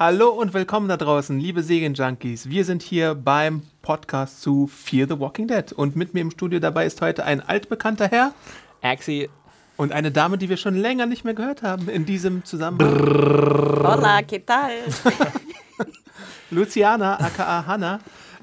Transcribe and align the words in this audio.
Hallo 0.00 0.28
und 0.28 0.54
willkommen 0.54 0.86
da 0.86 0.96
draußen, 0.96 1.40
liebe 1.40 1.60
Serienjunkies. 1.60 2.48
Wir 2.48 2.64
sind 2.64 2.82
hier 2.82 3.16
beim 3.16 3.62
Podcast 3.82 4.40
zu 4.40 4.68
Fear 4.68 5.08
the 5.08 5.18
Walking 5.18 5.48
Dead. 5.48 5.72
Und 5.72 5.96
mit 5.96 6.14
mir 6.14 6.20
im 6.20 6.30
Studio 6.30 6.60
dabei 6.60 6.86
ist 6.86 7.00
heute 7.00 7.24
ein 7.24 7.40
altbekannter 7.40 8.06
Herr. 8.06 8.32
Axi. 8.80 9.28
Und 9.76 9.90
eine 9.90 10.12
Dame, 10.12 10.38
die 10.38 10.48
wir 10.48 10.56
schon 10.56 10.76
länger 10.76 11.06
nicht 11.06 11.24
mehr 11.24 11.34
gehört 11.34 11.64
haben 11.64 11.88
in 11.88 12.06
diesem 12.06 12.44
Zusammenhang. 12.44 12.94
Hola, 12.96 14.20
¿qué 14.20 14.38
tal? 14.46 14.70
Luciana, 16.52 17.18
aka 17.18 17.66
Hanna, 17.66 17.98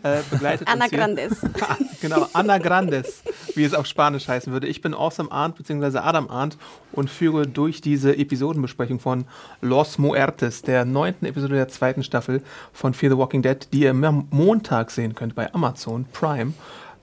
äh, 0.05 0.21
begleitet 0.29 0.67
Ana 0.67 0.85
uns 0.85 0.91
hier. 0.91 0.99
Grandes. 0.99 1.37
genau, 2.01 2.27
Ana 2.33 2.59
Grandes, 2.59 3.23
wie 3.55 3.63
es 3.63 3.73
auf 3.73 3.87
Spanisch 3.87 4.27
heißen 4.27 4.53
würde. 4.53 4.67
Ich 4.67 4.81
bin 4.81 4.93
Awesome 4.93 5.31
Arndt 5.31 5.57
bzw. 5.57 5.97
Adam 5.97 6.29
Arndt 6.29 6.57
und 6.91 7.09
führe 7.09 7.47
durch 7.47 7.81
diese 7.81 8.15
Episodenbesprechung 8.15 8.99
von 8.99 9.25
Los 9.61 9.97
Muertes, 9.97 10.61
der 10.61 10.85
neunten 10.85 11.25
Episode 11.25 11.55
der 11.55 11.67
zweiten 11.69 12.03
Staffel 12.03 12.43
von 12.71 12.93
Fear 12.93 13.13
the 13.13 13.17
Walking 13.17 13.41
Dead, 13.41 13.67
die 13.73 13.81
ihr 13.81 13.91
am 13.91 14.27
Montag 14.29 14.91
sehen 14.91 15.15
könnt 15.15 15.33
bei 15.33 15.51
Amazon 15.53 16.05
Prime. 16.13 16.53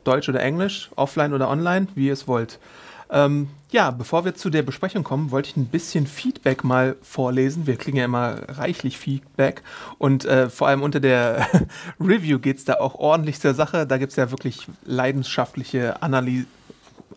Deutsch 0.04 0.28
oder 0.28 0.40
Englisch, 0.40 0.90
offline 0.96 1.32
oder 1.32 1.48
online, 1.48 1.86
wie 1.94 2.06
ihr 2.06 2.12
es 2.12 2.26
wollt. 2.26 2.58
Ähm, 3.12 3.48
ja, 3.70 3.90
bevor 3.90 4.24
wir 4.24 4.34
zu 4.34 4.48
der 4.48 4.62
Besprechung 4.62 5.04
kommen, 5.04 5.30
wollte 5.30 5.50
ich 5.50 5.56
ein 5.56 5.66
bisschen 5.66 6.06
Feedback 6.06 6.64
mal 6.64 6.96
vorlesen. 7.02 7.66
Wir 7.66 7.76
kriegen 7.76 7.98
ja 7.98 8.06
immer 8.06 8.40
reichlich 8.48 8.96
Feedback 8.98 9.62
und 9.98 10.24
äh, 10.24 10.48
vor 10.48 10.68
allem 10.68 10.82
unter 10.82 10.98
der 10.98 11.46
Review 12.00 12.38
geht 12.38 12.56
es 12.56 12.64
da 12.64 12.74
auch 12.74 12.94
ordentlich 12.94 13.38
zur 13.40 13.54
Sache. 13.54 13.86
Da 13.86 13.98
gibt 13.98 14.10
es 14.10 14.16
ja 14.16 14.30
wirklich 14.30 14.66
leidenschaftliche 14.84 16.02
Analyse. 16.02 16.46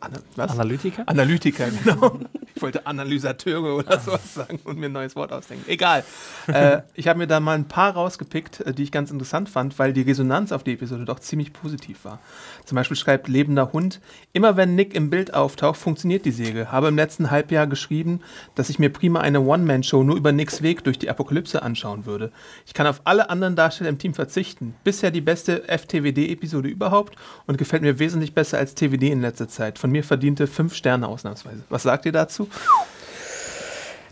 Ana 0.06 0.20
was? 0.36 0.52
Analytiker? 0.52 1.04
Analytiker, 1.08 1.66
genau. 1.84 2.20
Ich 2.54 2.62
wollte 2.62 2.86
Analysateure 2.86 3.76
oder 3.76 4.00
sowas 4.00 4.34
sagen 4.34 4.60
und 4.64 4.78
mir 4.78 4.86
ein 4.86 4.92
neues 4.92 5.16
Wort 5.16 5.34
ausdenken. 5.34 5.66
Egal. 5.68 6.04
äh, 6.48 6.82
ich 6.94 7.08
habe 7.08 7.20
mir 7.20 7.28
da 7.28 7.40
mal 7.40 7.56
ein 7.56 7.68
paar 7.68 7.94
rausgepickt, 7.94 8.62
äh, 8.62 8.74
die 8.74 8.84
ich 8.84 8.92
ganz 8.92 9.12
interessant 9.12 9.50
fand, 9.50 9.78
weil 9.80 9.94
die 9.94 10.02
Resonanz 10.02 10.52
auf 10.52 10.64
die 10.64 10.74
Episode 10.74 11.06
doch 11.06 11.20
ziemlich 11.20 11.54
positiv 11.54 12.06
war. 12.06 12.20
Zum 12.66 12.76
Beispiel 12.76 12.96
schreibt 12.96 13.28
Lebender 13.28 13.74
Hund, 13.74 14.00
immer 14.32 14.58
wenn 14.58 14.76
Nick 14.76 14.94
im 14.94 15.10
Bild 15.10 15.34
auftaucht, 15.34 15.78
funktioniert 15.78 16.26
die 16.26 16.32
Säge. 16.32 16.72
Habe 16.72 16.88
im 16.88 16.96
letzten 16.96 17.32
Halbjahr 17.32 17.68
geschrieben, 17.68 18.22
dass 18.54 18.70
ich 18.70 18.80
mir 18.80 18.90
prima 18.90 19.22
eine 19.22 19.42
One-Man-Show 19.42 20.04
nur 20.04 20.16
über 20.16 20.32
Nicks 20.32 20.62
Weg 20.62 20.84
durch 20.84 21.00
die 21.00 21.10
Apokalypse 21.10 21.62
anschauen 21.62 22.06
würde. 22.06 22.32
Ich 22.66 22.74
kann 22.74 22.88
auf 22.88 23.02
alle 23.06 23.30
anderen 23.30 23.56
Darsteller 23.56 23.90
im 23.90 23.98
Team 23.98 24.14
verzichten. 24.14 24.76
Bisher 24.84 25.12
die 25.12 25.22
beste 25.22 25.64
FTWD-Episode 25.68 26.70
überhaupt 26.70 27.16
und 27.48 27.58
gefällt 27.58 27.82
mir 27.82 28.00
wesentlich 28.00 28.34
besser 28.34 28.60
als 28.60 28.76
TWD 28.76 29.04
in 29.04 29.22
letzter 29.22 29.48
Zeit. 29.48 29.80
Von 29.80 29.92
mir 29.96 30.04
verdiente 30.04 30.48
fünf 30.48 30.76
Sterne 30.76 31.08
ausnahmsweise. 31.08 31.64
Was 31.70 31.84
sagt 31.84 32.06
ihr 32.06 32.12
dazu? 32.12 32.48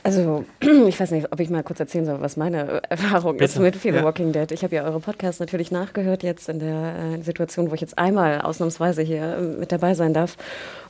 Also, 0.05 0.43
ich 0.87 0.99
weiß 0.99 1.11
nicht, 1.11 1.31
ob 1.31 1.39
ich 1.39 1.49
mal 1.49 1.63
kurz 1.63 1.79
erzählen 1.79 2.05
soll, 2.05 2.19
was 2.21 2.35
meine 2.35 2.81
Erfahrung 2.89 3.39
ist 3.39 3.53
Bitte. 3.53 3.61
mit 3.61 3.75
Fear 3.75 3.93
the 3.93 3.99
Ja. 3.99 4.05
Walking 4.05 4.33
Dead. 4.33 4.51
Ich 4.51 4.63
habe 4.63 4.75
ja 4.75 4.83
eure 4.83 4.99
Podcasts 4.99 5.39
natürlich 5.39 5.71
nachgehört 5.71 6.23
jetzt 6.23 6.49
in 6.49 6.59
der 6.59 6.95
äh, 7.19 7.21
Situation, 7.21 7.69
wo 7.71 7.75
ich 7.75 7.81
jetzt 7.81 7.97
einmal 7.97 8.41
ausnahmsweise 8.41 9.01
hier 9.01 9.37
äh, 9.37 9.41
mit 9.41 9.71
dabei 9.71 9.93
sein 9.93 10.13
darf. 10.13 10.35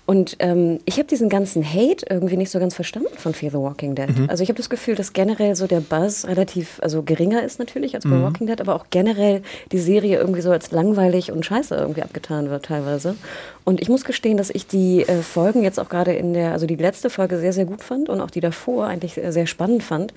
Und 0.06 0.36
ähm, 0.40 0.80
ich 0.86 0.98
habe 0.98 1.08
diesen 1.08 1.30
ganzen 1.30 1.64
Hate 1.64 2.06
irgendwie 2.10 2.36
nicht 2.36 2.52
so 2.52 2.60
ganz 2.60 2.76
verstanden 2.76 3.16
von 3.18 3.34
Fear 3.34 3.52
the 3.52 3.58
Walking 3.58 3.96
Dead. 3.96 4.10
Also 4.28 4.44
ich 4.44 4.50
habe 4.50 4.58
das 4.58 4.70
Gefühl, 4.70 4.96
dass 4.96 5.14
generell 5.14 5.56
so 5.56 5.66
der 5.66 5.80
Buzz 5.80 6.26
relativ, 6.26 6.80
also 6.82 7.04
geringer 7.04 7.42
ist 7.44 7.58
natürlich 7.58 7.96
als 7.96 8.04
bei 8.04 8.22
Walking 8.22 8.48
Dead, 8.48 8.60
aber 8.60 8.76
auch 8.76 8.88
generell 8.90 9.44
die 9.72 9.80
Serie 9.80 10.18
irgendwie 10.18 10.42
so 10.42 10.52
als 10.52 10.72
langweilig 10.72 11.32
und 11.32 11.46
scheiße 11.46 11.76
irgendwie 11.76 12.02
abgetan 12.02 12.50
wird 12.50 12.66
teilweise. 12.66 13.16
Und 13.64 13.82
ich 13.82 13.88
muss 13.88 14.04
gestehen, 14.04 14.36
dass 14.36 14.50
ich 14.50 14.68
die 14.68 15.04
äh, 15.04 15.22
Folgen 15.22 15.64
jetzt 15.64 15.80
auch 15.80 15.88
gerade 15.88 16.14
in 16.14 16.34
der, 16.34 16.52
also 16.52 16.66
die 16.66 16.76
letzte 16.76 17.10
Folge 17.10 17.40
sehr, 17.40 17.54
sehr 17.54 17.66
gut 17.66 17.82
fand 17.82 18.10
und 18.10 18.20
auch 18.20 18.30
die 18.30 18.42
davor 18.42 18.88
eigentlich 18.88 19.14
sehr, 19.14 19.32
sehr 19.32 19.48
spannend 19.48 19.84
fand. 19.84 20.14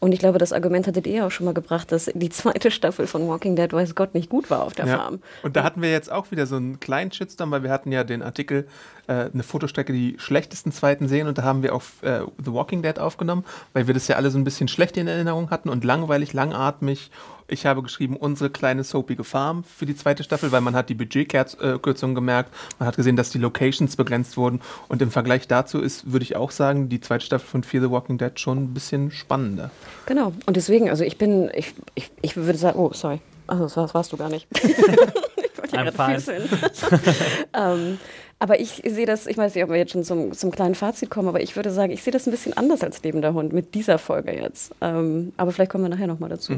Und 0.00 0.12
ich 0.12 0.18
glaube, 0.18 0.38
das 0.38 0.52
Argument 0.52 0.86
hattet 0.86 1.06
ihr 1.06 1.26
auch 1.26 1.30
schon 1.30 1.46
mal 1.46 1.54
gebracht, 1.54 1.92
dass 1.92 2.10
die 2.14 2.28
zweite 2.28 2.70
Staffel 2.70 3.06
von 3.06 3.26
Walking 3.26 3.56
Dead, 3.56 3.72
weiß 3.72 3.94
Gott, 3.94 4.14
nicht 4.14 4.28
gut 4.28 4.50
war 4.50 4.64
auf 4.64 4.74
der 4.74 4.86
Farm. 4.86 5.20
Und 5.42 5.56
da 5.56 5.64
hatten 5.64 5.80
wir 5.80 5.90
jetzt 5.90 6.12
auch 6.12 6.30
wieder 6.30 6.46
so 6.46 6.56
einen 6.56 6.78
kleinen 6.78 7.10
Shitstorm, 7.10 7.50
weil 7.50 7.62
wir 7.62 7.70
hatten 7.70 7.90
ja 7.90 8.04
den 8.04 8.22
Artikel, 8.22 8.66
äh, 9.10 9.28
eine 9.34 9.42
Fotostrecke, 9.42 9.92
die 9.92 10.14
schlechtesten 10.18 10.70
zweiten 10.70 11.08
sehen 11.08 11.26
und 11.26 11.36
da 11.36 11.42
haben 11.42 11.64
wir 11.64 11.74
auf 11.74 12.02
äh, 12.02 12.20
The 12.42 12.52
Walking 12.52 12.80
Dead 12.82 12.98
aufgenommen, 13.00 13.44
weil 13.72 13.88
wir 13.88 13.94
das 13.94 14.06
ja 14.06 14.14
alle 14.14 14.30
so 14.30 14.38
ein 14.38 14.44
bisschen 14.44 14.68
schlecht 14.68 14.96
in 14.96 15.08
Erinnerung 15.08 15.50
hatten 15.50 15.68
und 15.68 15.84
langweilig, 15.84 16.32
langatmig. 16.32 17.10
Ich 17.48 17.66
habe 17.66 17.82
geschrieben, 17.82 18.16
unsere 18.16 18.50
kleine 18.50 18.84
soapige 18.84 19.24
Farm 19.24 19.64
für 19.64 19.84
die 19.84 19.96
zweite 19.96 20.22
Staffel, 20.22 20.52
weil 20.52 20.60
man 20.60 20.76
hat 20.76 20.88
die 20.88 20.94
Budgetkürzung 20.94 22.14
gemerkt, 22.14 22.54
man 22.78 22.86
hat 22.86 22.96
gesehen, 22.96 23.16
dass 23.16 23.30
die 23.30 23.38
Locations 23.38 23.96
begrenzt 23.96 24.36
wurden 24.36 24.60
und 24.86 25.02
im 25.02 25.10
Vergleich 25.10 25.48
dazu 25.48 25.80
ist, 25.80 26.12
würde 26.12 26.22
ich 26.22 26.36
auch 26.36 26.52
sagen, 26.52 26.88
die 26.88 27.00
zweite 27.00 27.26
Staffel 27.26 27.48
von 27.48 27.64
Fear 27.64 27.82
the 27.82 27.90
Walking 27.90 28.16
Dead 28.16 28.38
schon 28.38 28.58
ein 28.58 28.74
bisschen 28.74 29.10
spannender. 29.10 29.72
Genau. 30.06 30.32
Und 30.46 30.56
deswegen, 30.56 30.88
also 30.88 31.02
ich 31.02 31.18
bin, 31.18 31.50
ich, 31.52 31.74
ich, 31.96 32.12
ich 32.22 32.36
würde 32.36 32.58
sagen, 32.58 32.78
oh, 32.78 32.92
sorry. 32.92 33.20
Also 33.48 33.64
das 33.64 33.76
warst, 33.76 33.94
warst 33.94 34.12
du 34.12 34.16
gar 34.16 34.28
nicht. 34.28 34.46
ich 34.54 34.62
wollte 34.78 35.74
ja 35.74 35.82
I'm 35.82 35.90
gerade 35.90 36.20
fine. 36.20 36.20
füßeln. 36.20 36.48
ähm, 37.54 37.98
aber 38.40 38.58
ich 38.58 38.82
sehe 38.84 39.06
das, 39.06 39.26
ich 39.28 39.36
weiß 39.38 39.54
nicht, 39.54 39.62
ob 39.62 39.70
wir 39.70 39.76
jetzt 39.76 39.92
schon 39.92 40.02
zum, 40.02 40.32
zum 40.32 40.50
kleinen 40.50 40.74
Fazit 40.74 41.08
kommen, 41.10 41.28
aber 41.28 41.40
ich 41.40 41.54
würde 41.54 41.70
sagen, 41.70 41.92
ich 41.92 42.02
sehe 42.02 42.12
das 42.12 42.26
ein 42.26 42.32
bisschen 42.32 42.56
anders 42.56 42.82
als 42.82 43.00
lebender 43.04 43.32
Hund 43.34 43.52
mit 43.52 43.74
dieser 43.74 43.98
Folge 43.98 44.32
jetzt. 44.32 44.74
Ähm, 44.80 45.32
aber 45.36 45.52
vielleicht 45.52 45.70
kommen 45.70 45.84
wir 45.84 45.88
nachher 45.90 46.08
nochmal 46.08 46.30
dazu. 46.30 46.54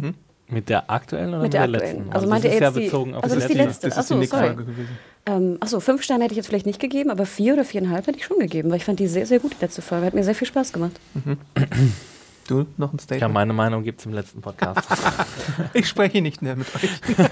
Mit 0.49 0.69
der 0.69 0.91
aktuellen 0.91 1.29
oder 1.31 1.39
Mit 1.39 1.45
mit 1.45 1.55
der 1.55 1.67
der, 1.67 1.75
aktuellen. 1.77 1.97
letzten? 1.99 2.13
Also 2.15 2.27
das 2.27 2.31
meinte 2.31 2.49
ist 2.49 2.55
er 2.55 2.61
ja 2.61 2.67
jetzt 2.69 2.77
die- 2.79 2.85
bezogen 2.85 3.15
auf 3.15 3.23
also 3.25 3.35
die 3.37 3.41
das 3.41 3.51
ist 3.51 3.55
die 3.55 3.59
letzte. 3.63 3.89
Das 3.89 3.99
ist 3.99 4.11
die 4.11 4.15
Nick-Folge 4.15 4.47
sorry. 4.55 4.65
gewesen. 4.65 4.89
Ähm, 5.25 5.57
achso, 5.61 5.81
fünf 5.81 6.03
Sterne 6.03 6.25
hätte 6.25 6.33
ich 6.33 6.37
jetzt 6.37 6.47
vielleicht 6.49 6.67
nicht 6.67 6.81
gegeben, 6.81 7.11
aber 7.11 7.27
vier 7.27 7.55
oder 7.55 7.65
viereinhalb 7.65 8.07
hätte 8.07 8.19
ich 8.19 8.25
schon 8.25 8.39
gegeben, 8.39 8.71
weil 8.71 8.77
ich 8.79 8.85
fand 8.85 8.99
die 9.01 9.07
sehr, 9.07 9.25
sehr 9.27 9.39
gut, 9.39 9.53
die 9.59 9.61
letzte 9.65 9.83
Folge. 9.83 10.07
Hat 10.07 10.15
mir 10.15 10.25
sehr 10.25 10.35
viel 10.35 10.49
Spaß 10.49 10.73
gemacht. 10.73 10.93
Du, 12.49 12.67
noch 12.77 12.93
ein 12.93 12.97
Ja, 12.99 13.03
Statement? 13.05 13.35
meine 13.35 13.53
Meinung 13.53 13.85
gibt 13.85 14.01
es 14.01 14.07
im 14.07 14.13
letzten 14.13 14.41
Podcast. 14.41 14.81
Ich 15.75 15.87
spreche 15.89 16.21
nicht 16.21 16.43
mehr 16.43 16.57
mit 16.57 16.67
euch. 16.75 16.91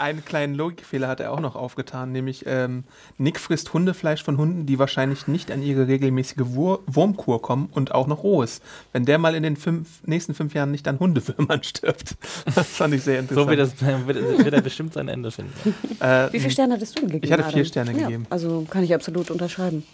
Einen 0.00 0.24
kleinen 0.24 0.54
Logikfehler 0.54 1.08
hat 1.08 1.20
er 1.20 1.30
auch 1.30 1.40
noch 1.40 1.56
aufgetan, 1.56 2.10
nämlich 2.10 2.44
ähm, 2.46 2.84
Nick 3.18 3.38
frisst 3.38 3.74
Hundefleisch 3.74 4.24
von 4.24 4.38
Hunden, 4.38 4.64
die 4.64 4.78
wahrscheinlich 4.78 5.28
nicht 5.28 5.52
an 5.52 5.62
ihre 5.62 5.88
regelmäßige 5.88 6.38
Wur 6.38 6.82
Wurmkur 6.86 7.42
kommen 7.42 7.68
und 7.70 7.92
auch 7.94 8.06
noch 8.06 8.22
rohes. 8.22 8.62
Wenn 8.94 9.04
der 9.04 9.18
mal 9.18 9.34
in 9.34 9.42
den 9.42 9.56
fünf, 9.56 10.02
nächsten 10.06 10.32
fünf 10.32 10.54
Jahren 10.54 10.70
nicht 10.70 10.88
an 10.88 10.98
Hundewürmern 10.98 11.62
stirbt. 11.64 12.16
Das 12.54 12.66
fand 12.66 12.94
ich 12.94 13.02
sehr 13.02 13.18
interessant. 13.18 13.44
so 13.44 13.50
wird, 13.50 13.60
das, 13.60 14.06
wird, 14.06 14.38
wird 14.44 14.54
er 14.54 14.62
bestimmt 14.62 14.94
sein 14.94 15.08
Ende 15.08 15.30
finden. 15.30 15.52
Äh, 16.00 16.32
Wie 16.32 16.40
viele 16.40 16.50
Sterne 16.50 16.74
hattest 16.74 16.96
du 16.96 17.00
denn 17.00 17.10
gegeben? 17.10 17.26
Ich 17.26 17.32
hatte 17.32 17.42
vier 17.50 17.60
Adam? 17.60 17.64
Sterne 17.66 17.92
ja, 17.92 18.06
gegeben. 18.06 18.26
Also 18.30 18.66
kann 18.70 18.82
ich 18.82 18.94
absolut 18.94 19.30
unterschreiben. 19.30 19.84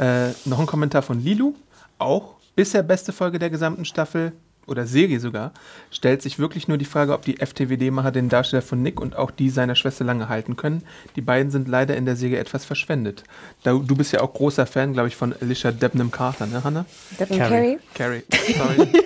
Äh, 0.00 0.30
noch 0.44 0.58
ein 0.58 0.66
Kommentar 0.66 1.02
von 1.02 1.20
Lilu, 1.22 1.54
auch 1.98 2.34
bisher 2.56 2.82
beste 2.82 3.12
Folge 3.12 3.38
der 3.38 3.50
gesamten 3.50 3.84
Staffel 3.84 4.32
oder 4.66 4.86
Serie 4.86 5.20
sogar, 5.20 5.52
stellt 5.90 6.22
sich 6.22 6.38
wirklich 6.38 6.68
nur 6.68 6.78
die 6.78 6.84
Frage, 6.84 7.12
ob 7.12 7.22
die 7.22 7.36
FTWD-Macher 7.36 8.12
den 8.12 8.28
Darsteller 8.28 8.62
von 8.62 8.82
Nick 8.82 9.00
und 9.00 9.16
auch 9.16 9.30
die 9.30 9.50
seiner 9.50 9.74
Schwester 9.74 10.04
lange 10.04 10.28
halten 10.28 10.56
können. 10.56 10.82
Die 11.16 11.20
beiden 11.20 11.50
sind 11.50 11.68
leider 11.68 11.96
in 11.96 12.06
der 12.06 12.16
Serie 12.16 12.38
etwas 12.38 12.64
verschwendet. 12.64 13.24
Da, 13.62 13.72
du 13.72 13.96
bist 13.96 14.12
ja 14.12 14.20
auch 14.20 14.32
großer 14.32 14.66
Fan, 14.66 14.92
glaube 14.92 15.08
ich, 15.08 15.16
von 15.16 15.34
Alicia 15.40 15.70
Debnam 15.72 16.10
Carter, 16.10 16.46
ne, 16.46 16.62
Hannah? 16.64 16.86
Carrie. 17.18 17.38
Carey? 17.38 17.78
Carrie, 17.94 18.22
sorry. 18.56 18.88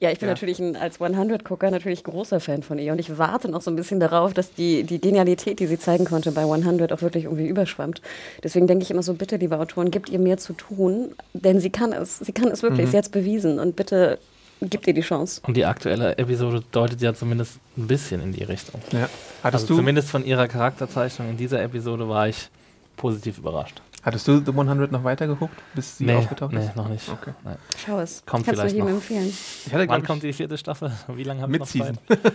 Ja, 0.00 0.10
ich 0.12 0.18
bin 0.18 0.28
Ja. 0.28 0.34
natürlich 0.34 0.60
ein, 0.60 0.76
als 0.76 0.98
100-Gucker 1.00 1.70
natürlich 1.70 2.04
großer 2.04 2.40
Fan 2.40 2.62
von 2.62 2.78
ihr 2.78 2.92
und 2.92 3.00
ich 3.00 3.18
warte 3.18 3.50
noch 3.50 3.60
so 3.62 3.70
ein 3.70 3.76
bisschen 3.76 4.00
darauf, 4.00 4.32
dass 4.32 4.54
die, 4.54 4.84
die 4.84 5.00
Genialität, 5.00 5.58
die 5.60 5.66
sie 5.66 5.78
zeigen 5.78 6.04
konnte 6.04 6.30
bei 6.32 6.42
100 6.42 6.92
auch 6.92 7.02
wirklich 7.02 7.24
irgendwie 7.24 7.48
überschwemmt. 7.48 8.00
Deswegen 8.42 8.66
denke 8.66 8.84
ich 8.84 8.90
immer 8.90 9.02
so, 9.02 9.14
bitte, 9.14 9.36
liebe 9.36 9.58
Autoren, 9.58 9.90
gebt 9.90 10.08
ihr 10.08 10.20
mehr 10.20 10.38
zu 10.38 10.52
tun, 10.52 11.10
denn 11.34 11.60
sie 11.60 11.70
kann 11.70 11.92
es, 11.92 12.18
sie 12.18 12.32
kann 12.32 12.48
es 12.48 12.62
wirklich, 12.62 12.86
Mhm. 12.86 12.90
sie 12.92 12.96
hat 12.96 13.04
es 13.06 13.10
bewiesen 13.10 13.58
und 13.58 13.76
bitte 13.76 14.18
gebt 14.60 14.86
ihr 14.86 14.94
die 14.94 15.00
Chance. 15.02 15.40
Und 15.46 15.56
die 15.56 15.64
aktuelle 15.64 16.16
Episode 16.18 16.62
deutet 16.72 17.00
ja 17.00 17.14
zumindest 17.14 17.58
ein 17.76 17.86
bisschen 17.86 18.20
in 18.22 18.32
die 18.32 18.42
Richtung. 18.44 18.80
ja. 18.92 19.08
Hattest, 19.42 19.64
Also 19.64 19.66
du, 19.68 19.76
zumindest 19.76 20.10
von 20.10 20.24
ihrer 20.24 20.48
Charakterzeichnung 20.48 21.28
in 21.30 21.36
dieser 21.36 21.62
Episode 21.62 22.08
war 22.08 22.28
ich 22.28 22.50
positiv 22.96 23.38
überrascht. 23.38 23.80
hattest 24.02 24.26
du 24.26 24.38
The 24.44 24.50
100 24.50 24.90
noch 24.90 25.04
weitergeguckt, 25.04 25.54
bis 25.74 25.98
sie 25.98 26.06
nee, 26.06 26.14
aufgetaucht 26.14 26.52
nee, 26.52 26.64
ist? 26.64 26.74
noch 26.76 26.88
nicht. 26.88 27.08
Okay. 27.08 27.32
Nee. 27.44 27.52
Schau 27.84 28.00
es. 28.00 28.22
Kommt 28.26 28.46
Kannst 28.46 28.48
du 28.48 28.52
vielleicht 28.62 28.74
jedem 28.74 28.88
noch. 28.88 28.94
empfehlen. 28.96 29.28
Ich 29.66 29.72
hatte, 29.72 29.88
Wann 29.88 30.02
kommt 30.02 30.22
die 30.24 30.32
vierte 30.32 30.58
Staffel? 30.58 30.90
Wie 31.14 31.22
lange 31.24 31.42
habe 31.42 31.52
ich 31.52 31.60
noch. 31.60 31.66
Zeit? 31.68 31.98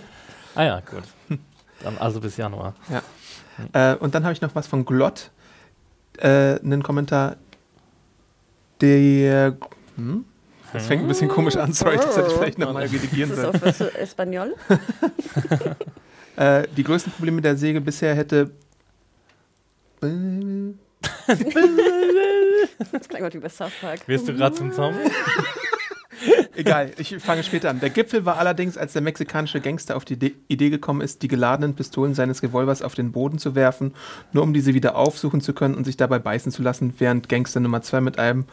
Ah 0.56 0.64
ja, 0.64 0.80
gut. 0.82 1.04
Dann 1.84 1.98
also 1.98 2.22
bis 2.22 2.38
Januar. 2.38 2.76
Äh, 3.74 3.96
und 3.96 4.14
dann 4.14 4.24
habe 4.24 4.34
ich 4.34 4.42
noch 4.42 4.54
was 4.56 4.68
von 4.68 4.86
Glott. 4.86 5.32
Äh, 6.20 6.60
einen 6.60 6.84
Kommentar. 6.84 7.38
Der. 8.82 9.58
Hm? 9.96 10.26
Das 10.74 10.88
fängt 10.88 11.04
ein 11.04 11.08
bisschen 11.08 11.30
komisch 11.30 11.56
an, 11.56 11.72
sorry, 11.74 11.98
das 11.98 12.18
hätte 12.18 12.28
ich 12.28 12.34
vielleicht 12.34 12.58
nochmal 12.58 12.84
redigieren 12.84 13.32
Ist 13.32 13.40
sollen. 13.42 13.60
das 13.62 13.82
auf 13.82 13.96
Espanol? 13.96 14.56
Äh, 16.36 16.64
die 16.76 16.84
größten 16.84 17.14
Probleme 17.14 17.44
der 17.44 17.56
Säge 17.56 17.80
bisher 17.80 18.16
hätte. 18.16 18.50
Das 22.92 23.08
klingt 23.08 23.24
heute 23.24 23.38
wie 23.38 23.42
bei 23.44 23.50
South 23.50 23.72
Park. 23.80 24.08
Wirst 24.08 24.28
du 24.28 24.34
gerade 24.34 24.56
zum 24.56 24.72
Zombie? 24.72 24.98
Egal, 26.56 26.92
ich 26.98 27.16
fange 27.18 27.44
später 27.44 27.70
an. 27.70 27.80
Der 27.82 27.90
Gipfel 27.90 28.26
war 28.26 28.38
allerdings, 28.38 28.78
als 28.78 28.94
der 28.94 29.02
mexikanische 29.02 29.60
Gangster 29.62 29.96
auf 29.98 30.06
die 30.06 30.14
Ide- 30.14 30.32
Idee 30.48 30.70
gekommen 30.70 31.02
ist, 31.02 31.22
die 31.22 31.28
geladenen 31.28 31.76
Pistolen 31.76 32.14
seines 32.16 32.42
Revolvers 32.44 32.82
auf 32.82 32.96
den 32.96 33.12
Boden 33.12 33.38
zu 33.40 33.56
werfen, 33.56 33.94
nur 34.32 34.44
um 34.44 34.54
diese 34.54 34.74
wieder 34.74 34.96
aufsuchen 34.96 35.42
zu 35.42 35.54
können 35.54 35.76
und 35.76 35.84
sich 35.86 35.98
dabei 35.98 36.20
beißen 36.20 36.52
zu 36.52 36.62
lassen, 36.64 36.94
während 36.98 37.30
Gangster 37.30 37.60
Nummer 37.60 37.82
2 37.82 38.02
mit 38.02 38.20
einem 38.20 38.46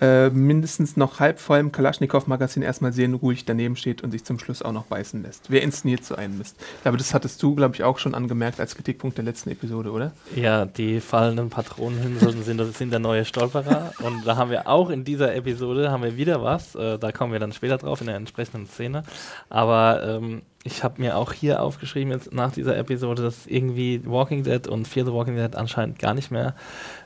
äh, 0.00 0.30
mindestens 0.30 0.96
noch 0.96 1.20
halb 1.20 1.40
vollem 1.40 1.72
Kalaschnikow-Magazin 1.72 2.62
erstmal 2.62 2.92
sehr 2.92 3.08
ruhig 3.08 3.44
daneben 3.44 3.76
steht 3.76 4.02
und 4.02 4.10
sich 4.10 4.24
zum 4.24 4.38
Schluss 4.38 4.62
auch 4.62 4.72
noch 4.72 4.84
beißen 4.84 5.22
lässt. 5.22 5.50
Wer 5.50 5.62
inszeniert 5.62 6.04
so 6.04 6.14
einen 6.14 6.38
Mist? 6.38 6.56
Glaube, 6.82 6.98
das 6.98 7.14
hattest 7.14 7.42
du, 7.42 7.54
glaube 7.54 7.74
ich, 7.74 7.82
auch 7.82 7.98
schon 7.98 8.14
angemerkt 8.14 8.60
als 8.60 8.74
Kritikpunkt 8.74 9.16
der 9.16 9.24
letzten 9.24 9.50
Episode, 9.50 9.90
oder? 9.90 10.12
Ja, 10.36 10.66
die 10.66 11.00
fallenden 11.00 11.50
Patronenhülsen 11.50 12.42
sind, 12.42 12.76
sind 12.76 12.90
der 12.90 13.00
neue 13.00 13.24
Stolperer. 13.24 13.92
und 14.00 14.26
da 14.26 14.36
haben 14.36 14.50
wir 14.50 14.68
auch 14.68 14.90
in 14.90 15.04
dieser 15.04 15.34
Episode 15.34 15.90
haben 15.90 16.02
wir 16.02 16.16
wieder 16.16 16.42
was. 16.42 16.74
Äh, 16.74 16.98
da 16.98 17.12
kommen 17.12 17.32
wir 17.32 17.40
dann 17.40 17.52
später 17.52 17.78
drauf 17.78 18.00
in 18.00 18.06
der 18.06 18.16
entsprechenden 18.16 18.66
Szene. 18.66 19.02
Aber 19.48 20.02
ähm, 20.04 20.42
ich 20.64 20.82
habe 20.84 21.00
mir 21.00 21.16
auch 21.16 21.32
hier 21.32 21.62
aufgeschrieben, 21.62 22.12
jetzt 22.12 22.32
nach 22.32 22.52
dieser 22.52 22.76
Episode, 22.76 23.22
dass 23.22 23.46
irgendwie 23.46 24.02
Walking 24.04 24.42
Dead 24.42 24.66
und 24.66 24.86
Fear 24.86 25.06
the 25.06 25.12
Walking 25.12 25.36
Dead 25.36 25.54
anscheinend 25.56 25.98
gar 25.98 26.14
nicht 26.14 26.30
mehr 26.30 26.54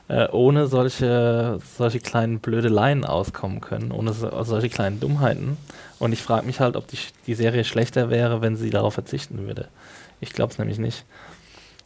äh, 0.07 0.27
ohne 0.29 0.67
solche, 0.67 1.59
solche 1.77 1.99
kleinen 1.99 2.39
Blödeleien 2.39 3.05
auskommen 3.05 3.61
können, 3.61 3.91
ohne 3.91 4.13
so, 4.13 4.43
solche 4.43 4.69
kleinen 4.69 4.99
Dummheiten. 4.99 5.57
Und 5.99 6.11
ich 6.11 6.21
frage 6.21 6.45
mich 6.45 6.59
halt, 6.59 6.75
ob 6.75 6.87
die, 6.87 6.97
die 7.27 7.35
Serie 7.35 7.63
schlechter 7.63 8.09
wäre, 8.09 8.41
wenn 8.41 8.55
sie 8.55 8.69
darauf 8.69 8.93
verzichten 8.93 9.45
würde. 9.47 9.67
Ich 10.19 10.33
glaube 10.33 10.51
es 10.51 10.59
nämlich 10.59 10.79
nicht. 10.79 11.05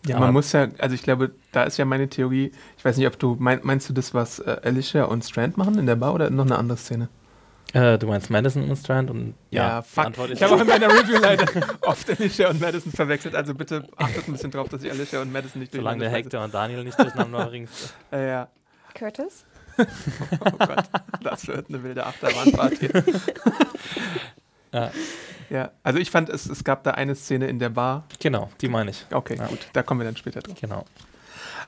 Ja, 0.06 0.18
Aber 0.18 0.26
man 0.26 0.34
muss 0.34 0.52
ja, 0.52 0.68
also 0.78 0.96
ich 0.96 1.04
glaube, 1.04 1.32
da 1.52 1.64
ist 1.64 1.78
ja 1.78 1.86
mein 1.86 2.10
Theorie, 2.10 2.52
ich 2.78 2.86
weiß 2.86 2.98
nicht, 2.98 3.08
ob 3.08 3.20
du, 3.20 3.36
mein, 3.40 3.60
meinst 3.64 3.90
du 3.90 3.94
das, 3.94 4.14
was 4.14 4.40
äh, 4.40 4.58
Alicia 4.64 5.06
und 5.06 5.24
Strand 5.26 5.58
machen 5.58 5.78
in 5.78 5.86
der 5.86 5.96
Bar 5.96 6.14
oder 6.14 6.30
noch 6.30 6.46
eine 6.46 6.58
andere 6.58 6.78
Szene? 6.78 7.10
Äh, 7.74 7.98
du 7.98 8.08
meinst 8.08 8.30
Madison 8.30 8.70
und 8.70 8.78
Strand 8.78 9.10
und 9.12 9.36
ja, 9.52 9.68
ja 9.68 9.82
fuck. 9.82 10.12
Ich 10.32 10.42
habe 10.42 10.56
auch 10.56 10.62
in 10.62 10.68
meiner 10.68 10.88
Review 10.94 11.18
leider 11.20 11.46
oft 11.82 12.10
Alicia 12.10 12.50
und 12.50 12.62
Madison 12.62 12.92
verwechselt, 12.92 13.36
also 13.36 13.54
bitte 13.54 13.88
achtet 13.98 14.28
ein 14.28 14.34
bisschen 14.34 14.52
drauf, 14.52 14.70
dass 14.70 14.84
ich 14.84 14.92
Alicia 14.92 15.22
und 15.22 15.32
Madison 15.32 15.60
nicht 15.60 15.74
durcheinander 15.74 16.06
Solange 16.06 16.12
der 16.12 16.24
Hector 16.24 16.44
und 16.44 16.54
Daniel 16.54 16.84
nicht 16.84 16.98
durcheinander 16.98 17.46
bringen. 17.50 17.68
Äh, 18.12 18.28
ja. 18.30 18.48
Curtis? 18.96 19.46
oh 19.78 20.52
Gott, 20.58 20.86
das 21.22 21.48
wird 21.48 21.70
eine 21.70 21.84
wilde 21.84 22.06
Achterbahnfahrt 22.06 22.80
hier. 22.80 23.04
ja. 24.74 24.92
ja, 25.50 25.72
also 25.84 26.00
ich 26.00 26.10
fand, 26.10 26.30
es, 26.30 26.48
es 26.48 26.64
gab 26.64 26.84
da 26.84 26.92
eine 26.92 27.16
Szene 27.16 27.48
in 27.48 27.60
der 27.60 27.70
Bar. 27.70 28.06
Genau, 28.20 28.50
die 28.62 28.70
meine 28.70 28.92
ich. 28.92 29.06
Okay, 29.12 29.36
ja. 29.38 29.46
gut, 29.46 29.68
da 29.74 29.84
kommen 29.84 30.00
wir 30.00 30.06
dann 30.06 30.16
später 30.16 30.40
drauf. 30.40 30.58
Genau. 30.60 30.86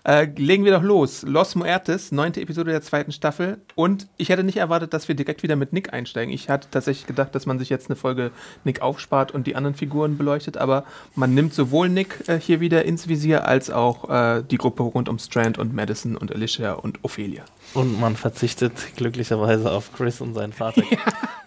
Äh, 0.06 0.28
legen 0.38 0.64
wir 0.64 0.72
doch 0.72 0.84
los. 0.84 1.24
Los 1.24 1.56
Muertes, 1.56 2.12
neunte 2.12 2.42
Episode 2.42 2.72
der 2.72 2.82
zweiten 2.82 3.12
Staffel. 3.12 3.60
Und 3.76 4.08
ich 4.18 4.30
hätte 4.30 4.44
nicht 4.44 4.58
erwartet, 4.58 4.94
dass 4.94 5.08
wir 5.08 5.16
direkt 5.16 5.44
wieder 5.44 5.56
mit 5.56 5.74
Nick 5.74 5.94
einsteigen. 5.94 6.34
Ich 6.34 6.50
hatte 6.50 6.70
tatsächlich 6.72 7.06
gedacht, 7.06 7.36
dass 7.36 7.46
man 7.46 7.60
sich 7.60 7.70
jetzt 7.70 7.90
eine 7.90 7.96
Folge 7.96 8.32
Nick 8.64 8.82
aufspart 8.82 9.34
und 9.34 9.46
die 9.46 9.56
anderen 9.56 9.76
Figuren 9.76 10.18
beleuchtet. 10.18 10.58
Aber 10.58 10.86
man 11.16 11.34
nimmt 11.34 11.54
sowohl 11.54 11.90
Nick 11.90 12.28
äh, 12.28 12.40
hier 12.40 12.60
wieder 12.60 12.86
ins 12.86 13.08
Visier, 13.08 13.46
als 13.48 13.70
auch 13.70 14.10
äh, 14.10 14.44
die 14.50 14.58
Gruppe 14.58 14.84
rund 14.84 15.10
um 15.10 15.20
Strand 15.20 15.58
und 15.58 15.74
Madison 15.74 16.16
und 16.16 16.34
Alicia 16.34 16.74
und 16.74 17.04
Ophelia. 17.04 17.44
Und 17.74 18.00
man 18.00 18.16
verzichtet 18.16 18.74
glücklicherweise 18.96 19.72
auf 19.72 19.94
Chris 19.94 20.22
und 20.22 20.34
seinen 20.34 20.54
Vater. 20.54 20.82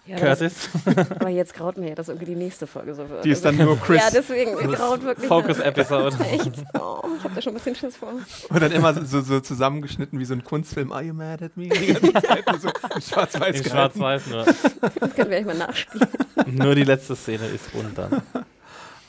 Ja, 0.05 0.17
Curtis. 0.17 0.69
Das, 0.83 1.11
aber 1.11 1.29
jetzt 1.29 1.53
graut 1.53 1.77
mir 1.77 1.89
ja, 1.89 1.95
dass 1.95 2.09
irgendwie 2.09 2.25
die 2.25 2.35
nächste 2.35 2.67
Folge 2.67 2.93
so 2.93 3.09
wird. 3.09 3.23
Die 3.23 3.29
ist 3.29 3.45
dann 3.45 3.55
nur 3.55 3.79
Chris. 3.79 4.01
Ja, 4.01 4.09
deswegen 4.11 4.55
graut 4.55 5.01
wirklich. 5.01 5.27
Focus-Episode. 5.27 6.17
Echt? 6.31 6.51
Oh, 6.73 7.03
ich 7.17 7.23
hab 7.23 7.33
da 7.33 7.41
schon 7.41 7.53
ein 7.53 7.55
bisschen 7.55 7.75
Schiss 7.75 7.95
vor. 7.95 8.11
Und 8.49 8.61
dann 8.61 8.71
immer 8.71 8.93
so, 9.05 9.21
so 9.21 9.39
zusammengeschnitten 9.39 10.19
wie 10.19 10.25
so 10.25 10.33
ein 10.33 10.43
Kunstfilm. 10.43 10.91
Are 10.91 11.03
you 11.03 11.13
mad 11.13 11.43
at 11.43 11.55
me? 11.57 11.69
Die 11.69 11.93
ganze 11.93 12.11
Zeit 12.21 12.45
so 12.59 12.69
in 12.95 13.01
schwarz-weiß 13.01 13.57
In 13.59 13.65
schwarz-weiß 13.65 14.27
nur. 14.27 14.45
Das 14.45 15.15
können 15.15 15.29
wir 15.29 15.37
echt 15.37 15.47
mal 15.47 15.57
nachspielen. 15.57 16.07
Nur 16.47 16.75
die 16.75 16.83
letzte 16.83 17.15
Szene 17.15 17.47
ist 17.47 17.73
rund 17.73 17.97
dann. 17.97 18.21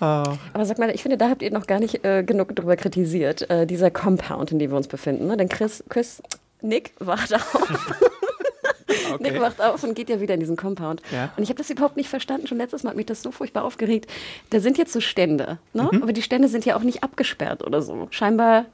Oh. 0.01 0.37
Aber 0.53 0.65
sag 0.67 0.79
mal, 0.79 0.91
ich 0.91 1.03
finde, 1.03 1.17
da 1.17 1.31
habt 1.31 1.43
ihr 1.43 1.51
noch 1.51 1.67
gar 1.67 1.79
nicht 1.79 2.05
äh, 2.05 2.23
genug 2.23 2.55
drüber 2.55 2.77
kritisiert, 2.77 3.49
äh, 3.49 3.67
dieser 3.67 3.91
Compound, 3.91 4.53
in 4.53 4.59
dem 4.59 4.71
wir 4.71 4.77
uns 4.77 4.89
befinden. 4.89 5.27
Ne? 5.27 5.37
Denn 5.37 5.49
Chris, 5.49 5.85
Chris, 5.89 6.23
Nick 6.61 6.93
wacht 6.99 7.35
auf. 7.35 8.01
Okay. 9.13 9.31
Nick 9.31 9.41
wacht 9.41 9.61
auf 9.61 9.83
und 9.85 9.95
geht 9.95 10.09
ja 10.09 10.21
wieder 10.21 10.35
in 10.35 10.41
diesen 10.41 10.57
Compound. 10.57 11.03
Ja. 11.13 11.33
Und 11.37 11.43
ich 11.43 11.49
habe 11.49 11.59
das 11.59 11.69
überhaupt 11.69 11.97
nicht 11.97 12.09
verstanden. 12.09 12.47
Schon 12.47 12.59
letztes 12.59 12.83
Mal 12.83 12.91
hat 12.91 12.97
mich 12.97 13.07
das 13.07 13.23
so 13.23 13.31
furchtbar 13.31 13.65
aufgeregt. 13.65 14.11
Da 14.51 14.61
sind 14.61 14.79
jetzt 14.79 14.93
so 14.93 15.01
Stände, 15.01 15.59
ne? 15.73 15.89
Mhm. 15.93 16.03
aber 16.03 16.13
die 16.13 16.23
Stände 16.23 16.49
sind 16.49 16.65
ja 16.65 16.75
auch 16.75 16.83
nicht 16.83 17.03
abgesperrt 17.03 17.63
oder 17.65 17.83
so. 17.83 18.09
Scheinbar 18.11 18.67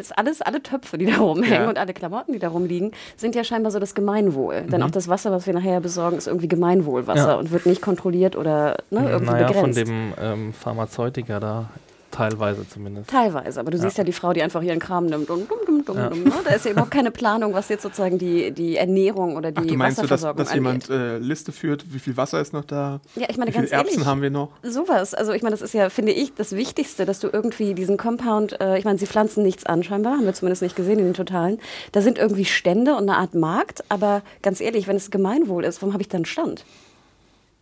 ist 0.00 0.16
alles, 0.16 0.42
alle 0.42 0.62
Töpfe, 0.62 0.98
die 0.98 1.06
da 1.06 1.18
rumhängen 1.18 1.62
ja. 1.62 1.68
und 1.68 1.78
alle 1.78 1.92
Klamotten, 1.92 2.32
die 2.32 2.38
da 2.38 2.48
rumliegen, 2.48 2.92
sind 3.16 3.34
ja 3.34 3.44
scheinbar 3.44 3.70
so 3.70 3.78
das 3.78 3.94
Gemeinwohl. 3.94 4.62
Mhm. 4.62 4.70
Denn 4.70 4.82
auch 4.82 4.90
das 4.90 5.08
Wasser, 5.08 5.30
was 5.30 5.46
wir 5.46 5.54
nachher 5.54 5.80
besorgen, 5.80 6.18
ist 6.18 6.26
irgendwie 6.26 6.48
Gemeinwohlwasser 6.48 7.28
ja. 7.28 7.34
und 7.34 7.50
wird 7.50 7.66
nicht 7.66 7.82
kontrolliert 7.82 8.36
oder 8.36 8.78
ne, 8.90 9.10
irgendwie 9.10 9.32
naja, 9.32 9.46
begrenzt. 9.46 9.78
von 9.78 9.86
dem 9.86 10.12
ähm, 10.20 10.52
Pharmazeutiker 10.52 11.40
da 11.40 11.70
Teilweise 12.10 12.68
zumindest. 12.68 13.08
Teilweise, 13.10 13.60
aber 13.60 13.70
du 13.70 13.76
ja. 13.76 13.84
siehst 13.84 13.98
ja 13.98 14.04
die 14.04 14.12
Frau, 14.12 14.32
die 14.32 14.42
einfach 14.42 14.62
ihren 14.62 14.80
Kram 14.80 15.06
nimmt 15.06 15.30
und 15.30 15.48
dumm, 15.48 15.58
dumm, 15.64 15.84
dumm, 15.84 15.96
ja. 15.96 16.08
dumm. 16.08 16.24
Ne? 16.24 16.32
Da 16.44 16.54
ist 16.54 16.64
ja 16.64 16.72
überhaupt 16.72 16.90
keine 16.90 17.10
Planung, 17.10 17.54
was 17.54 17.68
jetzt 17.68 17.82
sozusagen 17.82 18.18
die, 18.18 18.50
die 18.50 18.76
Ernährung 18.76 19.36
oder 19.36 19.52
die 19.52 19.60
Ach, 19.60 19.66
du 19.66 19.76
meinst 19.76 19.98
Wasserversorgung 19.98 20.36
du, 20.36 20.42
dass, 20.42 20.48
dass 20.48 20.54
jemand 20.54 20.90
äh, 20.90 21.18
Liste 21.18 21.52
führt, 21.52 21.84
wie 21.92 22.00
viel 22.00 22.16
Wasser 22.16 22.40
ist 22.40 22.52
noch 22.52 22.64
da? 22.64 23.00
Ja, 23.14 23.26
ich 23.30 23.36
meine, 23.36 23.52
wie 23.52 23.56
ganz 23.56 23.70
Erbsen 23.70 23.94
ehrlich, 23.94 24.06
haben 24.06 24.22
wir 24.22 24.30
noch? 24.30 24.50
Sowas. 24.62 25.14
Also 25.14 25.32
ich 25.32 25.42
meine, 25.42 25.52
das 25.52 25.62
ist 25.62 25.72
ja, 25.72 25.88
finde 25.88 26.12
ich, 26.12 26.34
das 26.34 26.56
Wichtigste, 26.56 27.04
dass 27.04 27.20
du 27.20 27.28
irgendwie 27.28 27.74
diesen 27.74 27.96
Compound, 27.96 28.60
äh, 28.60 28.76
ich 28.78 28.84
meine, 28.84 28.98
sie 28.98 29.06
pflanzen 29.06 29.42
nichts 29.44 29.64
an 29.64 29.84
scheinbar, 29.84 30.14
haben 30.14 30.24
wir 30.24 30.34
zumindest 30.34 30.62
nicht 30.62 30.74
gesehen 30.74 30.98
in 30.98 31.04
den 31.04 31.14
Totalen. 31.14 31.58
Da 31.92 32.02
sind 32.02 32.18
irgendwie 32.18 32.44
Stände 32.44 32.96
und 32.96 33.08
eine 33.08 33.18
Art 33.18 33.34
Markt, 33.34 33.84
aber 33.88 34.22
ganz 34.42 34.60
ehrlich, 34.60 34.88
wenn 34.88 34.96
es 34.96 35.10
Gemeinwohl 35.10 35.64
ist, 35.64 35.80
warum 35.80 35.92
habe 35.92 36.02
ich 36.02 36.08
dann 36.08 36.24
Stand? 36.24 36.64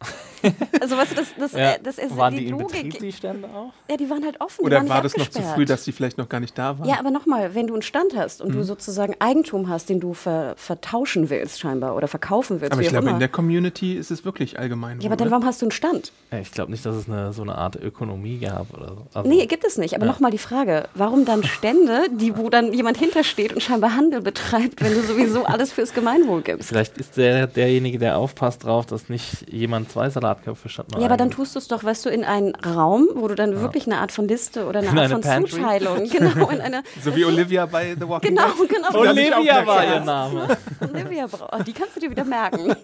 Also 0.80 0.96
weißt 0.96 1.12
du, 1.12 1.16
das, 1.16 1.26
das, 1.38 1.52
ja. 1.52 1.72
Äh, 1.72 1.78
das 1.82 1.98
ist 1.98 2.16
waren 2.16 2.34
die, 2.34 2.46
die 2.46 2.50
Logik. 2.50 2.68
Betrieb, 2.68 2.98
die 3.00 3.12
Stände 3.12 3.48
auch? 3.48 3.72
Ja, 3.90 3.96
die 3.96 4.08
waren 4.08 4.24
halt 4.24 4.40
offen. 4.40 4.64
Oder 4.64 4.88
war 4.88 5.02
das 5.02 5.16
noch 5.16 5.28
zu 5.28 5.42
früh, 5.42 5.64
dass 5.64 5.84
die 5.84 5.92
vielleicht 5.92 6.18
noch 6.18 6.28
gar 6.28 6.40
nicht 6.40 6.56
da 6.56 6.78
waren? 6.78 6.88
Ja, 6.88 6.98
aber 6.98 7.10
nochmal, 7.10 7.54
wenn 7.54 7.66
du 7.66 7.74
einen 7.74 7.82
Stand 7.82 8.16
hast 8.16 8.40
und 8.40 8.50
mhm. 8.50 8.58
du 8.58 8.64
sozusagen 8.64 9.14
Eigentum 9.18 9.68
hast, 9.68 9.88
den 9.88 10.00
du 10.00 10.14
ver 10.14 10.54
vertauschen 10.56 11.30
willst 11.30 11.60
scheinbar 11.60 11.96
oder 11.96 12.08
verkaufen 12.08 12.60
willst. 12.60 12.72
Aber 12.72 12.82
ich 12.82 12.88
glaube, 12.88 13.10
in 13.10 13.18
der 13.18 13.28
Community 13.28 13.94
ist 13.94 14.10
es 14.10 14.24
wirklich 14.24 14.58
allgemein. 14.58 15.00
Ja, 15.00 15.08
aber 15.08 15.16
dann 15.16 15.30
warum 15.30 15.44
hast 15.44 15.60
du 15.62 15.66
einen 15.66 15.72
Stand? 15.72 16.12
Ja, 16.30 16.38
ich 16.38 16.52
glaube 16.52 16.70
nicht, 16.70 16.84
dass 16.84 16.94
es 16.94 17.08
eine, 17.08 17.32
so 17.32 17.42
eine 17.42 17.56
Art 17.56 17.76
Ökonomie 17.76 18.38
gab 18.38 18.72
oder 18.76 18.88
so. 18.88 19.06
Also, 19.14 19.28
nee, 19.28 19.46
gibt 19.46 19.64
es 19.64 19.78
nicht. 19.78 19.94
Aber 19.94 20.06
ja. 20.06 20.12
nochmal 20.12 20.30
die 20.30 20.38
Frage, 20.38 20.88
warum 20.94 21.24
dann 21.24 21.42
Stände, 21.44 22.06
die, 22.12 22.36
wo 22.36 22.50
dann 22.50 22.72
jemand 22.72 22.98
hintersteht 22.98 23.52
und 23.52 23.62
scheinbar 23.62 23.96
Handel 23.96 24.20
betreibt, 24.20 24.82
wenn 24.82 24.94
du 24.94 25.02
sowieso 25.02 25.44
alles 25.44 25.72
fürs 25.72 25.92
Gemeinwohl 25.94 26.42
gibst? 26.42 26.68
Vielleicht 26.68 26.98
ist 26.98 27.16
der 27.16 27.46
derjenige, 27.46 27.98
der 27.98 28.18
aufpasst 28.18 28.64
drauf, 28.64 28.86
dass 28.86 29.08
nicht 29.08 29.50
jemand 29.50 29.90
zwei 29.90 30.10
Salatköpfe 30.28 30.68
statt 30.68 30.90
nur 30.90 31.00
Ja, 31.00 31.06
aber 31.06 31.16
dann 31.16 31.30
tust 31.30 31.54
du 31.54 31.58
es 31.58 31.68
doch, 31.68 31.84
weißt 31.84 32.06
du, 32.06 32.10
in 32.10 32.24
einen 32.24 32.54
Raum, 32.54 33.08
wo 33.14 33.28
du 33.28 33.34
dann 33.34 33.52
ja. 33.52 33.60
wirklich 33.60 33.86
eine 33.86 33.98
Art 33.98 34.12
von 34.12 34.28
Liste 34.28 34.66
oder 34.66 34.80
eine 34.80 34.88
in 34.88 34.98
Art 34.98 35.04
eine 35.04 35.14
von 35.14 35.22
Pantry? 35.22 35.50
Zuteilung, 35.50 36.08
genau, 36.10 36.48
in 36.50 36.60
eine, 36.60 36.82
so 37.02 37.14
wie 37.14 37.24
Olivia 37.24 37.66
bei 37.66 37.94
The 37.98 38.08
Walking 38.08 38.34
genau, 38.34 38.48
Dead. 38.48 38.68
Genau, 38.68 38.98
Olivia 38.98 39.66
war 39.66 39.84
ihr 39.84 40.00
Name. 40.00 40.56
Olivia 40.80 41.26
Brauer, 41.26 41.62
die 41.64 41.72
kannst 41.72 41.96
du 41.96 42.00
dir 42.00 42.10
wieder 42.10 42.24
merken. 42.24 42.74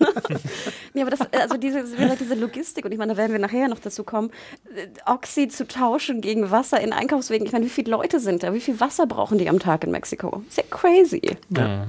nee, 0.94 1.02
aber 1.02 1.10
das, 1.10 1.20
also 1.32 1.56
diese, 1.56 1.84
diese 2.18 2.34
Logistik, 2.34 2.84
und 2.84 2.92
ich 2.92 2.98
meine, 2.98 3.12
da 3.12 3.18
werden 3.18 3.32
wir 3.32 3.40
nachher 3.40 3.68
noch 3.68 3.80
dazu 3.80 4.04
kommen, 4.04 4.30
äh, 4.74 4.86
Oxy 5.06 5.48
zu 5.48 5.66
tauschen 5.66 6.20
gegen 6.20 6.50
Wasser 6.50 6.80
in 6.80 6.92
Einkaufswegen. 6.92 7.46
Ich 7.46 7.52
meine, 7.52 7.64
wie 7.64 7.70
viele 7.70 7.90
Leute 7.90 8.20
sind 8.20 8.42
da? 8.42 8.52
Wie 8.54 8.60
viel 8.60 8.80
Wasser 8.80 9.06
brauchen 9.06 9.38
die 9.38 9.48
am 9.48 9.58
Tag 9.58 9.84
in 9.84 9.90
Mexiko? 9.90 10.42
Ist 10.48 10.58
ja 10.58 10.64
crazy. 10.70 11.36
Ja. 11.50 11.86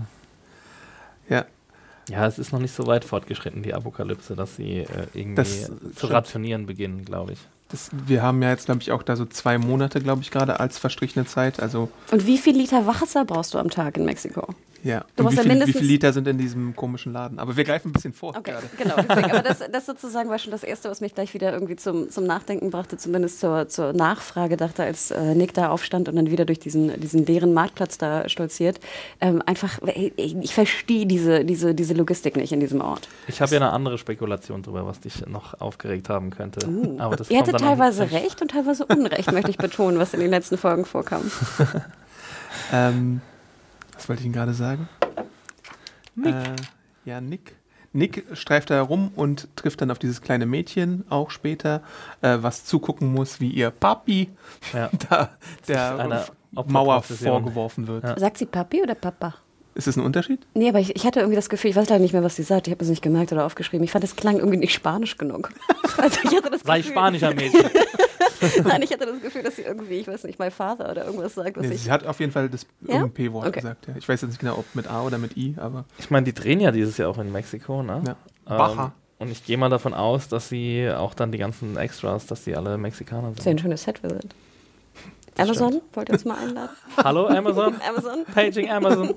Ja, 1.28 1.46
ja, 2.10 2.26
es 2.28 2.38
ist 2.40 2.52
noch 2.52 2.60
nicht 2.60 2.74
so 2.74 2.88
weit 2.88 3.06
fortgeschritten, 3.06 3.64
die 3.64 3.74
Apokalypse, 3.74 4.36
dass 4.36 4.56
sie 4.56 4.80
äh, 4.80 4.88
irgendwie 5.14 5.36
das 5.36 5.72
zu 5.96 6.08
rationieren 6.08 6.66
beginnen, 6.66 7.06
glaube 7.06 7.34
ich. 7.34 7.40
Das, 7.70 7.90
wir 7.92 8.22
haben 8.22 8.44
ja 8.44 8.50
jetzt, 8.50 8.66
glaube 8.66 8.82
ich, 8.82 8.92
auch 8.92 9.02
da 9.02 9.16
so 9.16 9.26
zwei 9.26 9.58
Monate, 9.58 10.00
glaube 10.00 10.22
ich, 10.22 10.30
gerade 10.30 10.60
als 10.60 10.78
verstrichene 10.78 11.26
Zeit. 11.26 11.60
Also 11.60 11.90
Und 12.12 12.28
wie 12.28 12.38
viel 12.38 12.56
Liter 12.56 12.86
Wasser 12.86 13.26
brauchst 13.26 13.56
du 13.56 13.58
am 13.58 13.72
Tag 13.72 13.98
in 13.98 14.06
Mexiko? 14.06 14.54
Ja, 14.86 15.04
du 15.16 15.28
wie, 15.28 15.36
ja 15.36 15.42
viel, 15.42 15.66
wie 15.66 15.72
viele 15.72 15.86
Liter 15.86 16.14
sind 16.14 16.28
in 16.28 16.38
diesem 16.38 16.76
komischen 16.76 17.12
Laden? 17.12 17.40
Aber 17.40 17.58
wir 17.58 17.64
greifen 17.64 17.90
ein 17.90 17.94
bisschen 17.94 18.14
vor 18.14 18.38
okay, 18.38 18.52
gerade. 18.52 18.68
Genau, 18.78 18.96
deswegen. 18.98 19.32
Aber 19.32 19.42
das, 19.42 19.64
das, 19.72 19.88
sozusagen 19.88 20.30
war 20.30 20.38
schon 20.38 20.52
das 20.52 20.64
Erste, 20.64 20.92
was 20.92 21.02
mich 21.02 21.16
gleich 21.16 21.34
wieder 21.34 21.52
irgendwie 21.52 21.76
zum, 21.76 22.12
zum 22.12 22.26
Nachdenken 22.26 22.70
brachte, 22.70 22.96
zumindest 22.96 23.40
zur, 23.40 23.68
zur 23.68 23.94
Nachfrage, 23.94 24.58
dachte, 24.58 24.84
als 24.84 25.10
äh, 25.10 25.34
Nick 25.34 25.56
da 25.56 25.70
aufstand 25.70 26.08
und 26.08 26.16
dann 26.16 26.30
wieder 26.30 26.46
durch 26.46 26.60
diesen, 26.60 27.00
diesen 27.00 27.26
leeren 27.26 27.52
Marktplatz 27.52 27.98
da 27.98 28.30
stolziert. 28.30 28.80
Ähm, 29.22 29.42
einfach, 29.48 29.80
ich, 29.88 30.14
ich 30.18 30.54
verstehe 30.54 31.08
diese, 31.08 31.44
diese, 31.46 31.74
diese 31.74 31.96
Logistik 31.96 32.36
nicht 32.36 32.52
in 32.52 32.60
diesem 32.60 32.82
Ort. 32.82 33.10
Ich 33.28 33.42
habe 33.42 33.56
ja 33.56 33.62
eine 33.62 33.72
andere 33.72 33.98
Spekulation 33.98 34.62
darüber, 34.62 34.86
was 34.86 35.00
dich 35.00 35.26
noch 35.26 35.60
aufgeregt 35.60 36.10
haben 36.10 36.30
könnte. 36.30 36.70
Uh. 36.70 37.00
Aber 37.00 37.16
das 37.16 37.32
Ihr 37.32 37.40
hattet 37.40 37.60
teilweise 37.60 38.12
recht 38.12 38.40
und 38.44 38.52
teilweise 38.52 38.86
Unrecht, 38.86 39.32
möchte 39.32 39.50
ich 39.50 39.58
betonen, 39.58 39.98
was 39.98 40.14
in 40.14 40.20
den 40.20 40.30
letzten 40.30 40.60
Folgen 40.60 40.86
vorkam. 40.86 41.24
ähm, 42.72 43.22
was 44.06 44.10
wollte 44.10 44.20
ich 44.20 44.26
Ihnen 44.28 44.36
gerade 44.36 44.54
sagen? 44.54 44.88
Nick. 46.14 46.36
Äh, 46.36 46.56
ja, 47.06 47.22
Nick. 47.22 47.56
Nick 47.92 48.24
streift 48.34 48.70
da 48.70 48.76
herum 48.76 49.12
und 49.16 49.48
trifft 49.56 49.82
dann 49.82 49.90
auf 49.90 49.98
dieses 49.98 50.22
kleine 50.22 50.46
Mädchen 50.46 51.06
auch 51.10 51.32
später, 51.32 51.82
äh, 52.22 52.38
was 52.40 52.66
zugucken 52.66 53.12
muss, 53.12 53.40
wie 53.40 53.50
ihr 53.50 53.72
Papi 53.72 54.30
ja. 54.74 54.92
da 55.10 55.32
der 55.68 56.28
Mauer 56.52 57.02
vorgeworfen 57.02 57.88
wird. 57.88 58.04
Ja. 58.04 58.20
Sagt 58.20 58.38
sie 58.38 58.46
Papi 58.46 58.84
oder 58.84 58.94
Papa? 58.94 59.34
Ist 59.76 59.88
das 59.88 59.98
ein 59.98 60.04
Unterschied? 60.04 60.40
Nee, 60.54 60.70
aber 60.70 60.80
ich, 60.80 60.96
ich 60.96 61.06
hatte 61.06 61.20
irgendwie 61.20 61.36
das 61.36 61.50
Gefühl, 61.50 61.70
ich 61.72 61.76
weiß 61.76 61.90
leider 61.90 62.02
nicht 62.02 62.14
mehr, 62.14 62.24
was 62.24 62.38
sie 62.38 62.44
sagt. 62.44 62.68
Ich 62.68 62.72
habe 62.74 62.82
es 62.84 62.90
nicht 62.90 63.02
gemerkt 63.02 63.32
oder 63.34 63.46
aufgeschrieben. 63.46 63.84
Ich 63.84 63.92
fand, 63.92 64.04
es 64.06 64.16
klang 64.16 64.38
irgendwie 64.38 64.58
nicht 64.58 64.74
spanisch 64.74 65.18
genug. 65.18 65.50
Also 65.98 66.20
ich 66.24 66.36
hatte 66.36 66.50
das 66.52 66.62
Sei 66.62 66.80
Gefühl, 66.80 66.92
spanischer 66.92 67.34
Mädchen. 67.34 67.70
Nein, 68.66 68.82
ich 68.82 68.92
hatte 68.92 69.06
das 69.06 69.22
Gefühl, 69.22 69.44
dass 69.44 69.56
sie 69.56 69.62
irgendwie, 69.62 69.94
ich 69.96 70.08
weiß 70.08 70.24
nicht, 70.26 70.38
my 70.40 70.52
father 70.52 70.92
oder 70.92 71.06
irgendwas 71.06 71.36
sagt, 71.36 71.56
was 71.58 71.66
Nee, 71.68 71.74
ich. 71.76 71.84
sie 71.84 71.92
hat 71.92 72.06
auf 72.06 72.20
jeden 72.20 72.32
Fall 72.34 72.50
das 72.50 72.66
Ja? 72.82 72.96
irgendein 72.96 73.14
P-Wort 73.14 73.48
Okay. 73.48 73.60
gesagt. 73.62 73.88
Ja. 73.88 73.94
Ich 73.98 74.08
weiß 74.08 74.22
jetzt 74.22 74.32
nicht 74.32 74.40
genau, 74.40 74.58
ob 74.58 74.66
mit 74.76 74.88
A 74.88 75.04
oder 75.04 75.18
mit 75.18 75.38
I, 75.38 75.56
aber 75.58 75.86
Ich 75.98 76.10
meine, 76.12 76.26
die 76.26 76.34
drehen 76.34 76.60
ja 76.60 76.72
dieses 76.72 76.98
Jahr 76.98 77.10
auch 77.10 77.18
in 77.18 77.32
Mexiko, 77.32 77.82
ne? 77.82 78.02
ja. 78.06 78.12
Ähm, 78.12 78.58
Baja. 78.58 78.92
und 79.20 79.32
ich 79.32 79.46
gehe 79.46 79.58
mal 79.58 79.70
davon 79.70 79.94
aus, 79.94 80.28
dass 80.28 80.50
sie 80.50 80.90
auch 80.90 81.14
dann 81.14 81.32
die 81.32 81.38
ganzen 81.38 81.78
Extras, 81.78 82.26
dass 82.28 82.44
die 82.44 82.56
alle 82.56 82.78
Mexikaner 82.78 83.30
Das 83.30 83.40
ist 83.40 83.46
ja 83.46 83.52
ein 83.52 83.58
sind. 83.58 83.62
schönes 83.62 83.84
Set 83.84 84.04
wir 84.04 84.10
sind. 84.10 84.36
Amazon, 85.38 85.82
wollt 85.94 86.10
ihr 86.10 86.14
uns 86.14 86.26
mal 86.26 86.38
einladen? 86.38 86.76
Hallo 86.98 87.28
Amazon? 87.28 87.76
Amazon? 87.88 88.26
Paging 88.34 88.70
Amazon. 88.70 89.14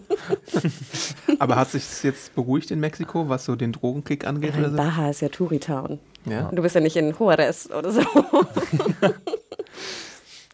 Aber 1.38 1.56
hat 1.56 1.70
sich 1.70 2.02
jetzt 2.02 2.34
beruhigt 2.34 2.72
in 2.72 2.80
Mexiko, 2.80 3.28
was 3.28 3.44
so 3.44 3.54
den 3.54 3.72
Drogenkick 3.72 4.26
angeht 4.26 4.54
oder 4.54 4.68
Nein, 4.68 4.70
so? 4.70 4.76
Baja 4.76 5.10
ist 5.10 5.20
ja 5.20 5.28
Touri-Town. 5.28 6.00
Ja. 6.24 6.48
Und 6.48 6.56
du 6.56 6.62
bist 6.62 6.74
ja 6.74 6.80
nicht 6.80 6.96
in 6.96 7.14
Juarez 7.16 7.70
oder 7.70 7.92
so. 7.92 8.00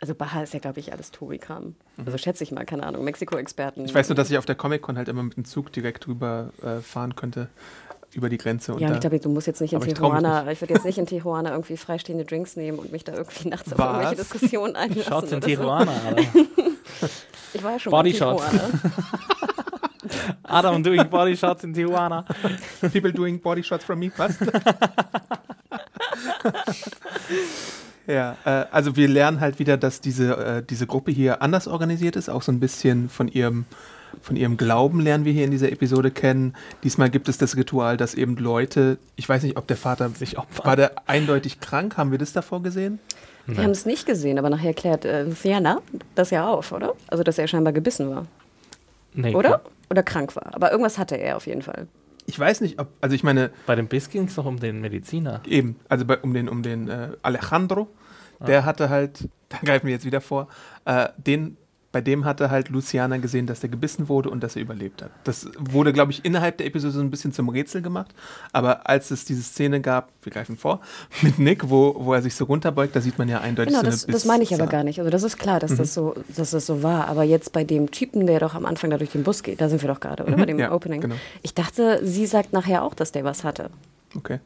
also 0.00 0.14
Baja 0.14 0.42
ist 0.42 0.52
ja, 0.52 0.60
glaube 0.60 0.80
ich, 0.80 0.92
alles 0.92 1.10
Touri-Kram. 1.12 1.74
Also 2.04 2.18
schätze 2.18 2.44
ich 2.44 2.52
mal, 2.52 2.66
keine 2.66 2.84
Ahnung, 2.84 3.02
Mexiko-Experten. 3.04 3.86
Ich 3.86 3.94
weiß 3.94 4.10
nur, 4.10 4.16
dass 4.16 4.30
ich 4.30 4.36
auf 4.36 4.44
der 4.44 4.56
Comic-Con 4.56 4.98
halt 4.98 5.08
immer 5.08 5.22
mit 5.22 5.38
dem 5.38 5.46
Zug 5.46 5.72
direkt 5.72 6.06
drüber 6.06 6.50
äh, 6.62 6.80
fahren 6.80 7.16
könnte, 7.16 7.48
über 8.14 8.28
die 8.28 8.38
Grenze. 8.38 8.74
Und 8.74 8.80
Ja, 8.80 8.92
ich 8.92 9.00
glaube, 9.00 9.18
du 9.20 9.28
musst 9.28 9.46
jetzt 9.46 9.60
nicht 9.60 9.72
in 9.72 9.76
Aber 9.76 9.86
ich 9.86 9.94
Tijuana, 9.94 10.50
ich 10.50 10.60
würde 10.60 10.74
jetzt 10.74 10.84
nicht 10.84 10.98
in 10.98 11.06
Tijuana 11.06 11.52
irgendwie 11.52 11.76
freistehende 11.76 12.24
Drinks 12.24 12.56
nehmen 12.56 12.78
und 12.78 12.92
mich 12.92 13.04
da 13.04 13.12
irgendwie 13.12 13.48
nachts 13.48 13.72
auf 13.72 13.78
Was? 13.78 13.86
irgendwelche 13.86 14.16
Diskussionen 14.16 14.76
einlassen. 14.76 15.04
Schaut's 15.04 15.32
in 15.32 15.42
so. 15.42 15.48
Tijuana, 15.48 15.92
Alter. 16.06 16.22
Ich 17.54 17.62
war 17.62 17.72
ja 17.72 17.78
schon 17.78 17.90
Body 17.90 18.10
mal 18.18 18.32
in 18.32 18.38
Shots. 18.38 18.50
Tijuana. 18.50 18.80
Adam 20.42 20.82
doing 20.82 21.08
Body 21.08 21.36
Shots 21.36 21.64
in 21.64 21.74
Tijuana. 21.74 22.24
People 22.92 23.12
doing 23.12 23.40
body 23.40 23.62
shots 23.62 23.84
from 23.84 23.98
me, 23.98 24.10
was? 24.16 24.36
ja, 28.06 28.36
äh, 28.44 28.66
also 28.70 28.96
wir 28.96 29.08
lernen 29.08 29.40
halt 29.40 29.58
wieder, 29.58 29.76
dass 29.76 30.00
diese, 30.00 30.36
äh, 30.36 30.62
diese 30.62 30.86
Gruppe 30.86 31.10
hier 31.10 31.42
anders 31.42 31.66
organisiert 31.68 32.16
ist, 32.16 32.28
auch 32.28 32.42
so 32.42 32.52
ein 32.52 32.60
bisschen 32.60 33.08
von 33.08 33.28
ihrem, 33.28 33.64
von 34.22 34.36
ihrem 34.36 34.56
Glauben 34.56 35.00
lernen 35.00 35.24
wir 35.24 35.32
hier 35.32 35.44
in 35.44 35.50
dieser 35.50 35.70
Episode 35.70 36.10
kennen. 36.10 36.54
Diesmal 36.82 37.10
gibt 37.10 37.28
es 37.28 37.38
das 37.38 37.56
Ritual, 37.56 37.96
dass 37.96 38.14
eben 38.14 38.36
Leute, 38.36 38.98
ich 39.16 39.28
weiß 39.28 39.42
nicht, 39.42 39.56
ob 39.56 39.66
der 39.66 39.76
Vater 39.76 40.08
Sich 40.10 40.38
opfern. 40.38 40.66
war 40.66 40.76
der 40.76 40.92
eindeutig 41.06 41.60
krank, 41.60 41.96
haben 41.96 42.10
wir 42.10 42.18
das 42.18 42.32
davor 42.32 42.62
gesehen? 42.62 42.98
Wir 43.46 43.62
haben 43.62 43.70
es 43.72 43.84
nicht 43.84 44.06
gesehen, 44.06 44.38
aber 44.38 44.48
nachher 44.48 44.72
klärt 44.72 45.04
äh, 45.04 45.30
Sienna 45.30 45.82
das 46.14 46.30
ja 46.30 46.48
auf, 46.48 46.72
oder? 46.72 46.94
Also, 47.08 47.22
dass 47.22 47.36
er 47.36 47.46
scheinbar 47.46 47.74
gebissen 47.74 48.08
war, 48.08 48.26
Nee, 49.12 49.34
oder? 49.34 49.60
Oder 49.90 50.02
krank 50.02 50.34
war. 50.34 50.54
Aber 50.54 50.70
irgendwas 50.70 50.98
hatte 50.98 51.16
er 51.16 51.36
auf 51.36 51.46
jeden 51.46 51.62
Fall. 51.62 51.86
Ich 52.26 52.38
weiß 52.38 52.62
nicht, 52.62 52.80
ob, 52.80 52.88
also 53.02 53.14
ich 53.14 53.22
meine, 53.22 53.50
Bei 53.66 53.76
dem 53.76 53.86
Biss 53.86 54.08
ging 54.08 54.24
es 54.24 54.34
doch 54.34 54.46
um 54.46 54.58
den 54.58 54.80
Mediziner. 54.80 55.42
Eben, 55.46 55.76
also 55.90 56.06
bei, 56.06 56.16
um 56.18 56.32
den, 56.32 56.48
um 56.48 56.62
den 56.62 56.88
äh, 56.88 57.08
Alejandro, 57.22 57.88
der 58.40 58.64
hatte 58.64 58.88
halt, 58.88 59.28
da 59.50 59.58
greifen 59.62 59.86
wir 59.86 59.92
jetzt 59.92 60.06
wieder 60.06 60.22
vor, 60.22 60.48
äh, 60.86 61.08
den, 61.18 61.58
bei 61.94 62.00
dem 62.00 62.24
hatte 62.24 62.50
halt 62.50 62.70
Luciana 62.70 63.18
gesehen, 63.18 63.46
dass 63.46 63.62
er 63.62 63.68
gebissen 63.68 64.08
wurde 64.08 64.28
und 64.28 64.42
dass 64.42 64.56
er 64.56 64.62
überlebt 64.62 65.00
hat. 65.00 65.12
Das 65.22 65.48
wurde, 65.56 65.92
glaube 65.92 66.10
ich, 66.10 66.24
innerhalb 66.24 66.58
der 66.58 66.66
Episode 66.66 66.92
so 66.92 67.00
ein 67.00 67.08
bisschen 67.08 67.32
zum 67.32 67.48
Rätsel 67.48 67.82
gemacht. 67.82 68.12
Aber 68.52 68.88
als 68.90 69.12
es 69.12 69.24
diese 69.24 69.44
Szene 69.44 69.80
gab, 69.80 70.10
wir 70.22 70.32
greifen 70.32 70.56
vor, 70.56 70.80
mit 71.22 71.38
Nick, 71.38 71.70
wo, 71.70 71.94
wo 71.96 72.12
er 72.12 72.20
sich 72.20 72.34
so 72.34 72.46
runterbeugt, 72.46 72.96
da 72.96 73.00
sieht 73.00 73.16
man 73.16 73.28
ja 73.28 73.40
eindeutig 73.40 73.74
Genau, 73.74 73.84
so 73.84 73.90
das, 73.92 74.06
eine 74.06 74.12
das 74.12 74.24
meine 74.24 74.42
ich 74.42 74.52
aber 74.52 74.66
gar 74.66 74.82
nicht. 74.82 74.98
Also 74.98 75.08
das 75.08 75.22
ist 75.22 75.38
klar, 75.38 75.60
dass, 75.60 75.76
das 75.76 75.94
so, 75.94 76.16
dass 76.34 76.50
das 76.50 76.66
so 76.66 76.82
war. 76.82 77.06
Aber 77.06 77.22
jetzt 77.22 77.52
bei 77.52 77.62
dem 77.62 77.92
Typen, 77.92 78.26
der 78.26 78.40
doch 78.40 78.56
am 78.56 78.66
Anfang 78.66 78.90
da 78.90 78.98
durch 78.98 79.10
den 79.12 79.22
Bus 79.22 79.44
geht, 79.44 79.60
da 79.60 79.68
sind 79.68 79.80
wir 79.80 79.88
doch 79.88 80.00
gerade, 80.00 80.24
oder? 80.24 80.36
Bei 80.36 80.46
dem 80.46 80.58
ja, 80.58 80.72
Opening. 80.72 81.00
genau. 81.00 81.14
Ich 81.42 81.54
dachte, 81.54 82.04
sie 82.04 82.26
sagt 82.26 82.52
nachher 82.52 82.82
auch, 82.82 82.94
dass 82.94 83.12
der 83.12 83.22
was 83.22 83.44
hatte. 83.44 83.70
Okay. 84.16 84.40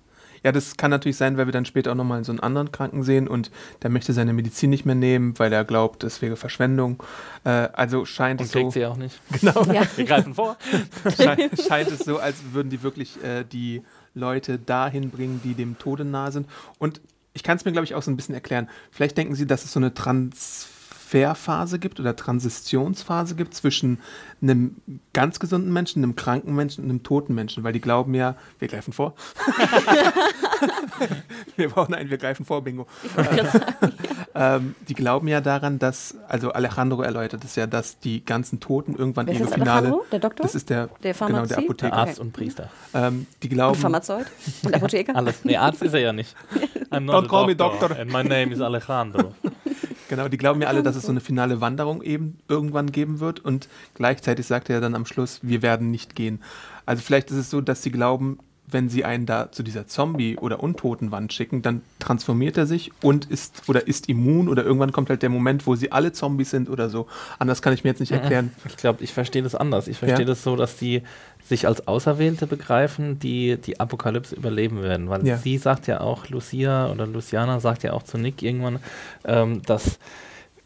Ja, 0.44 0.52
das 0.52 0.76
kann 0.76 0.90
natürlich 0.90 1.16
sein, 1.16 1.36
weil 1.36 1.46
wir 1.46 1.52
dann 1.52 1.64
später 1.64 1.92
auch 1.92 1.96
nochmal 1.96 2.24
so 2.24 2.32
einen 2.32 2.40
anderen 2.40 2.72
Kranken 2.72 3.02
sehen 3.02 3.28
und 3.28 3.50
der 3.82 3.90
möchte 3.90 4.12
seine 4.12 4.32
Medizin 4.32 4.70
nicht 4.70 4.84
mehr 4.84 4.94
nehmen, 4.94 5.38
weil 5.38 5.52
er 5.52 5.64
glaubt, 5.64 6.04
es 6.04 6.22
wäre 6.22 6.36
Verschwendung. 6.36 7.02
Äh, 7.44 7.50
also 7.72 8.04
scheint 8.04 8.40
Und 8.40 8.46
es 8.46 8.52
so. 8.52 8.60
kriegt 8.60 8.72
sie 8.72 8.86
auch 8.86 8.96
nicht. 8.96 9.20
Genau. 9.40 9.64
Ja. 9.72 9.82
Wir 9.96 10.04
greifen 10.04 10.34
vor. 10.34 10.56
Scheint, 11.16 11.60
scheint 11.60 11.90
es 11.90 12.00
so, 12.00 12.18
als 12.18 12.36
würden 12.52 12.70
die 12.70 12.82
wirklich 12.82 13.22
äh, 13.22 13.44
die 13.44 13.82
Leute 14.14 14.58
dahin 14.58 15.10
bringen, 15.10 15.40
die 15.44 15.54
dem 15.54 15.78
Tode 15.78 16.04
nahe 16.04 16.32
sind. 16.32 16.48
Und 16.78 17.00
ich 17.34 17.42
kann 17.44 17.56
es 17.56 17.64
mir, 17.64 17.72
glaube 17.72 17.84
ich, 17.84 17.94
auch 17.94 18.02
so 18.02 18.10
ein 18.10 18.16
bisschen 18.16 18.34
erklären. 18.34 18.68
Vielleicht 18.90 19.16
denken 19.16 19.34
Sie, 19.36 19.46
dass 19.46 19.64
es 19.64 19.72
so 19.72 19.78
eine 19.78 19.94
Transferphase 21.08 21.78
gibt 21.78 22.00
oder 22.00 22.14
Transitionsphase 22.14 23.34
gibt 23.34 23.54
zwischen 23.54 23.98
einem 24.42 24.76
ganz 25.14 25.40
gesunden 25.40 25.72
Menschen, 25.72 26.02
einem 26.02 26.16
kranken 26.16 26.54
Menschen 26.54 26.84
und 26.84 26.90
einem 26.90 27.02
toten 27.02 27.34
Menschen, 27.34 27.64
weil 27.64 27.72
die 27.72 27.80
glauben 27.80 28.14
ja, 28.14 28.34
wir 28.58 28.68
greifen 28.68 28.92
vor. 28.92 29.14
wir 31.56 31.70
brauchen 31.70 31.94
ein 31.94 32.10
Wir 32.10 32.18
greifen 32.18 32.44
vor, 32.44 32.62
Bingo. 32.62 32.86
Ähm, 34.34 34.74
die 34.88 34.94
glauben 34.94 35.28
ja 35.28 35.40
daran, 35.40 35.78
dass, 35.78 36.14
also 36.28 36.52
Alejandro 36.52 37.02
erläutert 37.02 37.42
es 37.44 37.56
ja, 37.56 37.66
dass 37.66 37.98
die 37.98 38.24
ganzen 38.24 38.60
Toten 38.60 38.94
irgendwann 38.94 39.26
Wer 39.26 39.34
ihre 39.34 39.48
Finale. 39.48 39.70
Alejandro? 39.70 40.04
Der 40.12 40.18
Doktor? 40.20 40.42
Das 40.44 40.54
ist 40.54 40.70
der, 40.70 40.88
Der 41.02 41.14
genau, 41.14 41.46
der 41.46 41.58
Apotheker. 41.58 41.90
Der 41.90 41.98
Arzt 41.98 42.18
Okay. 42.18 42.26
und 42.26 42.32
Priester. 42.32 42.70
Ähm, 42.94 43.26
die 43.42 43.48
Und 43.48 43.54
glauben, 43.54 43.80
Pharmazeut 43.80 44.26
und 44.64 44.74
Apotheker? 44.74 45.16
Alles. 45.16 45.44
Nee, 45.44 45.56
Arzt 45.56 45.82
ist 45.82 45.94
er 45.94 46.00
ja 46.00 46.12
nicht. 46.12 46.36
I'm 46.90 47.00
not 47.00 47.16
Don't 47.16 47.24
a 47.24 47.28
call 47.28 47.46
me 47.46 47.56
doctor. 47.56 47.88
doctor. 47.88 48.00
And 48.00 48.12
my 48.12 48.22
name 48.22 48.52
is 48.52 48.60
Alejandro. 48.60 49.34
genau, 50.08 50.28
die 50.28 50.36
glauben 50.38 50.60
ja 50.62 50.68
alle, 50.68 50.82
dass 50.82 50.96
es 50.96 51.04
so 51.04 51.10
eine 51.10 51.20
finale 51.20 51.60
Wanderung 51.60 52.02
eben 52.02 52.38
irgendwann 52.48 52.90
geben 52.92 53.20
wird 53.20 53.40
und 53.44 53.68
gleichzeitig 53.94 54.46
sagt 54.46 54.68
er 54.70 54.76
ja 54.76 54.80
dann 54.80 54.94
am 54.94 55.06
Schluss, 55.06 55.40
wir 55.42 55.62
werden 55.62 55.90
nicht 55.90 56.14
gehen. 56.14 56.40
Also 56.86 57.02
vielleicht 57.02 57.30
ist 57.30 57.36
es 57.36 57.50
so, 57.50 57.60
dass 57.60 57.82
sie 57.82 57.90
glauben, 57.90 58.38
wenn 58.70 58.90
sie 58.90 59.02
einen 59.04 59.24
da 59.24 59.50
zu 59.50 59.62
dieser 59.62 59.86
Zombie- 59.86 60.36
oder 60.36 60.62
Untotenwand 60.62 61.32
schicken, 61.32 61.62
dann 61.62 61.80
transformiert 62.00 62.58
er 62.58 62.66
sich 62.66 62.92
und 63.00 63.24
ist 63.24 63.62
oder 63.66 63.86
ist 63.88 64.10
immun 64.10 64.46
oder 64.48 64.62
irgendwann 64.62 64.92
kommt 64.92 65.08
halt 65.08 65.22
der 65.22 65.30
Moment, 65.30 65.66
wo 65.66 65.74
sie 65.74 65.90
alle 65.90 66.12
Zombies 66.12 66.50
sind 66.50 66.68
oder 66.68 66.90
so. 66.90 67.06
Anders 67.38 67.62
kann 67.62 67.72
ich 67.72 67.82
mir 67.82 67.90
jetzt 67.90 68.00
nicht 68.00 68.12
erklären. 68.12 68.52
Ich 68.66 68.76
glaube, 68.76 69.02
ich 69.02 69.14
verstehe 69.14 69.42
das 69.42 69.54
anders. 69.54 69.88
Ich 69.88 69.96
verstehe 69.96 70.20
Ja. 70.20 70.26
das 70.26 70.42
so, 70.42 70.54
dass 70.54 70.76
die 70.76 71.02
sich 71.48 71.66
als 71.66 71.88
Auserwählte 71.88 72.46
begreifen, 72.46 73.18
die 73.18 73.56
die 73.56 73.80
Apokalypse 73.80 74.34
überleben 74.36 74.82
werden. 74.82 75.08
Weil 75.08 75.26
Ja. 75.26 75.36
sie 75.38 75.56
sagt 75.58 75.86
ja 75.86 76.00
auch, 76.00 76.28
Lucia 76.28 76.90
oder 76.90 77.06
Luciana 77.06 77.58
sagt 77.60 77.82
ja 77.82 77.92
auch 77.94 78.02
zu 78.02 78.18
Nick 78.18 78.42
irgendwann, 78.42 78.78
ähm, 79.24 79.62
dass 79.62 79.98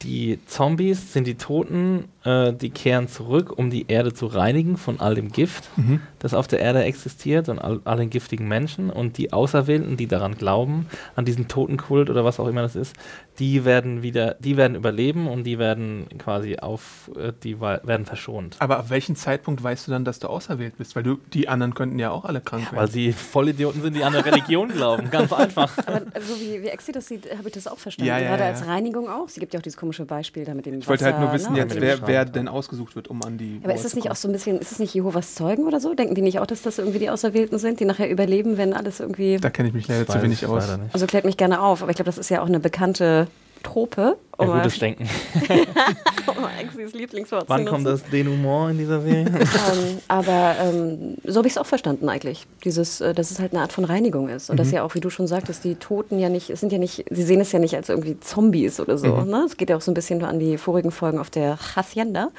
die 0.03 0.41
Zombies 0.47 1.13
sind 1.13 1.27
die 1.29 1.37
Toten, 1.37 2.07
äh, 2.25 2.53
die 2.53 2.71
kehren 2.71 3.09
zurück, 3.09 3.53
um 3.57 3.71
die 3.71 3.87
Erde 3.89 4.13
zu 4.13 4.27
reinigen 4.27 4.77
von 4.77 5.01
all 5.01 5.15
dem 5.15 5.31
Gift, 5.33 5.69
Mhm. 5.77 6.01
das 6.19 6.35
auf 6.35 6.47
der 6.49 6.61
Erde 6.61 6.83
existiert 6.85 7.49
und 7.49 7.59
all, 7.59 7.81
all 7.85 7.97
den 7.97 8.11
giftigen 8.11 8.49
Menschen. 8.49 8.91
Und 8.91 9.19
die 9.19 9.33
Auserwählten, 9.33 9.97
die 9.97 10.07
daran 10.07 10.37
glauben, 10.37 10.87
an 11.17 11.25
diesen 11.25 11.49
Totenkult 11.49 12.11
oder 12.11 12.25
was 12.25 12.39
auch 12.41 12.47
immer 12.49 12.63
das 12.63 12.77
ist, 12.77 12.95
die 13.39 13.65
werden 13.65 14.03
wieder, 14.03 14.37
die 14.41 14.57
werden 14.59 14.77
überleben 14.77 15.27
und 15.27 15.45
die 15.45 15.59
werden 15.59 16.07
quasi 16.19 16.57
auf, 16.59 17.11
äh, 17.19 17.33
die 17.43 17.61
werden 17.61 18.05
verschont. 18.07 18.57
Aber 18.59 18.79
ab 18.79 18.91
welchem 18.91 19.17
Zeitpunkt 19.17 19.63
weißt 19.63 19.87
du 19.89 19.91
dann, 19.93 20.05
dass 20.05 20.19
du 20.19 20.29
auserwählt 20.29 20.77
bist? 20.77 20.95
Weil 20.97 21.03
du, 21.03 21.19
die 21.33 21.49
anderen 21.49 21.75
könnten 21.75 21.99
ja 21.99 22.11
auch 22.11 22.25
alle 22.27 22.41
krank 22.43 22.67
Weil 22.71 22.81
werden. 22.81 22.91
sie 22.93 23.13
Vollidioten 23.13 23.81
sind, 23.83 23.97
die 23.97 24.05
an 24.05 24.15
eine 24.15 24.25
Religion 24.25 24.69
glauben. 24.69 25.11
Ganz 25.11 25.33
einfach. 25.33 25.77
Aber 25.87 26.03
so 26.21 26.39
wie, 26.41 26.63
wie 26.63 26.69
Exi 26.69 26.93
das 26.93 27.09
sieht, 27.09 27.27
habe 27.37 27.49
ich 27.49 27.55
das 27.55 27.67
auch 27.67 27.79
verstanden. 27.79 28.09
Ja, 28.09 28.19
ja, 28.19 28.29
Gerade 28.29 28.43
ja. 28.43 28.49
als 28.51 28.67
Reinigung 28.67 29.09
auch. 29.09 29.29
Sie 29.29 29.41
gibt 29.41 29.55
ja 29.55 29.59
auch 29.59 29.63
dieses 29.63 29.79
komische 29.79 30.05
Beispiel 30.05 30.45
da 30.45 30.53
mit 30.55 30.67
dem 30.67 30.79
Ich 30.79 30.89
wollte 30.89 31.05
halt 31.07 31.17
nur 31.19 31.29
Wasser, 31.29 31.35
wissen 31.35 31.53
ne? 31.55 31.59
jetzt, 31.61 31.81
wer, 31.81 31.97
Schrank, 31.97 32.09
wer 32.13 32.25
denn 32.25 32.49
ausgesucht 32.49 32.95
wird, 32.97 33.09
um 33.09 33.23
an 33.23 33.39
die 33.39 33.61
Aber 33.63 33.75
Mauer 33.75 33.85
ist 33.85 33.91
zu 33.91 33.97
nicht 33.97 34.11
auch 34.11 34.17
so 34.17 34.29
ein 34.29 34.33
bisschen, 34.33 34.59
ist 34.59 34.71
das 34.71 34.79
nicht 34.79 34.95
Jehovas 34.95 35.35
Zeugen 35.35 35.65
oder 35.65 35.81
so? 35.81 35.95
Denken 35.95 36.15
die 36.15 36.23
nicht 36.23 36.39
auch, 36.39 36.47
dass 36.47 36.63
das 36.63 36.79
irgendwie 36.79 36.99
die 36.99 37.11
Auserwählten 37.11 37.59
sind, 37.59 37.81
die 37.81 37.85
nachher 37.85 38.11
überleben, 38.11 38.57
wenn 38.57 38.73
alles 38.73 39.01
irgendwie. 39.01 39.39
Da 39.39 39.51
kenne 39.51 39.69
ich 39.69 39.75
mich 39.75 39.89
leider 39.89 40.07
zu 40.07 40.23
wenig 40.23 40.47
aus. 40.47 40.69
Also 40.93 41.07
klärt 41.07 41.25
mich 41.25 41.37
gerne 41.37 41.61
auf, 41.61 41.83
aber 41.83 41.91
ich 41.91 41.97
glaube, 41.97 42.07
das 42.07 42.19
ist 42.19 42.29
ja 42.29 42.43
auch 42.43 42.47
eine 42.47 42.61
bekannte 42.61 43.27
Trope. 43.63 44.17
Ja, 44.39 44.45
Um 44.45 44.49
mal- 44.49 44.63
gutes 44.63 44.79
Denken. 44.79 45.09
um 46.27 46.43
mal 46.43 46.51
Exis 46.61 46.93
Lieblingswort 46.95 47.45
Wann 47.49 47.65
zu 47.65 47.71
kommt 47.73 47.87
das 47.87 48.03
Denouement 48.05 48.73
in 48.73 48.79
dieser 48.79 49.01
Serie? 49.01 49.27
ähm, 49.29 49.99
aber 50.09 50.57
ähm, 50.61 51.17
so 51.25 51.37
habe 51.39 51.47
ich 51.47 51.53
es 51.55 51.59
auch 51.59 51.67
verstanden 51.67 52.09
eigentlich. 52.09 52.47
Dieses, 52.65 53.01
äh, 53.01 53.15
dass 53.15 53.31
es 53.31 53.39
halt 53.39 53.53
eine 53.53 53.63
Art 53.63 53.73
von 53.73 53.85
Reinigung 53.85 54.29
ist. 54.29 54.51
Und 54.51 54.57
dass 54.59 54.71
ja 54.71 54.83
auch, 54.83 54.95
wie 54.95 55.01
du 55.01 55.11
schon 55.11 55.27
sagtest, 55.27 55.65
die 55.65 55.77
Toten 55.77 56.19
ja 56.19 56.29
nicht, 56.29 56.51
es 56.51 56.61
sind 56.61 56.73
ja 56.73 56.79
nicht, 56.79 57.05
sie 57.11 57.23
sehen 57.23 57.41
es 57.41 57.53
ja 57.53 57.59
nicht 57.59 57.75
als 57.77 57.89
irgendwie 57.89 58.19
Zombies 58.21 58.81
oder 58.81 58.99
so. 58.99 59.23
Ne? 59.23 59.45
Es 59.47 59.57
geht 59.57 59.71
ja 59.71 59.77
auch 59.77 59.81
so 59.83 59.91
ein 59.91 59.95
bisschen 59.95 60.25
an 60.25 60.39
die 60.39 60.59
vorigen 60.59 60.91
Folgen 60.91 61.19
auf 61.19 61.31
der 61.31 61.59
Hacienda. 61.77 62.31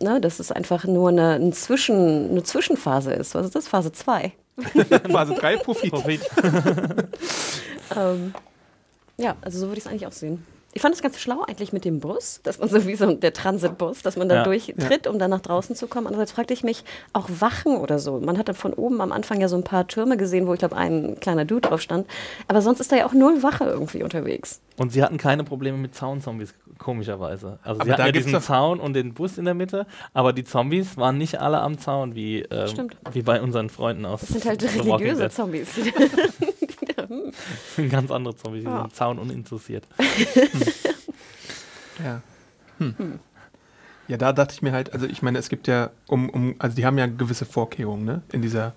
Ne? 0.00 0.20
Dass 0.20 0.38
es 0.40 0.52
einfach 0.52 0.84
nur 0.84 1.08
eine, 1.10 1.34
ein 1.34 1.52
Zwischen, 1.52 2.30
eine 2.30 2.42
Zwischenphase 2.42 3.12
ist. 3.12 3.34
Was 3.34 3.46
ist 3.46 3.54
das? 3.54 3.68
Phase 3.68 3.92
2. 3.92 4.32
Phase 5.10 5.34
3 5.34 5.56
Profit. 5.58 5.90
Profit. 5.90 6.20
Ähm, 7.96 8.34
ja, 9.18 9.36
also 9.42 9.58
so 9.58 9.66
würde 9.66 9.78
ich 9.78 9.84
es 9.84 9.90
eigentlich 9.90 10.06
auch 10.06 10.12
sehen. 10.12 10.44
Ich 10.74 10.80
fand 10.80 10.94
es 10.94 11.02
ganz 11.02 11.20
schlau 11.20 11.42
eigentlich 11.46 11.72
mit 11.74 11.84
dem 11.84 12.00
Bus, 12.00 12.40
dass 12.44 12.58
man 12.58 12.68
so 12.70 12.86
wie 12.86 12.94
so 12.94 13.12
der 13.12 13.34
Transitbus, 13.34 14.02
dass 14.02 14.16
man 14.16 14.28
da 14.28 14.36
Ja. 14.36 14.44
durchtritt, 14.44 15.06
um 15.06 15.18
dann 15.18 15.30
nach 15.30 15.40
draußen 15.40 15.76
zu 15.76 15.86
kommen. 15.86 16.06
Andererseits 16.06 16.32
fragte 16.32 16.54
ich 16.54 16.64
mich, 16.64 16.82
auch 17.12 17.28
Wachen 17.40 17.76
oder 17.76 17.98
so. 17.98 18.18
Man 18.20 18.38
hat 18.38 18.48
dann 18.48 18.54
von 18.56 18.72
oben 18.72 19.00
am 19.02 19.12
Anfang 19.12 19.40
ja 19.40 19.48
so 19.48 19.56
ein 19.56 19.64
paar 19.64 19.86
Türme 19.86 20.16
gesehen, 20.16 20.46
wo 20.46 20.54
ich 20.54 20.58
glaube, 20.60 20.76
ein 20.76 21.20
kleiner 21.20 21.44
Dude 21.44 21.68
drauf 21.68 21.82
stand. 21.82 22.06
Aber 22.48 22.62
sonst 22.62 22.80
ist 22.80 22.90
da 22.90 22.96
ja 22.96 23.06
auch 23.06 23.12
null 23.12 23.42
Wache 23.42 23.64
irgendwie 23.64 24.02
unterwegs. 24.02 24.60
Und 24.78 24.92
sie 24.92 25.02
hatten 25.02 25.18
keine 25.18 25.44
Probleme 25.44 25.76
mit 25.76 25.94
Zaunzombies, 25.94 26.54
komischerweise. 26.78 27.58
Also 27.62 27.80
Aber 27.80 27.84
sie 27.84 27.92
hatten 27.92 28.06
ja 28.06 28.12
diesen 28.12 28.40
Zaun 28.40 28.80
und 28.80 28.94
den 28.94 29.12
Bus 29.12 29.36
in 29.36 29.44
der 29.44 29.54
Mitte, 29.54 29.86
aber 30.14 30.32
die 30.32 30.44
Zombies 30.44 30.96
waren 30.96 31.18
nicht 31.18 31.38
alle 31.40 31.60
am 31.60 31.76
Zaun, 31.78 32.14
wie, 32.14 32.40
ähm, 32.50 32.88
wie 33.12 33.22
bei 33.22 33.42
unseren 33.42 33.68
Freunden 33.68 34.06
aus 34.06 34.20
Das 34.22 34.30
sind 34.30 34.46
halt 34.46 34.62
religiöse 34.62 35.28
Dead. 35.28 35.66
Zombies. 37.12 37.90
Ganz 37.90 38.10
andere 38.10 38.36
Zombies, 38.36 38.62
die 38.64 38.70
Ja. 38.70 38.80
sind 38.82 38.94
Zaun 38.94 39.18
uninteressiert. 39.18 39.86
Ja. 42.02 42.22
Hm. 42.78 43.18
Ja, 44.08 44.16
da 44.16 44.32
dachte 44.32 44.54
ich 44.54 44.62
mir 44.62 44.72
halt, 44.72 44.92
also 44.92 45.06
ich 45.06 45.22
meine, 45.22 45.38
es 45.38 45.48
gibt 45.48 45.68
ja, 45.68 45.90
um, 46.08 46.28
um 46.30 46.54
also 46.58 46.74
die 46.74 46.84
haben 46.86 46.98
ja 46.98 47.06
gewisse 47.06 47.44
Vorkehrungen, 47.44 48.04
ne, 48.04 48.22
in 48.32 48.42
dieser 48.42 48.74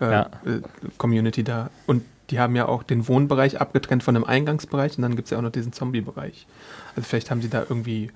äh, 0.00 0.10
Ja. 0.10 0.30
äh, 0.44 0.60
Community 0.98 1.42
da. 1.42 1.70
Und 1.86 2.04
die 2.30 2.38
haben 2.38 2.54
ja 2.54 2.66
auch 2.68 2.82
den 2.84 3.08
Wohnbereich 3.08 3.60
abgetrennt 3.60 4.02
von 4.04 4.14
dem 4.14 4.24
Eingangsbereich 4.24 4.96
und 4.96 5.02
dann 5.02 5.16
gibt 5.16 5.26
es 5.26 5.30
ja 5.32 5.38
auch 5.38 5.42
noch 5.42 5.50
diesen 5.50 5.72
Zombie-Bereich. 5.72 6.46
Also 6.94 7.08
vielleicht 7.08 7.30
haben 7.30 7.42
sie 7.42 7.48
da 7.50 7.64
irgendwie, 7.68 8.10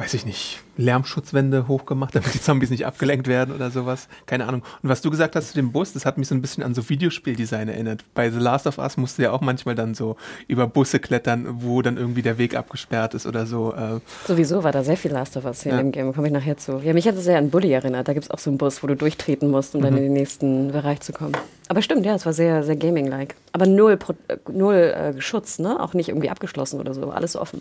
weiß 0.00 0.14
ich 0.14 0.24
nicht, 0.24 0.62
Lärmschutzwände 0.78 1.68
hochgemacht, 1.68 2.14
damit 2.16 2.32
die 2.32 2.40
Zombies 2.40 2.70
nicht 2.70 2.86
abgelenkt 2.86 3.28
werden 3.28 3.54
oder 3.54 3.70
sowas. 3.70 4.08
Keine 4.24 4.46
Ahnung. 4.48 4.62
Und 4.82 4.88
was 4.88 5.02
du 5.02 5.10
gesagt 5.10 5.36
hast 5.36 5.48
zu 5.48 5.54
dem 5.54 5.72
Bus, 5.72 5.92
das 5.92 6.06
hat 6.06 6.16
mich 6.16 6.26
so 6.26 6.34
ein 6.34 6.40
bisschen 6.40 6.62
an 6.64 6.74
so 6.74 6.88
Videospieldesign 6.88 7.68
erinnert. 7.68 8.02
Bei 8.14 8.30
The 8.30 8.38
Last 8.38 8.66
of 8.66 8.78
Us 8.78 8.96
musst 8.96 9.18
du 9.18 9.22
ja 9.24 9.30
auch 9.32 9.42
manchmal 9.42 9.74
dann 9.74 9.94
so 9.94 10.16
über 10.48 10.66
Busse 10.66 11.00
klettern, 11.00 11.46
wo 11.62 11.82
dann 11.82 11.98
irgendwie 11.98 12.22
der 12.22 12.38
Weg 12.38 12.56
abgesperrt 12.56 13.12
ist 13.12 13.26
oder 13.26 13.44
so. 13.44 13.74
Äh, 13.74 14.00
Sowieso 14.26 14.64
war 14.64 14.72
da 14.72 14.82
sehr 14.82 14.96
viel 14.96 15.12
Last 15.12 15.36
of 15.36 15.44
Us 15.44 15.62
hier 15.64 15.72
Ja. 15.72 15.78
in 15.80 15.88
dem 15.88 15.92
Game, 15.92 16.14
komme 16.14 16.28
ich 16.28 16.32
nachher 16.32 16.56
zu. 16.56 16.80
Ja, 16.82 16.94
mich 16.94 17.06
hat 17.06 17.14
es 17.16 17.24
sehr 17.24 17.36
an 17.36 17.50
Bully 17.50 17.70
erinnert. 17.70 18.08
Da 18.08 18.14
gibt 18.14 18.24
es 18.24 18.30
auch 18.30 18.38
so 18.38 18.48
einen 18.48 18.56
Bus, 18.58 18.82
wo 18.82 18.86
du 18.86 18.96
durchtreten 18.96 19.50
musst, 19.50 19.74
um 19.74 19.82
dann 19.82 19.96
in 19.98 20.04
den 20.04 20.12
nächsten 20.14 20.72
Bereich 20.72 21.00
zu 21.00 21.12
kommen. 21.12 21.36
Aber 21.68 21.82
stimmt, 21.82 22.06
ja, 22.06 22.14
es 22.14 22.24
war 22.24 22.32
sehr, 22.32 22.62
sehr 22.64 22.76
Gaming-like. 22.76 23.34
Aber 23.52 23.66
null, 23.66 23.98
Pro 23.98 24.14
äh, 24.28 24.38
null 24.50 24.74
äh, 24.74 25.20
Schutz, 25.20 25.58
ne? 25.58 25.78
Auch 25.78 25.92
nicht 25.92 26.08
irgendwie 26.08 26.30
abgeschlossen 26.30 26.80
oder 26.80 26.94
so. 26.94 27.10
Alles 27.10 27.36
offen. 27.36 27.60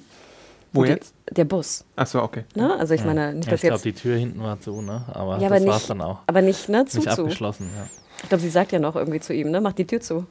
Wo 0.73 0.83
die- 0.83 0.89
jetzt? 0.91 1.13
Der 1.31 1.45
Bus. 1.45 1.85
Achso, 1.95 2.21
okay. 2.23 2.43
Ne? 2.55 2.75
Also 2.79 2.93
ich 2.93 3.03
meine, 3.05 3.33
nicht, 3.33 3.45
Ja, 3.45 3.51
dass 3.51 3.57
ich 3.63 3.67
glaube, 3.69 3.75
jetzt. 3.75 3.85
die 3.85 3.93
Tür 3.93 4.17
hinten 4.17 4.41
war 4.41 4.59
zu, 4.59 4.81
ne? 4.81 5.03
Aber 5.13 5.37
Ja, 5.39 5.49
das 5.49 5.65
war's 5.65 5.77
nicht, 5.79 5.89
dann 5.89 6.01
auch. 6.01 6.19
aber 6.27 6.41
nicht, 6.41 6.69
ne, 6.69 6.85
zu, 6.85 6.97
Nicht 6.97 7.11
zu. 7.11 7.21
abgeschlossen, 7.23 7.69
ja. 7.75 7.85
Ich 8.21 8.27
glaube, 8.29 8.41
sie 8.41 8.49
sagt 8.49 8.71
ja 8.73 8.79
noch 8.79 8.95
irgendwie 8.97 9.19
zu 9.21 9.33
ihm, 9.33 9.49
ne, 9.51 9.61
mach 9.61 9.71
die 9.73 9.85
Tür 9.85 10.01
zu. 10.01 10.25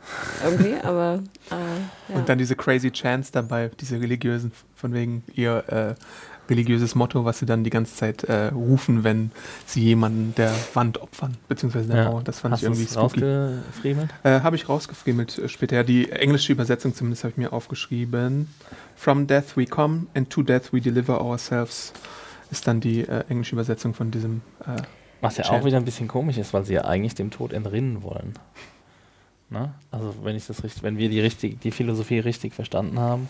Irgendwie, 0.45 0.75
aber, 0.83 1.21
äh, 1.51 1.55
ja. 2.09 2.17
Und 2.17 2.29
dann 2.29 2.39
diese 2.39 2.57
crazy 2.57 2.91
Chants 2.91 3.31
dabei, 3.31 3.71
diese 3.81 4.01
religiösen, 4.01 4.53
von 4.75 4.93
wegen 4.93 5.23
ihr 5.35 5.65
äh, 5.69 5.95
religiöses 6.51 6.95
Motto, 6.95 7.25
was 7.25 7.39
sie 7.39 7.47
dann 7.47 7.63
die 7.65 7.71
ganze 7.71 7.95
Zeit 7.95 8.25
äh, 8.25 8.47
rufen, 8.47 9.05
wenn 9.05 9.31
sie 9.67 9.83
jemanden 9.83 10.35
der 10.37 10.53
Wand 10.75 11.01
opfern, 11.03 11.37
beziehungsweise 11.49 11.89
der 11.89 12.05
Ja. 12.05 12.11
Mauer. 12.11 12.23
Das 12.23 12.41
fand 12.41 12.53
Hast 12.53 12.63
ich 12.63 12.69
irgendwie 12.69 12.87
spooky. 12.87 13.21
Äh, 14.25 14.41
habe 14.41 14.57
ich 14.57 14.69
rausgefriemelt 14.69 15.39
äh, 15.39 15.49
später. 15.49 15.77
Ja, 15.77 15.83
die 15.83 16.11
englische 16.11 16.53
Übersetzung 16.53 16.95
zumindest 16.95 17.25
habe 17.25 17.33
ich 17.33 17.37
mir 17.37 17.53
aufgeschrieben. 17.53 18.49
From 18.97 19.27
death 19.27 19.57
we 19.57 19.67
come 19.67 20.07
and 20.15 20.31
to 20.31 20.43
death 20.43 20.73
we 20.73 20.81
deliver 20.81 21.21
ourselves 21.21 21.93
ist 22.51 22.67
dann 22.67 22.81
die 22.81 23.01
äh, 23.03 23.25
englische 23.29 23.55
Übersetzung 23.55 23.93
von 23.95 24.11
diesem. 24.11 24.41
Äh, 24.61 24.81
Was 25.21 25.37
ja 25.37 25.45
Chat. 25.45 25.53
auch 25.61 25.65
wieder 25.65 25.77
ein 25.77 25.85
bisschen 25.85 26.09
komisch 26.09 26.39
ist, 26.39 26.55
weil 26.55 26.65
sie 26.65 26.75
ja 26.75 26.85
eigentlich 26.85 27.15
dem 27.15 27.31
Tod 27.31 27.53
entrinnen 27.53 28.03
wollen. 28.03 28.35
Ne? 29.51 29.73
Also 29.91 30.15
wenn 30.23 30.37
ich 30.37 30.47
das 30.47 30.63
richtig, 30.63 30.83
wenn 30.83 30.99
wir 30.99 31.09
die 31.09 31.21
richtig, 31.21 31.61
die 31.61 31.71
Philosophie 31.71 32.19
richtig 32.19 32.55
verstanden 32.55 32.99
haben, 32.99 33.29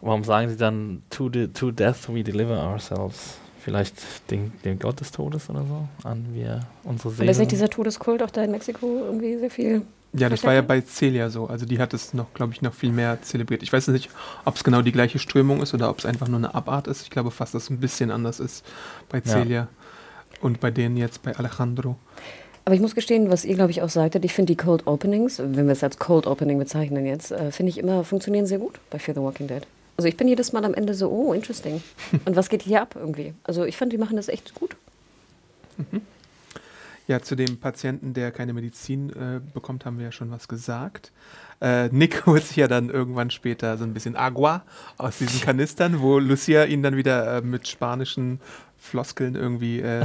warum 0.00 0.24
sagen 0.24 0.48
sie 0.48 0.56
dann 0.56 1.02
to, 1.10 1.30
the, 1.32 1.48
to 1.48 1.70
death 1.70 2.08
we 2.08 2.22
deliver 2.22 2.62
ourselves? 2.62 3.38
Vielleicht 3.60 4.30
den, 4.30 4.52
den 4.64 4.78
Gott 4.78 5.00
des 5.00 5.10
Todes 5.10 5.50
oder 5.50 5.64
so, 5.64 5.88
an 6.04 6.24
wir 6.32 6.60
unsere 6.84 7.10
Seele. 7.10 7.30
ist 7.32 7.38
nicht 7.38 7.50
dieser 7.50 7.68
Todeskult 7.68 8.22
auch 8.22 8.30
da 8.30 8.44
in 8.44 8.52
Mexiko 8.52 8.86
irgendwie 9.06 9.38
sehr 9.38 9.50
viel? 9.50 9.82
ja, 10.12 10.28
das 10.28 10.44
war 10.44 10.54
ja 10.54 10.62
bei 10.62 10.80
Celia 10.80 11.28
so. 11.30 11.46
Also 11.46 11.66
die 11.66 11.78
hat 11.78 11.92
es 11.92 12.14
noch, 12.14 12.32
glaube 12.32 12.52
ich, 12.52 12.62
noch 12.62 12.72
viel 12.72 12.92
mehr 12.92 13.20
zelebriert. 13.22 13.62
Ich 13.62 13.72
weiß 13.72 13.88
nicht, 13.88 14.08
ob 14.44 14.54
es 14.56 14.64
genau 14.64 14.82
die 14.82 14.92
gleiche 14.92 15.18
Strömung 15.18 15.62
ist 15.62 15.74
oder 15.74 15.90
ob 15.90 15.98
es 15.98 16.06
einfach 16.06 16.28
nur 16.28 16.38
eine 16.38 16.54
Abart 16.54 16.86
ist. 16.86 17.02
Ich 17.02 17.10
glaube 17.10 17.30
fast, 17.30 17.54
dass 17.54 17.64
es 17.64 17.70
ein 17.70 17.80
bisschen 17.80 18.10
anders 18.10 18.40
ist 18.40 18.64
bei 19.08 19.18
Ja. 19.18 19.24
Celia 19.24 19.68
und 20.40 20.60
bei 20.60 20.70
denen 20.70 20.96
jetzt 20.96 21.22
bei 21.22 21.36
Alejandro. 21.36 21.96
Aber 22.66 22.74
ich 22.74 22.80
muss 22.80 22.96
gestehen, 22.96 23.30
was 23.30 23.44
ihr, 23.44 23.54
glaube 23.54 23.70
ich, 23.70 23.80
auch 23.80 23.88
sagtet, 23.88 24.24
ich 24.24 24.34
finde 24.34 24.52
die 24.52 24.56
Cold 24.56 24.88
Openings, 24.88 25.38
wenn 25.38 25.66
wir 25.66 25.72
es 25.72 25.84
als 25.84 26.00
Cold 26.00 26.26
Opening 26.26 26.58
bezeichnen 26.58 27.06
jetzt, 27.06 27.30
äh, 27.30 27.52
finde 27.52 27.70
ich 27.70 27.78
immer, 27.78 28.02
funktionieren 28.02 28.44
sehr 28.44 28.58
gut 28.58 28.80
bei 28.90 28.98
Fear 28.98 29.14
the 29.14 29.20
Walking 29.20 29.46
Dead. 29.46 29.62
Also 29.96 30.08
ich 30.08 30.16
bin 30.16 30.26
jedes 30.26 30.52
Mal 30.52 30.64
am 30.64 30.74
Ende 30.74 30.92
so, 30.92 31.08
oh, 31.08 31.32
interesting. 31.32 31.80
Und 32.24 32.34
was 32.34 32.48
geht 32.48 32.62
hier 32.62 32.82
ab 32.82 32.96
irgendwie? 32.96 33.34
Also 33.44 33.64
ich 33.64 33.76
fand, 33.76 33.92
die 33.92 33.98
machen 33.98 34.16
das 34.16 34.28
echt 34.28 34.52
gut. 34.56 34.74
Ja, 37.06 37.22
zu 37.22 37.36
dem 37.36 37.58
Patienten, 37.58 38.14
der 38.14 38.32
keine 38.32 38.52
Medizin 38.52 39.10
äh, 39.10 39.40
bekommt, 39.54 39.84
haben 39.84 39.98
wir 39.98 40.06
ja 40.06 40.12
schon 40.12 40.32
was 40.32 40.48
gesagt. 40.48 41.12
Äh, 41.60 41.88
Nick 41.90 42.26
holt 42.26 42.44
sich 42.44 42.56
ja 42.56 42.66
dann 42.66 42.90
irgendwann 42.90 43.30
später 43.30 43.78
so 43.78 43.84
ein 43.84 43.94
bisschen 43.94 44.16
Agua 44.16 44.64
aus 44.98 45.18
diesen 45.18 45.40
Kanistern, 45.44 46.00
wo 46.00 46.18
Lucia 46.18 46.64
ihn 46.64 46.82
dann 46.82 46.96
wieder 46.96 47.36
äh, 47.36 47.42
mit 47.42 47.68
spanischen 47.68 48.40
Floskeln 48.86 49.34
irgendwie 49.34 49.80
äh, 49.80 50.04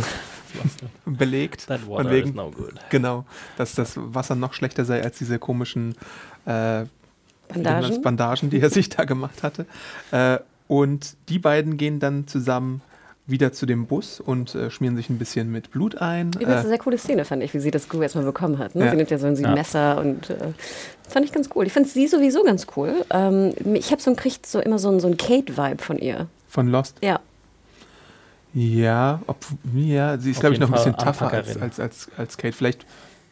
belegt. 1.05 1.67
That 1.67 1.87
water 1.87 2.09
wegen- 2.11 2.29
is 2.29 2.35
no 2.35 2.51
good. 2.51 2.73
Genau, 2.89 3.25
dass 3.57 3.75
das 3.75 3.93
Wasser 3.95 4.35
noch 4.35 4.53
schlechter 4.53 4.85
sei 4.85 5.03
als 5.03 5.17
diese 5.17 5.39
komischen 5.39 5.95
äh? 6.45 6.85
Bandagen? 7.53 8.01
Bandagen, 8.01 8.49
die 8.49 8.61
er 8.61 8.69
sich 8.69 8.87
da 8.89 9.03
gemacht 9.03 9.43
hatte. 9.43 9.65
Äh, 10.11 10.39
und 10.67 11.15
die 11.27 11.37
beiden 11.39 11.75
gehen 11.75 11.99
dann 11.99 12.25
zusammen 12.27 12.81
wieder 13.27 13.51
zu 13.51 13.65
dem 13.65 13.87
Bus 13.87 14.19
und 14.21 14.55
äh, 14.55 14.71
schmieren 14.71 14.95
sich 14.95 15.09
ein 15.09 15.17
bisschen 15.17 15.51
mit 15.51 15.69
Blut 15.71 15.97
ein. 15.99 16.29
Übrigens 16.29 16.49
eine 16.49 16.59
Äh, 16.63 16.67
sehr 16.69 16.77
coole 16.77 16.97
Szene, 16.97 17.25
fand 17.25 17.43
ich, 17.43 17.53
wie 17.53 17.59
sie 17.59 17.69
das 17.71 17.87
Gu 17.89 18.01
erstmal 18.01 18.23
bekommen 18.23 18.57
hat. 18.57 18.73
Ne? 18.75 18.85
Ja. 18.85 18.91
Sie 18.91 18.97
nimmt 18.97 19.11
ja 19.11 19.17
so 19.17 19.27
ein 19.27 19.35
Ja. 19.35 19.53
Messer 19.53 19.99
und 19.99 20.29
äh, 20.29 20.37
fand 21.09 21.25
ich 21.25 21.31
ganz 21.33 21.49
cool. 21.55 21.65
Ich 21.67 21.73
finde 21.73 21.89
sie 21.89 22.07
sowieso 22.07 22.43
ganz 22.43 22.67
cool. 22.77 23.05
Ähm, 23.09 23.53
ich 23.73 23.91
habe 23.91 24.01
so, 24.01 24.13
kriegt 24.15 24.45
so 24.45 24.59
immer 24.59 24.79
so 24.79 24.89
ein, 24.89 24.99
so 25.01 25.07
ein 25.07 25.17
Kate-Vibe 25.17 25.81
von 25.83 25.97
ihr. 25.97 26.27
von 26.47 26.67
Lost. 26.69 26.97
Ja, 27.01 27.19
Ja, 28.53 29.21
ob, 29.27 29.37
ja, 29.73 30.17
sie 30.17 30.31
ist, 30.31 30.39
glaube 30.39 30.55
ich, 30.55 30.59
noch 30.59 30.67
ein 30.69 30.73
bisschen 30.73 30.97
tougher 30.97 31.31
als, 31.31 31.57
als, 31.57 31.79
als, 31.79 32.09
als 32.17 32.37
Kate. 32.37 32.53
Vielleicht 32.53 32.85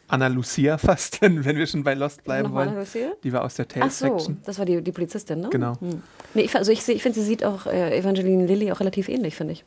Anna 0.08 0.28
Lucia 0.28 0.78
fast, 0.78 1.20
wenn 1.22 1.44
wir 1.44 1.66
schon 1.66 1.84
bei 1.84 1.94
Lost 1.94 2.24
bleiben 2.24 2.48
nochmal 2.48 2.66
wollen. 2.66 2.78
Lucia? 2.78 3.12
Die 3.22 3.32
war 3.32 3.44
aus 3.44 3.54
der 3.54 3.66
Ach 3.80 3.90
so, 3.90 4.06
Tales-Section. 4.06 4.38
das 4.44 4.58
war 4.58 4.66
die, 4.66 4.82
die 4.82 4.92
Polizistin, 4.92 5.40
ne? 5.40 5.50
Genau. 5.50 5.78
Hm. 5.80 6.02
Nee, 6.34 6.42
ich, 6.42 6.56
also 6.56 6.72
ich, 6.72 6.86
ich 6.88 7.02
finde, 7.02 7.18
sie 7.18 7.24
sieht 7.24 7.44
auch 7.44 7.66
äh, 7.66 7.98
Evangeline 7.98 8.46
Lilly 8.46 8.72
auch 8.72 8.80
relativ 8.80 9.08
ähnlich, 9.08 9.36
finde 9.36 9.52
ich. 9.54 9.64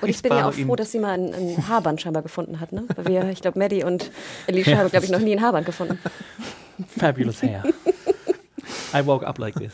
Und 0.00 0.08
ich 0.08 0.22
bin 0.22 0.30
ja 0.30 0.48
auch 0.48 0.54
froh, 0.54 0.76
dass 0.76 0.92
sie 0.92 1.00
mal 1.00 1.18
ein, 1.18 1.34
ein 1.34 1.68
Haarband 1.68 2.00
scheinbar 2.00 2.22
gefunden 2.22 2.60
hat, 2.60 2.72
ne? 2.72 2.84
Weil 2.94 3.06
wir, 3.06 3.30
ich 3.30 3.40
glaube, 3.40 3.58
Maddie 3.58 3.82
und 3.82 4.10
Alicia 4.46 4.76
haben, 4.78 4.90
glaube 4.90 5.06
ich, 5.06 5.10
noch 5.10 5.18
nie 5.18 5.32
ein 5.32 5.42
Haarband 5.42 5.66
gefunden. 5.66 5.98
Fabulous 6.98 7.42
hair. 7.42 7.64
I 8.94 9.04
woke 9.04 9.26
up 9.26 9.38
like 9.38 9.54
this. 9.54 9.72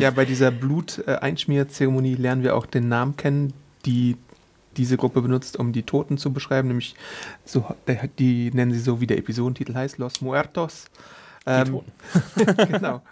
Ja, 0.00 0.10
bei 0.10 0.24
dieser 0.24 0.50
Blut-Einschmierzeremonie 0.50 2.16
lernen 2.16 2.42
wir 2.42 2.56
auch 2.56 2.66
den 2.66 2.88
Namen 2.88 3.16
kennen, 3.16 3.52
die 3.86 4.16
diese 4.76 4.96
Gruppe 4.96 5.22
benutzt, 5.22 5.56
um 5.56 5.72
die 5.72 5.84
Toten 5.84 6.18
zu 6.18 6.32
beschreiben, 6.32 6.68
nämlich 6.68 6.94
so, 7.44 7.64
die 8.18 8.50
nennen 8.52 8.72
sie 8.72 8.80
so, 8.80 9.00
wie 9.00 9.06
der 9.06 9.18
Episodentitel 9.18 9.74
heißt, 9.74 9.98
Los 9.98 10.20
Muertos. 10.20 10.86
Die 11.46 11.50
Ähm, 11.50 11.66
Toten. 11.66 11.92
genau. 12.72 13.02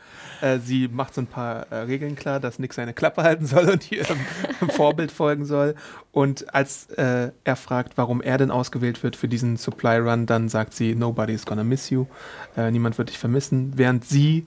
Äh, 0.40 0.58
sie 0.58 0.88
macht 0.88 1.14
so 1.14 1.22
ein 1.22 1.26
paar 1.26 1.70
äh, 1.70 1.76
Regeln 1.76 2.16
klar, 2.16 2.40
dass 2.40 2.58
Nick 2.58 2.74
seine 2.74 2.92
Klappe 2.92 3.22
halten 3.22 3.46
soll 3.46 3.68
und 3.70 3.90
ihrem 3.90 4.18
Vorbild 4.70 5.12
folgen 5.12 5.46
soll. 5.46 5.74
Und 6.12 6.52
als 6.54 6.86
äh, 6.90 7.30
er 7.44 7.56
fragt, 7.56 7.96
warum 7.96 8.20
er 8.20 8.36
denn 8.36 8.50
ausgewählt 8.50 9.02
wird 9.02 9.16
für 9.16 9.28
diesen 9.28 9.56
Supply 9.56 9.98
Run, 9.98 10.26
dann 10.26 10.48
sagt 10.48 10.74
sie, 10.74 10.94
nobody's 10.94 11.46
gonna 11.46 11.64
miss 11.64 11.88
you. 11.90 12.06
Äh, 12.56 12.70
niemand 12.72 12.98
wird 12.98 13.08
dich 13.08 13.18
vermissen. 13.18 13.72
Während 13.76 14.04
sie 14.04 14.46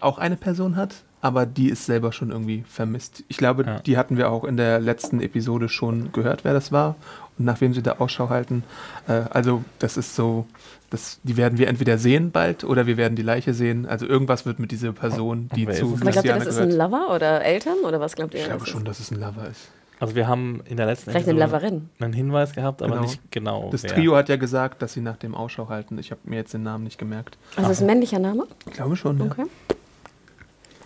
auch 0.00 0.18
eine 0.18 0.36
Person 0.36 0.74
hat, 0.76 1.04
aber 1.26 1.46
die 1.46 1.68
ist 1.68 1.86
selber 1.86 2.12
schon 2.12 2.30
irgendwie 2.30 2.64
vermisst. 2.68 3.24
Ich 3.28 3.36
glaube, 3.36 3.64
Ja. 3.64 3.78
die 3.80 3.96
hatten 3.98 4.16
wir 4.16 4.30
auch 4.30 4.44
in 4.44 4.56
der 4.56 4.80
letzten 4.80 5.20
Episode 5.20 5.68
schon 5.68 6.12
gehört, 6.12 6.44
wer 6.44 6.52
das 6.54 6.72
war 6.72 6.96
und 7.38 7.44
nach 7.44 7.60
wem 7.60 7.74
sie 7.74 7.82
da 7.82 7.92
Ausschau 7.98 8.28
halten. 8.30 8.64
Äh, 9.08 9.22
also 9.30 9.62
das 9.78 9.96
ist 9.96 10.14
so, 10.16 10.46
das, 10.90 11.18
die 11.24 11.36
werden 11.36 11.58
wir 11.58 11.68
entweder 11.68 11.98
sehen 11.98 12.30
bald 12.30 12.64
oder 12.64 12.86
wir 12.86 12.96
werden 12.96 13.16
die 13.16 13.22
Leiche 13.22 13.52
sehen. 13.54 13.86
Also 13.86 14.06
irgendwas 14.06 14.46
wird 14.46 14.58
mit 14.58 14.70
dieser 14.72 14.92
Person, 14.92 15.50
die 15.54 15.66
zu? 15.68 15.86
Aber 16.00 16.10
glaubt 16.10 16.24
ihr, 16.24 16.34
Luciana 16.34 16.38
das 16.44 16.46
ist 16.54 16.58
ein. 16.60 16.70
Lover 16.70 17.14
oder 17.14 17.44
Eltern 17.44 17.78
oder 17.84 18.00
was 18.00 18.14
glaubt 18.16 18.34
ihr? 18.34 18.40
Ich 18.40 18.46
glaube 18.46 18.60
das 18.60 18.68
schon, 18.68 18.82
ist? 18.82 18.88
dass 18.88 19.00
es 19.00 19.10
ein 19.10 19.20
Lover 19.20 19.48
ist. 19.50 19.68
Also 19.98 20.14
wir 20.14 20.28
haben 20.28 20.60
in 20.66 20.76
der 20.76 20.84
letzten 20.84 21.10
Vielleicht 21.10 21.26
eine 21.26 21.40
Episode 21.40 21.56
Loverin. 21.62 21.88
einen 22.00 22.12
Hinweis 22.12 22.52
gehabt, 22.54 22.82
aber 22.82 22.90
Genau. 22.96 23.02
nicht 23.02 23.20
genau. 23.30 23.68
Das 23.72 23.82
wer. 23.82 23.94
Trio 23.94 24.14
hat 24.14 24.28
ja 24.28 24.36
gesagt, 24.36 24.82
dass 24.82 24.92
sie 24.92 25.00
nach 25.00 25.16
dem 25.16 25.34
Ausschau 25.34 25.70
halten. 25.70 25.98
Ich 25.98 26.10
habe 26.10 26.20
mir 26.24 26.36
jetzt 26.36 26.52
den 26.52 26.62
Namen 26.64 26.84
nicht 26.84 26.98
gemerkt. 26.98 27.38
Also 27.56 27.62
das 27.68 27.78
ist 27.78 27.82
ein 27.82 27.86
männlicher 27.86 28.18
Name? 28.18 28.46
Ich 28.66 28.74
glaube 28.74 28.94
schon, 28.96 29.18
ja. 29.18 29.24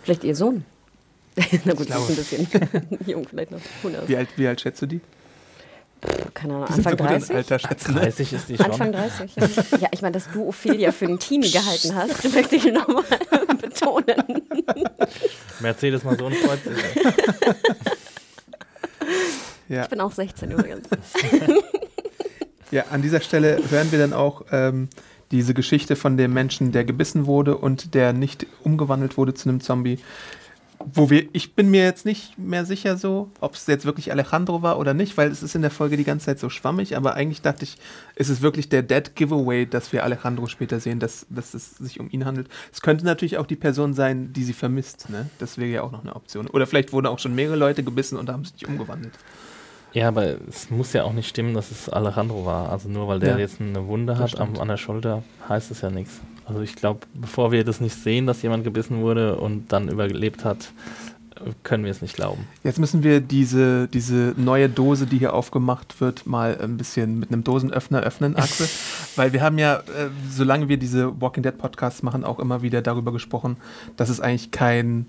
Vielleicht 0.03 0.23
ihr 0.23 0.35
Sohn. 0.35 0.65
Na 1.65 1.73
gut, 1.73 1.89
das 1.89 2.09
ist 2.09 2.33
ein 2.33 2.45
bisschen 2.45 2.99
jung 3.05 3.25
vielleicht 3.27 3.51
noch. 3.51 3.59
Wie 4.07 4.17
alt, 4.17 4.29
wie 4.35 4.47
alt 4.47 4.61
schätzt 4.61 4.81
du 4.81 4.85
die? 4.85 5.01
Keine 6.33 6.55
Ahnung, 6.55 6.67
Die 6.67 6.73
sind 6.73 6.87
Anfang 6.87 6.97
so 6.97 7.03
gut 7.03 7.13
in 7.13 7.19
30? 7.19 7.35
Alter 7.35 7.59
schätzen. 7.59 7.93
Ne? 7.93 8.01
30 8.01 8.33
ist 8.33 8.49
die 8.49 8.57
schon. 8.57 8.65
Anfang 8.65 8.91
30, 8.91 9.35
ja. 9.35 9.47
ja 9.81 9.87
ich 9.91 10.01
meine, 10.01 10.13
dass 10.13 10.31
du 10.31 10.47
Ophelia 10.47 10.91
für 10.91 11.05
einen 11.05 11.19
Teenie 11.19 11.51
gehalten 11.51 11.95
hast, 11.95 12.33
möchte 12.33 12.55
ich 12.55 12.65
nochmal 12.65 13.03
betonen. 13.61 14.41
Mercedes 15.59 16.03
mal 16.03 16.17
so 16.17 16.25
ein 16.25 16.33
Kreuz. 16.33 16.59
ja. 19.69 19.83
Ich 19.83 19.89
bin 19.89 20.01
auch 20.01 20.11
16 20.11 20.51
übrigens. 20.51 20.87
ja, 22.71 22.85
an 22.89 23.03
dieser 23.03 23.21
Stelle 23.21 23.61
hören 23.69 23.91
wir 23.91 23.99
dann 23.99 24.13
auch 24.13 24.45
ähm, 24.51 24.89
diese 25.31 25.53
Geschichte 25.53 25.95
von 25.95 26.17
dem 26.17 26.33
Menschen, 26.33 26.71
der 26.71 26.83
gebissen 26.83 27.25
wurde 27.25 27.57
und 27.57 27.93
der 27.93 28.13
nicht 28.13 28.45
umgewandelt 28.63 29.17
wurde 29.17 29.33
zu 29.33 29.49
einem 29.49 29.61
Zombie. 29.61 29.99
Wo 30.93 31.11
wir, 31.11 31.27
ich 31.33 31.53
bin 31.53 31.69
mir 31.69 31.83
jetzt 31.83 32.05
nicht 32.05 32.39
mehr 32.39 32.65
sicher 32.65 32.97
so, 32.97 33.29
ob 33.39 33.53
es 33.53 33.67
jetzt 33.67 33.85
wirklich 33.85 34.11
Alejandro 34.11 34.63
war 34.63 34.79
oder 34.79 34.95
nicht, 34.95 35.15
weil 35.15 35.29
es 35.29 35.43
ist 35.43 35.53
in 35.53 35.61
der 35.61 35.69
Folge 35.69 35.95
die 35.95 36.03
ganze 36.03 36.25
Zeit 36.25 36.39
so 36.39 36.49
schwammig, 36.49 36.97
aber 36.97 37.13
eigentlich 37.13 37.43
dachte 37.43 37.65
ich, 37.65 37.77
ist 38.15 38.29
es 38.29 38.41
wirklich 38.41 38.67
der 38.67 38.81
Dead 38.81 39.15
Giveaway, 39.15 39.67
dass 39.67 39.93
wir 39.93 40.03
Alejandro 40.03 40.47
später 40.47 40.79
sehen, 40.79 40.99
dass, 40.99 41.27
dass 41.29 41.53
es 41.53 41.77
sich 41.77 41.99
um 41.99 42.09
ihn 42.09 42.25
handelt. 42.25 42.47
Es 42.73 42.81
könnte 42.81 43.05
natürlich 43.05 43.37
auch 43.37 43.45
die 43.45 43.55
Person 43.55 43.93
sein, 43.93 44.33
die 44.33 44.43
sie 44.43 44.53
vermisst, 44.53 45.11
ne? 45.11 45.29
Das 45.37 45.59
wäre 45.59 45.69
ja 45.69 45.81
auch 45.83 45.91
noch 45.91 46.01
eine 46.01 46.15
Option. 46.15 46.47
Oder 46.47 46.65
vielleicht 46.65 46.93
wurden 46.93 47.05
auch 47.05 47.19
schon 47.19 47.35
mehrere 47.35 47.57
Leute 47.57 47.83
gebissen 47.83 48.17
und 48.17 48.29
haben 48.29 48.43
sich 48.43 48.53
nicht 48.53 48.67
umgewandelt. 48.67 49.13
Ja, 49.93 50.07
aber 50.07 50.35
es 50.47 50.69
muss 50.69 50.93
ja 50.93 51.03
auch 51.03 51.13
nicht 51.13 51.27
stimmen, 51.27 51.53
dass 51.53 51.69
es 51.71 51.89
Alejandro 51.89 52.45
war. 52.45 52.71
Also 52.71 52.87
nur 52.87 53.07
weil 53.07 53.19
der 53.19 53.31
ja, 53.31 53.39
jetzt 53.39 53.59
eine 53.59 53.87
Wunde 53.87 54.17
hat 54.17 54.39
am, 54.39 54.57
an 54.57 54.67
der 54.67 54.77
Schulter, 54.77 55.23
heißt 55.49 55.71
es 55.71 55.81
ja 55.81 55.89
nichts. 55.89 56.21
Also 56.45 56.61
ich 56.61 56.75
glaube, 56.75 57.01
bevor 57.13 57.51
wir 57.51 57.63
das 57.63 57.81
nicht 57.81 57.95
sehen, 57.95 58.25
dass 58.25 58.41
jemand 58.41 58.63
gebissen 58.63 59.01
wurde 59.01 59.35
und 59.35 59.71
dann 59.71 59.89
überlebt 59.89 60.45
hat, 60.45 60.71
können 61.63 61.83
wir 61.83 61.91
es 61.91 62.01
nicht 62.01 62.15
glauben. 62.15 62.47
Jetzt 62.63 62.79
müssen 62.79 63.03
wir 63.03 63.19
diese, 63.19 63.87
diese 63.87 64.33
neue 64.37 64.69
Dose, 64.69 65.05
die 65.07 65.17
hier 65.17 65.33
aufgemacht 65.33 65.99
wird, 65.99 66.25
mal 66.25 66.57
ein 66.61 66.77
bisschen 66.77 67.19
mit 67.19 67.31
einem 67.31 67.43
Dosenöffner 67.43 68.01
öffnen, 68.01 68.35
Axel. 68.35 68.67
Weil 69.15 69.33
wir 69.33 69.41
haben 69.41 69.57
ja, 69.57 69.77
äh, 69.77 70.09
solange 70.29 70.69
wir 70.69 70.77
diese 70.77 71.19
Walking 71.21 71.43
Dead 71.43 71.57
Podcasts 71.57 72.03
machen, 72.03 72.23
auch 72.23 72.39
immer 72.39 72.61
wieder 72.61 72.81
darüber 72.81 73.11
gesprochen, 73.11 73.57
dass 73.97 74.09
es 74.09 74.19
eigentlich 74.19 74.51
kein 74.51 75.07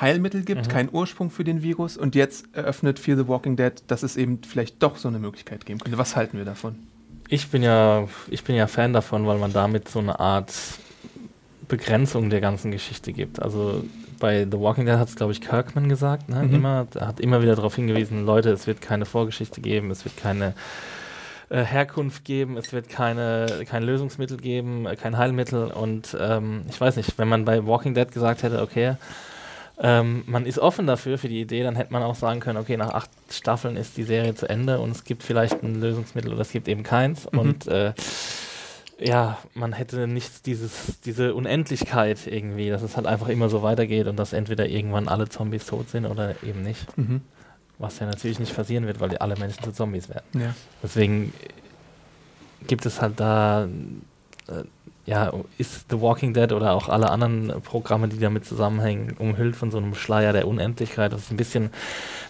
Heilmittel 0.00 0.42
gibt, 0.42 0.66
mhm. 0.66 0.70
keinen 0.70 0.88
Ursprung 0.92 1.30
für 1.30 1.44
den 1.44 1.62
Virus. 1.62 1.96
Und 1.96 2.14
jetzt 2.14 2.46
eröffnet 2.52 2.98
Fear 2.98 3.16
the 3.16 3.28
Walking 3.28 3.56
Dead, 3.56 3.72
dass 3.86 4.02
es 4.02 4.16
eben 4.16 4.40
vielleicht 4.42 4.82
doch 4.82 4.96
so 4.96 5.08
eine 5.08 5.18
Möglichkeit 5.18 5.66
geben 5.66 5.80
könnte. 5.80 5.98
Was 5.98 6.16
halten 6.16 6.38
wir 6.38 6.44
davon? 6.44 6.76
Ich 7.28 7.48
bin 7.48 7.62
ja, 7.62 8.08
ich 8.28 8.44
bin 8.44 8.56
ja 8.56 8.66
Fan 8.66 8.92
davon, 8.92 9.26
weil 9.26 9.38
man 9.38 9.52
damit 9.52 9.88
so 9.88 9.98
eine 9.98 10.18
Art 10.18 10.52
Begrenzung 11.68 12.30
der 12.30 12.40
ganzen 12.40 12.70
Geschichte 12.70 13.12
gibt. 13.12 13.40
Also 13.42 13.84
bei 14.18 14.46
The 14.50 14.58
Walking 14.58 14.86
Dead 14.86 14.96
hat 14.96 15.08
es, 15.08 15.16
glaube 15.16 15.32
ich, 15.32 15.40
Kirkman 15.40 15.88
gesagt, 15.88 16.28
ne? 16.28 16.42
mhm. 16.42 16.54
immer, 16.54 16.86
hat 16.98 17.20
immer 17.20 17.42
wieder 17.42 17.54
darauf 17.54 17.76
hingewiesen, 17.76 18.24
Leute, 18.24 18.50
es 18.50 18.66
wird 18.66 18.80
keine 18.80 19.04
Vorgeschichte 19.04 19.60
geben, 19.60 19.90
es 19.90 20.04
wird 20.04 20.16
keine 20.16 20.54
äh, 21.50 21.62
Herkunft 21.62 22.24
geben, 22.24 22.56
es 22.56 22.72
wird 22.72 22.88
keine, 22.88 23.64
kein 23.68 23.82
Lösungsmittel 23.82 24.38
geben, 24.38 24.86
äh, 24.86 24.96
kein 24.96 25.16
Heilmittel 25.16 25.68
und 25.68 26.16
ähm, 26.18 26.62
ich 26.68 26.80
weiß 26.80 26.96
nicht, 26.96 27.18
wenn 27.18 27.28
man 27.28 27.44
bei 27.44 27.66
Walking 27.66 27.94
Dead 27.94 28.10
gesagt 28.10 28.42
hätte, 28.42 28.62
okay, 28.62 28.96
ähm, 29.80 30.24
man 30.26 30.46
ist 30.46 30.58
offen 30.58 30.86
dafür, 30.86 31.18
für 31.18 31.28
die 31.28 31.40
Idee, 31.40 31.62
dann 31.62 31.76
hätte 31.76 31.92
man 31.92 32.02
auch 32.02 32.16
sagen 32.16 32.40
können, 32.40 32.58
okay, 32.58 32.76
nach 32.76 32.90
acht 32.90 33.10
Staffeln 33.30 33.76
ist 33.76 33.96
die 33.96 34.02
Serie 34.02 34.34
zu 34.34 34.48
Ende 34.48 34.80
und 34.80 34.90
es 34.90 35.04
gibt 35.04 35.22
vielleicht 35.22 35.62
ein 35.62 35.80
Lösungsmittel 35.80 36.32
oder 36.32 36.42
es 36.42 36.50
gibt 36.50 36.68
eben 36.68 36.82
keins. 36.82 37.30
Mhm. 37.30 37.38
Und 37.38 37.66
äh, 37.68 37.92
ja, 38.98 39.38
man 39.54 39.72
hätte 39.72 40.08
nicht 40.08 40.46
dieses, 40.46 41.00
diese 41.00 41.34
Unendlichkeit 41.34 42.26
irgendwie, 42.26 42.70
dass 42.70 42.82
es 42.82 42.96
halt 42.96 43.06
einfach 43.06 43.28
immer 43.28 43.48
so 43.48 43.62
weitergeht 43.62 44.08
und 44.08 44.16
dass 44.16 44.32
entweder 44.32 44.66
irgendwann 44.66 45.06
alle 45.06 45.28
Zombies 45.28 45.66
tot 45.66 45.88
sind 45.90 46.06
oder 46.06 46.34
eben 46.42 46.62
nicht. 46.62 46.96
Mhm. 46.98 47.20
Was 47.78 48.00
ja 48.00 48.06
natürlich 48.06 48.40
nicht 48.40 48.56
passieren 48.56 48.86
wird, 48.86 48.98
weil 48.98 49.16
alle 49.18 49.36
Menschen 49.36 49.62
zu 49.62 49.70
Zombies 49.70 50.08
werden. 50.08 50.26
Ja. 50.34 50.54
Deswegen 50.82 51.32
gibt 52.66 52.84
es 52.86 53.00
halt 53.00 53.20
da 53.20 53.68
äh, 54.48 54.64
ja, 55.08 55.32
ist 55.56 55.86
The 55.88 56.02
Walking 56.02 56.34
Dead 56.34 56.52
oder 56.52 56.74
auch 56.74 56.90
alle 56.90 57.08
anderen 57.08 57.62
Programme, 57.62 58.08
die 58.08 58.18
damit 58.18 58.44
zusammenhängen, 58.44 59.16
umhüllt 59.18 59.56
von 59.56 59.70
so 59.70 59.78
einem 59.78 59.94
Schleier 59.94 60.34
der 60.34 60.46
Unendlichkeit. 60.46 61.14
Das 61.14 61.22
ist 61.22 61.30
ein 61.30 61.38
bisschen, 61.38 61.70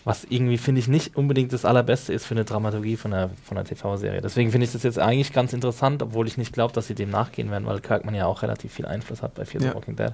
was 0.04 0.24
irgendwie, 0.28 0.58
finde 0.58 0.78
ich, 0.78 0.86
nicht 0.86 1.16
unbedingt 1.16 1.52
das 1.52 1.64
Allerbeste 1.64 2.12
ist 2.12 2.24
für 2.24 2.34
eine 2.34 2.44
Dramaturgie 2.44 2.96
von 2.96 3.12
einer, 3.12 3.30
von 3.42 3.58
einer 3.58 3.66
TV-Serie. 3.66 4.20
Deswegen 4.20 4.52
finde 4.52 4.64
ich 4.64 4.72
das 4.72 4.84
jetzt 4.84 5.00
eigentlich 5.00 5.32
ganz 5.32 5.52
interessant, 5.52 6.02
obwohl 6.02 6.28
ich 6.28 6.38
nicht 6.38 6.52
glaube, 6.52 6.72
dass 6.72 6.86
sie 6.86 6.94
dem 6.94 7.10
nachgehen 7.10 7.50
werden, 7.50 7.66
weil 7.66 7.80
Kirkman 7.80 8.14
ja 8.14 8.26
auch 8.26 8.42
relativ 8.42 8.72
viel 8.72 8.86
Einfluss 8.86 9.22
hat 9.22 9.34
bei 9.34 9.44
Fear 9.44 9.60
ja. 9.60 9.70
The 9.70 9.74
Walking 9.74 9.96
Dead. 9.96 10.12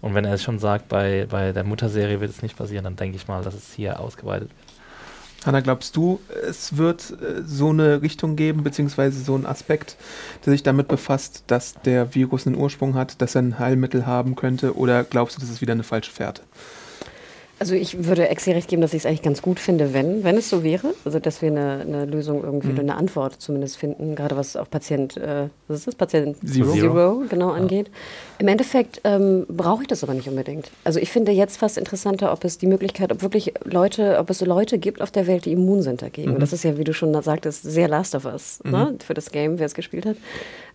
Und 0.00 0.14
wenn 0.14 0.24
er 0.24 0.32
es 0.32 0.42
schon 0.42 0.58
sagt, 0.58 0.88
bei, 0.88 1.26
bei 1.28 1.52
der 1.52 1.64
Mutterserie 1.64 2.22
wird 2.22 2.30
es 2.30 2.40
nicht 2.40 2.56
passieren, 2.56 2.84
dann 2.84 2.96
denke 2.96 3.16
ich 3.16 3.28
mal, 3.28 3.42
dass 3.42 3.52
es 3.52 3.74
hier 3.74 4.00
ausgeweitet 4.00 4.48
wird. 4.48 4.65
Hanna, 5.46 5.60
glaubst 5.60 5.96
du, 5.96 6.20
es 6.48 6.76
wird 6.76 7.12
äh, 7.22 7.42
so 7.46 7.70
eine 7.70 8.02
Richtung 8.02 8.36
geben, 8.36 8.64
beziehungsweise 8.64 9.22
so 9.22 9.34
einen 9.34 9.46
Aspekt, 9.46 9.96
der 10.44 10.52
sich 10.52 10.62
damit 10.62 10.88
befasst, 10.88 11.44
dass 11.46 11.74
der 11.74 12.14
Virus 12.14 12.46
einen 12.46 12.56
Ursprung 12.56 12.94
hat, 12.94 13.22
dass 13.22 13.34
er 13.34 13.42
ein 13.42 13.58
Heilmittel 13.58 14.06
haben 14.06 14.34
könnte? 14.34 14.76
Oder 14.76 15.04
glaubst 15.04 15.36
du, 15.36 15.40
das 15.40 15.50
ist 15.50 15.60
wieder 15.60 15.72
eine 15.72 15.84
falsche 15.84 16.10
Fährte? 16.10 16.42
Also 17.58 17.74
ich 17.74 18.04
würde 18.04 18.28
Exi 18.28 18.52
recht 18.52 18.68
geben, 18.68 18.82
dass 18.82 18.92
ich 18.92 19.00
es 19.02 19.06
eigentlich 19.06 19.22
ganz 19.22 19.40
gut 19.40 19.58
finde, 19.58 19.94
wenn, 19.94 20.24
wenn 20.24 20.36
es 20.36 20.50
so 20.50 20.62
wäre. 20.62 20.94
Also 21.04 21.18
dass 21.18 21.40
wir 21.40 21.50
eine, 21.50 21.80
eine 21.80 22.04
Lösung 22.04 22.44
irgendwie 22.44 22.68
mhm. 22.68 22.74
oder 22.74 22.82
eine 22.82 22.94
Antwort 22.96 23.40
zumindest 23.40 23.78
finden, 23.78 24.14
gerade 24.14 24.36
was 24.36 24.56
auch 24.56 24.68
Patient, 24.68 25.16
äh, 25.16 25.48
was 25.66 25.78
ist 25.78 25.86
das, 25.86 25.94
Patient 25.94 26.36
Zero, 26.46 26.72
Zero 26.72 27.22
genau 27.30 27.50
ja. 27.50 27.54
angeht. 27.54 27.90
Im 28.38 28.48
Endeffekt 28.48 29.00
ähm, 29.04 29.46
brauche 29.48 29.82
ich 29.82 29.88
das 29.88 30.02
aber 30.04 30.12
nicht 30.12 30.28
unbedingt. 30.28 30.70
Also 30.84 31.00
ich 31.00 31.10
finde 31.10 31.32
jetzt 31.32 31.56
fast 31.56 31.78
interessanter, 31.78 32.30
ob 32.32 32.44
es 32.44 32.58
die 32.58 32.66
Möglichkeit, 32.66 33.10
ob 33.10 33.22
wirklich 33.22 33.54
Leute, 33.64 34.18
ob 34.18 34.28
es 34.28 34.42
Leute 34.42 34.78
gibt 34.78 35.00
auf 35.00 35.10
der 35.10 35.26
Welt, 35.26 35.46
die 35.46 35.52
immun 35.52 35.80
sind 35.80 36.02
dagegen. 36.02 36.34
Mhm. 36.34 36.40
Das 36.40 36.52
ist 36.52 36.62
ja, 36.62 36.76
wie 36.76 36.84
du 36.84 36.92
schon 36.92 37.20
sagtest, 37.22 37.62
sehr 37.62 37.88
Last 37.88 38.14
of 38.14 38.26
Us 38.26 38.60
ne, 38.64 38.70
mhm. 38.70 38.76
ne, 38.76 38.98
für 39.04 39.14
das 39.14 39.30
Game, 39.30 39.58
wer 39.58 39.66
es 39.66 39.74
gespielt 39.74 40.04
hat. 40.04 40.16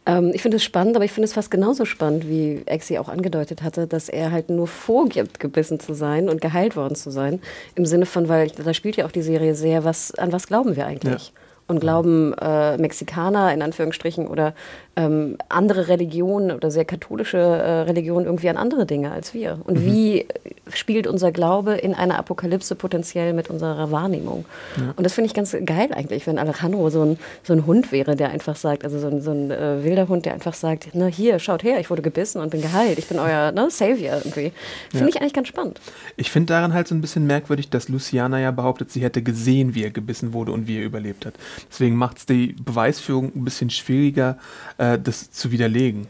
Ähm, 0.06 0.32
ich 0.34 0.42
finde 0.42 0.58
es 0.58 0.64
spannend, 0.64 0.96
aber 0.96 1.06
ich 1.06 1.12
finde 1.12 1.26
es 1.26 1.34
fast 1.34 1.52
genauso 1.52 1.86
spannend, 1.86 2.28
wie 2.28 2.64
Exi 2.66 2.98
auch 2.98 3.10
angedeutet 3.10 3.62
hatte, 3.62 3.88
dass 3.88 4.10
er 4.10 4.32
halt 4.32 4.50
nur 4.50 4.68
vorgibt, 4.68 5.40
gebissen 5.40 5.80
zu 5.80 5.94
sein 5.94 6.30
und 6.30 6.42
geheilt 6.42 6.76
worden 6.76 6.96
zu 6.96 7.12
sein. 7.12 7.40
Im 7.76 7.86
Sinne 7.86 8.06
von, 8.06 8.28
weil 8.28 8.50
da 8.50 8.74
spielt 8.74 8.98
ja 8.98 9.06
auch 9.06 9.12
die 9.12 9.22
Serie 9.22 9.56
sehr, 9.56 9.84
was, 9.84 10.14
an 10.16 10.32
was 10.32 10.48
glauben 10.48 10.76
wir 10.76 10.86
eigentlich? 10.86 11.28
Ja 11.28 11.42
und 11.72 11.80
glauben 11.80 12.34
äh, 12.34 12.78
Mexikaner 12.78 13.54
in 13.54 13.62
Anführungsstrichen 13.62 14.28
oder 14.28 14.54
ähm, 14.96 15.38
andere 15.48 15.88
Religionen 15.88 16.52
oder 16.52 16.70
sehr 16.70 16.84
katholische 16.84 17.38
äh, 17.38 17.82
Religionen 17.82 18.26
irgendwie 18.26 18.50
an 18.50 18.58
andere 18.58 18.86
Dinge 18.86 19.12
als 19.12 19.34
wir. 19.34 19.60
Und 19.66 19.80
mhm. 19.80 19.86
wie 19.86 20.26
spielt 20.74 21.08
unser 21.08 21.32
Glaube 21.32 21.76
in 21.76 21.94
einer 21.94 22.20
Apokalypse 22.20 22.76
potenziell 22.76 23.34
mit 23.34 23.50
unserer 23.50 23.92
Wahrnehmung? 23.92 24.46
Ja. 24.78 24.94
Und 24.96 25.06
das 25.06 25.14
finde 25.14 25.28
ich 25.28 25.34
ganz 25.34 25.56
geil 25.66 25.90
eigentlich, 25.94 26.28
wenn 26.28 26.38
Alejandro 26.38 26.90
so 26.90 27.04
ein, 27.04 27.20
so 27.44 27.54
ein 27.54 27.66
Hund 27.66 27.92
wäre, 27.94 28.18
der 28.18 28.32
einfach 28.32 28.58
sagt, 28.58 28.84
also 28.84 29.00
so 29.00 29.08
ein, 29.08 29.22
so 29.22 29.32
ein 29.32 29.50
äh, 29.50 29.84
wilder 29.84 30.10
Hund, 30.10 30.26
der 30.26 30.34
einfach 30.34 30.54
sagt, 30.54 30.90
na 30.94 31.06
hier, 31.06 31.40
schaut 31.40 31.64
her, 31.64 31.80
ich 31.80 31.90
wurde 31.90 32.02
gebissen 32.02 32.42
und 32.42 32.50
bin 32.50 32.62
geheilt, 32.62 33.00
ich 33.00 33.08
bin 33.08 33.18
euer 33.18 33.54
ne, 33.54 33.70
Savior 33.70 34.16
irgendwie. 34.18 34.52
Finde 34.90 35.06
ja. 35.06 35.08
ich 35.08 35.22
eigentlich 35.22 35.34
ganz 35.34 35.48
spannend. 35.48 35.80
Ich 36.18 36.32
finde 36.32 36.54
daran 36.54 36.74
halt 36.74 36.90
so 36.90 36.96
ein 36.96 37.02
bisschen 37.02 37.26
merkwürdig, 37.26 37.70
dass 37.70 37.88
Luciana 37.88 38.40
ja 38.42 38.52
behauptet, 38.52 38.92
sie 38.92 39.02
hätte 39.02 39.22
gesehen, 39.22 39.74
wie 39.74 39.84
er 39.84 39.92
gebissen 39.92 40.34
wurde 40.34 40.52
und 40.52 40.68
wie 40.68 40.80
er 40.80 40.84
überlebt 40.84 41.26
hat. 41.26 41.36
Deswegen 41.70 41.96
macht 41.96 42.18
es 42.18 42.26
die 42.26 42.56
Beweisführung 42.62 43.32
ein 43.34 43.46
bisschen 43.46 43.70
schwieriger, 43.70 44.38
äh, 44.82 45.00
das 45.00 45.32
zu 45.32 45.52
widerlegen. 45.52 46.08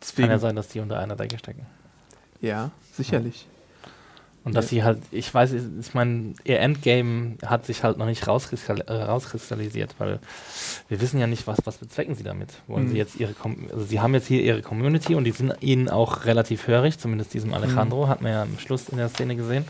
Deswegen, 0.00 0.28
Kann 0.28 0.36
ja 0.36 0.38
sein, 0.38 0.56
dass 0.56 0.68
die 0.68 0.80
unter 0.80 0.98
einer 0.98 1.16
Decke 1.16 1.38
stecken. 1.38 1.66
Ja, 2.40 2.70
sicherlich. 2.92 3.46
Und 4.42 4.54
dass 4.54 4.70
sie 4.70 4.82
halt, 4.82 5.02
ich 5.10 5.32
weiß, 5.32 5.52
ich 5.52 5.92
meine, 5.92 6.32
ihr 6.44 6.60
Endgame 6.60 7.36
hat 7.44 7.66
sich 7.66 7.84
halt 7.84 7.98
noch 7.98 8.06
nicht 8.06 8.26
äh, 8.26 8.92
rauskristallisiert, 8.92 9.94
weil 9.98 10.18
wir 10.88 11.00
wissen 11.02 11.20
ja 11.20 11.26
nicht, 11.26 11.46
was, 11.46 11.58
was 11.64 11.76
bezwecken 11.76 12.14
sie 12.14 12.22
damit. 12.22 12.48
Wollen 12.66 12.86
mhm. 12.86 12.90
sie 12.90 12.96
jetzt 12.96 13.20
ihre, 13.20 13.34
Com 13.34 13.68
also 13.70 13.84
sie 13.84 14.00
haben 14.00 14.14
jetzt 14.14 14.28
hier 14.28 14.42
ihre 14.42 14.62
Community 14.62 15.14
und 15.14 15.24
die 15.24 15.32
sind 15.32 15.52
ihnen 15.60 15.90
auch 15.90 16.24
relativ 16.24 16.66
hörig, 16.66 16.98
zumindest 16.98 17.34
diesem 17.34 17.52
Alejandro, 17.52 18.06
mhm. 18.06 18.08
hat 18.08 18.22
man 18.22 18.32
ja 18.32 18.42
am 18.42 18.58
Schluss 18.58 18.88
in 18.88 18.96
der 18.96 19.10
Szene 19.10 19.36
gesehen. 19.36 19.66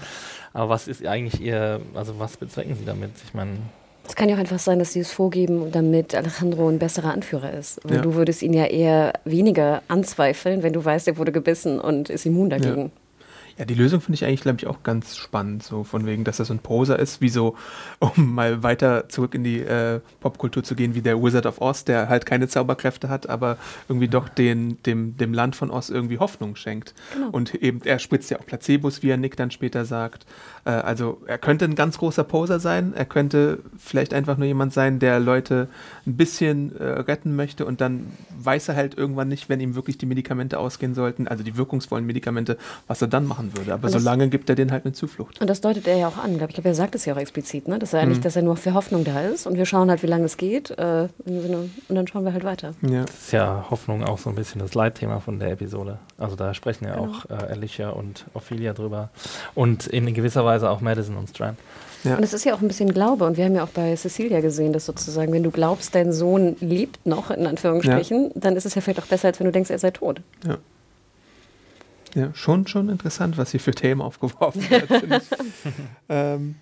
Aber 0.53 0.69
was 0.69 0.87
ist 0.87 1.05
eigentlich 1.05 1.41
ihr, 1.41 1.81
also 1.95 2.21
was 2.21 2.37
bezwecken 2.37 2.77
sie 2.77 2.85
damit? 2.85 3.11
Ich 3.25 3.35
meine, 3.35 3.59
es 4.11 4.17
kann 4.17 4.29
ja 4.29 4.35
auch 4.35 4.41
einfach 4.41 4.59
sein, 4.59 4.81
dass 4.81 4.93
sie 4.93 5.01
es 5.01 5.13
vorgeben, 5.13 5.71
damit 5.71 6.17
Alejandro 6.17 6.69
ein 6.69 6.81
besserer 6.81 7.13
Anführer 7.13 7.53
ist. 7.53 7.85
Und 7.85 7.95
ja. 7.95 8.01
du 8.01 8.15
würdest 8.15 8.43
ihn 8.43 8.53
ja 8.53 8.65
eher 8.65 9.13
weniger 9.25 9.83
anzweifeln, 9.87 10.65
wenn 10.65 10.73
du 10.73 10.85
weißt, 10.85 11.07
er 11.07 11.17
wurde 11.17 11.31
gebissen 11.31 11.79
und 11.79 12.11
ist 12.11 12.27
immun 12.27 12.51
dagegen. 12.51 12.87
Ja. 12.87 12.91
Ja, 13.61 13.67
die 13.67 13.75
Lösung 13.75 14.01
finde 14.01 14.15
ich 14.15 14.25
eigentlich, 14.25 14.41
glaube 14.41 14.57
ich, 14.59 14.67
auch 14.67 14.83
ganz 14.85 15.19
spannend, 15.19 15.63
so 15.63 15.85
von 15.85 16.07
wegen, 16.07 16.25
dass 16.25 16.39
er 16.39 16.47
so 16.47 16.55
ein 16.55 16.61
Poser 16.61 16.99
ist, 16.99 17.21
wie 17.21 17.29
so, 17.29 17.57
um 17.99 18.35
mal 18.35 18.63
weiter 18.63 19.11
zurück 19.11 19.35
in 19.35 19.45
die 19.45 19.61
äh, 19.61 20.01
Popkultur 20.21 20.63
zu 20.63 20.75
gehen, 20.75 20.95
wie 20.95 21.03
der 21.03 21.23
Wizard 21.23 21.45
of 21.45 21.61
Oz, 21.61 21.85
der 21.85 22.09
halt 22.09 22.25
keine 22.25 22.49
Zauberkräfte 22.49 23.11
hat, 23.11 23.29
aber 23.29 23.59
irgendwie 23.87 24.09
doch 24.09 24.31
den, 24.31 24.83
dem, 24.85 25.15
dem 25.19 25.35
Land 25.35 25.57
von 25.57 25.71
Oz 25.71 25.91
irgendwie 25.91 26.19
Hoffnung 26.19 26.57
schenkt. 26.57 26.95
Genau. 27.13 27.29
Und 27.33 27.55
eben, 27.55 27.83
er 27.85 27.99
spritzt 27.99 28.31
ja 28.31 28.39
auch 28.39 28.47
Placebos, 28.47 29.03
wie 29.03 29.11
er 29.11 29.19
Nick 29.19 29.37
dann 29.37 29.51
später 29.51 29.85
sagt. 29.85 30.25
Äh, 30.65 30.71
also 30.71 31.21
er 31.27 31.39
könnte 31.39 31.65
ein 31.65 31.75
ganz 31.75 31.99
großer 31.99 32.25
Poser 32.25 32.61
sein, 32.61 32.93
er 32.95 33.05
könnte 33.05 33.59
vielleicht 33.79 34.15
einfach 34.15 34.37
nur 34.37 34.47
jemand 34.47 34.73
sein, 34.73 34.99
der 34.99 35.21
Leute 35.21 35.69
ein 36.07 36.17
bisschen 36.17 36.77
äh, 36.77 36.85
retten 36.85 37.35
möchte 37.37 37.65
und 37.67 37.81
dann 37.81 38.13
weiß 38.39 38.69
er 38.69 38.77
halt 38.77 38.97
irgendwann 38.97 39.29
nicht, 39.29 39.49
wenn 39.49 39.61
ihm 39.61 39.75
wirklich 39.75 39.99
die 39.99 40.07
Medikamente 40.07 40.59
ausgehen 40.59 40.95
sollten, 40.95 41.27
also 41.29 41.43
die 41.43 41.57
wirkungsvollen 41.57 42.07
Medikamente, 42.07 42.57
was 42.87 43.01
er 43.03 43.09
dann 43.09 43.27
machen 43.27 43.57
würde. 43.57 43.73
Aber 43.75 43.89
solange 43.89 44.29
gibt 44.29 44.49
er 44.51 44.57
denen 44.57 44.71
halt 44.73 44.85
eine 44.85 44.93
Zuflucht. 44.93 45.41
Und 45.41 45.49
das 45.49 45.61
deutet 45.61 45.87
er 45.89 45.97
ja 45.97 46.09
auch 46.09 46.19
an, 46.19 46.37
glaube 46.37 46.51
ich. 46.51 46.55
glaube, 46.55 46.69
er 46.69 46.75
sagt 46.75 46.95
es 46.95 47.05
ja 47.07 47.15
auch 47.15 47.19
explizit, 47.19 47.69
ne? 47.69 47.79
dass 47.79 47.93
er 47.93 48.01
eigentlich, 48.01 48.21
dass 48.21 48.37
er 48.37 48.43
nur 48.43 48.57
für 48.57 48.75
Hoffnung 48.75 49.05
da 49.05 49.21
ist 49.23 49.47
und 49.47 49.57
wir 49.57 49.67
schauen 49.67 49.89
halt, 49.91 50.03
wie 50.03 50.07
lange 50.09 50.25
es 50.25 50.37
geht 50.37 50.71
äh, 50.71 51.09
und 51.25 51.71
dann 51.89 52.07
schauen 52.07 52.25
wir 52.25 52.33
halt 52.33 52.45
weiter. 52.45 52.75
Ja. 52.83 53.03
Das 53.03 53.15
ist 53.19 53.33
ja 53.33 53.67
Hoffnung 53.71 54.05
auch 54.05 54.19
so 54.19 54.29
ein 54.31 54.37
bisschen 54.37 54.61
das 54.61 54.75
Leitthema 54.75 55.21
von 55.21 55.39
der 55.39 55.53
Episode. 55.53 55.99
Also 56.19 56.37
da 56.37 56.53
sprechen 56.55 56.85
ja 56.85 56.91
Genau. 56.91 57.05
auch 57.13 57.31
äh, 57.31 57.35
Alicia 57.53 57.91
und 57.91 58.27
Ophelia 58.35 58.73
drüber. 58.73 59.11
Und 59.55 59.87
in 59.87 60.13
gewisser 60.13 60.45
Weise 60.45 60.50
auch 60.69 60.81
Madison 60.81 61.17
und 61.17 61.29
Strand. 61.29 61.59
Ja. 62.05 62.17
Und 62.17 62.23
es 62.23 62.33
ist 62.33 62.45
ja 62.45 62.55
auch 62.55 62.61
ein 62.61 62.69
bisschen 62.69 62.93
Glaube. 62.93 63.25
Und 63.27 63.37
wir 63.37 63.45
haben 63.45 63.55
ja 63.55 63.65
auch 63.65 63.69
bei 63.69 63.95
Cecilia 63.95 64.41
gesehen, 64.41 64.73
dass 64.73 64.87
sozusagen, 64.87 65.33
wenn 65.33 65.43
du 65.43 65.51
glaubst, 65.51 65.95
dein 65.95 66.13
Sohn 66.13 66.57
lebt 66.61 67.05
noch, 67.07 67.31
in 67.31 67.47
Anführungsstrichen, 67.47 68.33
dann 68.35 68.57
ist 68.57 68.65
es 68.65 68.75
ja 68.75 68.81
vielleicht 68.81 69.01
auch 69.01 69.07
besser, 69.07 69.29
als 69.29 69.41
wenn 69.41 69.47
du 69.47 69.53
denkst, 69.53 69.71
er 69.71 69.79
sei 69.79 69.91
tot. 69.91 70.23
Ja. 70.47 70.59
Ja, 72.15 72.31
schon, 72.35 72.67
schon 72.67 72.89
interessant, 72.89 73.39
was 73.39 73.53
hier 73.53 73.61
für 73.61 73.71
Themen 73.71 74.01
aufgeworfen 74.01 74.63
ich. 74.63 75.23
ähm, 76.09 76.57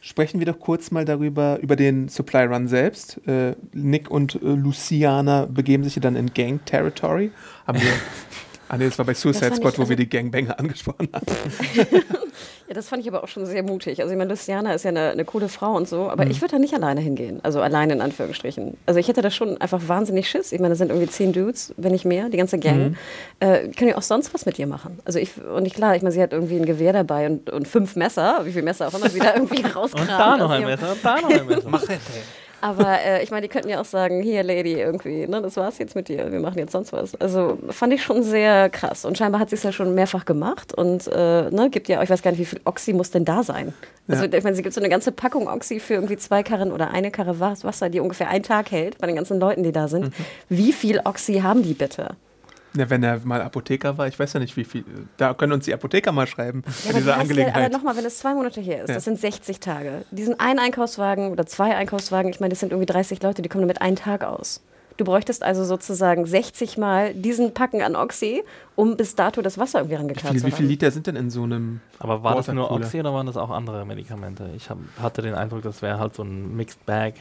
sprechen 0.00 0.38
wir 0.38 0.46
doch 0.46 0.58
kurz 0.58 0.90
mal 0.90 1.04
darüber, 1.04 1.58
über 1.60 1.76
den 1.76 2.08
Supply 2.08 2.44
Run 2.44 2.68
selbst. 2.68 3.20
Äh, 3.26 3.54
Nick 3.74 4.10
und 4.10 4.36
äh, 4.36 4.38
Luciana 4.38 5.44
begeben 5.44 5.84
sich 5.84 5.96
ja 5.96 6.00
dann 6.00 6.16
in 6.16 6.32
Gang 6.32 6.64
Territory. 6.64 7.32
Haben 7.66 7.82
wir. 7.82 7.88
Ah, 8.68 8.76
nee, 8.76 8.86
das 8.86 8.98
war 8.98 9.04
bei 9.04 9.14
Suicide 9.14 9.54
Squad, 9.56 9.74
ich 9.74 9.78
wo 9.78 9.82
wir 9.82 9.90
also- 9.90 9.94
die 9.94 10.08
Gangbanger 10.08 10.58
angesprochen 10.58 11.08
haben. 11.12 11.26
Ja, 12.66 12.72
das 12.72 12.88
fand 12.88 13.02
ich 13.02 13.08
aber 13.08 13.22
auch 13.22 13.28
schon 13.28 13.44
sehr 13.44 13.62
mutig. 13.62 14.00
Also 14.00 14.12
ich 14.12 14.16
meine, 14.18 14.30
Luciana 14.30 14.72
ist 14.72 14.84
ja 14.84 14.88
eine, 14.88 15.10
eine 15.10 15.26
coole 15.26 15.50
Frau 15.50 15.74
und 15.76 15.86
so, 15.86 16.08
aber 16.08 16.26
ich 16.26 16.40
würde 16.40 16.52
da 16.52 16.58
nicht 16.58 16.72
alleine 16.72 17.00
hingehen. 17.02 17.40
Also 17.42 17.60
alleine 17.60 17.92
in 17.92 18.00
Anführungsstrichen. 18.00 18.78
Also 18.86 18.98
ich 18.98 19.06
hätte 19.06 19.20
da 19.20 19.30
schon 19.30 19.60
einfach 19.60 19.86
wahnsinnig 19.86 20.30
Schiss. 20.30 20.50
Ich 20.50 20.60
meine, 20.60 20.70
da 20.70 20.76
sind 20.76 20.88
irgendwie 20.88 21.08
zehn 21.08 21.34
Dudes, 21.34 21.74
wenn 21.76 21.92
nicht 21.92 22.06
mehr, 22.06 22.30
die 22.30 22.38
ganze 22.38 22.58
Gang. 22.58 22.96
Äh, 23.38 23.68
können 23.68 23.90
ja 23.90 23.98
auch 23.98 24.02
sonst 24.02 24.32
was 24.32 24.46
mit 24.46 24.58
ihr 24.58 24.66
machen. 24.66 24.98
Also 25.04 25.18
ich, 25.18 25.32
und 25.44 25.66
ich, 25.66 25.74
klar, 25.74 25.94
ich 25.94 26.00
meine, 26.00 26.12
sie 26.12 26.22
hat 26.22 26.32
irgendwie 26.32 26.56
ein 26.56 26.64
Gewehr 26.64 26.94
dabei 26.94 27.26
und, 27.26 27.50
und 27.50 27.68
fünf 27.68 27.96
Messer, 27.96 28.40
wie 28.44 28.52
viele 28.52 28.64
Messer 28.64 28.88
auch 28.88 28.94
immer 28.94 29.10
sie 29.10 29.18
da 29.20 29.34
irgendwie 29.34 29.62
rauskramt. 29.74 30.08
Und 30.08 30.18
da 30.18 30.36
noch 30.38 30.46
aus 30.46 30.50
ein 30.52 30.64
Messer, 30.64 30.92
und 30.92 31.04
da 31.04 31.20
noch 31.20 31.30
ein 31.30 31.46
Messer. 31.46 31.68
Machete. 31.68 32.00
Aber 32.64 32.98
äh, 33.04 33.22
ich 33.22 33.30
meine, 33.30 33.42
die 33.42 33.48
könnten 33.48 33.68
ja 33.68 33.78
auch 33.78 33.84
sagen, 33.84 34.22
hier, 34.22 34.42
Lady, 34.42 34.72
irgendwie, 34.72 35.26
ne, 35.26 35.42
das 35.42 35.58
war's 35.58 35.76
jetzt 35.76 35.94
mit 35.94 36.08
dir, 36.08 36.32
wir 36.32 36.40
machen 36.40 36.58
jetzt 36.58 36.72
sonst 36.72 36.94
was. 36.94 37.14
Also 37.16 37.58
fand 37.68 37.92
ich 37.92 38.02
schon 38.02 38.22
sehr 38.22 38.70
krass. 38.70 39.04
Und 39.04 39.18
scheinbar 39.18 39.38
hat 39.42 39.50
sie 39.50 39.56
es 39.56 39.64
ja 39.64 39.70
schon 39.70 39.94
mehrfach 39.94 40.24
gemacht 40.24 40.72
und 40.72 41.06
äh, 41.08 41.50
ne, 41.50 41.68
gibt 41.70 41.88
ja, 41.88 42.02
ich 42.02 42.08
weiß 42.08 42.22
gar 42.22 42.30
nicht, 42.30 42.40
wie 42.40 42.46
viel 42.46 42.62
Oxy 42.64 42.94
muss 42.94 43.10
denn 43.10 43.26
da 43.26 43.42
sein. 43.42 43.74
Also 44.08 44.24
ich 44.24 44.42
meine, 44.44 44.56
sie 44.56 44.62
gibt 44.62 44.74
so 44.74 44.80
eine 44.80 44.88
ganze 44.88 45.12
Packung 45.12 45.46
Oxy 45.46 45.78
für 45.78 45.92
irgendwie 45.92 46.16
zwei 46.16 46.42
Karren 46.42 46.72
oder 46.72 46.90
eine 46.90 47.10
Karre 47.10 47.38
Was- 47.38 47.64
Wasser, 47.64 47.90
die 47.90 48.00
ungefähr 48.00 48.28
einen 48.30 48.44
Tag 48.44 48.70
hält, 48.70 48.96
bei 48.96 49.06
den 49.08 49.16
ganzen 49.16 49.38
Leuten, 49.38 49.62
die 49.62 49.72
da 49.72 49.86
sind. 49.86 50.14
Wie 50.48 50.72
viel 50.72 51.00
Oxy 51.04 51.40
haben 51.40 51.62
die 51.62 51.74
bitte? 51.74 52.16
Ja, 52.76 52.90
wenn 52.90 53.02
er 53.04 53.20
mal 53.24 53.40
Apotheker 53.40 53.96
war, 53.98 54.08
ich 54.08 54.18
weiß 54.18 54.32
ja 54.32 54.40
nicht, 54.40 54.56
wie 54.56 54.64
viel. 54.64 54.84
Da 55.16 55.32
können 55.34 55.52
uns 55.52 55.64
die 55.64 55.72
Apotheker 55.74 56.10
mal 56.12 56.26
schreiben 56.26 56.62
bei 56.62 56.70
Ja, 56.70 56.90
aber, 56.90 56.98
dieser 56.98 57.12
hast 57.12 57.16
ja, 57.16 57.22
Angelegenheit. 57.22 57.64
aber 57.66 57.76
nochmal, 57.76 57.96
wenn 57.96 58.04
es 58.04 58.18
zwei 58.18 58.34
Monate 58.34 58.60
her 58.60 58.82
ist, 58.82 58.88
Ja. 58.88 58.94
das 58.96 59.04
sind 59.04 59.18
60 59.20 59.60
Tage. 59.60 60.04
Diesen 60.10 60.40
einen 60.40 60.58
Einkaufswagen 60.58 61.30
oder 61.30 61.46
zwei 61.46 61.76
Einkaufswagen, 61.76 62.30
ich 62.30 62.40
meine, 62.40 62.50
das 62.50 62.60
sind 62.60 62.72
irgendwie 62.72 62.86
30 62.86 63.22
Leute, 63.22 63.42
die 63.42 63.48
kommen 63.48 63.62
damit 63.62 63.80
einen 63.80 63.96
Tag 63.96 64.24
aus. 64.24 64.60
Du 64.96 65.04
bräuchtest 65.04 65.42
also 65.42 65.64
sozusagen 65.64 66.24
60 66.24 66.78
Mal 66.78 67.14
diesen 67.14 67.52
Packen 67.52 67.82
an 67.82 67.96
Oxy, 67.96 68.44
um 68.76 68.96
bis 68.96 69.16
dato 69.16 69.42
das 69.42 69.58
Wasser 69.58 69.80
irgendwie 69.80 69.94
wie, 69.94 69.98
rangekarrt 69.98 70.32
viel, 70.32 70.40
zu 70.40 70.46
wie 70.46 70.50
haben. 70.52 70.56
viel 70.58 70.66
Liter 70.66 70.90
sind 70.92 71.06
denn 71.08 71.16
in 71.16 71.30
so 71.30 71.42
einem. 71.42 71.80
Aber 71.98 72.22
war 72.22 72.36
das 72.36 72.46
nur? 72.48 72.70
Oxy 72.70 73.00
oder 73.00 73.12
waren 73.12 73.26
das 73.26 73.36
auch 73.36 73.50
andere 73.50 73.84
Medikamente? 73.86 74.50
Ich 74.56 74.70
hab, 74.70 74.78
hatte 75.02 75.20
den 75.22 75.34
Eindruck, 75.34 75.62
das 75.62 75.82
wäre 75.82 75.98
halt 75.98 76.14
so 76.14 76.22
ein 76.22 76.56
Mixed 76.56 76.86
Bag. 76.86 77.14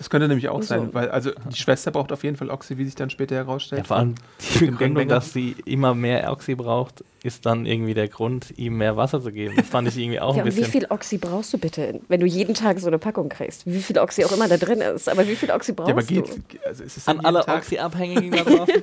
Das 0.00 0.08
könnte 0.08 0.28
nämlich 0.28 0.48
auch 0.48 0.62
so. 0.62 0.68
sein, 0.68 0.94
weil 0.94 1.10
also 1.10 1.30
die 1.52 1.58
Schwester 1.58 1.90
braucht 1.90 2.10
auf 2.10 2.24
jeden 2.24 2.34
Fall 2.38 2.48
Oxy, 2.48 2.78
wie 2.78 2.86
sich 2.86 2.94
dann 2.94 3.10
später 3.10 3.34
herausstellt. 3.34 3.82
Ja, 3.82 3.84
vor 3.84 3.98
allem 3.98 4.14
die 4.54 4.64
Begründung, 4.64 5.06
dass 5.08 5.34
sie 5.34 5.54
immer 5.66 5.94
mehr 5.94 6.32
Oxy 6.32 6.54
braucht, 6.54 7.04
ist 7.22 7.44
dann 7.44 7.66
irgendwie 7.66 7.92
der 7.92 8.08
Grund, 8.08 8.54
ihm 8.56 8.78
mehr 8.78 8.96
Wasser 8.96 9.20
zu 9.22 9.30
geben. 9.30 9.56
Das 9.56 9.68
fand 9.68 9.88
ich 9.88 9.98
irgendwie 9.98 10.18
auch 10.18 10.34
Ja, 10.36 10.40
ein 10.40 10.48
und 10.48 10.56
wie 10.56 10.60
bisschen. 10.60 10.72
viel 10.72 10.86
Oxy 10.88 11.18
brauchst 11.18 11.52
du 11.52 11.58
bitte, 11.58 12.00
wenn 12.08 12.18
du 12.18 12.24
jeden 12.24 12.54
Tag 12.54 12.80
so 12.80 12.86
eine 12.86 12.98
Packung 12.98 13.28
kriegst? 13.28 13.66
Wie 13.66 13.82
viel 13.82 13.98
Oxy 13.98 14.24
auch 14.24 14.32
immer 14.32 14.48
da 14.48 14.56
drin 14.56 14.80
ist, 14.80 15.06
aber 15.06 15.28
wie 15.28 15.36
viel 15.36 15.50
Oxy 15.50 15.72
brauchst 15.72 15.90
ja, 15.90 15.94
aber 15.94 16.02
geht. 16.02 16.28
du? 16.28 16.66
Also 16.66 16.82
ist 16.82 16.96
es 16.96 17.06
An 17.06 17.20
alle? 17.20 17.46
Oxy-Abhängigen 17.46 18.30
da 18.30 18.44
draußen. 18.44 18.82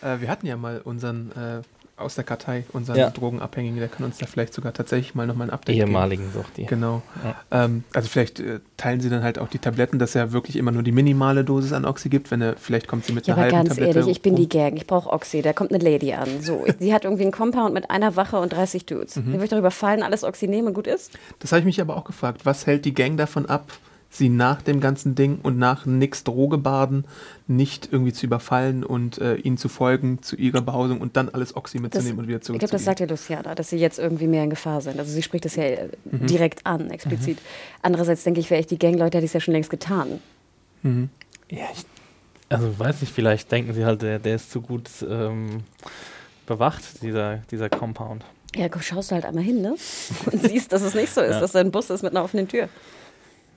Äh, 0.00 0.20
wir 0.20 0.28
hatten 0.28 0.46
ja 0.46 0.56
mal 0.56 0.80
unseren 0.84 1.32
äh, 1.32 1.62
aus 1.98 2.14
der 2.14 2.24
Kartei, 2.24 2.64
unseren 2.72 2.96
Ja. 2.96 3.10
Drogenabhängigen, 3.10 3.78
der 3.78 3.88
kann 3.88 4.04
uns 4.04 4.18
da 4.18 4.26
vielleicht 4.26 4.54
sogar 4.54 4.72
tatsächlich 4.72 5.14
mal 5.14 5.26
nochmal 5.26 5.48
ein 5.48 5.50
Update 5.52 5.74
geben. 5.76 5.88
Ehemaligen 5.88 6.30
Suchti. 6.32 6.64
Genau. 6.64 7.02
Ja. 7.50 7.64
Ähm, 7.64 7.84
also 7.94 8.08
vielleicht 8.08 8.40
äh, 8.40 8.60
teilen 8.76 9.00
sie 9.00 9.10
dann 9.10 9.22
halt 9.22 9.38
auch 9.38 9.48
die 9.48 9.58
Tabletten, 9.58 9.98
dass 9.98 10.14
er 10.14 10.32
wirklich 10.32 10.56
immer 10.56 10.70
nur 10.70 10.82
die 10.82 10.92
minimale 10.92 11.44
Dosis 11.44 11.72
an 11.72 11.84
Oxy 11.84 12.08
gibt, 12.08 12.30
wenn 12.30 12.40
er, 12.40 12.56
vielleicht 12.56 12.88
kommt 12.88 13.04
sie 13.04 13.12
mit 13.12 13.26
Ja, 13.26 13.34
einer 13.34 13.42
aber 13.46 13.52
halben 13.56 13.68
ganz 13.68 13.78
Tablette. 13.78 13.98
ehrlich, 14.00 14.16
ich 14.16 14.22
bin 14.22 14.34
rum. 14.34 14.42
die 14.42 14.48
Gang, 14.48 14.76
ich 14.76 14.86
brauche 14.86 15.10
Oxy, 15.10 15.42
da 15.42 15.52
kommt 15.52 15.72
eine 15.72 15.82
Lady 15.82 16.12
an. 16.12 16.28
So, 16.40 16.64
sie 16.78 16.94
hat 16.94 17.04
irgendwie 17.04 17.24
einen 17.24 17.32
Compound 17.32 17.74
mit 17.74 17.90
einer 17.90 18.16
Wache 18.16 18.38
und 18.38 18.52
30 18.52 18.86
Dudes. 18.86 19.16
Mhm. 19.16 19.22
Den 19.24 19.32
würde 19.34 19.44
ich 19.44 19.50
darüber 19.50 19.70
fallen, 19.70 20.02
alles 20.02 20.24
Oxy 20.24 20.46
nehmen 20.48 20.68
und 20.68 20.74
gut 20.74 20.86
ist? 20.86 21.12
Das 21.40 21.52
habe 21.52 21.60
ich 21.60 21.66
mich 21.66 21.80
aber 21.80 21.96
auch 21.96 22.04
gefragt. 22.04 22.42
Was 22.44 22.66
hält 22.66 22.84
die 22.84 22.94
Gang 22.94 23.16
davon 23.16 23.46
ab, 23.46 23.72
sie 24.10 24.30
nach 24.30 24.62
dem 24.62 24.80
ganzen 24.80 25.14
Ding 25.14 25.38
und 25.42 25.58
nach 25.58 25.84
nix 25.84 26.24
Drogebaden 26.24 27.04
nicht 27.46 27.90
irgendwie 27.92 28.12
zu 28.12 28.24
überfallen 28.26 28.82
und 28.82 29.18
äh, 29.18 29.34
ihnen 29.36 29.58
zu 29.58 29.68
folgen 29.68 30.22
zu 30.22 30.34
ihrer 30.36 30.62
Behausung 30.62 31.00
und 31.02 31.16
dann 31.16 31.28
alles 31.28 31.54
Oxy 31.56 31.78
mitzunehmen 31.78 32.18
und 32.20 32.26
wieder 32.28 32.38
ich 32.38 32.46
glaube, 32.46 32.68
das 32.68 32.84
sagt 32.84 33.00
ja 33.00 33.06
Luciana, 33.06 33.54
dass 33.54 33.68
sie 33.70 33.76
jetzt 33.76 33.98
irgendwie 33.98 34.26
mehr 34.26 34.44
in 34.44 34.50
Gefahr 34.50 34.80
sind. 34.80 34.98
Also 34.98 35.12
sie 35.12 35.22
spricht 35.22 35.44
das 35.44 35.56
ja 35.56 35.64
äh, 35.64 35.88
Mhm. 36.10 36.26
direkt 36.26 36.64
an, 36.64 36.90
explizit. 36.90 37.38
Andererseits 37.82 38.24
denke 38.24 38.40
ich, 38.40 38.48
wäre 38.50 38.60
ich 38.60 38.66
die 38.66 38.78
Gangleute, 38.78 39.18
hätte 39.18 39.24
ich 39.26 39.30
es 39.30 39.34
ja 39.34 39.40
schon 39.40 39.52
längst 39.52 39.70
getan. 39.70 40.20
Mhm. 40.82 41.10
Ja, 41.50 41.66
ich, 41.74 41.84
also 42.48 42.78
weiß 42.78 43.02
nicht, 43.02 43.12
vielleicht 43.12 43.52
denken 43.52 43.74
sie 43.74 43.84
halt, 43.84 44.00
der, 44.00 44.18
der 44.18 44.36
ist 44.36 44.50
zu 44.50 44.62
gut 44.62 44.88
ähm, 45.08 45.64
bewacht, 46.46 47.02
dieser, 47.02 47.42
dieser 47.50 47.68
Compound. 47.68 48.24
Ja, 48.56 48.68
schaust 48.80 49.10
du 49.10 49.14
halt 49.16 49.26
einmal 49.26 49.44
hin, 49.44 49.60
ne? 49.60 49.74
Und 50.32 50.42
siehst, 50.42 50.72
dass 50.72 50.80
es 50.82 50.94
nicht 50.94 51.12
so 51.12 51.20
ist, 51.20 51.34
Ja. 51.34 51.40
dass 51.40 51.52
da 51.52 51.60
ein 51.60 51.70
Bus 51.70 51.90
ist 51.90 52.02
mit 52.02 52.12
einer 52.12 52.24
offenen 52.24 52.48
Tür. 52.48 52.68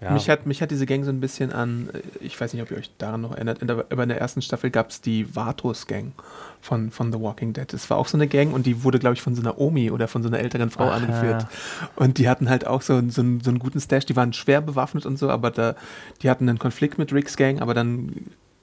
Ja. 0.02 0.12
Mich, 0.12 0.30
hat, 0.32 0.48
mich 0.48 0.64
hat 0.64 0.72
diese 0.72 0.88
Gang 0.88 1.04
so 1.06 1.12
ein 1.12 1.20
bisschen 1.20 1.52
an, 1.52 1.90
äh, 1.94 2.00
ich 2.26 2.40
weiß 2.42 2.54
nicht, 2.54 2.62
ob 2.64 2.72
ihr 2.72 2.78
euch 2.78 2.90
daran 2.98 3.22
noch 3.22 3.34
erinnert, 3.34 3.62
aber 3.62 4.02
in 4.04 4.10
der 4.10 4.20
ersten 4.20 4.42
Staffel 4.42 4.72
gab 4.72 4.90
es 4.90 5.00
die 5.02 5.36
Vatos-Gang 5.36 6.14
von, 6.60 6.90
von 6.90 7.14
The 7.14 7.20
Walking 7.20 7.54
Dead. 7.54 7.72
Das 7.72 7.88
war 7.92 7.98
auch 7.98 8.08
so 8.08 8.18
eine 8.18 8.28
Gang 8.28 8.52
und 8.54 8.66
die 8.66 8.84
wurde, 8.84 8.98
glaube 8.98 9.14
ich, 9.14 9.22
von 9.22 9.36
so 9.36 9.42
einer 9.44 9.60
Omi 9.60 9.92
oder 9.92 10.08
von 10.08 10.24
so 10.24 10.28
einer 10.30 10.40
älteren 10.40 10.72
Frau 10.72 10.86
Aha. 10.86 10.96
angeführt. 10.96 11.46
Und 11.96 12.18
die 12.18 12.28
hatten 12.28 12.50
halt 12.50 12.66
auch 12.66 12.82
so, 12.82 12.96
einen- 12.96 13.12
so, 13.12 13.22
einen, 13.22 13.42
so 13.42 13.52
einen 13.52 13.60
guten 13.60 13.80
Stash, 13.80 14.06
die 14.08 14.16
waren 14.16 14.34
schwer 14.34 14.62
bewaffnet 14.62 15.06
und 15.06 15.18
so, 15.20 15.30
aber 15.30 15.52
da, 15.52 15.76
die 16.24 16.30
hatten 16.32 16.50
einen 16.50 16.58
Konflikt 16.60 16.98
mit 16.98 17.14
Ricks 17.14 17.38
Gang, 17.38 17.62
aber 17.62 17.76
dann 17.76 18.12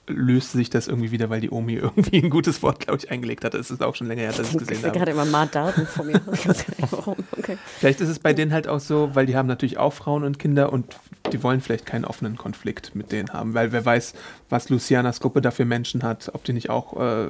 löste 0.09 0.57
sich 0.57 0.69
das 0.69 0.87
irgendwie 0.87 1.11
wieder, 1.11 1.29
weil 1.29 1.41
die 1.41 1.49
Omi 1.51 1.73
irgendwie 1.81 2.17
ein 2.21 2.29
gutes 2.29 2.61
Wort, 2.61 2.81
glaube 2.81 2.99
ich, 2.99 3.09
eingelegt 3.11 3.43
hatte. 3.45 3.57
Es 3.57 3.71
ist 3.71 3.81
auch 3.81 3.95
schon 3.95 4.07
länger 4.07 4.23
her, 4.23 4.31
dass 4.31 4.41
ich 4.41 4.47
es 4.47 4.51
Ich 4.53 4.57
gesehen 4.59 4.75
sehe 4.77 4.89
habe. 4.89 4.99
gerade 4.99 5.11
immer 5.11 5.25
Matt 5.25 5.55
Darden 5.55 5.85
vor 5.85 6.05
mir. 6.05 6.19
Ich. 6.31 6.93
Okay. 7.37 7.57
Vielleicht 7.79 8.01
ist 8.01 8.09
es 8.09 8.19
bei 8.19 8.33
denen 8.33 8.51
halt 8.51 8.67
auch 8.67 8.79
so, 8.79 9.11
weil 9.13 9.25
die 9.25 9.35
haben 9.35 9.47
natürlich 9.47 9.77
auch 9.77 9.93
Frauen 9.93 10.23
und 10.23 10.39
Kinder 10.39 10.71
und 10.73 10.95
die 11.31 11.41
wollen 11.43 11.61
vielleicht 11.61 11.85
keinen 11.85 12.05
offenen 12.05 12.37
Konflikt 12.37 12.95
mit 12.95 13.11
denen 13.11 13.29
haben, 13.33 13.53
weil 13.53 13.71
wer 13.71 13.85
weiß, 13.85 14.13
was 14.49 14.69
Lucianas 14.69 15.19
Gruppe 15.19 15.41
da 15.41 15.51
für 15.51 15.65
Menschen 15.65 16.03
hat, 16.03 16.31
ob 16.33 16.43
die 16.43 16.53
nicht 16.53 16.69
auch 16.69 16.99
äh, 16.99 17.29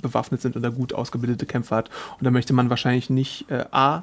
bewaffnet 0.00 0.40
sind 0.40 0.56
oder 0.56 0.70
gut 0.70 0.92
ausgebildete 0.92 1.46
Kämpfer 1.46 1.76
hat. 1.76 1.90
Und 2.18 2.24
da 2.24 2.30
möchte 2.30 2.52
man 2.52 2.70
wahrscheinlich 2.70 3.10
nicht 3.10 3.50
äh, 3.50 3.64
A, 3.70 4.02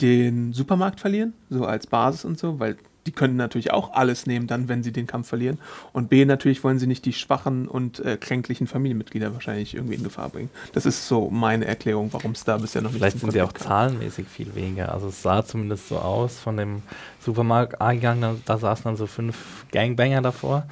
den 0.00 0.52
Supermarkt 0.52 1.00
verlieren, 1.00 1.32
so 1.50 1.64
als 1.64 1.86
Basis 1.86 2.24
und 2.24 2.38
so, 2.38 2.60
weil 2.60 2.76
die 3.08 3.12
können 3.12 3.36
natürlich 3.36 3.72
auch 3.72 3.94
alles 3.94 4.26
nehmen 4.26 4.46
dann, 4.46 4.68
wenn 4.68 4.82
sie 4.82 4.92
den 4.92 5.06
Kampf 5.06 5.28
verlieren. 5.28 5.58
Und 5.94 6.10
B, 6.10 6.26
natürlich 6.26 6.62
wollen 6.62 6.78
sie 6.78 6.86
nicht 6.86 7.06
die 7.06 7.14
schwachen 7.14 7.66
und 7.66 8.00
äh, 8.00 8.18
kränklichen 8.18 8.66
Familienmitglieder 8.66 9.32
wahrscheinlich 9.32 9.74
irgendwie 9.74 9.94
in 9.94 10.02
Gefahr 10.02 10.28
bringen. 10.28 10.50
Das 10.74 10.84
ist 10.84 11.08
so 11.08 11.30
meine 11.30 11.64
Erklärung, 11.64 12.12
warum 12.12 12.32
es 12.32 12.44
da 12.44 12.58
bisher 12.58 12.82
noch 12.82 12.90
nicht 12.90 12.98
Vielleicht 12.98 13.20
sind 13.20 13.32
sie 13.32 13.40
auch 13.40 13.54
kam. 13.54 13.66
zahlenmäßig 13.66 14.28
viel 14.28 14.54
weniger. 14.54 14.92
Also 14.92 15.08
es 15.08 15.22
sah 15.22 15.42
zumindest 15.42 15.88
so 15.88 15.96
aus 15.96 16.38
von 16.38 16.58
dem 16.58 16.82
Supermarkteingang, 17.20 18.20
da, 18.20 18.36
da 18.44 18.58
saßen 18.58 18.84
dann 18.84 18.96
so 18.96 19.06
fünf 19.06 19.64
Gangbanger 19.72 20.20
davor. 20.20 20.66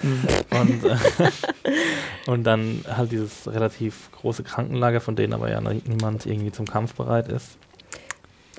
Und, 0.51 0.85
äh, 0.85 0.97
und 2.31 2.45
dann 2.45 2.85
halt 2.87 3.13
dieses 3.13 3.49
relativ 3.49 4.11
große 4.13 4.43
Krankenlager, 4.43 5.01
von 5.01 5.17
denen 5.17 5.33
aber 5.33 5.51
ja 5.51 5.63
noch 5.63 5.73
niemand 5.73 6.27
irgendwie 6.27 6.53
zum 6.53 6.67
Kampf 6.67 6.95
bereit 6.97 7.29
ist. 7.29 7.57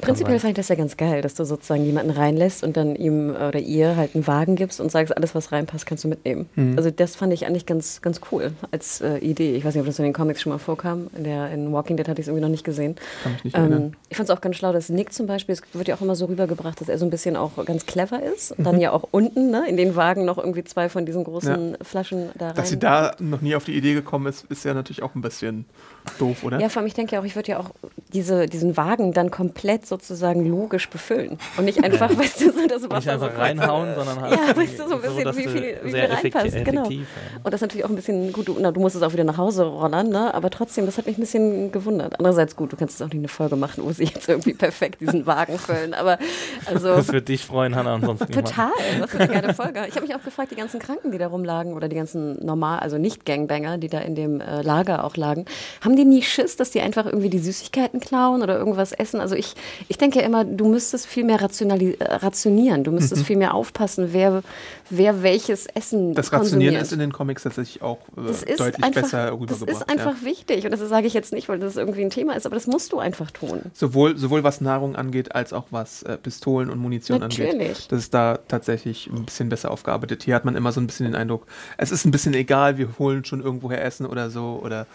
Prinzipiell 0.02 0.40
fand 0.40 0.52
ich 0.52 0.56
das 0.56 0.68
ja 0.68 0.76
ganz 0.76 0.96
geil, 0.96 1.22
dass 1.22 1.34
du 1.34 1.44
sozusagen 1.44 1.84
jemanden 1.84 2.12
reinlässt 2.12 2.64
und 2.64 2.78
dann 2.78 2.96
ihm 2.96 3.32
oder 3.32 3.60
ihr 3.60 3.96
halt 3.96 4.14
einen 4.14 4.28
Wagen 4.28 4.56
gibst 4.56 4.80
und 4.80 4.92
sagst, 4.92 5.16
alles, 5.16 5.34
was 5.34 5.52
reinpasst, 5.52 5.86
kannst 5.86 6.04
du 6.04 6.08
mitnehmen. 6.08 6.48
Mhm. 6.56 6.78
Also 6.78 6.92
das 6.92 7.16
fand 7.16 7.34
ich 7.34 7.46
eigentlich 7.46 7.66
ganz, 7.66 8.02
ganz 8.02 8.22
cool 8.32 8.52
als 8.72 9.02
äh, 9.02 9.18
Idee. 9.18 9.56
Ich 9.56 9.66
weiß 9.66 9.74
nicht, 9.74 9.82
ob 9.82 9.88
das 9.88 9.98
in 9.98 10.06
den 10.06 10.14
Comics 10.14 10.42
schon 10.42 10.52
mal 10.52 10.60
vorkam. 10.60 11.08
In, 11.16 11.24
der, 11.24 11.52
in 11.52 11.72
Walking 11.72 11.98
Dead 11.98 12.08
hatte 12.08 12.22
ich 12.22 12.26
es 12.26 12.28
irgendwie 12.28 12.44
noch 12.44 12.52
nicht 12.52 12.64
gesehen. 12.64 12.96
Kann 13.24 13.34
mich 13.34 13.44
nicht. 13.44 13.58
Ähm, 13.58 13.94
ich 14.10 14.18
fand 14.18 14.30
es 14.30 14.36
auch 14.36 14.42
ganz 14.42 14.56
schlau, 14.56 14.72
dass 14.72 14.90
Nick 14.90 15.14
zum 15.14 15.26
Beispiel, 15.26 15.54
es 15.54 15.62
wird 15.74 15.88
ja 15.88 15.96
auch 15.96 16.02
immer 16.02 16.16
so 16.16 16.26
rübergebracht, 16.26 16.80
dass 16.80 16.90
er 16.90 16.98
so 16.98 17.06
ein 17.06 17.10
bisschen 17.10 17.36
auch 17.36 17.66
ganz 17.66 17.86
clever 17.86 18.22
ist. 18.22 18.52
Und 18.52 18.66
dann 18.66 18.80
ja 18.80 18.92
auch 18.92 19.08
unten 19.12 19.50
ne, 19.50 19.68
in 19.68 19.78
den 19.78 19.96
Wagen 19.96 20.26
noch 20.26 20.38
irgendwie 20.38 20.64
zwei 20.64 20.90
von 20.90 21.06
diesen 21.06 21.24
großen 21.24 21.78
Flaschen 21.82 22.30
da 22.38 22.48
rein. 22.48 22.56
Dass 22.56 22.70
sie 22.70 22.80
da 22.80 23.16
noch 23.20 23.42
nie 23.42 23.56
auf 23.56 23.66
die 23.66 23.76
Idee 23.76 23.94
gekommen 23.94 24.28
ist, 24.28 24.46
ist 24.50 24.64
ja 24.64 24.74
natürlich 24.74 25.02
auch 25.02 25.16
ein 25.16 25.22
bisschen 25.22 25.66
doof, 26.12 26.44
oder? 26.44 26.60
Ja, 26.60 26.70
vor 26.70 26.80
allem, 26.82 26.88
ich 26.88 26.94
denke 26.94 27.16
ja 27.16 27.22
auch, 27.22 27.26
ich 27.26 27.36
würde 27.36 27.52
ja 27.52 27.60
auch 27.60 27.72
diese, 28.14 28.46
diesen 28.48 28.78
Wagen 28.78 29.14
dann 29.14 29.32
komplett 29.32 29.86
sozusagen 29.86 30.46
logisch 30.50 30.90
befüllen. 30.90 31.38
Und 31.58 31.66
nicht 31.66 31.84
einfach, 31.84 32.10
weißt 32.18 32.42
du, 32.42 32.52
so 32.52 32.68
das 32.68 32.84
Wasser. 32.84 32.96
Nicht 32.96 33.10
einfach 33.10 33.32
so 33.34 33.40
reinhauen, 33.42 33.90
sondern 33.96 34.22
halt. 34.22 34.34
Ja, 34.34 34.56
weißt 34.56 34.80
du, 34.80 34.88
so 34.88 34.96
ein 34.96 35.02
bisschen, 35.02 35.24
dass 35.26 35.38
wie 35.38 35.44
viel, 35.48 35.78
wie 35.84 35.90
viel 35.92 36.00
effektiv- 36.00 36.36
reinpasst. 36.36 36.66
Genau. 36.66 36.82
effektiv, 36.84 37.08
ja. 37.34 37.38
Und 37.44 37.46
das 37.46 37.54
ist 37.56 37.62
natürlich 37.62 37.86
auch 37.86 37.90
ein 37.90 37.96
bisschen 37.96 38.32
gut, 38.34 38.48
du, 38.48 38.58
na, 38.60 38.72
du 38.72 38.80
musst 38.80 38.96
es 38.96 39.02
auch 39.02 39.14
wieder 39.14 39.24
nach 39.26 39.38
Hause 39.38 39.66
rollern, 39.66 40.10
ne? 40.10 40.34
aber 40.34 40.50
trotzdem, 40.50 40.86
das 40.86 40.98
hat 40.98 41.06
mich 41.06 41.18
ein 41.18 41.22
bisschen 41.22 41.72
gewundert. 41.72 42.18
Andererseits 42.18 42.56
gut, 42.56 42.72
du 42.72 42.78
kannst 42.78 43.00
jetzt 43.00 43.06
auch 43.06 43.12
nicht 43.12 43.20
eine 43.20 43.28
Folge 43.28 43.56
machen, 43.58 43.84
wo 43.84 43.92
sie 43.92 44.06
jetzt 44.06 44.30
irgendwie 44.30 44.54
perfekt 44.54 45.02
diesen 45.02 45.26
Wagen 45.26 45.60
füllen, 45.60 45.94
aber 45.94 46.18
also 46.66 46.96
Das 46.96 47.12
wird 47.12 47.28
dich 47.28 47.46
freuen, 47.46 47.76
Hannah, 47.76 47.96
ansonsten 47.96 48.28
niemand. 48.30 48.48
total, 48.48 48.72
was 49.00 49.12
für 49.12 49.20
eine 49.20 49.28
geile 49.34 49.54
Folge. 49.54 49.86
Ich 49.90 49.96
habe 49.96 50.06
mich 50.08 50.16
auch 50.16 50.24
gefragt, 50.24 50.52
die 50.52 50.56
ganzen 50.56 50.80
Kranken, 50.80 51.12
die 51.12 51.18
da 51.18 51.28
rumlagen 51.28 51.74
oder 51.74 51.90
die 51.90 51.96
ganzen 51.98 52.44
normal, 52.46 52.80
also 52.80 52.98
nicht 52.98 53.26
Gangbanger, 53.26 53.78
die 53.78 53.90
da 53.90 54.00
in 54.00 54.16
dem 54.16 54.40
äh, 54.40 54.62
Lager 54.62 55.04
auch 55.04 55.18
lagen, 55.18 55.44
haben 55.84 55.96
die 55.98 56.06
nie 56.06 56.22
Schiss, 56.22 56.56
dass 56.56 56.72
die 56.72 56.82
einfach 56.82 57.06
irgendwie 57.06 57.30
die 57.30 57.40
Süßigkeiten 57.40 58.00
klauen 58.00 58.42
oder 58.42 58.58
irgendwas 58.58 58.92
essen? 58.94 59.20
Also 59.20 59.36
ich, 59.36 59.56
ich 59.88 59.98
denke 59.98 60.20
ja 60.20 60.26
immer, 60.26 60.46
du 60.46 60.68
müsstest 60.68 61.06
viel 61.06 61.24
mehr 61.26 61.40
äh, 61.40 62.04
rationieren, 62.16 62.84
du 62.84 62.92
müsstest 62.92 63.26
viel 63.26 63.36
mehr 63.38 63.54
aufpassen, 63.54 64.10
wer, 64.12 64.44
wer 64.90 65.24
welches 65.24 65.66
Essen 65.68 66.14
Das 66.14 66.32
Rationieren 66.32 66.76
konsumiert. 66.76 66.82
ist 66.82 66.94
in 66.94 67.00
den 67.00 67.12
Comics 67.12 67.44
tatsächlich 67.44 67.82
auch 67.82 68.00
äh, 68.16 68.28
Das 68.28 68.46
deutlich 68.46 68.84
einfach, 68.84 69.02
besser 69.02 69.26
das 69.26 69.34
rübergebracht. 69.40 69.70
ist 69.70 69.90
einfach 69.90 70.22
ja. 70.22 70.26
wichtig 70.26 70.66
und 70.66 70.72
das 70.72 70.80
sage 70.80 71.08
ich 71.08 71.14
jetzt 71.14 71.34
nicht, 71.34 71.50
weil 71.50 71.60
das 71.60 71.76
irgendwie 71.76 72.02
ein 72.02 72.10
Thema 72.10 72.36
ist, 72.36 72.46
aber 72.46 72.56
das 72.56 72.68
musst 72.68 72.94
du 72.94 73.00
einfach 73.00 73.32
tun. 73.32 73.62
Sowohl, 73.74 74.18
sowohl 74.18 74.44
was 74.44 74.62
Nahrung 74.62 74.96
angeht, 74.96 75.36
als 75.36 75.54
auch 75.54 75.66
was 75.72 76.04
äh, 76.04 76.18
Pistolen 76.18 76.70
und 76.70 76.80
Munition 76.80 77.22
angeht. 77.24 77.54
Natürlich. 77.54 77.88
Das 77.88 78.00
ist 78.00 78.14
da 78.14 78.40
tatsächlich 78.48 79.08
ein 79.08 79.26
bisschen 79.26 79.50
besser 79.50 79.72
aufgearbeitet. 79.72 80.24
Hier 80.24 80.36
hat 80.36 80.46
man 80.46 80.56
immer 80.56 80.72
so 80.72 80.80
ein 80.80 80.88
bisschen 80.88 81.06
den 81.06 81.16
Eindruck, 81.16 81.46
es 81.78 81.92
ist 81.92 82.06
ein 82.06 82.12
bisschen 82.12 82.34
egal, 82.34 82.78
wir 82.78 82.88
holen 83.00 83.26
schon 83.26 83.42
irgendwoher 83.42 83.84
Essen 83.84 84.06
oder 84.06 84.30
so 84.30 84.60
oder 84.64 84.88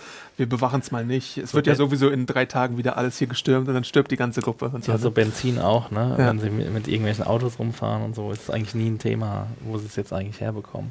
wir 0.43 0.49
bewachen 0.49 0.81
es 0.81 0.91
mal 0.91 1.05
nicht. 1.07 1.39
Es 1.39 1.55
wird 1.55 1.69
ja 1.69 1.77
sowieso 1.77 2.09
in 2.09 2.27
drei 2.27 2.47
Tagen 2.47 2.77
wieder 2.77 2.97
alles 2.97 3.17
hier 3.17 3.29
gestürmt 3.29 3.69
und 3.69 3.75
dann 3.75 3.85
stirbt 3.85 4.11
die 4.11 4.17
ganze 4.17 4.41
Gruppe. 4.41 4.71
Und 4.75 4.83
so, 4.83 4.91
Ja, 4.91 4.99
so? 4.99 5.13
Benzin 5.13 5.61
auch, 5.61 5.93
ne? 5.93 6.17
Ja. 6.19 6.27
Wenn 6.27 6.41
sie 6.41 6.51
mit, 6.51 6.73
mit 6.73 6.89
irgendwelchen 6.89 7.25
Autos 7.25 7.61
rumfahren 7.61 8.03
und 8.03 8.17
so, 8.17 8.33
ist 8.33 8.51
eigentlich 8.51 8.75
nie 8.75 8.91
ein 8.91 8.99
Thema, 8.99 9.47
wo 9.61 9.79
sie 9.79 9.87
es 9.87 9.95
jetzt 9.95 10.13
eigentlich 10.13 10.41
herbekommen. 10.41 10.91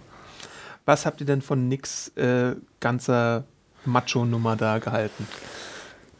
Was 0.85 1.05
habt 1.05 1.19
ihr 1.19 1.27
denn 1.27 1.41
von 1.41 1.67
Nicks 1.67 2.07
äh, 2.15 2.55
ganzer 2.79 3.43
Macho-Nummer 3.83 4.55
da 4.55 4.79
gehalten? 4.79 5.27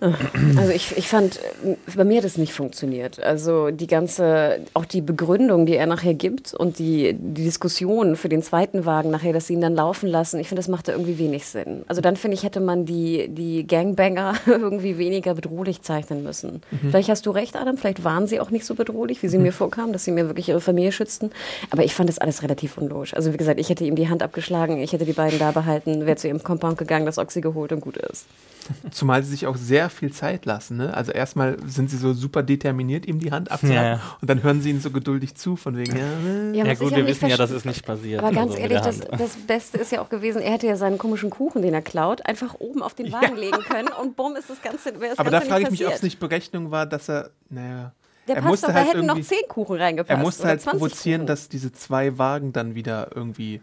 Also 0.02 0.72
ich, 0.72 0.98
ich 0.98 1.08
fand, 1.08 1.38
äh, 1.64 1.76
bei 1.96 2.04
mir 2.04 2.18
hat 2.18 2.26
es 2.26 2.38
nicht 2.38 2.54
funktioniert. 2.54 3.22
Also 3.22 3.70
die 3.70 3.86
ganze, 3.86 4.60
auch 4.74 4.86
die 4.86 5.02
Begründung, 5.02 5.68
die 5.68 5.76
er 5.76 5.86
nachher 5.86 6.16
gibt 6.16 6.56
und 6.56 6.80
die, 6.80 7.14
die 7.14 7.44
Diskussion 7.44 8.16
für 8.16 8.28
den 8.28 8.42
zweiten 8.42 8.86
Wagen 8.86 9.12
nachher, 9.12 9.32
dass 9.32 9.48
sie 9.48 9.54
ihn 9.54 9.62
dann 9.62 9.76
laufen 9.76 10.10
lassen, 10.10 10.40
ich 10.40 10.48
finde, 10.48 10.60
das 10.60 10.68
machte 10.68 10.92
irgendwie 10.92 11.20
wenig 11.20 11.46
Sinn. 11.46 11.84
Also 11.88 12.02
dann 12.02 12.16
finde 12.16 12.36
ich, 12.36 12.44
hätte 12.44 12.62
man 12.62 12.86
die, 12.86 13.28
die 13.30 13.68
Gangbanger 13.68 14.34
irgendwie 14.48 14.98
weniger 14.98 15.36
bedrohlich 15.36 15.84
zeichnen 15.84 16.24
müssen. 16.24 16.64
Vielleicht 16.90 17.10
hast 17.10 17.26
du 17.28 17.32
recht, 17.32 17.56
Adam, 17.56 17.78
vielleicht 17.78 18.04
waren 18.04 18.26
sie 18.26 18.40
auch 18.40 18.50
nicht 18.50 18.66
so 18.66 18.74
bedrohlich, 18.74 19.22
wie 19.22 19.28
sie 19.28 19.38
mir 19.38 19.54
vorkamen, 19.54 19.94
dass 19.94 20.04
sie 20.04 20.12
mir 20.12 20.28
wirklich 20.28 20.50
ihre 20.50 20.62
Familie 20.62 20.92
schützten. 20.92 21.32
Aber 21.70 21.84
ich 21.84 21.94
fand 21.94 22.10
das 22.10 22.18
alles 22.18 22.42
relativ 22.42 22.78
unlogisch. 22.78 23.14
Also 23.14 23.34
wie 23.34 23.38
gesagt, 23.38 23.60
ich 23.60 23.70
hätte 23.70 23.84
ihm 23.84 23.96
die 23.96 24.10
Hand 24.10 24.24
abgeschlagen, 24.24 24.82
ich 24.82 24.94
hätte 24.94 25.06
die 25.06 25.14
beiden 25.14 25.38
da 25.38 25.52
behalten, 25.52 26.08
wäre 26.08 26.18
zu 26.18 26.28
ihrem 26.28 26.42
Compound 26.42 26.78
gegangen, 26.78 27.06
das 27.06 27.20
Oxy 27.20 27.42
geholt 27.42 27.72
und 27.72 27.82
gut 27.82 27.98
ist. 27.98 28.26
Zumal 28.92 29.24
sie 29.24 29.32
sich 29.32 29.48
auch 29.48 29.58
sehr 29.58 29.90
viel 29.92 30.12
Zeit 30.12 30.46
lassen. 30.46 30.78
Ne? 30.78 30.94
Also 30.94 31.12
erstmal 31.12 31.58
sind 31.68 31.90
sie 31.90 31.98
so 31.98 32.14
super 32.14 32.44
determiniert, 32.44 33.06
ihm 33.06 33.20
die 33.20 33.32
Hand 33.32 33.52
abzuhacken 33.52 33.76
Ja, 33.76 33.90
ja. 33.96 34.02
und 34.22 34.30
dann 34.30 34.44
hören 34.44 34.62
sie 34.62 34.70
ihn 34.70 34.80
so 34.82 34.92
geduldig 34.92 35.36
zu, 35.36 35.56
von 35.56 35.78
wegen, 35.78 35.96
ja, 35.98 36.06
ne? 36.06 36.52
Ja 36.56 36.74
gut, 36.74 36.96
wir 36.96 37.06
wissen 37.08 37.28
ja, 37.28 37.38
dass 37.38 37.52
es 37.52 37.66
nicht 37.66 37.86
passiert. 37.86 38.20
Aber 38.24 38.32
ganz 38.32 38.52
also 38.52 38.62
mit 38.62 38.72
ehrlich, 38.72 38.80
das, 38.82 39.00
das 39.20 39.36
Beste 39.48 39.78
ist 39.78 39.92
ja 39.92 40.02
auch 40.02 40.10
gewesen, 40.10 40.42
er 40.42 40.54
hätte 40.54 40.68
ja 40.68 40.76
seinen 40.76 40.98
komischen 40.98 41.30
Kuchen, 41.30 41.62
den 41.62 41.74
er 41.74 41.82
klaut, 41.82 42.26
einfach 42.26 42.56
oben 42.60 42.82
auf 42.84 42.94
den 42.94 43.12
Wagen 43.12 43.36
legen 43.36 43.60
können 43.70 43.90
und 44.02 44.16
bumm 44.16 44.36
ist 44.36 44.50
das 44.50 44.62
Ganze, 44.62 44.94
das 44.94 45.20
Aber 45.20 45.30
da 45.30 45.38
Ganze 45.40 45.50
frage 45.52 45.64
ich 45.66 45.72
mich, 45.72 45.86
ob 45.88 45.94
es 45.94 46.04
nicht 46.04 46.20
Berechnung 46.20 46.72
war, 46.72 46.86
dass 46.86 47.10
er, 47.10 47.30
naja, 47.50 47.94
Der 48.28 48.36
er 48.36 48.42
passt 48.42 48.50
musste 48.52 48.68
doch, 48.68 48.74
da 48.74 48.80
halt 48.80 48.88
hätten 48.90 49.06
noch 49.06 49.16
irgendwie, 49.16 49.36
zehn 49.36 49.48
Kuchen 49.48 49.78
reingepasst. 49.78 50.10
er 50.10 50.18
musste 50.18 50.48
halt 50.48 50.62
20 50.62 50.80
provozieren, 50.80 51.22
Kuchen. 51.22 51.28
dass 51.28 51.50
diese 51.50 51.72
zwei 51.72 52.18
Wagen 52.18 52.54
dann 52.54 52.76
wieder 52.76 53.10
irgendwie. 53.16 53.62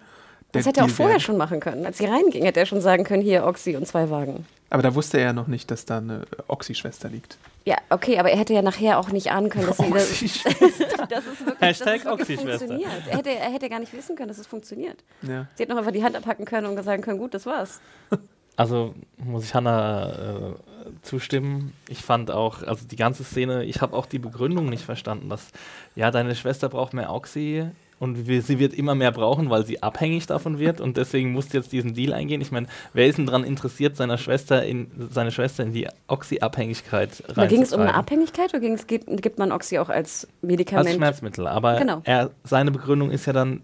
Das 0.52 0.66
hätte 0.66 0.80
er 0.80 0.86
auch 0.86 0.90
vorher 0.90 1.20
schon 1.20 1.36
machen 1.36 1.60
können. 1.60 1.84
Als 1.84 1.98
sie 1.98 2.06
reinging, 2.06 2.44
hätte 2.44 2.60
er 2.60 2.66
schon 2.66 2.80
sagen 2.80 3.04
können, 3.04 3.22
hier 3.22 3.44
Oxy 3.44 3.76
und 3.76 3.86
zwei 3.86 4.08
Wagen. 4.08 4.46
Aber 4.70 4.82
da 4.82 4.94
wusste 4.94 5.18
er 5.18 5.24
ja 5.24 5.32
noch 5.32 5.46
nicht, 5.46 5.70
dass 5.70 5.84
da 5.84 5.98
eine 5.98 6.22
Oxy-Schwester 6.46 7.08
liegt. 7.08 7.38
Ja, 7.64 7.76
okay, 7.90 8.18
aber 8.18 8.30
er 8.30 8.38
hätte 8.38 8.54
ja 8.54 8.62
nachher 8.62 8.98
auch 8.98 9.10
nicht 9.10 9.30
ahnen 9.30 9.50
können, 9.50 9.66
dass 9.66 9.78
sie 9.78 9.90
das, 9.90 10.10
Oxy-Schwester. 10.10 11.06
dass 11.10 11.26
es 11.26 11.46
wirklich, 11.46 11.60
Hashtag 11.60 11.86
dass 11.86 11.96
es 11.96 12.04
wirklich 12.04 12.38
Oxy-Schwester. 12.38 12.66
funktioniert. 12.66 13.06
Er 13.08 13.16
hätte, 13.16 13.30
er 13.30 13.52
hätte 13.52 13.68
gar 13.68 13.80
nicht 13.80 13.92
wissen 13.92 14.16
können, 14.16 14.28
dass 14.28 14.38
es 14.38 14.46
funktioniert. 14.46 14.96
ja. 15.22 15.46
Sie 15.54 15.62
hätte 15.62 15.72
noch 15.72 15.78
einfach 15.78 15.92
die 15.92 16.02
Hand 16.02 16.16
abhacken 16.16 16.44
können 16.44 16.66
und 16.66 16.82
sagen 16.82 17.02
können, 17.02 17.18
gut, 17.18 17.34
das 17.34 17.46
war's. 17.46 17.80
Also 18.56 18.92
muss 19.18 19.44
ich 19.44 19.54
Hannah 19.54 20.10
äh, 20.10 20.90
zustimmen. 21.02 21.74
Ich 21.88 22.02
fand 22.02 22.32
auch, 22.32 22.64
also 22.64 22.88
die 22.88 22.96
ganze 22.96 23.22
Szene, 23.22 23.62
ich 23.64 23.80
habe 23.82 23.96
auch 23.96 24.04
die 24.04 24.18
Begründung 24.18 24.68
nicht 24.68 24.82
verstanden, 24.84 25.28
dass 25.28 25.50
ja, 25.94 26.10
deine 26.10 26.34
Schwester 26.34 26.68
braucht 26.68 26.92
mehr 26.92 27.12
Oxy 27.12 27.68
und 27.98 28.26
wir, 28.26 28.42
sie 28.42 28.58
wird 28.58 28.74
immer 28.74 28.94
mehr 28.94 29.10
brauchen, 29.12 29.50
weil 29.50 29.66
sie 29.66 29.82
abhängig 29.82 30.26
davon 30.26 30.58
wird 30.58 30.80
und 30.80 30.96
deswegen 30.96 31.32
musst 31.32 31.52
du 31.52 31.58
jetzt 31.58 31.72
diesen 31.72 31.94
Deal 31.94 32.12
eingehen. 32.12 32.40
Ich 32.40 32.52
meine, 32.52 32.66
wer 32.92 33.06
ist 33.06 33.18
denn 33.18 33.26
daran 33.26 33.44
interessiert, 33.44 33.96
seiner 33.96 34.18
Schwester 34.18 34.64
in, 34.64 34.88
seine 35.10 35.30
Schwester 35.30 35.62
in 35.62 35.72
die 35.72 35.88
Oxy-Abhängigkeit 36.06 37.22
Da 37.34 37.46
ging 37.46 37.62
es 37.62 37.72
um 37.72 37.80
eine? 37.80 37.94
Abhängigkeit 37.94 38.50
oder 38.50 38.60
ging's, 38.60 38.86
gibt, 38.86 39.06
gibt 39.22 39.38
man 39.38 39.52
Oxy 39.52 39.78
auch 39.78 39.88
als 39.88 40.24
Als 40.24 40.28
Medikament? 40.42 40.90
Schmerzmittel. 40.96 41.46
Aber 41.46 41.78
Genau. 41.78 42.00
er, 42.04 42.30
seine 42.44 42.70
Begründung 42.70 43.10
ist 43.10 43.26
ja 43.26 43.32
dann, 43.32 43.62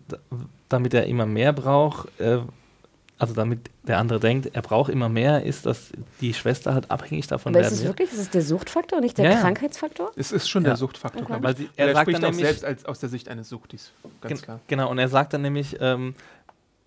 damit 0.68 0.94
er 0.94 1.06
immer 1.06 1.26
mehr 1.26 1.52
braucht, 1.52 2.08
äh, 2.20 2.38
also 3.18 3.32
damit 3.34 3.70
der 3.84 3.98
andere 3.98 4.18
denkt, 4.18 4.50
er 4.54 4.62
braucht 4.62 4.90
immer 4.90 5.08
mehr, 5.08 5.44
ist, 5.44 5.66
dass 5.66 5.90
die 6.20 6.34
Schwester 6.34 6.74
halt 6.74 6.90
abhängig 6.90 7.26
davon 7.28 7.52
Aber 7.54 7.60
ist 7.60 7.66
werden 7.66 7.74
es 7.74 7.80
wird. 7.84 7.90
wirklich, 7.98 8.12
ist 8.12 8.18
es 8.18 8.30
der 8.30 8.42
Suchtfaktor, 8.42 9.00
nicht 9.00 9.16
der 9.18 9.26
Ja, 9.26 9.30
ja. 9.32 9.40
Krankheitsfaktor? 9.40 10.10
Es 10.16 10.32
ist 10.32 10.48
schon 10.48 10.62
Ja. 10.64 10.70
der 10.70 10.76
Suchtfaktor. 10.76 11.22
Okay. 11.22 11.38
Weil 11.40 11.56
sie, 11.56 11.68
er 11.76 11.88
er 11.88 11.92
sagt 11.94 12.04
spricht 12.06 12.16
dann 12.18 12.24
auch 12.24 12.30
nämlich, 12.30 12.46
selbst 12.46 12.64
als, 12.64 12.84
aus 12.86 12.98
der 12.98 13.08
Sicht 13.08 13.28
eines 13.28 13.48
Suchtis. 13.48 13.92
Ganz 14.20 14.34
Gen- 14.40 14.42
klar. 14.44 14.60
Genau, 14.66 14.90
und 14.90 14.98
er 14.98 15.08
sagt 15.08 15.32
dann 15.32 15.42
nämlich, 15.42 15.76
ähm, 15.80 16.14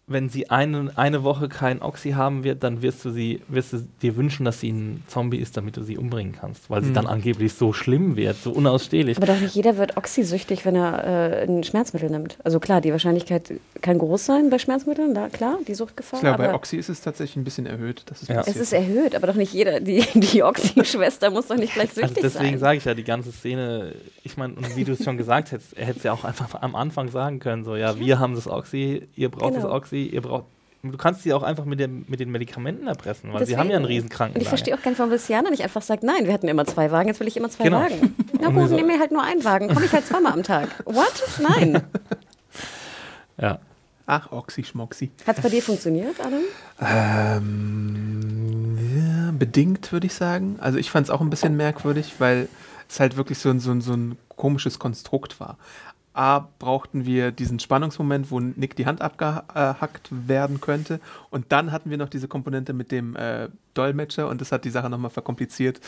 wenn 0.10 0.30
sie 0.30 0.50
eine, 0.50 0.89
eine 0.96 1.24
Woche 1.26 1.50
kein 1.50 1.82
Oxy 1.82 2.12
haben 2.12 2.46
wird, 2.46 2.63
dann 2.63 2.82
wirst 2.82 3.04
du 3.04 3.12
sie, 3.12 3.41
wirst 3.50 3.74
du 3.74 3.80
dir 4.02 4.15
wünschen, 4.15 4.46
dass 4.46 4.62
sie 4.62 4.72
ein 4.72 5.04
Zombie 5.08 5.36
ist, 5.38 5.58
damit 5.58 5.76
du 5.76 5.84
sie 5.84 5.98
umbringen 5.98 6.32
kannst, 6.32 6.70
weil 6.70 6.82
sie 6.82 6.91
Mhm. 6.91 6.93
dann 6.93 7.08
angeblich 7.08 7.54
so 7.54 7.74
schlimm 7.74 8.15
wird, 8.15 8.38
so 8.38 8.52
unausstehlich. 8.52 9.17
Aber 9.17 9.26
doch 9.28 9.39
nicht 9.39 9.54
jeder 9.54 9.78
wird 9.78 9.98
oxysüchtig, 9.98 10.63
wenn 10.63 10.76
er 10.78 11.04
äh, 11.04 11.43
ein 11.43 11.62
Schmerzmittel 11.65 12.10
nimmt. 12.10 12.38
Also 12.46 12.62
klar, 12.62 12.80
die 12.80 12.91
Wahrscheinlichkeit 12.93 13.52
kann 13.82 13.98
groß 13.98 14.26
sein 14.26 14.50
bei 14.50 14.60
Schmerzmitteln, 14.60 15.13
da, 15.13 15.28
klar, 15.28 15.58
die 15.67 15.74
Suchtgefahr. 15.74 16.22
Glaube, 16.22 16.38
bei 16.38 16.54
Oxy 16.54 16.78
ist 16.78 16.88
es 16.88 17.02
tatsächlich 17.02 17.36
ein 17.36 17.43
bisschen 17.43 17.65
erhöht. 17.65 18.04
Dass 18.06 18.22
es 18.22 18.30
Ja. 18.30 18.41
es 18.46 18.56
ist 18.56 18.72
erhöht, 18.72 19.13
aber 19.13 19.28
doch 19.28 19.36
nicht 19.36 19.54
jeder, 19.54 19.82
die, 19.82 20.06
die 20.13 20.41
Oxy-Schwester 20.41 21.32
muss 21.32 21.48
doch 21.48 21.58
nicht 21.58 21.74
gleich 21.74 21.89
Also 21.89 22.02
süchtig 22.02 22.22
deswegen 22.24 22.52
sein. 22.52 22.60
sage 22.60 22.78
ich 22.78 22.86
ja, 22.86 22.93
die 22.93 23.04
ganze 23.04 23.34
Szene, 23.34 23.93
ich 24.24 24.38
meine, 24.38 24.54
und 24.56 24.78
wie 24.78 24.86
du 24.86 24.93
es 24.93 25.04
schon 25.04 25.17
gesagt 25.17 25.52
hättest, 25.52 25.78
er 25.78 25.86
hätte 25.86 25.98
es 25.98 26.04
ja 26.04 26.13
auch 26.13 26.24
einfach 26.24 26.62
am 26.62 26.76
Anfang 26.76 27.10
sagen 27.10 27.39
können, 27.39 27.65
so, 27.65 27.76
ja, 27.76 28.00
wir 28.00 28.20
haben 28.20 28.36
das 28.36 28.48
Oxy, 28.48 29.06
ihr 29.17 29.30
braucht 29.30 29.54
Genau. 29.56 29.63
das 29.67 29.72
Oxy, 29.72 29.96
ihr 30.05 30.21
braucht, 30.21 30.45
du 30.83 30.95
kannst 30.97 31.23
sie 31.23 31.33
auch 31.33 31.43
einfach 31.43 31.65
mit, 31.65 31.79
dem, 31.79 32.05
mit 32.07 32.19
den 32.19 32.29
Medikamenten 32.31 32.88
erpressen, 32.88 33.31
weil 33.33 33.39
sie 33.39 33.45
Deswegen. 33.45 33.60
haben 33.60 33.69
ja 33.71 33.75
einen 33.77 33.86
riesen 33.86 34.10
Krankenwagen. 34.10 34.36
Und 34.38 34.41
ich 34.43 34.47
verstehe 34.47 34.75
auch 34.75 34.81
keinen, 34.81 34.97
warum 34.97 35.12
Luciana 35.12 35.49
nicht 35.49 35.63
einfach 35.63 35.81
sagt, 35.81 36.03
nein, 36.03 36.25
wir 36.25 36.33
hatten 36.33 36.47
immer 36.47 36.65
zwei 36.65 36.91
Wagen, 36.91 37.07
jetzt 37.10 37.19
will 37.19 37.27
ich 37.27 37.36
immer 37.36 37.49
zwei 37.49 37.65
Genau. 37.65 37.79
Wagen. 37.81 38.15
Na 38.39 38.49
gut, 38.49 38.69
so- 38.69 38.75
nimm 38.75 38.88
mir 38.88 38.99
halt 38.99 39.12
nur 39.12 39.23
einen 39.23 39.43
Wagen, 39.43 39.67
komme 39.69 39.86
ich 39.86 39.91
halt 39.91 40.05
zweimal 40.05 40.33
am 40.33 40.43
Tag. 40.43 40.69
What? 40.86 41.23
Nein. 41.41 41.81
Ja. 43.39 43.60
Ach, 44.07 44.31
Oxy, 44.31 44.63
Schmoxy. 44.63 45.12
Hat 45.27 45.36
es 45.38 45.43
bei 45.43 45.49
dir 45.49 45.62
funktioniert, 45.62 46.15
Adam? 46.19 46.39
Ähm, 47.47 48.77
ja, 49.27 49.31
bedingt, 49.38 49.91
würde 49.91 50.07
ich 50.07 50.13
sagen. 50.13 50.57
Also 50.60 50.77
ich 50.77 50.89
fand 50.89 51.05
es 51.07 51.10
auch 51.12 51.21
ein 51.21 51.29
bisschen 51.29 51.55
merkwürdig, 51.57 52.13
weil 52.19 52.47
es 52.89 52.99
halt 52.99 53.17
wirklich 53.17 53.38
so 53.39 53.49
ein, 53.49 53.60
so 53.60 53.71
ein, 53.71 53.81
so 53.81 53.93
ein 53.93 54.17
komisches 54.29 54.79
Konstrukt 54.79 55.39
war. 55.39 55.57
A, 56.17 56.39
brauchten 56.60 57.06
wir 57.06 57.32
diesen 57.32 57.60
Spannungsmoment, 57.60 58.32
wo 58.32 58.39
Nick 58.39 58.75
die 58.75 58.86
Hand 58.86 59.01
abgehackt 59.01 60.10
werden 60.12 60.60
könnte. 60.60 60.99
Und 61.30 61.51
dann 61.51 61.71
hatten 61.71 61.89
wir 61.89 61.97
noch 61.97 62.10
diese 62.10 62.27
Komponente 62.27 62.73
mit 62.73 62.91
dem 62.91 63.15
äh, 63.15 63.49
Dolmetscher 63.77 64.27
und 64.27 64.41
das 64.41 64.51
hat 64.51 64.65
die 64.65 64.69
Sache 64.69 64.89
nochmal 64.89 65.11
verkompliziert. 65.11 65.79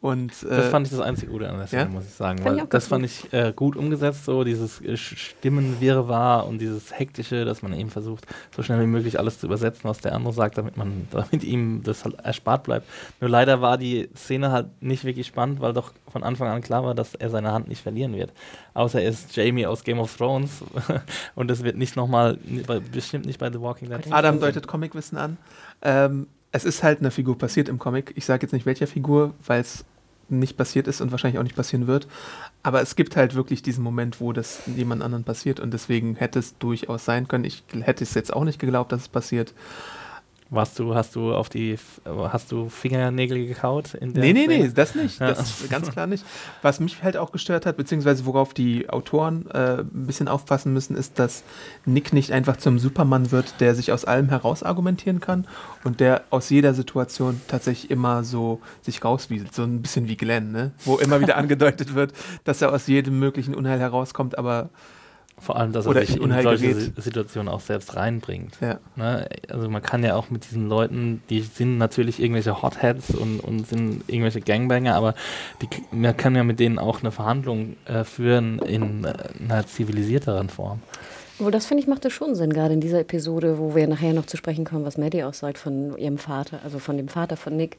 Und, 0.00 0.32
Das 0.42 0.66
äh, 0.66 0.70
fand 0.70 0.86
ich 0.86 0.92
das 0.92 1.00
einzige 1.00 1.32
Gute 1.32 1.48
an 1.48 1.58
der 1.58 1.66
Szene, 1.66 1.82
ja? 1.82 1.88
muss 1.88 2.04
ich 2.04 2.14
sagen. 2.14 2.38
Fand 2.38 2.56
ich 2.56 2.60
weil 2.60 2.66
auch 2.66 2.70
das 2.70 2.84
gut. 2.84 2.90
fand 2.90 3.04
ich 3.04 3.32
äh, 3.32 3.52
gut 3.54 3.76
umgesetzt, 3.76 4.24
so 4.24 4.44
dieses 4.44 4.80
äh, 4.80 4.96
Stimmenwirrwarr 4.96 6.46
und 6.46 6.58
dieses 6.60 6.98
Hektische, 6.98 7.44
dass 7.44 7.62
man 7.62 7.72
eben 7.72 7.90
versucht, 7.90 8.26
so 8.54 8.62
schnell 8.62 8.80
wie 8.80 8.86
möglich 8.86 9.18
alles 9.18 9.38
zu 9.38 9.46
übersetzen, 9.46 9.84
was 9.84 9.98
der 9.98 10.14
andere 10.14 10.32
sagt, 10.32 10.58
damit 10.58 10.76
man, 10.76 11.08
damit 11.10 11.44
ihm 11.44 11.82
das 11.82 12.04
halt 12.04 12.20
erspart 12.20 12.64
bleibt. 12.64 12.86
Nur 13.20 13.30
leider 13.30 13.60
war 13.60 13.78
die 13.78 14.08
Szene 14.16 14.50
halt 14.50 14.82
nicht 14.82 15.04
wirklich 15.04 15.26
spannend, 15.26 15.60
weil 15.60 15.72
doch 15.72 15.92
von 16.10 16.22
Anfang 16.22 16.48
an 16.48 16.62
klar 16.62 16.84
war, 16.84 16.94
dass 16.94 17.14
er 17.14 17.30
seine 17.30 17.52
Hand 17.52 17.68
nicht 17.68 17.82
verlieren 17.82 18.14
wird. 18.14 18.32
Außer 18.74 19.00
er 19.00 19.08
ist 19.10 19.34
Jamie 19.36 19.66
aus 19.66 19.84
Game 19.84 19.98
of 19.98 20.16
Thrones 20.16 20.62
und 21.34 21.48
das 21.48 21.62
wird 21.62 21.76
nicht 21.76 21.96
nochmal, 21.96 22.38
bestimmt 22.92 23.26
nicht 23.26 23.38
bei 23.38 23.50
The 23.50 23.60
Walking 23.60 23.88
Dead. 23.88 24.00
Adam 24.10 24.40
deutet 24.40 24.66
Comicwissen 24.66 25.18
an. 25.18 25.36
Ähm, 25.82 26.26
es 26.56 26.64
ist 26.64 26.82
halt 26.82 27.00
eine 27.00 27.10
Figur 27.10 27.38
passiert 27.38 27.68
im 27.68 27.78
Comic. 27.78 28.12
Ich 28.16 28.24
sage 28.24 28.42
jetzt 28.42 28.52
nicht 28.52 28.66
welcher 28.66 28.86
Figur, 28.86 29.34
weil 29.44 29.60
es 29.60 29.84
nicht 30.28 30.56
passiert 30.56 30.88
ist 30.88 31.00
und 31.00 31.12
wahrscheinlich 31.12 31.38
auch 31.38 31.44
nicht 31.44 31.54
passieren 31.54 31.86
wird. 31.86 32.08
Aber 32.62 32.80
es 32.82 32.96
gibt 32.96 33.16
halt 33.16 33.34
wirklich 33.34 33.62
diesen 33.62 33.84
Moment, 33.84 34.20
wo 34.20 34.32
das 34.32 34.62
jemand 34.66 35.02
anderen 35.02 35.22
passiert 35.22 35.60
und 35.60 35.72
deswegen 35.72 36.16
hätte 36.16 36.38
es 36.38 36.58
durchaus 36.58 37.04
sein 37.04 37.28
können. 37.28 37.44
Ich 37.44 37.62
hätte 37.80 38.02
es 38.02 38.14
jetzt 38.14 38.32
auch 38.32 38.44
nicht 38.44 38.58
geglaubt, 38.58 38.90
dass 38.90 39.02
es 39.02 39.08
passiert. 39.08 39.54
Warst 40.48 40.78
du, 40.78 40.94
hast 40.94 41.16
du 41.16 41.34
auf 41.34 41.48
die, 41.48 41.76
hast 42.04 42.52
du 42.52 42.68
Fingernägel 42.68 43.48
gekaut? 43.48 43.94
In 43.94 44.14
der 44.14 44.22
nee, 44.22 44.32
nee, 44.32 44.46
nee, 44.46 44.70
das 44.72 44.94
nicht. 44.94 45.18
Ja. 45.18 45.28
Das 45.32 45.68
ganz 45.68 45.90
klar 45.90 46.06
nicht. 46.06 46.24
Was 46.62 46.78
mich 46.78 47.02
halt 47.02 47.16
auch 47.16 47.32
gestört 47.32 47.66
hat, 47.66 47.76
beziehungsweise 47.76 48.26
worauf 48.26 48.54
die 48.54 48.88
Autoren 48.88 49.50
äh, 49.50 49.80
ein 49.80 50.06
bisschen 50.06 50.28
aufpassen 50.28 50.72
müssen, 50.72 50.94
ist, 50.96 51.18
dass 51.18 51.42
Nick 51.84 52.12
nicht 52.12 52.30
einfach 52.30 52.58
zum 52.58 52.78
Supermann 52.78 53.32
wird, 53.32 53.60
der 53.60 53.74
sich 53.74 53.90
aus 53.90 54.04
allem 54.04 54.28
heraus 54.28 54.62
argumentieren 54.62 55.18
kann 55.18 55.48
und 55.82 55.98
der 55.98 56.22
aus 56.30 56.48
jeder 56.48 56.74
Situation 56.74 57.40
tatsächlich 57.48 57.90
immer 57.90 58.22
so 58.22 58.60
sich 58.82 59.04
rauswieselt. 59.04 59.52
So 59.52 59.64
ein 59.64 59.82
bisschen 59.82 60.06
wie 60.06 60.16
Glenn, 60.16 60.52
ne? 60.52 60.70
Wo 60.84 60.96
immer 60.98 61.20
wieder 61.20 61.36
angedeutet 61.38 61.96
wird, 61.96 62.12
dass 62.44 62.62
er 62.62 62.72
aus 62.72 62.86
jedem 62.86 63.18
möglichen 63.18 63.54
Unheil 63.54 63.80
herauskommt, 63.80 64.38
aber 64.38 64.70
vor 65.38 65.56
allem, 65.56 65.72
dass 65.72 65.86
er 65.86 65.94
sich 66.06 66.16
in 66.16 66.32
solche 66.42 66.74
gerät. 66.74 66.92
Situationen 66.96 67.52
auch 67.52 67.60
selbst 67.60 67.94
reinbringt. 67.94 68.56
Ja. 68.60 68.78
Ne? 68.96 69.28
Also 69.50 69.68
man 69.68 69.82
kann 69.82 70.02
ja 70.02 70.16
auch 70.16 70.30
mit 70.30 70.50
diesen 70.50 70.68
Leuten, 70.68 71.22
die 71.28 71.40
sind 71.40 71.76
natürlich 71.76 72.20
irgendwelche 72.20 72.62
Hotheads 72.62 73.10
und, 73.10 73.40
und 73.40 73.66
sind 73.66 74.04
irgendwelche 74.06 74.40
Gangbanger, 74.40 74.94
aber 74.94 75.14
die, 75.60 75.68
man 75.94 76.16
kann 76.16 76.34
ja 76.34 76.42
mit 76.42 76.58
denen 76.58 76.78
auch 76.78 77.00
eine 77.00 77.10
Verhandlung 77.10 77.76
äh, 77.84 78.04
führen 78.04 78.58
in 78.60 79.04
äh, 79.04 79.14
einer 79.40 79.66
zivilisierteren 79.66 80.48
Form. 80.48 80.80
Wohl, 81.38 81.50
das 81.50 81.66
finde 81.66 81.82
ich 81.82 81.88
macht 81.88 82.06
das 82.06 82.14
schon 82.14 82.34
Sinn, 82.34 82.50
gerade 82.50 82.72
in 82.72 82.80
dieser 82.80 83.00
Episode, 83.00 83.58
wo 83.58 83.74
wir 83.74 83.86
nachher 83.86 84.14
noch 84.14 84.24
zu 84.24 84.38
sprechen 84.38 84.64
kommen, 84.64 84.86
was 84.86 84.96
Maddie 84.96 85.22
auch 85.22 85.34
sagt 85.34 85.58
von 85.58 85.98
ihrem 85.98 86.16
Vater, 86.16 86.60
also 86.64 86.78
von 86.78 86.96
dem 86.96 87.08
Vater 87.08 87.36
von 87.36 87.54
Nick 87.56 87.76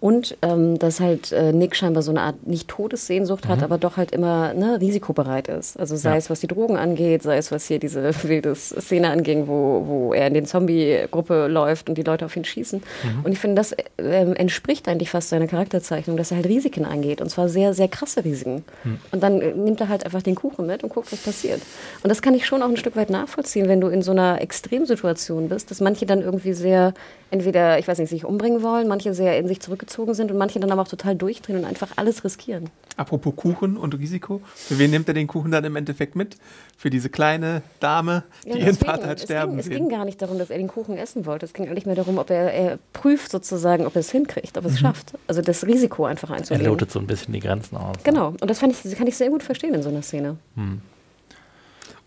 und 0.00 0.38
ähm, 0.40 0.78
dass 0.78 0.98
halt 0.98 1.30
äh, 1.30 1.52
Nick 1.52 1.76
scheinbar 1.76 2.02
so 2.02 2.10
eine 2.10 2.22
Art 2.22 2.46
nicht 2.46 2.68
Todessehnsucht 2.68 3.44
mhm. 3.44 3.48
hat, 3.50 3.62
aber 3.62 3.76
doch 3.76 3.98
halt 3.98 4.12
immer 4.12 4.54
ne, 4.54 4.80
risikobereit 4.80 5.48
ist. 5.48 5.78
Also 5.78 5.94
sei 5.94 6.12
ja. 6.12 6.16
es, 6.16 6.30
was 6.30 6.40
die 6.40 6.46
Drogen 6.46 6.78
angeht, 6.78 7.22
sei 7.22 7.36
es, 7.36 7.52
was 7.52 7.66
hier 7.66 7.78
diese 7.78 8.10
wilde 8.22 8.54
Szene 8.54 9.10
anging, 9.10 9.46
wo, 9.46 9.84
wo 9.86 10.14
er 10.14 10.26
in 10.26 10.34
den 10.34 10.46
Zombie-Gruppe 10.46 11.48
läuft 11.48 11.90
und 11.90 11.98
die 11.98 12.02
Leute 12.02 12.24
auf 12.24 12.34
ihn 12.34 12.46
schießen. 12.46 12.80
Mhm. 12.80 13.24
Und 13.24 13.32
ich 13.32 13.38
finde, 13.38 13.56
das 13.56 13.72
äh, 13.72 13.82
entspricht 13.98 14.88
eigentlich 14.88 15.10
fast 15.10 15.28
seiner 15.28 15.46
Charakterzeichnung, 15.46 16.16
dass 16.16 16.30
er 16.30 16.38
halt 16.38 16.46
Risiken 16.46 16.86
angeht. 16.86 17.20
Und 17.20 17.28
zwar 17.28 17.50
sehr, 17.50 17.74
sehr 17.74 17.88
krasse 17.88 18.24
Risiken. 18.24 18.64
Mhm. 18.84 18.98
Und 19.12 19.22
dann 19.22 19.42
äh, 19.42 19.52
nimmt 19.52 19.82
er 19.82 19.90
halt 19.90 20.06
einfach 20.06 20.22
den 20.22 20.34
Kuchen 20.34 20.66
mit 20.66 20.82
und 20.82 20.88
guckt, 20.88 21.12
was 21.12 21.20
passiert. 21.20 21.60
Und 22.02 22.08
das 22.08 22.22
kann 22.22 22.34
ich 22.34 22.46
schon 22.46 22.62
auch 22.62 22.68
ein 22.68 22.78
Stück 22.78 22.96
weit 22.96 23.10
nachvollziehen, 23.10 23.68
wenn 23.68 23.82
du 23.82 23.88
in 23.88 24.00
so 24.00 24.12
einer 24.12 24.40
Extremsituation 24.40 25.50
bist, 25.50 25.70
dass 25.70 25.82
manche 25.82 26.06
dann 26.06 26.22
irgendwie 26.22 26.54
sehr 26.54 26.94
entweder, 27.30 27.78
ich 27.78 27.86
weiß 27.86 27.98
nicht, 27.98 28.08
sich 28.08 28.24
umbringen 28.24 28.62
wollen, 28.62 28.88
manche 28.88 29.12
sehr 29.14 29.38
in 29.38 29.46
sich 29.46 29.60
zurückgezogen 29.60 29.89
sind 29.90 30.30
und 30.30 30.38
manche 30.38 30.60
dann 30.60 30.70
aber 30.70 30.82
auch 30.82 30.88
total 30.88 31.16
durchdrehen 31.16 31.58
und 31.58 31.64
einfach 31.64 31.90
alles 31.96 32.24
riskieren. 32.24 32.70
Apropos 32.96 33.34
Kuchen 33.36 33.76
und 33.76 33.94
Risiko, 33.98 34.40
für 34.54 34.78
wen 34.78 34.90
nimmt 34.90 35.08
er 35.08 35.14
den 35.14 35.26
Kuchen 35.26 35.50
dann 35.50 35.64
im 35.64 35.76
Endeffekt 35.76 36.16
mit? 36.16 36.36
Für 36.76 36.90
diese 36.90 37.08
kleine 37.08 37.62
Dame, 37.80 38.24
die 38.44 38.50
ja, 38.50 38.56
ihren 38.56 38.76
Vater 38.76 39.08
hat 39.08 39.20
sterben 39.20 39.52
ging, 39.52 39.60
Es 39.60 39.68
ging 39.68 39.88
gar 39.88 40.04
nicht 40.04 40.20
darum, 40.20 40.38
dass 40.38 40.50
er 40.50 40.58
den 40.58 40.68
Kuchen 40.68 40.96
essen 40.96 41.26
wollte. 41.26 41.46
Es 41.46 41.52
ging 41.52 41.66
eigentlich 41.66 41.86
mehr 41.86 41.94
darum, 41.94 42.18
ob 42.18 42.30
er, 42.30 42.52
er 42.52 42.78
prüft 42.92 43.30
sozusagen, 43.30 43.86
ob 43.86 43.94
er 43.96 44.00
es 44.00 44.10
hinkriegt, 44.10 44.58
ob 44.58 44.64
er 44.64 44.70
es 44.70 44.74
mhm. 44.74 44.78
schafft. 44.78 45.12
Also 45.26 45.42
das 45.42 45.66
Risiko 45.66 46.04
einfach 46.04 46.30
einzugehen. 46.30 46.64
Er 46.64 46.70
lotet 46.70 46.90
so 46.90 46.98
ein 46.98 47.06
bisschen 47.06 47.32
die 47.32 47.40
Grenzen 47.40 47.76
aus. 47.76 47.96
Genau, 48.04 48.34
und 48.40 48.50
das 48.50 48.58
fand 48.58 48.72
ich, 48.72 48.96
kann 48.96 49.06
ich 49.06 49.16
sehr 49.16 49.30
gut 49.30 49.42
verstehen 49.42 49.74
in 49.74 49.82
so 49.82 49.88
einer 49.88 50.02
Szene. 50.02 50.36
Mhm. 50.54 50.82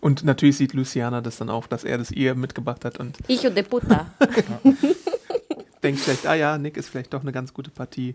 Und 0.04 0.22
natürlich 0.22 0.58
sieht 0.58 0.74
Luciana 0.74 1.22
das 1.22 1.38
dann 1.38 1.48
auch, 1.48 1.66
dass 1.66 1.82
er 1.82 1.96
das 1.96 2.10
ihr 2.10 2.34
mitgebracht 2.34 2.84
hat. 2.84 3.00
Und 3.00 3.16
Hijo 3.26 3.48
de 3.48 3.62
puta. 3.62 4.06
denkt 5.84 6.00
vielleicht, 6.00 6.26
ah 6.26 6.34
ja, 6.34 6.58
Nick 6.58 6.76
ist 6.76 6.88
vielleicht 6.88 7.12
doch 7.12 7.22
eine 7.22 7.32
ganz 7.32 7.54
gute 7.54 7.70
Partie. 7.70 8.14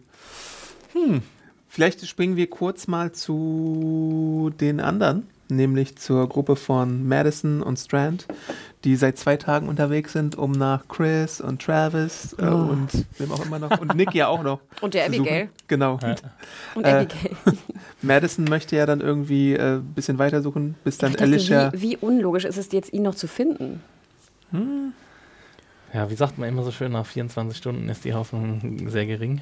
Hm, 0.93 1.21
vielleicht 1.69 2.05
springen 2.07 2.35
wir 2.35 2.49
kurz 2.49 2.87
mal 2.87 3.11
zu 3.11 4.51
den 4.59 4.79
anderen, 4.79 5.27
nämlich 5.49 5.97
zur 5.97 6.27
Gruppe 6.27 6.55
von 6.55 7.07
Madison 7.07 7.61
und 7.61 7.77
Strand, 7.77 8.25
die 8.83 8.95
seit 8.95 9.17
zwei 9.17 9.37
Tagen 9.37 9.69
unterwegs 9.69 10.13
sind, 10.13 10.35
um 10.35 10.51
nach 10.51 10.87
Chris 10.87 11.41
und 11.41 11.61
Travis 11.61 12.33
äh, 12.39 12.45
oh. 12.45 12.69
und 12.71 12.89
wem 13.17 13.31
auch 13.31 13.45
immer 13.45 13.59
noch 13.59 13.79
und 13.79 13.95
Nick 13.95 14.13
ja 14.15 14.27
auch 14.27 14.41
noch. 14.41 14.59
Und 14.81 14.95
der 14.95 15.05
Abigail. 15.05 15.49
Genau. 15.67 15.99
Ja. 16.01 16.15
Und 16.73 16.85
äh, 16.85 16.89
Abigail. 16.89 17.37
Madison 18.01 18.45
möchte 18.45 18.75
ja 18.75 18.85
dann 18.87 18.99
irgendwie 18.99 19.55
ein 19.55 19.77
äh, 19.77 19.81
bisschen 19.95 20.17
weitersuchen, 20.17 20.75
bis 20.83 20.97
dann 20.97 21.15
Alicia. 21.17 21.71
Wie, 21.73 21.81
wie 21.81 21.97
unlogisch 21.97 22.45
ist 22.45 22.57
es 22.57 22.71
jetzt, 22.71 22.91
ihn 22.93 23.03
noch 23.03 23.15
zu 23.15 23.27
finden? 23.27 23.81
Hm. 24.51 24.93
Ja, 25.93 26.09
wie 26.09 26.15
sagt 26.15 26.37
man 26.37 26.47
immer 26.49 26.63
so 26.63 26.71
schön, 26.71 26.91
nach 26.91 27.05
24 27.05 27.57
Stunden 27.57 27.89
ist 27.89 28.05
die 28.05 28.13
Hoffnung 28.13 28.87
sehr 28.89 29.05
gering. 29.05 29.41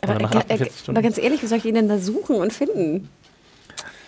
Aber, 0.00 0.16
Oder 0.16 0.22
nach 0.22 0.34
48 0.34 0.78
Stunden. 0.78 0.96
aber 0.96 1.02
ganz 1.02 1.18
ehrlich, 1.18 1.42
wie 1.42 1.46
soll 1.46 1.58
ich 1.58 1.64
ihn 1.64 1.74
denn 1.74 1.88
da 1.88 1.98
suchen 1.98 2.36
und 2.36 2.52
finden? 2.52 3.08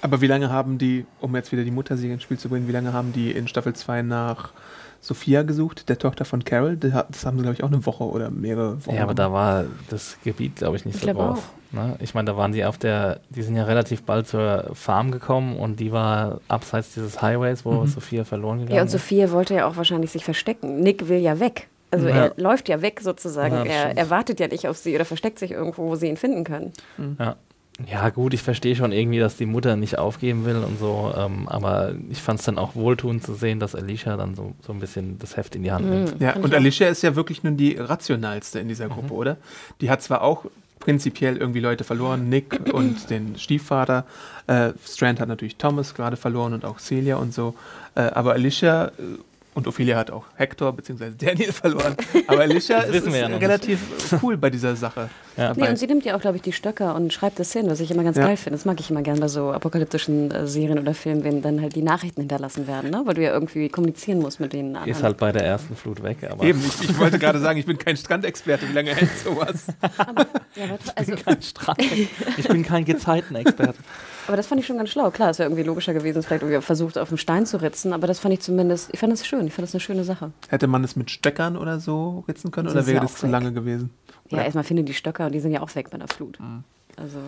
Aber 0.03 0.21
wie 0.21 0.27
lange 0.27 0.51
haben 0.51 0.79
die, 0.79 1.05
um 1.21 1.35
jetzt 1.37 1.53
wieder 1.53 1.65
die 1.65 1.71
Mutterserie 1.71 2.15
ins 2.15 2.23
Spiel 2.23 2.39
zu 2.39 2.49
bringen, 2.49 2.69
wie 2.69 2.73
lange 2.73 2.93
haben 2.93 3.13
die 3.13 3.31
in 3.33 3.49
Staffel 3.49 3.75
2 3.75 4.03
nach 4.03 4.53
Sophia 5.01 5.43
gesucht, 5.43 5.89
der 5.89 5.99
Tochter 5.99 6.25
von 6.25 6.45
Carol? 6.45 6.77
Das 6.77 7.27
haben 7.27 7.37
sie, 7.37 7.43
glaube 7.43 7.55
ich, 7.55 7.63
auch 7.63 7.69
eine 7.69 7.85
Woche 7.85 8.05
oder 8.05 8.31
mehrere 8.31 8.85
Wochen. 8.87 8.97
Ja, 8.97 9.03
aber 9.03 9.15
da 9.15 9.33
war 9.33 9.65
das 9.91 10.17
Gebiet, 10.25 10.57
glaube 10.57 10.77
ich, 10.77 10.85
nicht 10.85 10.97
ich 10.97 11.03
so 11.03 11.13
groß. 11.13 11.39
Ne? 11.73 11.97
Ich 12.01 12.15
meine, 12.15 12.27
da 12.27 12.37
waren 12.37 12.53
die 12.53 12.65
auf 12.65 12.79
der, 12.79 13.21
die 13.29 13.43
sind 13.43 13.57
ja 13.57 13.65
relativ 13.65 14.03
bald 14.03 14.27
zur 14.27 14.71
Farm 14.75 15.11
gekommen 15.11 15.57
und 15.57 15.79
die 15.81 15.93
war 15.93 16.41
abseits 16.49 16.95
dieses 16.95 17.21
Highways, 17.23 17.65
wo 17.65 17.73
mhm. 17.73 17.87
Sophia 17.87 18.25
verloren 18.25 18.61
gegangen 18.61 18.73
ist. 18.73 18.77
Ja, 18.77 18.83
und 18.83 18.91
Sophia 18.91 19.31
wollte 19.31 19.55
ja 19.55 19.67
auch 19.67 19.77
wahrscheinlich 19.77 20.11
sich 20.11 20.25
verstecken. 20.25 20.81
Nick 20.81 21.09
will 21.09 21.19
ja 21.19 21.39
weg. 21.39 21.69
Also 21.91 22.09
ja. 22.09 22.27
er 22.27 22.35
läuft 22.37 22.69
ja 22.69 22.83
weg 22.83 23.01
sozusagen. 23.01 23.55
Ja, 23.55 23.65
er, 23.65 23.97
er, 23.97 24.11
wartet 24.11 24.41
ja 24.41 24.49
nicht 24.49 24.69
auf 24.69 24.77
sie 24.77 24.95
oder 24.95 25.05
versteckt 25.05 25.39
sich 25.39 25.51
irgendwo, 25.53 25.89
wo 25.89 25.97
sie 25.97 26.09
ihn 26.09 26.17
finden 26.17 26.45
können. 26.45 26.73
Mhm. 26.97 27.17
Ja. 27.19 27.37
Ja, 27.87 28.11
gut, 28.11 28.35
ich 28.35 28.43
verstehe 28.43 28.77
schon 28.77 28.93
irgendwie, 28.93 29.19
dass 29.19 29.37
die 29.37 29.47
Mutter 29.47 29.75
nicht 29.77 29.99
aufgeben 29.99 30.45
will 30.45 30.57
und 30.57 30.79
so, 30.79 31.15
ähm, 31.17 31.49
aber 31.49 31.95
ich 32.11 32.21
fand 32.21 32.41
es 32.41 32.45
dann 32.45 32.59
auch 32.59 32.75
wohltuend 32.75 33.25
zu 33.25 33.35
sehen, 33.35 33.59
dass 33.59 33.75
Alicia 33.75 34.19
dann 34.19 34.35
so, 34.35 34.53
so 34.61 34.73
ein 34.73 34.81
bisschen 34.81 35.19
das 35.19 35.39
Heft 35.39 35.57
in 35.57 35.63
die 35.63 35.73
Hand 35.73 35.89
nimmt. 35.89 36.21
Mhm, 36.21 36.23
ja, 36.27 36.37
und 36.37 36.55
Alicia 36.55 36.89
ist 36.89 37.03
ja 37.03 37.17
wirklich 37.17 37.43
nun 37.43 37.57
die 37.57 37.77
rationalste 37.77 38.59
in 38.59 38.69
dieser 38.69 38.89
Gruppe, 38.89 39.15
mhm. 39.15 39.19
oder? 39.19 39.37
Die 39.81 39.89
hat 39.89 40.03
zwar 40.03 40.23
auch 40.23 40.45
prinzipiell 40.79 41.37
irgendwie 41.37 41.61
Leute 41.61 41.85
verloren, 41.85 42.29
Nick 42.29 42.61
und 42.73 43.09
den 43.09 43.39
Stiefvater. 43.39 44.05
Äh, 44.47 44.73
Strand 44.85 45.21
hat 45.21 45.29
natürlich 45.29 45.57
Thomas 45.57 45.95
gerade 45.95 46.17
verloren 46.17 46.53
und 46.53 46.65
auch 46.65 46.79
Celia 46.79 47.17
und 47.17 47.33
so. 47.33 47.55
Äh, 47.95 48.01
aber 48.01 48.33
Alicia 48.33 48.87
äh, 48.87 48.91
und 49.55 49.67
Ophelia 49.67 49.97
hat 49.97 50.11
auch 50.11 50.25
Hector 50.37 50.73
bzw. 50.73 51.11
Daniel 51.17 51.53
verloren. 51.53 51.97
Aber 52.27 52.41
Alicia 52.41 52.81
ist, 52.81 53.07
ist 53.07 53.15
ja 53.15 53.27
relativ 53.27 53.81
cool 54.23 54.37
bei 54.37 54.51
dieser 54.51 54.77
Sache. 54.77 55.11
Ja, 55.37 55.53
nee, 55.55 55.69
und 55.69 55.77
sie 55.77 55.87
nimmt 55.87 56.05
ja 56.05 56.17
auch, 56.17 56.21
glaube 56.21 56.37
ich, 56.37 56.43
die 56.43 56.53
Stöcker 56.53 56.95
und 56.95 57.13
schreibt 57.13 57.39
das 57.39 57.53
hin, 57.53 57.69
was 57.69 57.81
ich 57.81 57.91
immer 57.91 58.05
ganz 58.05 58.17
ja. 58.17 58.27
geil 58.27 58.37
finde. 58.37 58.57
Das 58.57 58.65
mag 58.65 58.79
ich 58.79 58.91
immer 58.91 59.03
gerne 59.03 59.21
bei 59.21 59.29
so 59.29 59.51
apokalyptischen 59.51 60.31
äh, 60.31 60.47
Serien 60.47 60.79
oder 60.79 60.95
Filmen, 60.95 61.25
wenn 61.25 61.43
dann 61.43 61.61
halt 61.61 61.75
die 61.75 61.83
Nachrichten 61.83 62.21
hinterlassen 62.21 62.67
werden, 62.67 62.91
ne? 62.91 63.03
weil 63.05 63.15
du 63.15 63.23
ja 63.23 63.33
irgendwie 63.33 63.69
kommunizieren 63.69 64.21
musst 64.21 64.39
mit 64.39 64.53
denen 64.53 64.77
anderen. 64.77 64.91
Ist 64.91 65.03
halt 65.03 65.17
bei 65.17 65.33
der 65.33 65.45
ersten 65.45 65.75
Flut 65.75 66.03
weg. 66.03 66.19
Aber 66.31 66.45
Eben, 66.45 66.61
ich, 66.61 66.91
ich 66.91 66.99
wollte 66.99 67.19
gerade 67.19 67.41
sagen, 67.41 67.59
ich 67.59 67.67
bin 67.67 67.79
kein 67.79 67.97
Strandexperte. 67.97 68.69
Wie 68.69 68.73
lange 68.73 68.95
hält 68.95 69.11
sowas? 69.19 69.67
Aber, 69.97 70.27
ja, 70.55 70.65
aber, 70.65 70.79
also, 70.95 71.13
ich 71.13 71.25
bin 71.25 71.25
kein 71.25 71.43
Strand. 71.43 71.81
Ich 72.37 72.49
bin 72.49 72.63
kein 72.63 72.85
Gezeitenexperte. 72.85 73.79
Aber 74.31 74.37
das 74.37 74.47
fand 74.47 74.61
ich 74.61 74.67
schon 74.69 74.77
ganz 74.77 74.91
schlau. 74.91 75.11
Klar, 75.11 75.31
es 75.31 75.41
wäre 75.41 75.49
irgendwie 75.49 75.65
logischer 75.65 75.93
gewesen, 75.93 76.23
vielleicht 76.23 76.45
irgendwie 76.45 76.63
versucht, 76.63 76.97
auf 76.99 77.09
dem 77.09 77.19
Stein 77.19 77.47
zu 77.47 77.61
ritzen, 77.61 77.93
aber 77.93 78.07
das 78.07 78.21
fand 78.21 78.33
ich 78.33 78.39
zumindest, 78.39 78.89
ich 78.93 79.01
fand 79.01 79.13
das 79.13 79.27
schön, 79.27 79.45
ich 79.45 79.53
fand 79.53 79.67
das 79.67 79.75
eine 79.75 79.81
schöne 79.81 80.05
Sache. 80.05 80.31
Hätte 80.49 80.69
man 80.69 80.85
es 80.85 80.95
mit 80.95 81.11
Stöckern 81.11 81.57
oder 81.57 81.81
so 81.81 82.23
ritzen 82.29 82.53
können 82.53 82.67
das 82.67 82.77
oder 82.77 82.87
wäre 82.87 83.01
das 83.01 83.17
zu 83.17 83.25
weg. 83.25 83.33
lange 83.33 83.53
gewesen? 83.53 83.91
Ja, 84.29 84.37
oder? 84.37 84.45
erstmal 84.45 84.63
finde 84.63 84.85
die 84.85 84.95
Stöcker 84.95 85.27
und 85.27 85.33
die 85.33 85.41
sind 85.41 85.51
ja 85.51 85.63
auch 85.63 85.75
weg 85.75 85.91
bei 85.91 85.99
der 85.99 86.07
Flut. 86.07 86.39
Mhm. 86.39 86.63
Also. 86.97 87.19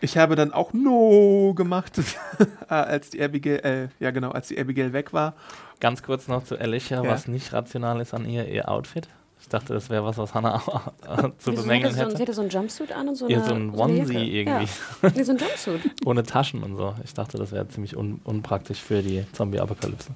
Ich 0.00 0.16
habe 0.16 0.36
dann 0.36 0.52
auch 0.52 0.72
No 0.72 1.54
gemacht, 1.56 1.94
als 2.68 3.10
die 3.10 3.20
Abigail, 3.20 3.58
äh, 3.64 3.88
ja 3.98 4.12
genau, 4.12 4.30
als 4.30 4.46
die 4.46 4.60
Abigail 4.60 4.92
weg 4.92 5.12
war. 5.12 5.34
Ganz 5.80 6.04
kurz 6.04 6.28
noch 6.28 6.44
zu 6.44 6.56
Alicia, 6.56 7.02
ja. 7.02 7.10
was 7.10 7.26
nicht 7.26 7.52
rational 7.52 8.00
ist 8.00 8.14
an 8.14 8.28
ihr, 8.28 8.46
ihr 8.46 8.68
Outfit. 8.68 9.08
Ich 9.48 9.50
dachte, 9.50 9.72
das 9.72 9.88
wäre 9.88 10.04
was, 10.04 10.18
was 10.18 10.34
Hannah 10.34 10.58
zu 11.38 11.52
Wieso 11.52 11.62
bemängeln 11.62 11.94
hätte. 11.94 12.10
So, 12.10 12.16
sie 12.18 12.22
hätte 12.22 12.34
so 12.34 12.42
ein 12.42 12.50
Jumpsuit 12.50 12.92
an 12.92 13.08
und 13.08 13.14
so, 13.14 13.30
ja, 13.30 13.42
so 13.42 13.54
ein 13.54 13.72
Onesie 13.74 14.04
so 14.04 14.12
irgendwie. 14.12 14.68
Ja. 15.02 15.10
Nee, 15.14 15.22
so 15.22 15.32
ein 15.32 15.38
Jumpsuit. 15.38 15.80
Ohne 16.04 16.22
Taschen 16.22 16.62
und 16.62 16.76
so. 16.76 16.94
Ich 17.02 17.14
dachte, 17.14 17.38
das 17.38 17.50
wäre 17.50 17.66
ziemlich 17.66 17.96
un 17.96 18.20
unpraktisch 18.24 18.78
für 18.78 19.00
die 19.00 19.24
Zombie-Apokalypse. 19.32 20.10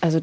Also, 0.00 0.20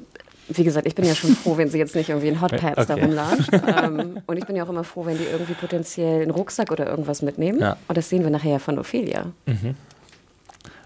wie 0.48 0.64
gesagt, 0.64 0.88
ich 0.88 0.96
bin 0.96 1.04
ja 1.04 1.16
schon 1.16 1.32
froh, 1.32 1.58
wenn 1.58 1.68
sie 1.68 1.78
jetzt 1.78 1.96
nicht 1.96 2.08
irgendwie 2.08 2.30
in 2.30 2.40
Hotpads 2.42 2.78
okay. 2.78 2.86
da 2.88 2.94
rumlatscht. 2.94 3.50
ähm, 3.52 4.22
und 4.26 4.38
ich 4.38 4.46
bin 4.46 4.56
ja 4.56 4.64
auch 4.64 4.70
immer 4.70 4.86
froh, 4.86 5.06
wenn 5.06 5.18
die 5.18 5.26
irgendwie 5.26 5.56
potenziell 5.56 6.22
einen 6.22 6.32
Rucksack 6.32 6.72
oder 6.72 6.88
irgendwas 6.88 7.22
mitnehmen. 7.24 7.60
Ja. 7.60 7.76
Und 7.90 7.98
das 7.98 8.08
sehen 8.08 8.24
wir 8.24 8.30
nachher 8.30 8.52
ja 8.52 8.60
von 8.60 8.80
Ophelia. 8.80 9.34
Mhm. 9.48 9.76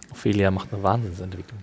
Ophelia 0.10 0.50
macht 0.50 0.74
eine 0.74 0.82
Wahnsinnsentwicklung. 0.82 1.60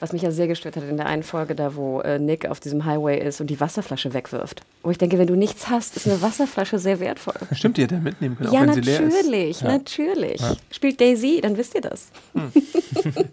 Was 0.00 0.12
mich 0.12 0.22
ja 0.22 0.30
sehr 0.30 0.46
gestört 0.46 0.76
hat 0.76 0.84
in 0.84 0.96
der 0.96 1.06
einen 1.06 1.24
Folge, 1.24 1.54
da 1.56 1.74
wo 1.74 2.00
äh, 2.00 2.18
Nick 2.18 2.46
auf 2.46 2.60
diesem 2.60 2.84
Highway 2.84 3.18
ist 3.18 3.40
und 3.40 3.48
die 3.48 3.58
Wasserflasche 3.58 4.14
wegwirft. 4.14 4.62
Wo 4.82 4.90
ich 4.90 4.98
denke, 4.98 5.18
wenn 5.18 5.26
du 5.26 5.34
nichts 5.34 5.68
hast, 5.68 5.96
ist 5.96 6.06
eine 6.06 6.22
Wasserflasche 6.22 6.78
sehr 6.78 7.00
wertvoll. 7.00 7.34
Stimmt, 7.52 7.78
ihr 7.78 7.84
hätte 7.84 7.96
mitnehmen 7.96 8.36
können, 8.36 8.52
ja, 8.52 8.60
auch 8.60 8.66
wenn 8.66 8.74
sie 8.74 8.80
leer 8.80 9.00
ist. 9.00 9.14
Natürlich, 9.14 9.60
ja. 9.60 9.68
natürlich. 9.68 10.40
Ja. 10.40 10.56
Spielt 10.70 11.00
Daisy, 11.00 11.40
dann 11.42 11.56
wisst 11.56 11.74
ihr 11.74 11.80
das. 11.80 12.10
Hm. 12.34 12.52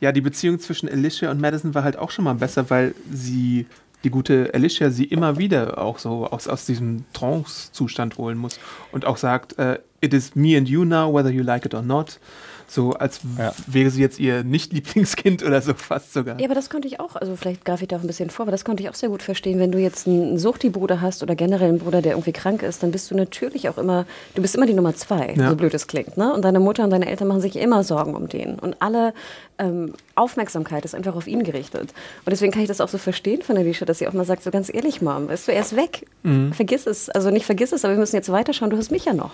ja, 0.00 0.12
die 0.12 0.22
Beziehung 0.22 0.58
zwischen 0.60 0.88
Alicia 0.88 1.30
und 1.30 1.40
Madison 1.40 1.74
war 1.74 1.84
halt 1.84 1.98
auch 1.98 2.10
schon 2.10 2.24
mal 2.24 2.34
besser, 2.34 2.70
weil 2.70 2.94
sie 3.12 3.66
die 4.04 4.10
gute 4.10 4.50
Alicia 4.54 4.90
sie 4.90 5.04
immer 5.04 5.36
wieder 5.36 5.78
auch 5.78 5.98
so 5.98 6.26
aus, 6.26 6.48
aus 6.48 6.64
diesem 6.64 7.04
Trance-Zustand 7.12 8.18
holen 8.18 8.38
muss 8.38 8.60
und 8.92 9.04
auch 9.04 9.16
sagt, 9.16 9.58
äh, 9.58 9.78
it 10.00 10.14
is 10.14 10.34
me 10.34 10.56
and 10.56 10.68
you 10.68 10.84
now, 10.84 11.12
whether 11.12 11.30
you 11.30 11.42
like 11.42 11.66
it 11.66 11.74
or 11.74 11.82
not. 11.82 12.20
So 12.68 12.94
als 12.94 13.20
Ja. 13.38 13.52
wäre 13.68 13.90
sie 13.90 14.00
jetzt 14.00 14.18
ihr 14.18 14.42
Nicht-Lieblingskind 14.42 15.44
oder 15.44 15.62
so 15.62 15.72
fast 15.74 16.12
sogar. 16.12 16.38
Ja, 16.40 16.46
aber 16.46 16.54
das 16.56 16.68
konnte 16.68 16.88
ich 16.88 16.98
auch, 16.98 17.14
also 17.14 17.36
vielleicht 17.36 17.64
greife 17.64 17.84
ich 17.84 17.88
da 17.88 17.96
auch 17.96 18.00
ein 18.00 18.06
bisschen 18.08 18.28
vor, 18.28 18.42
aber 18.44 18.50
das 18.50 18.64
konnte 18.64 18.82
ich 18.82 18.88
auch 18.90 18.94
sehr 18.94 19.08
gut 19.08 19.22
verstehen. 19.22 19.60
Wenn 19.60 19.70
du 19.70 19.78
jetzt 19.78 20.08
einen 20.08 20.36
Suchti-Bruder 20.38 21.00
hast 21.00 21.22
oder 21.22 21.36
generell 21.36 21.68
einen 21.68 21.78
Bruder, 21.78 22.02
der 22.02 22.12
irgendwie 22.12 22.32
krank 22.32 22.62
ist, 22.62 22.82
dann 22.82 22.90
bist 22.90 23.08
du 23.10 23.14
natürlich 23.16 23.68
auch 23.68 23.78
immer, 23.78 24.04
du 24.34 24.42
bist 24.42 24.56
immer 24.56 24.66
die 24.66 24.74
Nummer 24.74 24.94
zwei, 24.96 25.34
Ja. 25.36 25.50
so 25.50 25.56
blöd 25.56 25.74
es 25.74 25.86
klingt. 25.86 26.16
Ne? 26.16 26.32
Und 26.34 26.44
deine 26.44 26.58
Mutter 26.58 26.82
und 26.82 26.90
deine 26.90 27.06
Eltern 27.08 27.28
machen 27.28 27.40
sich 27.40 27.54
immer 27.56 27.84
Sorgen 27.84 28.14
um 28.16 28.28
den. 28.28 28.58
Und 28.58 28.76
alle 28.82 29.14
ähm, 29.58 29.94
Aufmerksamkeit 30.16 30.84
ist 30.84 30.94
einfach 30.94 31.14
auf 31.14 31.28
ihn 31.28 31.44
gerichtet. 31.44 31.92
Und 32.24 32.30
deswegen 32.30 32.52
kann 32.52 32.62
ich 32.62 32.68
das 32.68 32.80
auch 32.80 32.88
so 32.88 32.98
verstehen 32.98 33.42
von 33.42 33.56
Alicia, 33.56 33.86
dass 33.86 33.98
sie 33.98 34.08
auch 34.08 34.12
mal 34.12 34.24
sagt, 34.24 34.42
so 34.42 34.50
ganz 34.50 34.74
ehrlich, 34.74 35.00
Mom, 35.00 35.28
weißt 35.28 35.46
du, 35.48 35.52
er 35.52 35.60
ist 35.60 35.76
weg. 35.76 36.04
Vergiss 36.52 36.86
es. 36.86 37.08
Also 37.10 37.30
nicht 37.30 37.46
vergiss 37.46 37.70
es, 37.72 37.84
aber 37.84 37.94
wir 37.94 38.00
müssen 38.00 38.16
jetzt 38.16 38.30
weiterschauen, 38.32 38.70
du 38.70 38.76
hast 38.76 38.90
mich 38.90 39.04
ja 39.04 39.14
noch. 39.14 39.32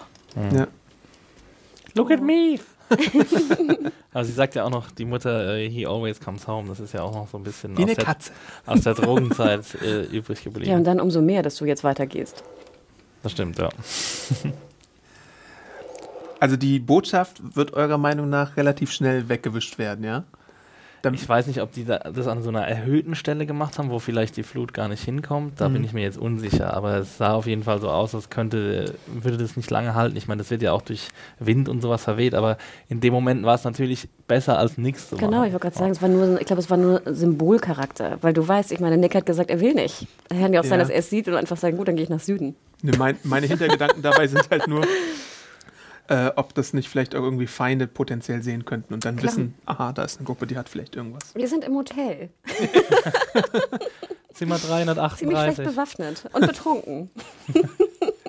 Ja. 0.55 0.67
Look 1.95 2.11
at 2.11 2.23
me! 2.23 2.59
Aber 4.13 4.25
sie 4.25 4.33
sagt 4.33 4.55
ja 4.55 4.65
auch 4.65 4.71
noch, 4.71 4.91
die 4.91 5.05
Mutter, 5.05 5.55
äh, 5.57 5.69
he 5.69 5.87
always 5.87 6.21
comes 6.21 6.47
home. 6.47 6.69
Das 6.69 6.81
ist 6.81 6.93
ja 6.93 7.03
auch 7.03 7.15
noch 7.15 7.29
so 7.29 7.39
ein 7.39 7.45
bisschen 7.45 7.77
Wie 7.77 7.83
aus 7.83 7.89
eine 7.89 7.95
der, 7.97 8.05
Katze. 8.05 8.33
aus 8.67 8.81
der 8.83 8.95
Drogenzeit 9.03 9.65
äh, 9.83 10.03
übrig 10.05 10.45
geblieben. 10.45 10.71
Ja, 10.71 10.77
und 10.77 10.85
dann 10.85 11.01
umso 11.01 11.23
mehr, 11.23 11.43
dass 11.43 11.57
du 11.57 11.65
jetzt 11.65 11.85
weitergehst. 11.85 12.43
das 13.23 13.33
stimmt, 13.33 13.59
ja. 13.59 13.69
Also 16.41 16.57
die 16.57 16.81
Botschaft 16.81 17.41
wird 17.57 17.73
eurer 17.75 17.99
Meinung 17.99 18.29
nach 18.29 18.57
relativ 18.57 18.91
schnell 18.93 19.29
weggewischt 19.29 19.79
werden, 19.79 20.05
ja? 20.05 20.25
Dann, 21.03 21.15
Ich 21.15 21.29
weiß 21.29 21.49
nicht, 21.49 21.61
ob 21.61 21.73
die 21.73 21.85
da, 21.85 21.99
das 21.99 22.29
an 22.29 22.43
so 22.45 22.49
einer 22.49 22.67
erhöhten 22.67 23.17
Stelle 23.17 23.45
gemacht 23.45 23.77
haben, 23.79 23.91
wo 23.91 23.99
vielleicht 23.99 24.37
die 24.37 24.45
Flut 24.45 24.73
gar 24.73 24.87
nicht 24.87 25.03
hinkommt. 25.03 25.61
Da 25.61 25.67
bin 25.69 25.79
Mhm. 25.83 25.85
ich 25.85 25.93
mir 25.93 26.03
jetzt 26.03 26.17
unsicher. 26.17 26.75
Aber 26.75 26.97
es 26.99 27.19
sah 27.19 27.33
auf 27.35 27.47
jeden 27.49 27.65
Fall 27.65 27.81
so 27.81 27.91
aus, 27.91 28.15
als 28.15 28.31
könnte, 28.31 28.95
würde 29.09 29.37
das 29.37 29.57
nicht 29.57 29.69
lange 29.71 29.95
halten. 29.97 30.17
Ich 30.17 30.29
meine, 30.29 30.39
das 30.39 30.51
wird 30.53 30.63
ja 30.63 30.71
auch 30.73 30.83
durch 30.83 31.09
Wind 31.41 31.69
und 31.69 31.81
sowas 31.81 32.05
verweht. 32.05 32.35
Aber 32.35 32.57
in 32.89 33.01
dem 33.01 33.13
Moment 33.13 33.43
war 33.43 33.57
es 33.57 33.65
natürlich 33.65 34.09
besser 34.29 34.59
als 34.59 34.79
nichts 34.79 35.09
zu 35.09 35.17
Genau, 35.17 35.31
machen. 35.39 35.47
ich 35.47 35.53
wollte 35.53 35.65
gerade 35.65 35.77
sagen, 35.79 35.91
es 35.91 36.01
war 36.01 36.09
nur, 36.09 36.41
ich 36.41 36.47
glaube, 36.47 36.61
es 36.63 36.71
war 36.71 36.77
nur 36.77 37.03
Symbolcharakter, 37.05 38.19
weil 38.23 38.33
du 38.33 38.47
weißt, 38.47 38.71
ich 38.71 38.79
meine, 38.79 38.97
Nick 38.97 39.15
hat 39.17 39.27
gesagt, 39.27 39.51
er 39.51 39.61
will 39.61 39.75
nicht. 39.75 40.07
Er 40.31 40.39
kann 40.39 40.53
ja 40.53 40.61
auch 40.61 40.65
sein, 40.65 40.79
Ja. 40.79 40.85
dass 40.85 40.91
er 40.91 40.99
es 40.99 41.11
sieht 41.11 41.27
und 41.27 41.35
einfach 41.35 41.57
sagen, 41.57 41.77
gut, 41.77 41.89
dann 41.89 41.97
gehe 41.97 42.05
ich 42.05 42.11
nach 42.11 42.21
Süden. 42.21 42.55
ne, 42.83 42.93
mein, 42.97 43.17
meine 43.25 43.47
Hintergedanken 43.47 44.03
dabei 44.03 44.27
sind 44.29 44.49
halt 44.51 44.67
nur, 44.69 44.83
äh, 46.13 46.31
ob 46.37 46.53
das 46.55 46.75
nicht 46.75 46.89
vielleicht 46.91 47.15
auch 47.15 47.23
irgendwie 47.23 47.47
Feinde 47.47 47.87
potenziell 47.87 48.43
sehen 48.43 48.65
könnten 48.67 48.93
und 48.93 49.05
dann 49.05 49.17
Klar. 49.17 49.33
wissen, 49.33 49.55
aha, 49.65 49.93
da 49.93 50.05
ist 50.05 50.19
eine 50.19 50.27
Gruppe, 50.27 50.47
die 50.47 50.59
hat 50.59 50.69
vielleicht 50.69 50.95
irgendwas. 50.95 51.35
Wir 51.35 51.49
sind 51.49 51.65
im 51.65 51.75
Hotel, 51.75 52.29
Zimmer 54.33 54.57
ziemlich 54.57 55.39
schlecht 55.39 55.59
338. 55.59 55.65
bewaffnet 55.65 56.25
und 56.33 56.47
betrunken. 56.47 57.11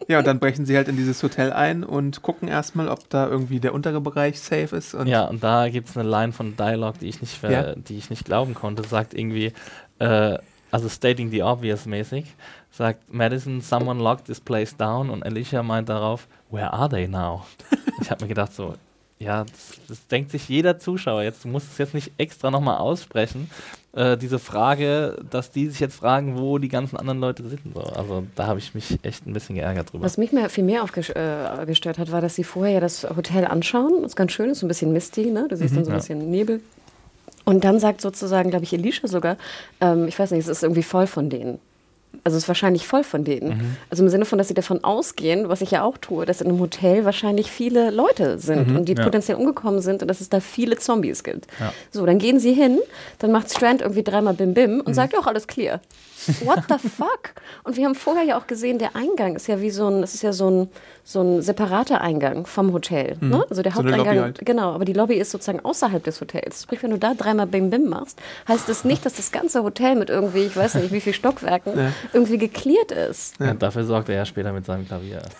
Ja, 0.09 0.19
und 0.19 0.27
dann 0.27 0.37
brechen 0.39 0.65
sie 0.65 0.75
halt 0.75 0.89
in 0.89 0.97
dieses 0.97 1.23
Hotel 1.23 1.53
ein 1.53 1.85
und 1.85 2.21
gucken 2.23 2.49
erstmal, 2.49 2.89
ob 2.89 3.09
da 3.09 3.25
irgendwie 3.25 3.61
der 3.61 3.73
untere 3.73 4.01
Bereich 4.01 4.37
safe 4.41 4.75
ist. 4.75 4.93
Und 4.93 5.07
Ja, 5.07 5.23
und 5.29 5.41
da 5.41 5.69
gibt 5.69 5.87
es 5.87 5.95
eine 5.95 6.07
Line 6.07 6.33
von 6.33 6.57
Dialog, 6.57 6.99
die 6.99 7.07
ich 7.07 7.21
nicht, 7.21 7.41
Ja. 7.41 7.73
die 7.73 7.97
ich 7.97 8.09
nicht 8.09 8.25
glauben 8.25 8.53
konnte. 8.53 8.83
Sagt 8.83 9.13
irgendwie, 9.13 9.53
äh, 9.99 10.37
also 10.71 10.89
stating 10.89 11.31
the 11.31 11.41
obvious 11.43 11.85
mäßig, 11.85 12.25
sagt 12.75 13.13
Madison, 13.13 13.61
someone 13.61 14.01
locked 14.01 14.25
this 14.25 14.41
place 14.41 14.75
down 14.75 15.09
und 15.09 15.23
Alicia 15.23 15.61
meint 15.63 15.89
darauf, 15.89 16.27
where 16.49 16.73
are 16.73 16.89
they 16.89 17.07
now? 17.07 17.45
ich 18.01 18.09
habe 18.09 18.23
mir 18.23 18.29
gedacht 18.29 18.53
so, 18.53 18.73
ja, 19.19 19.43
das, 19.45 19.77
das 19.87 20.07
denkt 20.07 20.31
sich 20.31 20.49
jeder 20.49 20.79
Zuschauer 20.79 21.21
jetzt, 21.23 21.45
du 21.45 21.47
musst 21.49 21.71
es 21.71 21.77
jetzt 21.77 21.93
nicht 21.93 22.11
extra 22.17 22.49
nochmal 22.51 22.77
aussprechen, 22.79 23.49
äh, 23.93 24.17
diese 24.17 24.39
Frage, 24.39 25.23
dass 25.29 25.51
die 25.51 25.67
sich 25.69 25.79
jetzt 25.79 25.95
fragen, 25.95 26.35
wo 26.37 26.57
die 26.57 26.67
ganzen 26.67 26.97
anderen 26.97 27.19
Leute 27.19 27.47
sind. 27.47 27.61
So. 27.75 27.81
Also 27.81 28.25
da 28.35 28.47
habe 28.47 28.57
ich 28.57 28.73
mich 28.73 28.97
echt 29.03 29.27
ein 29.27 29.33
bisschen 29.33 29.55
geärgert 29.55 29.93
drüber. 29.93 30.03
Was 30.03 30.17
mich 30.17 30.31
mehr, 30.31 30.49
viel 30.49 30.63
mehr 30.63 30.81
aufgestört 30.83 31.15
äh, 31.97 32.01
hat, 32.01 32.11
war, 32.11 32.21
dass 32.21 32.33
sie 32.33 32.43
vorher 32.43 32.73
ja 32.73 32.79
das 32.79 33.03
Hotel 33.03 33.45
anschauen. 33.45 34.01
Das 34.01 34.13
ist 34.13 34.15
ganz 34.15 34.31
schön, 34.31 34.49
ist 34.49 34.59
so 34.59 34.65
ein 34.65 34.67
bisschen 34.69 34.91
misty, 34.91 35.27
ne? 35.29 35.45
Du 35.47 35.55
siehst 35.55 35.75
dann 35.77 35.85
so 35.85 35.91
ein 35.91 35.93
Ja. 35.93 35.99
bisschen 35.99 36.31
Nebel. 36.31 36.59
Und 37.45 37.63
dann 37.63 37.79
sagt 37.79 38.01
sozusagen, 38.01 38.49
glaube 38.49 38.65
ich, 38.65 38.73
Elisha 38.73 39.07
sogar, 39.07 39.37
ähm, 39.79 40.07
ich 40.07 40.17
weiß 40.17 40.31
nicht, 40.31 40.39
es 40.41 40.47
ist 40.47 40.63
irgendwie 40.63 40.83
voll 40.83 41.05
von 41.05 41.29
denen. 41.29 41.59
Also 42.23 42.37
es 42.37 42.43
ist 42.43 42.47
wahrscheinlich 42.47 42.87
voll 42.87 43.03
von 43.03 43.23
denen. 43.25 43.77
Also 43.89 44.01
im 44.03 44.09
Sinne 44.09 44.23
von, 44.25 44.37
dass 44.37 44.47
sie 44.47 44.53
davon 44.53 44.83
ausgehen, 44.83 45.49
was 45.49 45.59
ich 45.61 45.71
ja 45.71 45.83
auch 45.83 45.97
tue, 45.97 46.25
dass 46.25 46.39
in 46.39 46.47
einem 46.47 46.59
Hotel 46.59 47.03
wahrscheinlich 47.03 47.51
viele 47.51 47.89
Leute 47.91 48.39
sind 48.39 48.75
und 48.77 48.85
die 48.85 48.93
Ja. 48.93 49.03
potenziell 49.03 49.35
umgekommen 49.37 49.81
sind 49.81 50.01
und 50.01 50.07
dass 50.07 50.21
es 50.21 50.29
da 50.29 50.39
viele 50.39 50.77
Zombies 50.77 51.23
gibt. 51.23 51.47
Ja. 51.59 51.73
So, 51.91 52.05
dann 52.05 52.19
gehen 52.19 52.39
sie 52.39 52.53
hin, 52.53 52.79
dann 53.19 53.31
macht 53.31 53.51
Strand 53.51 53.81
irgendwie 53.81 54.03
dreimal 54.03 54.33
Bim 54.33 54.53
Bim 54.53 54.79
und 54.81 54.93
sagt, 54.93 55.13
ja, 55.13 55.19
auch 55.19 55.27
alles 55.27 55.47
clear. 55.47 55.81
What 56.43 56.63
the 56.69 56.77
fuck? 56.89 57.33
Und 57.63 57.77
wir 57.77 57.85
haben 57.85 57.95
vorher 57.95 58.23
ja 58.23 58.37
auch 58.37 58.47
gesehen, 58.47 58.79
der 58.79 58.95
Eingang 58.95 59.35
ist 59.35 59.47
ja 59.47 59.61
wie 59.61 59.69
so 59.69 59.87
ein, 59.87 60.01
das 60.01 60.13
ist 60.13 60.23
ja 60.23 60.33
so 60.33 60.49
ein, 60.49 60.69
so 61.03 61.21
ein 61.21 61.41
separater 61.41 62.01
Eingang 62.01 62.45
vom 62.45 62.71
Hotel. 62.73 63.17
Ne? 63.21 63.45
Also 63.49 63.61
der 63.61 63.71
So 63.73 63.79
eine 63.79 63.89
Lobby 63.91 63.97
Haupteingang, 63.99 64.23
halt. 64.25 64.45
genau, 64.45 64.71
aber 64.73 64.85
die 64.85 64.93
Lobby 64.93 65.15
ist 65.15 65.31
sozusagen 65.31 65.59
außerhalb 65.61 66.03
des 66.03 66.21
Hotels. 66.21 66.63
Sprich, 66.63 66.81
wenn 66.83 66.91
du 66.91 66.97
da 66.97 67.13
dreimal 67.13 67.47
Bim 67.47 67.69
Bim 67.69 67.89
machst, 67.89 68.19
heißt 68.47 68.67
das 68.69 68.83
nicht, 68.85 69.05
dass 69.05 69.15
das 69.15 69.31
ganze 69.31 69.63
Hotel 69.63 69.95
mit 69.95 70.09
irgendwie, 70.09 70.43
ich 70.45 70.55
weiß 70.55 70.75
nicht, 70.75 70.91
wie 70.91 71.01
viel 71.01 71.13
Stockwerken 71.13 71.77
Ja. 71.77 71.91
irgendwie 72.13 72.37
geklärt 72.37 72.91
ist. 72.91 73.39
Ja, 73.39 73.53
dafür 73.53 73.83
sorgt 73.83 74.07
er 74.09 74.15
ja 74.15 74.25
später 74.25 74.53
mit 74.53 74.65
seinem 74.65 74.87
Klavier. 74.87 75.21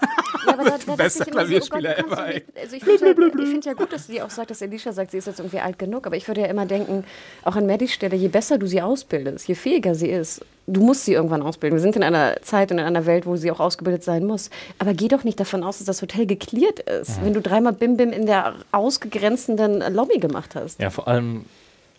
Ja, 0.45 0.55
aber 0.55 0.65
da, 0.65 0.77
da 0.86 0.95
Bester 0.97 1.23
so, 1.23 1.31
oh 1.31 1.34
Gott, 1.36 1.43
Klavierspieler 1.45 1.93
kannst 1.93 2.11
ever, 2.11 2.27
nicht- 2.27 2.45
Also 2.61 2.75
ich 2.75 2.84
finde 2.84 3.05
ja, 3.07 3.45
find 3.45 3.63
ja 3.65 3.73
gut, 3.73 3.93
dass 3.93 4.07
sie 4.07 4.21
auch 4.21 4.29
sagt, 4.29 4.51
dass 4.51 4.61
Alicia 4.61 4.91
sagt, 4.91 5.11
sie 5.11 5.17
ist 5.17 5.27
jetzt 5.27 5.39
irgendwie 5.39 5.59
alt 5.61 5.79
genug. 5.79 6.05
Aber 6.05 6.17
ich 6.17 6.27
würde 6.27 6.41
ja 6.41 6.47
immer 6.47 6.65
denken, 6.65 7.05
auch 7.45 7.55
an 7.55 7.65
Maddys 7.65 7.93
Stelle, 7.93 8.17
je 8.17 8.27
besser 8.27 8.57
du 8.57 8.67
sie 8.67 8.81
ausbildest, 8.81 9.47
je 9.47 9.55
fähiger 9.55 9.95
sie 9.95 10.09
ist, 10.09 10.41
du 10.68 10.82
musst 10.82 11.05
sie 11.05 11.14
irgendwann 11.14 11.41
ausbilden. 11.41 11.78
Wir 11.78 11.82
sind 11.82 11.95
in 11.95 12.03
einer 12.03 12.38
Zeit 12.41 12.72
und 12.72 12.80
in 12.80 12.86
einer 12.86 13.05
Welt, 13.05 13.26
wo 13.26 13.36
sie 13.36 13.51
auch 13.51 13.59
ausgebildet 13.59 14.03
sein 14.03 14.26
muss. 14.26 14.49
Aber 14.80 14.93
geh 14.93 15.07
doch 15.07 15.24
nicht 15.24 15.39
davon 15.39 15.64
aus, 15.64 15.80
dass 15.80 15.88
das 15.88 16.01
Hotel 16.01 16.26
geklärt 16.26 16.80
ist, 16.80 17.24
wenn 17.24 17.34
du 17.34 17.41
dreimal 17.41 17.74
Bim 17.74 17.97
Bim 17.97 18.11
in 18.11 18.26
der 18.26 18.55
ausgegrenzenden 18.72 19.93
Lobby 19.93 20.20
gemacht 20.20 20.55
hast. 20.55 20.80
Ja, 20.80 20.89
vor 20.89 21.07
allem, 21.07 21.45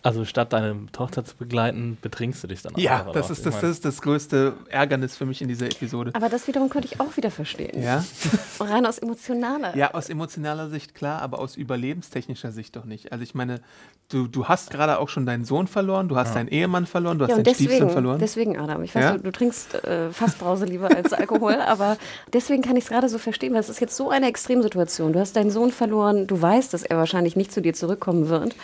also 0.05 0.23
statt 0.23 0.53
deine 0.53 0.85
Tochter 0.91 1.25
zu 1.25 1.35
begleiten, 1.35 1.97
betrinkst 2.01 2.43
du 2.43 2.47
dich 2.47 2.61
dann 2.61 2.73
Ja, 2.77 3.07
das 3.11 3.29
ist, 3.29 3.45
das, 3.45 3.55
das 3.59 3.69
ist 3.71 3.85
das 3.85 4.01
größte 4.01 4.53
Ärgernis 4.69 5.17
für 5.17 5.25
mich 5.25 5.41
in 5.41 5.47
dieser 5.47 5.65
Episode. 5.65 6.11
Aber 6.13 6.29
das 6.29 6.47
wiederum 6.47 6.69
konnte 6.69 6.87
ich 6.87 6.99
auch 6.99 7.17
wieder 7.17 7.31
verstehen. 7.31 7.81
Ja? 7.81 8.03
Rein 8.59 8.85
aus 8.85 8.99
emotionaler. 8.99 9.75
ja, 9.75 9.93
aus 9.93 10.09
emotionaler 10.09 10.69
Sicht 10.69 10.93
klar, 10.95 11.21
aber 11.21 11.39
aus 11.39 11.55
überlebenstechnischer 11.55 12.51
Sicht 12.51 12.75
doch 12.75 12.85
nicht. 12.85 13.11
Also 13.11 13.23
ich 13.23 13.33
meine, 13.33 13.61
du, 14.09 14.27
du 14.27 14.47
hast 14.47 14.69
gerade 14.69 14.99
auch 14.99 15.09
schon 15.09 15.25
deinen 15.25 15.43
Sohn 15.43 15.67
verloren, 15.67 16.07
du 16.07 16.15
hast 16.15 16.35
deinen 16.35 16.49
Ehemann 16.49 16.85
verloren, 16.85 17.17
du 17.17 17.25
hast 17.25 17.31
Ja, 17.31 17.37
deinen 17.37 17.55
Stiefsohn 17.55 17.67
deswegen, 17.73 17.89
verloren. 17.89 18.19
deswegen, 18.19 18.59
Adam, 18.59 18.83
ich 18.83 18.93
weiß, 18.93 19.03
Ja? 19.03 19.11
du, 19.13 19.19
du 19.23 19.31
trinkst 19.31 19.73
äh, 19.85 20.11
Fassbrause 20.11 20.65
lieber 20.65 20.95
als 20.95 21.13
Alkohol, 21.13 21.55
aber 21.67 21.97
deswegen 22.31 22.61
kann 22.61 22.75
ich 22.77 22.83
es 22.83 22.89
gerade 22.91 23.09
so 23.09 23.17
verstehen, 23.17 23.53
weil 23.53 23.61
es 23.61 23.69
ist 23.69 23.81
jetzt 23.81 23.95
so 23.97 24.11
eine 24.11 24.27
Extremsituation. 24.27 25.13
Du 25.13 25.19
hast 25.19 25.35
deinen 25.35 25.49
Sohn 25.49 25.71
verloren, 25.71 26.27
du 26.27 26.39
weißt, 26.39 26.73
dass 26.73 26.83
er 26.83 26.97
wahrscheinlich 26.97 27.35
nicht 27.35 27.51
zu 27.51 27.61
dir 27.61 27.73
zurückkommen 27.73 28.29
wird. 28.29 28.55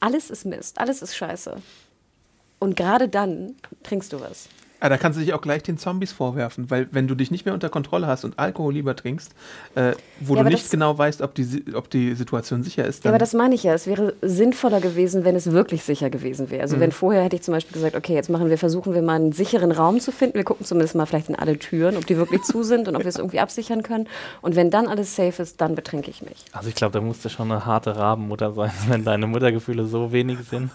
Alles 0.00 0.30
ist 0.30 0.44
Mist, 0.46 0.78
alles 0.80 0.87
ist 0.88 1.14
scheiße. 1.16 1.56
Und 2.58 2.76
gerade 2.76 3.08
dann 3.08 3.54
trinkst 3.82 4.12
du 4.12 4.20
was. 4.20 4.48
Ah, 4.80 4.88
da 4.88 4.96
kannst 4.96 5.18
du 5.18 5.24
dich 5.24 5.34
auch 5.34 5.40
gleich 5.40 5.62
den 5.64 5.76
Zombies 5.76 6.12
vorwerfen, 6.12 6.70
weil 6.70 6.86
wenn 6.92 7.08
du 7.08 7.16
dich 7.16 7.30
nicht 7.32 7.44
mehr 7.44 7.52
unter 7.54 7.68
Kontrolle 7.68 8.06
hast 8.06 8.24
und 8.24 8.38
Alkohol 8.38 8.74
lieber 8.74 8.94
trinkst, 8.94 9.32
äh, 9.74 9.92
wo 10.20 10.34
Ja, 10.34 10.36
du 10.36 10.40
aber 10.40 10.50
nicht 10.50 10.64
das- 10.64 10.70
genau 10.70 10.96
weißt, 10.96 11.20
ob 11.22 11.34
die, 11.34 11.64
ob 11.74 11.90
die 11.90 12.14
Situation 12.14 12.62
sicher 12.62 12.84
ist, 12.86 12.98
Ja, 12.98 13.02
dann 13.04 13.14
aber 13.14 13.18
das 13.18 13.32
meine 13.34 13.54
ich 13.56 13.64
ja. 13.64 13.74
Es 13.74 13.88
wäre 13.88 14.14
sinnvoller 14.22 14.80
gewesen, 14.80 15.24
wenn 15.24 15.34
es 15.34 15.50
wirklich 15.50 15.82
sicher 15.82 16.10
gewesen 16.10 16.50
wäre. 16.50 16.62
Also 16.62 16.76
Mhm. 16.76 16.80
wenn 16.80 16.92
vorher 16.92 17.24
hätte 17.24 17.34
ich 17.36 17.42
zum 17.42 17.54
Beispiel 17.54 17.74
gesagt, 17.74 17.96
okay, 17.96 18.14
jetzt 18.14 18.30
machen 18.30 18.48
wir, 18.50 18.58
versuchen 18.58 18.94
wir 18.94 19.02
mal 19.02 19.14
einen 19.16 19.32
sicheren 19.32 19.72
Raum 19.72 19.98
zu 19.98 20.12
finden. 20.12 20.34
Wir 20.36 20.44
gucken 20.44 20.64
zumindest 20.64 20.94
mal 20.94 21.06
vielleicht 21.06 21.28
in 21.28 21.34
alle 21.34 21.58
Türen, 21.58 21.96
ob 21.96 22.06
die 22.06 22.16
wirklich 22.16 22.42
zu 22.42 22.62
sind 22.62 22.86
und 22.86 22.94
ob 22.94 23.02
wir 23.02 23.08
es 23.08 23.16
irgendwie 23.16 23.40
absichern 23.40 23.82
können. 23.82 24.06
Und 24.42 24.54
wenn 24.54 24.70
dann 24.70 24.86
alles 24.86 25.16
safe 25.16 25.42
ist, 25.42 25.60
dann 25.60 25.74
betrinke 25.74 26.08
ich 26.10 26.22
mich. 26.22 26.44
Also 26.52 26.68
ich 26.68 26.76
glaube, 26.76 26.92
da 26.92 27.00
musste 27.00 27.28
schon 27.30 27.50
eine 27.50 27.66
harte 27.66 27.96
Rabenmutter 27.96 28.52
sein, 28.52 28.70
wenn 28.88 29.04
deine 29.04 29.26
Muttergefühle 29.26 29.86
so 29.86 30.12
wenig 30.12 30.38
sind 30.48 30.70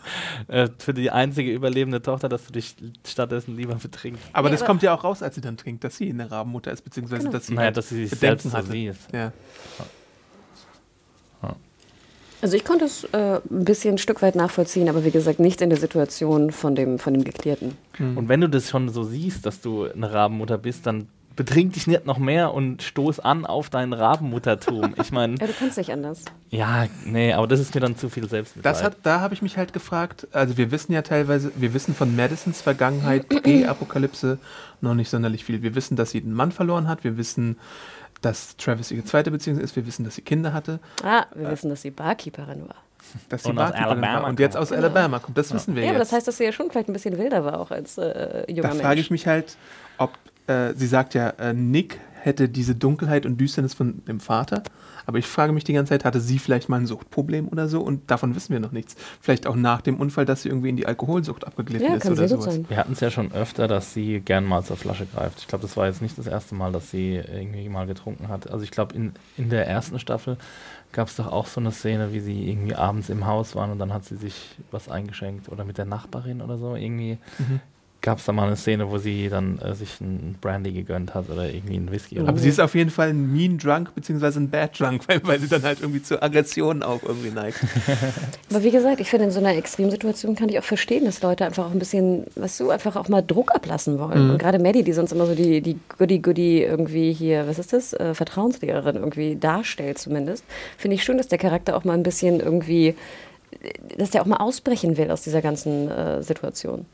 äh, 0.50 0.68
für 0.78 0.94
die 0.94 1.10
einzige 1.10 1.54
überlebende 1.54 2.02
Tochter, 2.02 2.28
dass 2.28 2.46
du 2.48 2.52
dich 2.52 2.76
stattdessen 3.08 3.56
lieber 3.56 3.78
betrinkst. 3.94 4.24
aber 4.34 4.48
Ja, 4.48 4.52
das 4.52 4.62
aber- 4.62 4.68
kommt 4.68 4.84
ja 4.84 4.94
auch 4.94 5.04
raus, 5.04 5.24
als 5.24 5.36
sie 5.36 5.42
dann 5.42 5.56
trinkt, 5.58 5.84
dass 5.84 5.96
sie 5.98 6.10
eine 6.10 6.30
Rabenmutter 6.30 6.72
ist, 6.72 6.82
beziehungsweise 6.84 7.22
Genau. 7.24 7.32
dass 7.34 7.48
sie 7.48 7.54
Naja, 7.54 7.66
halt 7.68 7.78
dass 7.78 7.90
sie 7.90 8.06
sich 8.08 8.20
Bedenken 8.20 8.50
selbst 8.50 8.52
so 8.52 8.58
hatte. 8.58 8.72
sieht. 8.72 8.96
Ja. 9.14 9.32
Also 12.42 12.58
ich 12.58 12.66
konnte 12.66 12.84
es 12.84 13.06
äh, 13.14 13.40
ein 13.50 13.64
bisschen 13.64 13.96
ein 13.96 13.98
Stück 13.98 14.22
weit 14.22 14.36
nachvollziehen, 14.36 14.90
aber 14.90 15.06
wie 15.06 15.12
gesagt, 15.12 15.40
nicht 15.40 15.62
in 15.62 15.70
der 15.70 15.80
Situation 15.80 16.52
von 16.52 16.76
dem, 16.76 17.00
von 17.00 17.14
dem 17.14 17.24
Geklärten. 17.24 17.78
Und 18.00 18.28
wenn 18.28 18.42
du 18.42 18.50
das 18.50 18.70
schon 18.70 18.90
so 18.90 19.04
siehst, 19.06 19.46
dass 19.46 19.62
du 19.62 19.86
eine 19.86 20.12
Rabenmutter 20.12 20.58
bist, 20.58 20.86
dann 20.86 21.08
betrink 21.36 21.74
dich 21.74 21.88
nicht 21.88 22.06
noch 22.06 22.18
mehr 22.18 22.54
und 22.54 22.82
stoß 22.84 23.20
an 23.20 23.46
auf 23.46 23.70
dein 23.70 23.94
Rabenmuttertum. 23.94 24.94
Ich 25.02 25.12
meine, 25.12 25.36
Ja, 25.40 25.48
du 25.48 25.54
kannst 25.58 25.78
nicht 25.78 25.92
anders. 25.92 26.24
ja, 26.50 26.86
nee, 27.06 27.34
aber 27.34 27.48
das 27.48 27.60
ist 27.60 27.74
mir 27.74 27.82
dann 27.82 27.98
zu 27.98 28.10
viel 28.10 28.28
Selbstmitleid. 28.30 28.76
Das 28.76 28.84
hat, 28.84 28.98
da 29.04 29.20
habe 29.22 29.34
ich 29.34 29.42
mich 29.42 29.58
halt 29.58 29.74
gefragt, 29.74 30.28
also 30.32 30.58
wir 30.58 30.72
wissen 30.72 30.94
ja 30.94 31.02
teilweise, 31.02 31.52
wir 31.56 31.74
wissen 31.74 31.96
von 31.96 32.16
Madisons 32.16 32.62
Vergangenheit, 32.62 33.28
Pre-Apokalypse, 33.44 34.38
noch 34.82 34.94
nicht 34.94 35.10
sonderlich 35.10 35.44
viel. 35.46 35.62
Wir 35.62 35.76
wissen, 35.76 35.96
dass 35.96 36.12
sie 36.12 36.22
einen 36.22 36.34
Mann 36.34 36.52
verloren 36.52 36.88
hat, 36.88 37.04
wir 37.04 37.18
wissen, 37.18 37.58
dass 38.22 38.56
Travis 38.58 38.92
ihre 38.92 39.04
zweite 39.04 39.32
Beziehung 39.32 39.60
ist, 39.60 39.76
wir 39.76 39.86
wissen, 39.86 40.06
dass 40.06 40.16
sie 40.16 40.22
Kinder 40.22 40.54
hatte, 40.54 40.80
Ah, 41.04 41.26
wir 41.36 41.50
wissen, 41.52 41.70
dass 41.70 41.82
sie 41.82 41.92
Barkeeperin 41.92 42.68
war. 42.70 42.76
dass 43.30 43.44
sie 43.44 43.50
Und 43.50 43.58
aus 43.60 43.72
Barkeeperin 43.72 43.98
Alabama 44.04 44.22
war 44.24 44.30
und 44.30 44.40
jetzt 44.40 44.56
aus 44.56 44.72
Alabama 44.72 45.20
kommt. 45.20 45.38
Das 45.38 45.54
wissen 45.54 45.76
wir 45.76 45.84
Ja, 45.84 45.90
aber 45.90 46.00
jetzt. 46.00 46.12
das 46.12 46.18
heißt, 46.18 46.28
dass 46.28 46.38
sie 46.38 46.46
ja 46.46 46.52
schon 46.54 46.70
vielleicht 46.72 46.88
ein 46.90 46.94
bisschen 46.94 47.18
wilder 47.18 47.44
war, 47.44 47.60
auch 47.60 47.72
als 47.72 47.98
äh, 47.98 48.46
junger 48.50 48.62
da 48.62 48.68
Mensch. 48.70 48.82
frage 48.82 49.02
ich 49.02 49.12
mich 49.12 49.28
halt, 49.28 49.58
ob, 49.98 50.12
äh, 50.48 50.74
sie 50.76 50.88
sagt 50.88 51.14
ja, 51.14 51.30
äh, 51.32 51.54
Nick 51.54 52.00
hätte 52.22 52.48
diese 52.48 52.74
Dunkelheit 52.74 53.26
und 53.26 53.36
Düsternis 53.38 53.74
von 53.74 54.02
dem 54.06 54.22
Vater. 54.22 54.64
Aber 55.06 55.18
ich 55.18 55.28
frage 55.28 55.52
mich 55.52 55.66
die 55.66 55.74
ganze 55.74 55.90
Zeit, 55.90 56.06
hatte 56.06 56.22
sie 56.22 56.40
vielleicht 56.40 56.70
mal 56.70 56.78
ein 56.80 56.88
Suchtproblem 56.88 57.50
oder 57.50 57.68
so? 57.68 57.82
Und 57.82 58.10
davon 58.10 58.34
wissen 58.34 58.54
wir 58.54 58.62
noch 58.62 58.72
nichts. 58.72 58.96
Vielleicht 59.20 59.46
auch 59.46 59.58
nach 59.58 59.82
dem 59.82 59.98
Unfall, 60.00 60.24
dass 60.24 60.44
sie 60.44 60.48
irgendwie 60.50 60.70
in 60.70 60.78
die 60.78 60.86
Alkoholsucht 60.86 61.46
abgeglitten 61.46 61.86
Ja, 61.90 61.96
ist 61.96 62.04
kann 62.04 62.14
oder 62.14 62.26
sowas. 62.30 62.46
sein. 62.46 62.66
Wir 62.70 62.78
hatten 62.78 62.94
es 62.94 63.02
ja 63.02 63.12
schon 63.12 63.34
öfter, 63.34 63.68
dass 63.68 63.94
sie 63.94 64.22
gern 64.22 64.46
mal 64.46 64.64
zur 64.64 64.78
Flasche 64.78 65.06
greift. 65.06 65.40
Ich 65.42 65.48
glaube, 65.50 65.64
das 65.64 65.76
war 65.76 65.88
jetzt 65.88 66.02
nicht 66.02 66.18
das 66.18 66.26
erste 66.28 66.56
Mal, 66.56 66.72
dass 66.72 66.90
sie 66.90 67.16
irgendwie 67.16 67.68
mal 67.68 67.88
getrunken 67.88 68.30
hat. 68.30 68.50
Also 68.50 68.64
ich 68.64 68.72
glaube, 68.72 68.96
in, 68.96 69.12
in 69.36 69.50
der 69.50 69.68
ersten 69.68 70.00
Staffel 70.00 70.38
gab 70.94 71.10
es 71.10 71.18
doch 71.18 71.28
auch 71.30 71.48
so 71.48 71.60
eine 71.60 71.74
Szene, 71.74 72.14
wie 72.14 72.22
sie 72.22 72.50
irgendwie 72.50 72.76
abends 72.76 73.10
im 73.10 73.26
Haus 73.26 73.54
waren 73.56 73.72
und 73.72 73.80
dann 73.80 73.92
hat 73.92 74.06
sie 74.06 74.16
sich 74.16 74.56
was 74.72 74.88
eingeschenkt 74.88 75.50
oder 75.50 75.66
mit 75.66 75.78
der 75.78 75.86
Nachbarin 75.86 76.42
oder 76.42 76.58
so. 76.58 76.76
Irgendwie 76.78 77.18
Mhm. 77.38 77.60
Gab 78.04 78.20
es 78.20 78.26
da 78.26 78.34
mal 78.34 78.48
eine 78.48 78.58
Szene, 78.58 78.92
wo 78.92 78.98
sie 78.98 79.30
dann 79.30 79.58
äh, 79.60 79.74
sich 79.74 80.02
ein 80.02 80.36
Brandy 80.42 80.74
gegönnt 80.74 81.16
hat 81.16 81.30
oder 81.30 81.50
irgendwie 81.50 81.78
ein 81.78 81.90
Whisky. 81.90 82.20
Oder 82.20 82.30
Aber 82.30 82.38
sie 82.38 82.50
ist 82.50 82.60
auf 82.60 82.76
jeden 82.76 82.90
Fall 82.90 83.10
ein 83.10 83.32
Mean 83.34 83.58
Drunk 83.58 83.96
beziehungsweise 83.96 84.42
ein 84.42 84.50
Bad 84.50 84.78
Drunk, 84.78 85.08
weil, 85.08 85.22
weil 85.24 85.40
sie 85.40 85.48
dann 85.48 85.64
halt 85.64 85.80
irgendwie 85.80 86.04
zu 86.04 86.22
Aggressionen 86.22 86.84
auch 86.84 87.02
irgendwie 87.02 87.32
neigt. 87.32 87.60
Aber 88.50 88.62
wie 88.62 88.72
gesagt, 88.72 89.00
ich 89.00 89.10
finde, 89.10 89.26
in 89.26 89.32
so 89.32 89.40
einer 89.40 89.56
Extremsituation 89.56 90.36
kann 90.36 90.50
ich 90.50 90.60
auch 90.60 90.66
verstehen, 90.66 91.06
dass 91.06 91.22
Leute 91.22 91.46
einfach 91.46 91.66
auch 91.68 91.72
ein 91.72 91.80
bisschen, 91.80 92.26
weißt 92.36 92.60
du, 92.60 92.72
einfach 92.72 92.98
auch 92.98 93.08
mal 93.08 93.22
Druck 93.22 93.56
ablassen 93.56 93.98
wollen. 93.98 94.32
Und 94.32 94.38
gerade 94.38 94.60
Maddie, 94.60 94.84
die 94.84 94.94
sonst 94.94 95.14
immer 95.14 95.26
so 95.26 95.34
die, 95.34 95.62
die 95.62 95.80
Goody-Goody 95.98 96.62
irgendwie 96.62 97.14
hier, 97.14 97.48
was 97.48 97.58
ist 97.58 97.72
das, 97.72 97.94
äh, 97.94 98.14
Vertrauenslehrerin 98.14 98.98
irgendwie 98.98 99.38
darstellt 99.38 99.98
zumindest, 99.98 100.44
finde 100.78 100.96
ich 100.96 101.04
schön, 101.04 101.18
dass 101.18 101.30
der 101.30 101.38
Charakter 101.38 101.78
auch 101.78 101.86
mal 101.86 101.94
ein 101.94 102.04
bisschen 102.04 102.42
irgendwie, 102.42 102.88
äh, 102.90 102.96
dass 103.98 104.10
der 104.10 104.22
auch 104.22 104.26
mal 104.26 104.38
ausbrechen 104.38 104.98
will 104.98 105.10
aus 105.10 105.22
dieser 105.22 105.42
ganzen 105.42 105.90
äh, 105.90 106.22
Situation. 106.22 106.86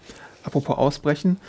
Apropos 0.49 0.79
Ausbrechen. 0.79 1.39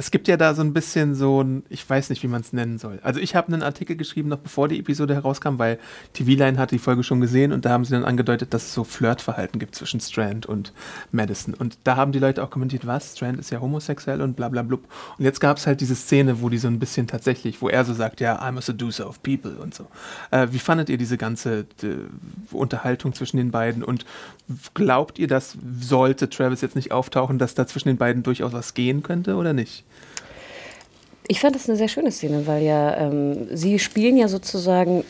Es 0.00 0.10
gibt 0.10 0.28
ja 0.28 0.38
da 0.38 0.54
so 0.54 0.62
ein 0.62 0.72
bisschen 0.72 1.14
so 1.14 1.42
ein, 1.42 1.62
ich 1.68 1.88
weiß 1.88 2.08
nicht, 2.08 2.22
wie 2.22 2.26
man 2.26 2.40
es 2.40 2.54
nennen 2.54 2.78
soll. 2.78 3.00
Also 3.02 3.20
ich 3.20 3.36
habe 3.36 3.52
einen 3.52 3.62
Artikel 3.62 3.96
geschrieben, 3.96 4.30
noch 4.30 4.38
bevor 4.38 4.66
die 4.66 4.78
Episode 4.78 5.12
herauskam, 5.12 5.58
weil 5.58 5.78
TV-Line 6.14 6.56
hat 6.56 6.70
die 6.70 6.78
Folge 6.78 7.02
schon 7.02 7.20
gesehen 7.20 7.52
und 7.52 7.66
da 7.66 7.70
haben 7.72 7.84
sie 7.84 7.92
dann 7.92 8.06
angedeutet, 8.06 8.54
dass 8.54 8.64
es 8.64 8.72
so 8.72 8.82
Flirtverhalten 8.82 9.60
gibt 9.60 9.74
zwischen 9.74 10.00
Strand 10.00 10.46
und 10.46 10.72
Madison. 11.12 11.52
Und 11.52 11.76
da 11.84 11.96
haben 11.96 12.12
die 12.12 12.18
Leute 12.18 12.42
auch 12.42 12.48
kommentiert, 12.48 12.86
was, 12.86 13.14
Strand 13.14 13.38
ist 13.38 13.50
ja 13.50 13.60
homosexuell 13.60 14.22
und 14.22 14.36
bla 14.36 14.48
bla 14.48 14.62
blub. 14.62 14.84
Und 15.18 15.24
jetzt 15.26 15.38
gab 15.38 15.58
es 15.58 15.66
halt 15.66 15.82
diese 15.82 15.94
Szene, 15.94 16.40
wo 16.40 16.48
die 16.48 16.56
so 16.56 16.68
ein 16.68 16.78
bisschen 16.78 17.06
tatsächlich, 17.06 17.60
wo 17.60 17.68
er 17.68 17.84
so 17.84 17.92
sagt, 17.92 18.22
ja, 18.22 18.40
I'm 18.40 18.56
a 18.56 18.62
seducer 18.62 19.06
of 19.06 19.22
people 19.22 19.56
und 19.60 19.74
so. 19.74 19.86
Äh, 20.30 20.46
wie 20.50 20.60
fandet 20.60 20.88
ihr 20.88 20.96
diese 20.96 21.18
ganze 21.18 21.66
äh, 21.82 21.96
Unterhaltung 22.52 23.12
zwischen 23.12 23.36
den 23.36 23.50
beiden 23.50 23.84
und 23.84 24.06
glaubt 24.72 25.18
ihr, 25.18 25.28
dass 25.28 25.58
sollte 25.78 26.30
Travis 26.30 26.62
jetzt 26.62 26.74
nicht 26.74 26.90
auftauchen, 26.90 27.38
dass 27.38 27.54
da 27.54 27.66
zwischen 27.66 27.88
den 27.88 27.98
beiden 27.98 28.22
durchaus 28.22 28.54
was 28.54 28.72
gehen 28.72 29.02
könnte 29.02 29.36
oder 29.36 29.52
nicht? 29.52 29.84
Ich 31.28 31.40
fand 31.40 31.54
das 31.54 31.68
eine 31.68 31.78
sehr 31.78 31.88
schöne 31.88 32.10
Szene, 32.10 32.46
weil 32.46 32.62
ja 32.62 32.96
ähm, 32.96 33.48
sie 33.52 33.78
spielen 33.78 34.16
ja 34.16 34.28
sozusagen 34.28 35.04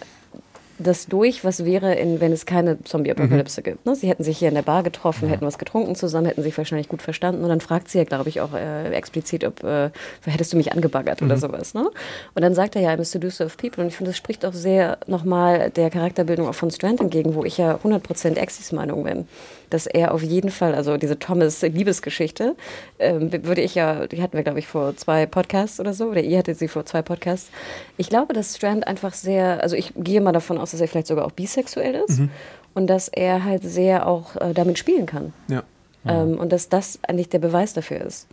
das 0.81 1.07
durch, 1.07 1.45
was 1.45 1.65
wäre, 1.65 1.95
in, 1.95 2.21
wenn 2.21 2.33
es 2.33 2.47
keine 2.47 2.83
Zombie-Apokalypse 2.83 3.63
gibt. 3.63 3.87
Ne? 3.87 3.95
Sie 3.95 4.09
hätten 4.09 4.25
sich 4.25 4.39
hier 4.39 4.49
in 4.49 4.55
der 4.55 4.63
Bar 4.63 4.83
getroffen, 4.83 5.29
hätten 5.29 5.45
was 5.45 5.59
getrunken 5.59 5.95
zusammen, 5.95 6.27
hätten 6.27 6.43
sich 6.43 6.57
wahrscheinlich 6.57 6.89
gut 6.89 7.03
verstanden 7.03 7.43
und 7.43 7.49
dann 7.49 7.61
fragt 7.61 7.89
sie 7.89 7.99
ja, 7.99 8.05
glaube 8.05 8.29
ich, 8.29 8.41
auch 8.41 8.55
äh, 8.55 8.91
explizit, 8.93 9.45
ob 9.45 9.63
äh, 9.63 9.91
hättest 10.25 10.53
du 10.53 10.57
mich 10.57 10.73
angebaggert 10.73 11.23
oder 11.23 11.37
sowas. 11.37 11.75
Ne? 11.75 11.89
Und 12.35 12.43
dann 12.43 12.55
sagt 12.55 12.77
er 12.77 12.83
ja, 12.83 12.91
I'm 12.91 13.01
a 13.01 13.05
seducer 13.05 13.47
of 13.47 13.57
people 13.57 13.83
und 13.83 13.89
ich 13.89 13.97
finde, 13.97 14.11
das 14.11 14.17
spricht 14.17 14.45
auch 14.45 14.55
sehr 14.55 14.99
nochmal 15.07 15.71
der 15.71 15.91
Charakterbildung 15.91 16.49
auch 16.49 16.55
von 16.55 16.71
Strand 16.71 17.01
entgegen, 17.01 17.35
wo 17.35 17.45
ich 17.45 17.59
ja 17.59 17.79
100% 17.85 18.37
Exis 18.37 18.73
Meinung 18.73 19.05
bin 19.05 19.27
dass 19.71 19.87
er 19.87 20.12
auf 20.12 20.23
jeden 20.23 20.51
Fall, 20.51 20.75
also 20.75 20.97
diese 20.97 21.18
Thomas-Liebesgeschichte, 21.18 22.57
ähm, 22.99 23.33
würde 23.45 23.62
ich 23.62 23.75
ja, 23.75 24.07
die 24.07 24.23
hatten 24.23 24.37
wir, 24.37 24.43
glaube 24.43 24.59
ich, 24.59 24.66
vor 24.66 24.97
zwei 24.97 25.27
Podcasts 25.27 25.81
oder 25.81 25.95
so, 25.95 26.07
oder 26.07 26.21
ihr 26.21 26.39
hattet 26.39 26.59
sie 26.59 26.68
vor 26.68 26.85
zwei 26.85 27.03
Podcasts. 27.03 27.51
Ich 27.97 28.09
glaube, 28.09 28.35
dass 28.35 28.57
Strand 28.57 28.87
einfach 28.87 29.14
sehr, 29.14 29.62
also 29.62 29.77
ich 29.77 29.93
gehe 29.97 30.21
mal 30.21 30.33
davon 30.33 30.59
aus, 30.59 30.73
dass 30.73 30.81
er 30.81 30.89
vielleicht 30.89 31.07
sogar 31.07 31.25
auch 31.25 31.33
bisexuell 31.33 31.95
ist 32.07 32.21
und 32.75 32.89
dass 32.89 33.09
er 33.09 33.45
halt 33.45 33.62
sehr 33.62 34.07
auch 34.07 34.37
äh, 34.37 34.53
damit 34.53 34.79
spielen 34.79 35.07
kann. 35.07 35.33
Ja. 35.49 35.62
Ähm, 36.07 36.39
und 36.39 36.51
dass 36.53 36.68
das 36.68 36.99
eigentlich 37.07 37.29
der 37.29 37.39
Beweis 37.39 37.73
dafür 37.73 38.01
ist. 38.01 38.27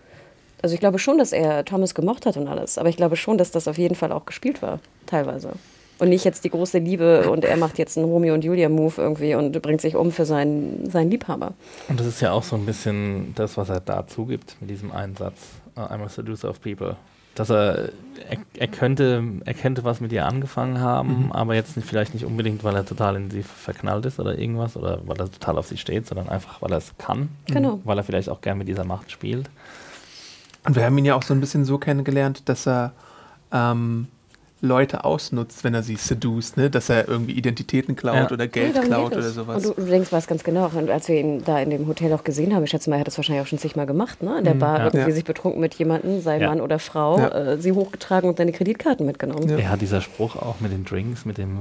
Also 0.62 0.74
ich 0.74 0.80
glaube 0.80 1.00
schon, 1.00 1.18
dass 1.18 1.34
er 1.34 1.66
Thomas 1.66 1.94
gemocht 1.94 2.26
hat 2.26 2.38
und 2.38 2.48
alles, 2.48 2.78
aber 2.78 2.90
ich 2.90 2.98
glaube 2.98 3.16
schon, 3.16 3.38
dass 3.38 3.52
das 3.52 3.68
auf 3.68 3.78
jeden 3.78 3.96
Fall 3.96 4.12
auch 4.12 4.26
gespielt 4.26 4.62
war, 4.62 4.80
teilweise. 5.06 5.52
Und 6.00 6.10
nicht 6.10 6.24
jetzt 6.26 6.44
die 6.44 6.50
große 6.50 6.78
Liebe 6.78 7.30
und 7.30 7.44
er 7.44 7.58
macht 7.58 7.78
jetzt 7.80 7.98
einen 7.98 8.06
Romeo 8.08 8.34
und 8.36 8.44
Julia-Move 8.44 9.02
irgendwie 9.02 9.34
und 9.36 9.60
bringt 9.62 9.82
sich 9.82 9.96
um 9.96 10.12
für 10.12 10.26
seinen, 10.26 10.90
seinen 10.92 11.10
Liebhaber. 11.10 11.54
Und 11.88 12.00
das 12.00 12.06
ist 12.06 12.22
ja 12.22 12.32
auch 12.32 12.44
so 12.44 12.56
ein 12.56 12.66
bisschen 12.68 13.34
das, 13.36 13.58
was 13.58 13.70
er 13.70 13.80
da 13.80 14.06
zugibt 14.06 14.58
mit 14.62 14.70
diesem 14.70 14.92
Einsatz. 14.92 15.36
Uh, 15.76 15.82
I'm 15.82 16.04
a 16.04 16.10
seducer 16.10 16.50
of 16.50 16.62
people. 16.62 16.96
Dass 17.34 17.50
er, 17.52 17.90
er, 18.30 18.38
er, 18.58 18.68
könnte, 18.68 19.24
er 19.46 19.54
könnte 19.54 19.84
was 19.84 20.00
mit 20.02 20.12
ihr 20.12 20.26
angefangen 20.26 20.80
haben, 20.82 21.26
Mhm. 21.26 21.32
aber 21.32 21.54
jetzt 21.56 21.78
nicht, 21.78 21.88
vielleicht 21.88 22.14
nicht 22.16 22.26
unbedingt, 22.26 22.64
weil 22.64 22.76
er 22.76 22.84
total 22.86 23.16
in 23.16 23.30
sie 23.30 23.44
verknallt 23.44 24.06
ist 24.08 24.20
oder 24.20 24.38
irgendwas 24.38 24.76
oder 24.78 25.00
weil 25.06 25.18
er 25.20 25.32
total 25.32 25.58
auf 25.58 25.68
sie 25.68 25.78
steht, 25.78 26.08
sondern 26.08 26.30
einfach, 26.30 26.62
weil 26.64 26.72
er 26.72 26.80
es 26.80 26.96
kann. 26.98 27.30
Genau. 27.48 27.80
Weil 27.84 27.98
er 27.98 28.04
vielleicht 28.04 28.30
auch 28.30 28.42
gern 28.42 28.58
mit 28.58 28.68
dieser 28.68 28.86
Macht 28.86 29.12
spielt. 29.12 29.50
Und 30.66 30.76
wir 30.76 30.84
haben 30.84 30.98
ihn 30.98 31.06
ja 31.06 31.16
auch 31.16 31.24
so 31.24 31.34
ein 31.34 31.40
bisschen 31.40 31.64
so 31.64 31.78
kennengelernt, 31.78 32.50
dass 32.50 32.68
er 32.68 32.92
ähm, 33.52 34.08
Leute 34.62 35.04
ausnutzt, 35.06 35.64
wenn 35.64 35.74
er 35.76 35.84
sie 35.84 35.96
seduced, 35.98 36.58
ne? 36.58 36.70
dass 36.72 36.90
er 36.90 37.08
irgendwie 37.08 37.34
Identitäten 37.34 37.96
klaut 37.96 38.16
Ja. 38.16 38.32
oder 38.32 38.48
Geld 38.48 38.76
Ja, 38.76 38.82
klaut 38.82 39.12
oder 39.12 39.20
es. 39.26 39.36
sowas. 39.36 39.64
Und 39.66 39.78
du, 39.78 39.82
du 39.84 39.88
denkst 39.90 40.12
was 40.12 40.26
ganz 40.26 40.44
genau. 40.44 40.72
Und 40.74 40.90
als 40.90 41.08
wir 41.08 41.20
ihn 41.20 41.44
da 41.44 41.60
in 41.60 41.70
dem 41.70 41.88
Hotel 41.88 42.12
auch 42.14 42.24
gesehen 42.24 42.56
haben, 42.56 42.64
ich 42.64 42.72
schätze 42.72 42.90
mal, 42.90 42.96
er 42.96 43.02
hat 43.02 43.08
das 43.08 43.18
wahrscheinlich 43.18 43.44
auch 43.44 43.48
schon 43.48 43.60
zigmal 43.60 43.86
gemacht, 43.86 44.24
ne? 44.24 44.40
In 44.40 44.44
der 44.46 44.56
Bar 44.56 44.78
ja. 44.80 44.84
irgendwie 44.86 44.98
Mhm. 45.04 45.10
Ja. 45.10 45.14
sich 45.16 45.26
betrunken 45.26 45.62
mit 45.62 45.76
jemandem, 45.76 46.22
sei 46.22 46.40
Ja. 46.40 46.50
Mann 46.50 46.62
oder 46.62 46.80
Frau, 46.80 47.20
Ja. 47.20 47.28
äh, 47.54 47.58
sie 47.62 47.72
hochgetragen 47.72 48.30
und 48.30 48.38
seine 48.38 48.52
Kreditkarten 48.52 49.06
mitgenommen. 49.06 49.48
Ja. 49.48 49.58
Er 49.58 49.70
hat 49.70 49.82
dieser 49.82 50.02
Spruch 50.02 50.36
auch 50.36 50.60
mit 50.60 50.72
den 50.72 50.86
Drinks, 50.86 51.24
mit 51.26 51.38
dem 51.38 51.60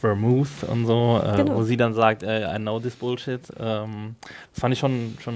Vermouth 0.00 0.64
und 0.68 0.86
so, 0.86 1.20
äh, 1.24 1.36
Genau. 1.36 1.54
wo 1.56 1.62
sie 1.62 1.76
dann 1.76 1.94
sagt, 1.94 2.22
äh, 2.24 2.52
I 2.52 2.58
know 2.58 2.80
this 2.80 2.96
bullshit. 2.96 3.40
Ähm, 3.60 4.16
das 4.52 4.60
fand 4.60 4.72
ich 4.74 4.80
schon, 4.80 5.16
schon 5.20 5.34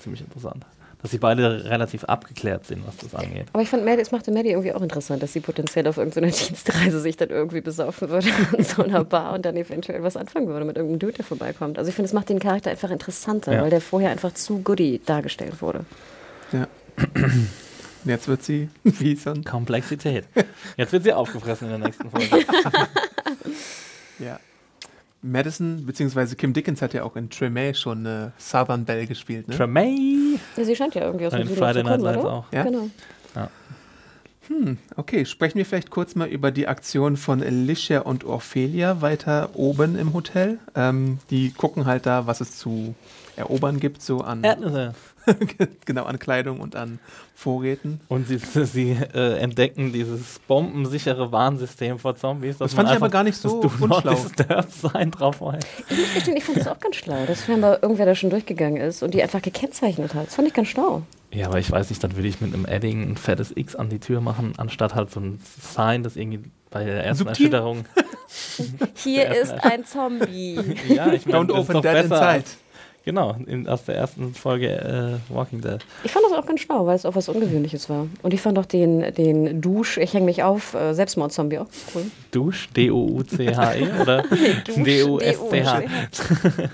ziemlich 0.00 0.20
interessant. 0.22 0.64
Dass 1.02 1.12
sie 1.12 1.18
beide 1.18 1.64
relativ 1.64 2.04
abgeklärt 2.04 2.66
sind, 2.66 2.86
was 2.86 2.96
das 2.98 3.14
angeht. 3.14 3.46
Aber 3.54 3.62
ich 3.62 3.68
fand, 3.70 3.84
Maddie, 3.86 4.02
es 4.02 4.10
machte 4.12 4.30
Maddie 4.30 4.50
irgendwie 4.50 4.72
auch 4.74 4.82
interessant, 4.82 5.22
dass 5.22 5.32
sie 5.32 5.40
potenziell 5.40 5.86
auf 5.88 5.96
irgendeiner 5.96 6.26
Dienstreise 6.30 7.00
sich 7.00 7.16
dann 7.16 7.30
irgendwie 7.30 7.62
besaufen 7.62 8.10
würde 8.10 8.28
in 8.58 8.64
so 8.64 8.82
einer 8.82 9.02
Bar 9.04 9.32
und 9.32 9.44
dann 9.46 9.56
eventuell 9.56 10.02
was 10.02 10.16
anfangen 10.16 10.48
würde 10.48 10.66
mit 10.66 10.76
irgendeinem 10.76 10.98
Dude, 10.98 11.14
der 11.14 11.24
vorbeikommt. 11.24 11.78
Also 11.78 11.88
ich 11.88 11.94
finde, 11.94 12.06
es 12.08 12.12
macht 12.12 12.28
den 12.28 12.38
Charakter 12.38 12.70
einfach 12.70 12.90
interessanter, 12.90 13.52
Ja. 13.54 13.62
weil 13.62 13.70
der 13.70 13.80
vorher 13.80 14.10
einfach 14.10 14.34
zu 14.34 14.58
goody 14.62 15.00
dargestellt 15.06 15.62
wurde. 15.62 15.84
Ja. 16.52 16.66
Jetzt 18.04 18.28
wird 18.28 18.42
sie 18.42 18.68
wie 18.84 19.14
so 19.16 19.30
ein. 19.30 19.44
Komplexität. 19.44 20.24
Jetzt 20.76 20.92
wird 20.92 21.04
sie 21.04 21.12
aufgefressen 21.12 21.70
in 21.70 21.80
der 21.80 21.86
nächsten 21.88 22.10
Folge. 22.10 22.44
Ja. 24.18 24.38
Madison, 25.22 25.84
beziehungsweise 25.84 26.34
Kim 26.34 26.52
Dickens 26.52 26.80
hat 26.80 26.94
ja 26.94 27.02
auch 27.02 27.14
in 27.16 27.28
Tremay 27.28 27.74
schon 27.74 27.98
eine 28.06 28.32
Southern 28.38 28.84
Belle 28.84 29.06
gespielt, 29.06 29.48
ne? 29.48 29.56
Tremay! 29.56 30.38
Ja, 30.56 30.64
sie 30.64 30.74
scheint 30.74 30.94
ja 30.94 31.02
irgendwie 31.02 31.26
aus 31.26 31.32
Und 31.32 31.40
dem 31.40 31.48
Süden 31.48 31.58
Friday 31.58 31.82
zu 31.82 31.88
Night 31.88 32.00
kommen, 32.00 32.16
oder? 32.16 32.32
auch. 32.32 32.44
Ja? 32.52 32.62
Genau. 32.62 32.90
Okay, 34.96 35.24
sprechen 35.24 35.58
wir 35.58 35.66
vielleicht 35.66 35.90
kurz 35.90 36.14
mal 36.14 36.28
über 36.28 36.50
die 36.50 36.66
Aktion 36.66 37.16
von 37.16 37.42
Alicia 37.42 38.00
und 38.00 38.24
Ophelia 38.24 39.00
weiter 39.00 39.50
oben 39.54 39.96
im 39.96 40.12
Hotel. 40.12 40.58
Ähm, 40.74 41.18
die 41.30 41.52
gucken 41.52 41.86
halt 41.86 42.06
da, 42.06 42.26
was 42.26 42.40
es 42.40 42.58
zu 42.58 42.94
erobern 43.36 43.80
gibt, 43.80 44.02
so 44.02 44.20
an, 44.20 44.42
Erdnüsse. 44.44 44.94
genau, 45.84 46.04
an 46.04 46.18
Kleidung 46.18 46.60
und 46.60 46.76
an 46.76 46.98
Vorräten. 47.34 48.00
Und 48.08 48.26
sie, 48.26 48.38
sie 48.64 48.90
äh, 48.90 49.38
entdecken 49.38 49.92
dieses 49.92 50.40
bombensichere 50.46 51.30
Warnsystem 51.30 51.98
vor 51.98 52.16
Zombies. 52.16 52.58
Das 52.58 52.74
fand 52.74 52.90
ich 52.90 52.96
aber 52.96 53.08
gar 53.08 53.24
nicht 53.24 53.36
so 53.36 53.60
unschlau. 53.60 54.16
Drauf 55.10 55.40
weiß. 55.40 55.64
Ich 55.88 55.98
muss 55.98 56.14
gestehen, 56.14 56.36
ich 56.36 56.44
fand 56.44 56.58
das 56.58 56.68
auch 56.68 56.80
ganz 56.80 56.96
schlau, 56.96 57.24
dass 57.26 57.44
scheinbar 57.44 57.82
irgendwer 57.82 58.06
da 58.06 58.14
schon 58.14 58.30
durchgegangen 58.30 58.80
ist 58.80 59.02
und 59.02 59.14
die 59.14 59.22
einfach 59.22 59.42
gekennzeichnet 59.42 60.14
hat. 60.14 60.26
Das 60.26 60.34
fand 60.34 60.48
ich 60.48 60.54
ganz 60.54 60.68
schlau. 60.68 61.02
Ja, 61.32 61.46
aber 61.46 61.58
ich 61.58 61.70
weiß 61.70 61.90
nicht, 61.90 62.02
dann 62.02 62.16
würde 62.16 62.28
ich 62.28 62.40
mit 62.40 62.52
einem 62.52 62.66
Edding 62.66 63.08
ein 63.08 63.16
fettes 63.16 63.52
X 63.54 63.76
an 63.76 63.88
die 63.88 64.00
Tür 64.00 64.20
machen, 64.20 64.54
anstatt 64.56 64.94
halt 64.94 65.10
so 65.10 65.20
ein 65.20 65.40
Sign, 65.60 66.02
das 66.02 66.16
irgendwie 66.16 66.50
bei 66.70 66.84
der 66.84 67.04
ersten 67.04 67.24
Subtil. 67.24 67.46
Erschütterung. 67.46 67.84
Hier 68.96 69.30
ist 69.30 69.52
ein 69.52 69.84
Zombie. 69.84 70.58
ja, 70.88 71.12
ich 71.12 71.26
meine, 71.26 71.38
Don't 71.38 71.52
open 71.52 71.74
doch 71.74 71.82
that 71.82 72.08
besser 72.08 72.34
inside. 72.36 72.50
Genau, 73.04 73.34
in, 73.46 73.66
aus 73.66 73.84
der 73.84 73.96
ersten 73.96 74.34
Folge 74.34 74.68
äh, 75.30 75.34
Walking 75.34 75.62
Dead. 75.62 75.78
Ich 76.04 76.12
fand 76.12 76.24
das 76.28 76.36
auch 76.36 76.44
ganz 76.44 76.60
schlau, 76.60 76.84
weil 76.84 76.96
es 76.96 77.06
auch 77.06 77.14
was 77.14 77.28
Ungewöhnliches 77.28 77.88
war. 77.88 78.08
Und 78.22 78.34
ich 78.34 78.42
fand 78.42 78.58
auch 78.58 78.66
den, 78.66 79.14
den 79.14 79.60
Dusch, 79.62 79.96
ich 79.96 80.12
hänge 80.12 80.26
mich 80.26 80.42
auf, 80.42 80.74
äh, 80.74 80.92
Selbstmord-Zombie 80.92 81.58
auch 81.58 81.66
cool. 81.94 82.02
Dusch, 82.30 82.68
D-O-U-C-H-E 82.76 84.00
oder 84.02 84.22
Dusch, 84.22 84.84
D-U-S-C-H. 84.84 85.80
D-U-S-C-H. 85.80 86.68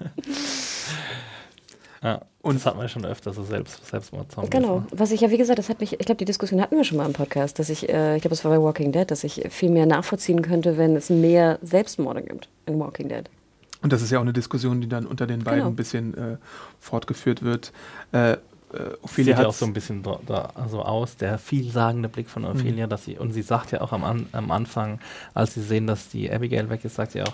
Ja, 2.02 2.22
Und- 2.46 2.56
das 2.56 2.66
hatten 2.66 2.80
wir 2.80 2.88
schon 2.88 3.04
öfter, 3.04 3.32
so 3.32 3.42
Selbst, 3.44 3.84
Selbstmord-Zombies. 3.86 4.50
Genau. 4.50 4.80
ne? 4.80 4.86
Was 4.92 5.10
ich 5.10 5.20
ja, 5.20 5.30
wie 5.30 5.38
gesagt, 5.38 5.58
das 5.58 5.68
hat 5.68 5.80
mich, 5.80 5.92
ich 5.94 5.98
glaube, 6.06 6.16
die 6.18 6.24
Diskussion 6.24 6.60
hatten 6.60 6.76
wir 6.76 6.84
schon 6.84 6.98
mal 6.98 7.06
im 7.06 7.12
Podcast, 7.12 7.58
dass 7.58 7.68
ich, 7.68 7.88
äh, 7.88 8.16
ich 8.16 8.22
glaube, 8.22 8.34
es 8.34 8.44
war 8.44 8.50
bei 8.52 8.62
Walking 8.62 8.92
Dead, 8.92 9.10
dass 9.10 9.24
ich 9.24 9.42
viel 9.50 9.70
mehr 9.70 9.86
nachvollziehen 9.86 10.42
könnte, 10.42 10.76
wenn 10.78 10.94
es 10.96 11.10
mehr 11.10 11.58
Selbstmorde 11.62 12.22
gibt 12.22 12.48
in 12.66 12.78
Walking 12.78 13.08
Dead. 13.08 13.24
Und 13.82 13.92
das 13.92 14.02
ist 14.02 14.10
ja 14.10 14.18
auch 14.18 14.22
eine 14.22 14.32
Diskussion, 14.32 14.80
die 14.80 14.88
dann 14.88 15.06
unter 15.06 15.26
den 15.26 15.44
beiden 15.44 15.58
Genau. 15.60 15.70
ein 15.70 15.76
bisschen 15.76 16.14
äh, 16.16 16.36
fortgeführt 16.80 17.42
wird. 17.42 17.72
Äh, 18.12 18.32
äh, 18.32 18.36
Ophelia 19.02 19.36
Sieht 19.36 19.42
ja 19.42 19.48
auch 19.48 19.52
so 19.52 19.64
ein 19.66 19.72
bisschen 19.72 20.02
da, 20.02 20.18
da, 20.26 20.52
so 20.68 20.82
aus, 20.82 21.16
der 21.16 21.38
vielsagende 21.38 22.08
Blick 22.08 22.28
von 22.28 22.44
Ophelia, 22.44 22.86
dass 22.86 23.04
sie, 23.04 23.16
und 23.16 23.32
sie 23.32 23.42
sagt 23.42 23.70
ja 23.72 23.80
auch 23.80 23.92
am, 23.92 24.02
An, 24.02 24.26
am 24.32 24.50
Anfang, 24.50 24.98
als 25.34 25.54
sie 25.54 25.62
sehen, 25.62 25.86
dass 25.86 26.08
die 26.08 26.30
Abigail 26.30 26.68
weg 26.68 26.84
ist, 26.84 26.96
sagt 26.96 27.12
sie 27.12 27.22
auch, 27.22 27.32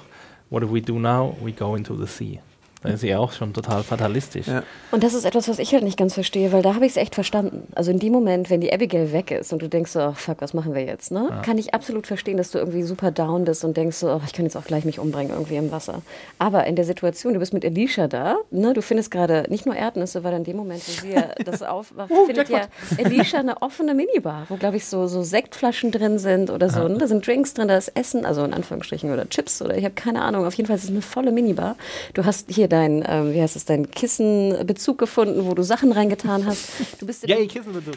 what 0.50 0.62
do 0.62 0.72
we 0.72 0.82
do 0.82 0.98
now? 0.98 1.34
We 1.42 1.52
go 1.52 1.74
into 1.74 1.96
the 1.96 2.06
sea. 2.06 2.40
Da 2.82 2.90
ist 2.90 3.00
sie 3.00 3.08
ja 3.08 3.18
auch 3.18 3.32
schon 3.32 3.52
total 3.52 3.82
fatalistisch. 3.82 4.46
Ja. 4.46 4.62
Und 4.90 5.02
das 5.02 5.14
ist 5.14 5.24
etwas, 5.24 5.48
was 5.48 5.58
ich 5.58 5.72
halt 5.72 5.84
nicht 5.84 5.98
ganz 5.98 6.14
verstehe, 6.14 6.52
weil 6.52 6.62
da 6.62 6.74
habe 6.74 6.84
ich 6.84 6.92
es 6.92 6.96
echt 6.96 7.14
verstanden. 7.14 7.66
Also 7.74 7.90
in 7.90 7.98
dem 7.98 8.12
Moment, 8.12 8.50
wenn 8.50 8.60
die 8.60 8.72
Abigail 8.72 9.12
weg 9.12 9.30
ist 9.30 9.52
und 9.52 9.62
du 9.62 9.68
denkst 9.68 9.92
so, 9.92 10.00
oh, 10.00 10.12
fuck, 10.12 10.40
was 10.40 10.54
machen 10.54 10.74
wir 10.74 10.84
jetzt, 10.84 11.10
ne? 11.10 11.40
Kann 11.44 11.58
ich 11.58 11.74
absolut 11.74 12.06
verstehen, 12.06 12.36
dass 12.36 12.50
du 12.50 12.58
irgendwie 12.58 12.82
super 12.82 13.10
down 13.10 13.44
bist 13.44 13.64
und 13.64 13.76
denkst 13.76 13.96
so, 13.96 14.10
oh, 14.10 14.20
ich 14.24 14.32
kann 14.32 14.44
jetzt 14.44 14.56
auch 14.56 14.64
gleich 14.64 14.84
mich 14.84 14.98
umbringen 14.98 15.32
irgendwie 15.32 15.56
im 15.56 15.70
Wasser. 15.70 16.02
Aber 16.38 16.66
in 16.66 16.76
der 16.76 16.84
Situation, 16.84 17.34
du 17.34 17.40
bist 17.40 17.52
mit 17.52 17.64
Alicia 17.64 18.08
da, 18.08 18.36
ne? 18.50 18.72
Du 18.74 18.82
findest 18.82 19.10
gerade 19.10 19.44
nicht 19.48 19.66
nur 19.66 19.74
Erdnüsse, 19.74 20.24
weil 20.24 20.34
in 20.34 20.44
dem 20.44 20.56
Moment, 20.56 20.82
wo 20.86 20.92
sie 21.02 21.12
ja 21.12 21.30
das 21.44 21.62
aufwacht, 21.62 22.12
Uh, 22.12 22.26
findet 22.26 22.48
ja 22.48 22.62
Alicia 23.02 23.40
eine 23.40 23.62
offene 23.62 23.94
Minibar, 23.94 24.46
wo 24.48 24.56
glaube 24.56 24.76
ich 24.76 24.86
so, 24.86 25.06
so 25.06 25.22
Sektflaschen 25.22 25.90
drin 25.90 26.18
sind 26.18 26.50
oder 26.50 26.68
so. 26.68 26.86
Ne? 26.88 26.98
Da 26.98 27.06
sind 27.06 27.26
Drinks 27.26 27.54
drin, 27.54 27.68
da 27.68 27.76
ist 27.76 27.88
Essen, 27.94 28.26
also 28.26 28.44
in 28.44 28.52
Anführungsstrichen 28.52 29.12
oder 29.12 29.28
Chips 29.28 29.62
oder 29.62 29.76
ich 29.76 29.84
habe 29.84 29.94
keine 29.94 30.22
Ahnung. 30.22 30.44
Auf 30.44 30.54
jeden 30.54 30.66
Fall 30.66 30.76
ist 30.76 30.84
es 30.84 30.90
eine 30.90 31.02
volle 31.02 31.32
Minibar. 31.32 31.76
Du 32.14 32.24
hast 32.24 32.50
hier 32.50 32.68
dein, 32.72 33.04
ähm, 33.06 33.34
wie 33.34 33.42
heißt 33.42 33.56
es, 33.56 33.64
dein 33.64 33.90
Kissenbezug 33.90 34.98
gefunden, 34.98 35.46
wo 35.46 35.54
du 35.54 35.62
Sachen 35.62 35.92
reingetan 35.92 36.46
hast. 36.46 36.70
Du 36.98 37.06
bist 37.06 37.24
in 37.24 37.30
Yay, 37.30 37.46
Kissenbezug. 37.46 37.94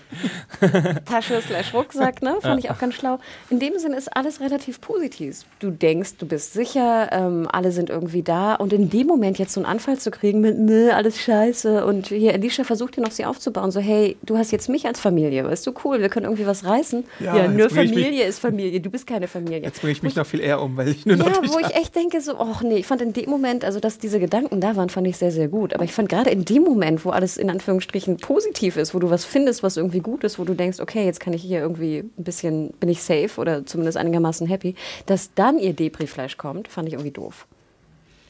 Tasche 1.06 1.42
slash 1.42 1.74
Rucksack, 1.74 2.22
ne? 2.22 2.36
Fand 2.42 2.60
ich 2.64 2.70
auch 2.70 2.78
ganz 2.78 2.96
schlau. 2.96 3.20
In 3.50 3.60
dem 3.60 3.78
Sinne 3.80 3.96
ist 3.98 4.16
alles 4.16 4.40
relativ 4.42 4.82
positiv. 4.82 5.44
Du 5.60 5.72
denkst, 5.72 6.18
du 6.18 6.26
bist 6.26 6.54
sicher, 6.54 7.10
ähm, 7.12 7.48
alle 7.52 7.72
sind 7.72 7.90
irgendwie 7.90 8.22
da 8.22 8.56
und 8.56 8.74
in 8.74 8.90
dem 8.90 9.08
Moment 9.08 9.40
jetzt 9.40 9.54
so 9.54 9.62
einen 9.62 9.66
Anfall 9.66 9.98
zu 9.98 10.12
kriegen 10.12 10.42
mit, 10.42 10.58
ne, 10.60 10.92
alles 10.94 11.20
scheiße 11.22 11.86
und 11.86 12.08
hier, 12.08 12.34
Alicia 12.34 12.64
versucht 12.64 12.98
ihn 12.98 13.06
auf 13.06 13.14
sie 13.14 13.26
aufzubauen, 13.26 13.72
so, 13.72 13.80
hey, 13.80 14.18
du 14.24 14.38
hast 14.38 14.52
jetzt 14.52 14.70
mich 14.70 14.86
als 14.86 15.00
Familie, 15.00 15.46
weißt 15.46 15.66
du, 15.68 15.74
cool, 15.84 16.02
wir 16.02 16.10
können 16.10 16.26
irgendwie 16.26 16.46
was 16.46 16.66
reißen. 16.66 17.04
Ja, 17.20 17.36
Ja, 17.38 17.48
nur 17.48 17.68
ich 17.68 17.74
Familie 17.74 18.26
ist 18.26 18.40
Familie, 18.40 18.82
du 18.82 18.90
bist 18.90 19.08
keine 19.08 19.28
Familie. 19.28 19.62
Jetzt 19.62 19.82
bringe 19.82 19.94
ich 19.94 20.04
mich 20.04 20.16
noch 20.16 20.26
viel 20.26 20.42
eher 20.42 20.62
um, 20.62 20.76
weil 20.78 20.90
ich 20.90 21.06
nur 21.06 21.16
noch 21.18 21.28
Ja, 21.28 21.42
wo 21.48 21.60
ich 21.60 21.76
echt 21.76 21.96
denke, 21.96 22.20
so, 22.22 22.38
ach 22.38 22.62
nee, 22.62 22.78
ich 22.78 22.88
fand 22.88 23.02
in 23.02 23.14
dem 23.14 23.30
Moment, 23.30 23.64
also 23.64 23.80
dass 23.80 23.98
diese 23.98 24.20
Gedanken 24.20 24.60
da 24.66 24.76
waren, 24.76 24.90
fand 24.90 25.08
ich 25.08 25.18
sehr, 25.18 25.32
sehr 25.32 25.48
gut. 25.48 25.74
Aber 25.74 25.84
ich 25.84 25.94
fand 25.94 26.10
gerade 26.10 26.30
in 26.30 26.46
dem 26.46 26.64
Moment, 26.64 27.06
wo 27.06 27.12
alles 27.12 27.38
in 27.38 27.50
Anführungsstrichen 27.50 28.18
positiv 28.18 28.78
ist, 28.78 28.94
wo 28.94 29.00
du 29.00 29.10
was 29.10 29.26
findest, 29.26 29.64
was 29.64 29.78
irgendwie 29.78 30.00
gut 30.00 30.24
ist, 30.24 30.40
wo 30.40 30.44
du 30.44 30.54
denkst, 30.54 30.80
okay, 30.80 31.06
jetzt 31.06 31.20
kann 31.20 31.34
ich 31.34 31.42
hier 31.42 31.60
irgendwie 31.60 32.00
ein 32.00 32.24
bisschen, 32.24 32.72
bin 32.80 32.90
ich 32.90 33.02
safe 33.02 33.40
oder 33.40 33.66
zumindest 33.66 33.98
einigermaßen 33.98 34.48
happy, 34.48 34.76
dass 35.06 35.34
dann 35.36 35.60
ihr 35.60 35.74
Depri-Flash 35.74 36.38
kommt, 36.38 36.68
fand 36.68 36.88
ich 36.88 36.96
irgendwie 36.96 37.12
doof. 37.12 37.48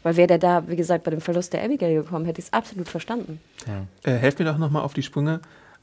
Weil 0.04 0.18
wäre 0.18 0.28
der 0.28 0.38
da, 0.38 0.68
wie 0.68 0.76
gesagt, 0.76 1.04
bei 1.04 1.12
dem 1.12 1.22
Verlust 1.22 1.54
der 1.54 1.64
Abigail 1.64 1.96
gekommen, 1.96 2.26
hätte 2.26 2.40
ich 2.40 2.46
es 2.46 2.54
absolut 2.54 2.88
verstanden. 2.88 3.40
Äh, 4.04 4.18
helft 4.18 4.38
mir 4.38 4.46
doch 4.46 4.58
nochmal 4.58 4.84
auf 4.84 4.94
die 4.94 5.02
Sprünge. 5.02 5.40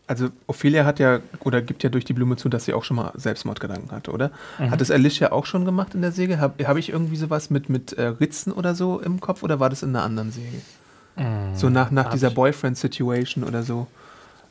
Also 0.07 0.29
Ophelia 0.47 0.85
hat 0.85 0.99
ja 0.99 1.21
oder 1.41 1.63
gibt 1.63 1.83
ja 1.85 1.89
durch 1.89 2.05
die 2.05 2.13
Blume 2.13 2.37
zu, 2.37 2.49
dass 2.49 2.65
sie 2.65 2.75
auch 2.75 2.85
schon 2.85 2.97
mal 2.97 3.13
Selbstmordgedanken 3.15 3.93
hatte, 3.93 4.11
oder? 4.11 4.31
Hat 4.59 4.81
es 4.81 4.91
Alicia 4.91 5.33
auch 5.33 5.47
schon 5.47 5.65
gemacht 5.65 5.95
in 5.95 6.03
der 6.03 6.13
Säge? 6.13 6.39
Habe 6.41 6.67
hab 6.67 6.77
ich 6.77 6.91
irgendwie 6.91 7.17
sowas 7.17 7.51
mit, 7.51 7.69
mit 7.69 7.93
äh, 7.95 8.07
Ritzen 8.09 8.53
oder 8.53 8.75
so 8.75 9.01
im 9.01 9.21
Kopf 9.21 9.43
oder 9.43 9.61
war 9.61 9.71
das 9.71 9.83
in 9.83 9.91
einer 9.91 10.03
anderen 10.05 10.33
Säge? 10.33 10.61
So 11.55 11.69
nach, 11.69 11.91
nach 11.91 12.07
hab 12.07 12.13
dieser 12.13 12.29
ich- 12.29 12.35
Boyfriend-Situation 12.35 13.45
oder 13.45 13.63
so. 13.63 13.87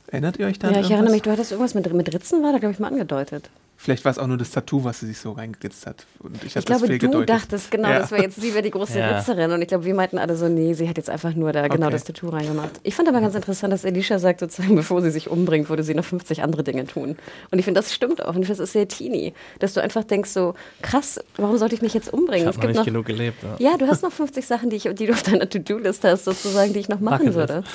Erinnert 0.07 0.37
ihr 0.37 0.45
euch 0.47 0.59
da 0.59 0.69
Ja, 0.69 0.79
ich 0.79 0.91
erinnere 0.91 1.11
mich, 1.11 1.21
du 1.21 1.31
hattest 1.31 1.51
irgendwas 1.51 1.73
mit, 1.73 1.91
mit 1.93 2.13
Ritzen, 2.13 2.43
war 2.43 2.51
da, 2.51 2.59
glaube 2.59 2.73
ich, 2.73 2.79
mal 2.79 2.89
angedeutet. 2.89 3.49
Vielleicht 3.83 4.05
war 4.05 4.11
es 4.11 4.19
auch 4.19 4.27
nur 4.27 4.37
das 4.37 4.51
Tattoo, 4.51 4.83
was 4.83 4.99
sie 4.99 5.07
sich 5.07 5.17
so 5.17 5.31
reingeritzt 5.31 5.87
hat. 5.87 6.05
Und 6.19 6.43
ich 6.43 6.55
Ich 6.55 6.65
glaube, 6.65 6.87
du 6.99 7.25
dachtest, 7.25 7.71
genau, 7.71 7.89
Ja. 7.89 7.97
das 7.97 8.11
wäre 8.11 8.21
jetzt, 8.21 8.39
sie 8.39 8.53
wäre 8.53 8.61
die 8.61 8.69
große 8.69 8.99
Ja. 8.99 9.17
Ritzerin. 9.17 9.51
Und 9.51 9.61
ich 9.63 9.67
glaube, 9.69 9.85
wir 9.85 9.95
meinten 9.95 10.19
alle 10.19 10.35
so, 10.35 10.47
nee, 10.47 10.75
sie 10.75 10.87
hat 10.87 10.97
jetzt 10.97 11.09
einfach 11.09 11.33
nur 11.33 11.51
da 11.51 11.67
genau 11.67 11.87
Okay. 11.87 11.93
das 11.93 12.03
Tattoo 12.03 12.29
reingemacht. 12.29 12.79
Ich 12.83 12.93
fand 12.93 13.09
aber 13.09 13.21
ganz 13.21 13.33
interessant, 13.33 13.73
dass 13.73 13.83
Alicia 13.83 14.19
sagt, 14.19 14.39
sozusagen, 14.41 14.75
bevor 14.83 15.01
sie 15.01 15.09
sich 15.09 15.31
umbringt, 15.31 15.67
würde 15.69 15.81
sie 15.81 15.95
noch 15.95 16.05
50 16.05 16.43
andere 16.43 16.63
Dinge 16.63 16.85
tun. 16.85 17.15
Und 17.49 17.57
ich 17.57 17.65
finde, 17.65 17.79
das 17.79 17.91
stimmt 17.91 18.23
auch. 18.23 18.35
Und 18.35 18.41
ich 18.43 18.47
finde, 18.47 18.59
das 18.59 18.69
ist 18.69 18.73
sehr 18.73 18.87
teeny. 18.87 19.33
Dass 19.57 19.73
du 19.73 19.81
einfach 19.81 20.03
denkst 20.03 20.29
so, 20.29 20.53
krass, 20.83 21.19
warum 21.37 21.57
sollte 21.57 21.73
ich 21.73 21.81
mich 21.81 21.95
jetzt 21.95 22.09
Ich 22.09 22.13
umbringen? 22.13 22.47
habe 22.47 22.57
noch 22.59 22.67
nicht 22.67 22.85
genug 22.85 23.07
gelebt. 23.07 23.41
Ja. 23.57 23.71
ja, 23.71 23.77
du 23.77 23.87
hast 23.87 24.03
noch 24.03 24.11
50 24.11 24.45
Sachen, 24.45 24.69
die, 24.69 24.75
ich, 24.75 24.83
die 24.83 25.07
du 25.07 25.13
auf 25.13 25.23
deiner 25.23 25.49
To-Do-Liste 25.49 26.07
hast, 26.09 26.25
sozusagen, 26.25 26.71
die 26.73 26.79
ich 26.79 26.89
noch 26.89 26.99
machen 26.99 27.25
Bucketlist. 27.33 27.35
würde. 27.35 27.63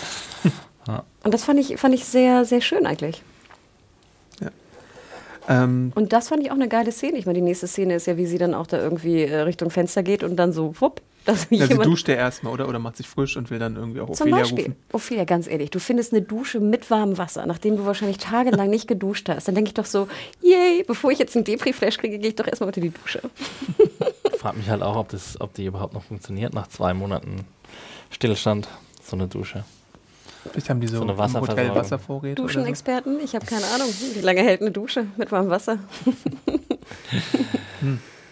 Ja. 0.89 1.03
Und 1.25 1.35
das 1.35 1.43
fand 1.43 1.59
ich, 1.59 1.79
fand 1.79 1.95
ich 1.97 2.05
sehr, 2.05 2.45
sehr 2.45 2.61
schön 2.61 2.87
eigentlich. 2.87 3.21
Ähm, 5.49 5.93
Und 5.95 6.13
das 6.13 6.29
fand 6.29 6.43
ich 6.43 6.51
auch 6.51 6.57
eine 6.57 6.69
geile 6.69 6.93
Szene. 6.93 7.19
Ich 7.19 7.27
meine, 7.27 7.39
die 7.39 7.45
nächste 7.45 7.67
Szene 7.67 7.95
ist 7.95 8.07
ja, 8.07 8.17
wie 8.17 8.27
sie 8.27 8.39
dann 8.39 8.55
auch 8.55 8.67
da 8.67 8.79
irgendwie 8.79 9.23
äh, 9.23 9.41
Richtung 9.41 9.71
Fenster 9.71 10.03
geht 10.03 10.23
und 10.23 10.37
dann 10.37 10.53
so, 10.53 10.75
wupp, 10.81 11.03
dass 11.25 11.49
ja, 11.51 11.67
sie 11.67 11.73
jemand 11.73 11.87
duscht 11.87 12.09
ja 12.09 12.15
erstmal, 12.15 12.53
oder? 12.53 12.69
Oder 12.69 12.79
macht 12.79 12.97
sich 12.97 13.09
frisch 13.09 13.37
und 13.37 13.51
will 13.51 13.59
dann 13.59 13.77
irgendwie 13.77 14.01
auch 14.01 14.11
Zum 14.13 14.29
Ophelia 14.29 14.39
Beispiel, 14.39 14.65
rufen. 14.67 14.77
Ophelia, 14.93 15.25
ganz 15.25 15.49
ehrlich, 15.49 15.71
du 15.71 15.81
findest 15.81 16.13
eine 16.13 16.23
Dusche 16.23 16.61
mit 16.61 16.89
warmem 16.91 17.19
Wasser, 17.19 17.47
nachdem 17.47 17.77
du 17.77 17.85
wahrscheinlich 17.85 18.19
tagelang 18.19 18.71
nicht 18.71 18.87
geduscht 18.87 19.29
hast. 19.29 19.49
Dann 19.49 19.57
denke 19.57 19.69
ich 19.69 19.75
doch 19.75 19.87
so, 19.87 20.09
yay, 20.41 20.85
bevor 20.87 21.11
ich 21.11 21.19
jetzt 21.19 21.35
einen 21.35 21.45
Depri-Flash 21.45 21.99
kriege, 21.99 22.19
gehe 22.19 22.29
ich 22.29 22.37
doch 22.37 22.47
erstmal 22.47 22.69
unter 22.69 22.81
die 22.81 22.91
Dusche. 22.91 23.21
Ich 24.33 24.43
frage 24.43 24.59
mich 24.59 24.69
halt 24.69 24.83
auch, 24.83 24.97
ob, 24.97 25.09
das, 25.09 25.41
ob 25.41 25.55
die 25.55 25.65
überhaupt 25.65 25.95
noch 25.95 26.05
funktioniert 26.05 26.53
nach 26.53 26.67
zwei 26.69 26.93
Monaten 26.93 27.47
Stillstand, 28.11 28.69
so 29.03 29.17
eine 29.17 29.29
Dusche. 29.29 29.65
Vielleicht 30.53 30.71
haben 30.71 30.81
die 30.81 30.87
so, 30.87 30.97
So 30.99 31.03
eine 31.03 31.13
im 31.13 31.41
Hotel. 31.41 31.75
Wasservorräte. 31.75 32.43
oder 32.43 32.49
so. 32.53 32.59
Duschenexperten, 32.59 33.19
ich 33.21 33.35
habe 33.35 33.45
keine 33.47 33.65
Ahnung, 33.75 33.89
wie 34.15 34.21
lange 34.21 34.41
hält 34.43 34.61
eine 34.61 34.71
Dusche 34.71 35.07
mit 35.17 35.31
warmem 35.33 35.51
Wasser? 35.51 35.79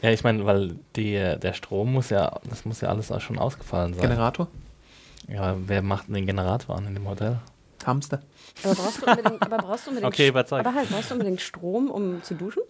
Ja, 0.02 0.10
ich 0.10 0.22
meine, 0.22 0.44
weil 0.44 0.76
die, 0.96 1.14
äh, 1.14 1.38
der 1.38 1.54
Strom 1.54 1.92
muss 1.94 2.10
ja, 2.10 2.38
das 2.50 2.66
muss 2.66 2.82
ja 2.82 2.90
alles 2.90 3.10
auch 3.10 3.22
schon 3.22 3.38
ausgefallen 3.38 3.94
sein. 3.94 4.02
Generator? 4.02 4.48
Ja, 5.28 5.56
wer 5.66 5.80
macht 5.80 6.08
denn 6.08 6.14
den 6.14 6.26
Generator 6.26 6.76
an 6.76 6.86
in 6.86 6.94
dem 6.94 7.08
Hotel? 7.08 7.38
Hamster. 7.86 8.20
Aber 8.62 8.74
brauchst 8.74 9.00
du 9.00 9.06
unbedingt, 9.10 9.42
aber 9.42 9.56
brauchst 9.56 9.86
du 9.86 9.90
unbedingt, 9.90 10.12
Okay, 10.12 10.28
überzeugt. 10.28 10.66
aber 10.66 10.76
halt, 10.76 10.90
brauchst 10.90 11.08
du 11.10 11.14
unbedingt 11.14 11.40
Strom, 11.40 11.90
um 11.90 12.22
zu 12.22 12.34
duschen? 12.34 12.62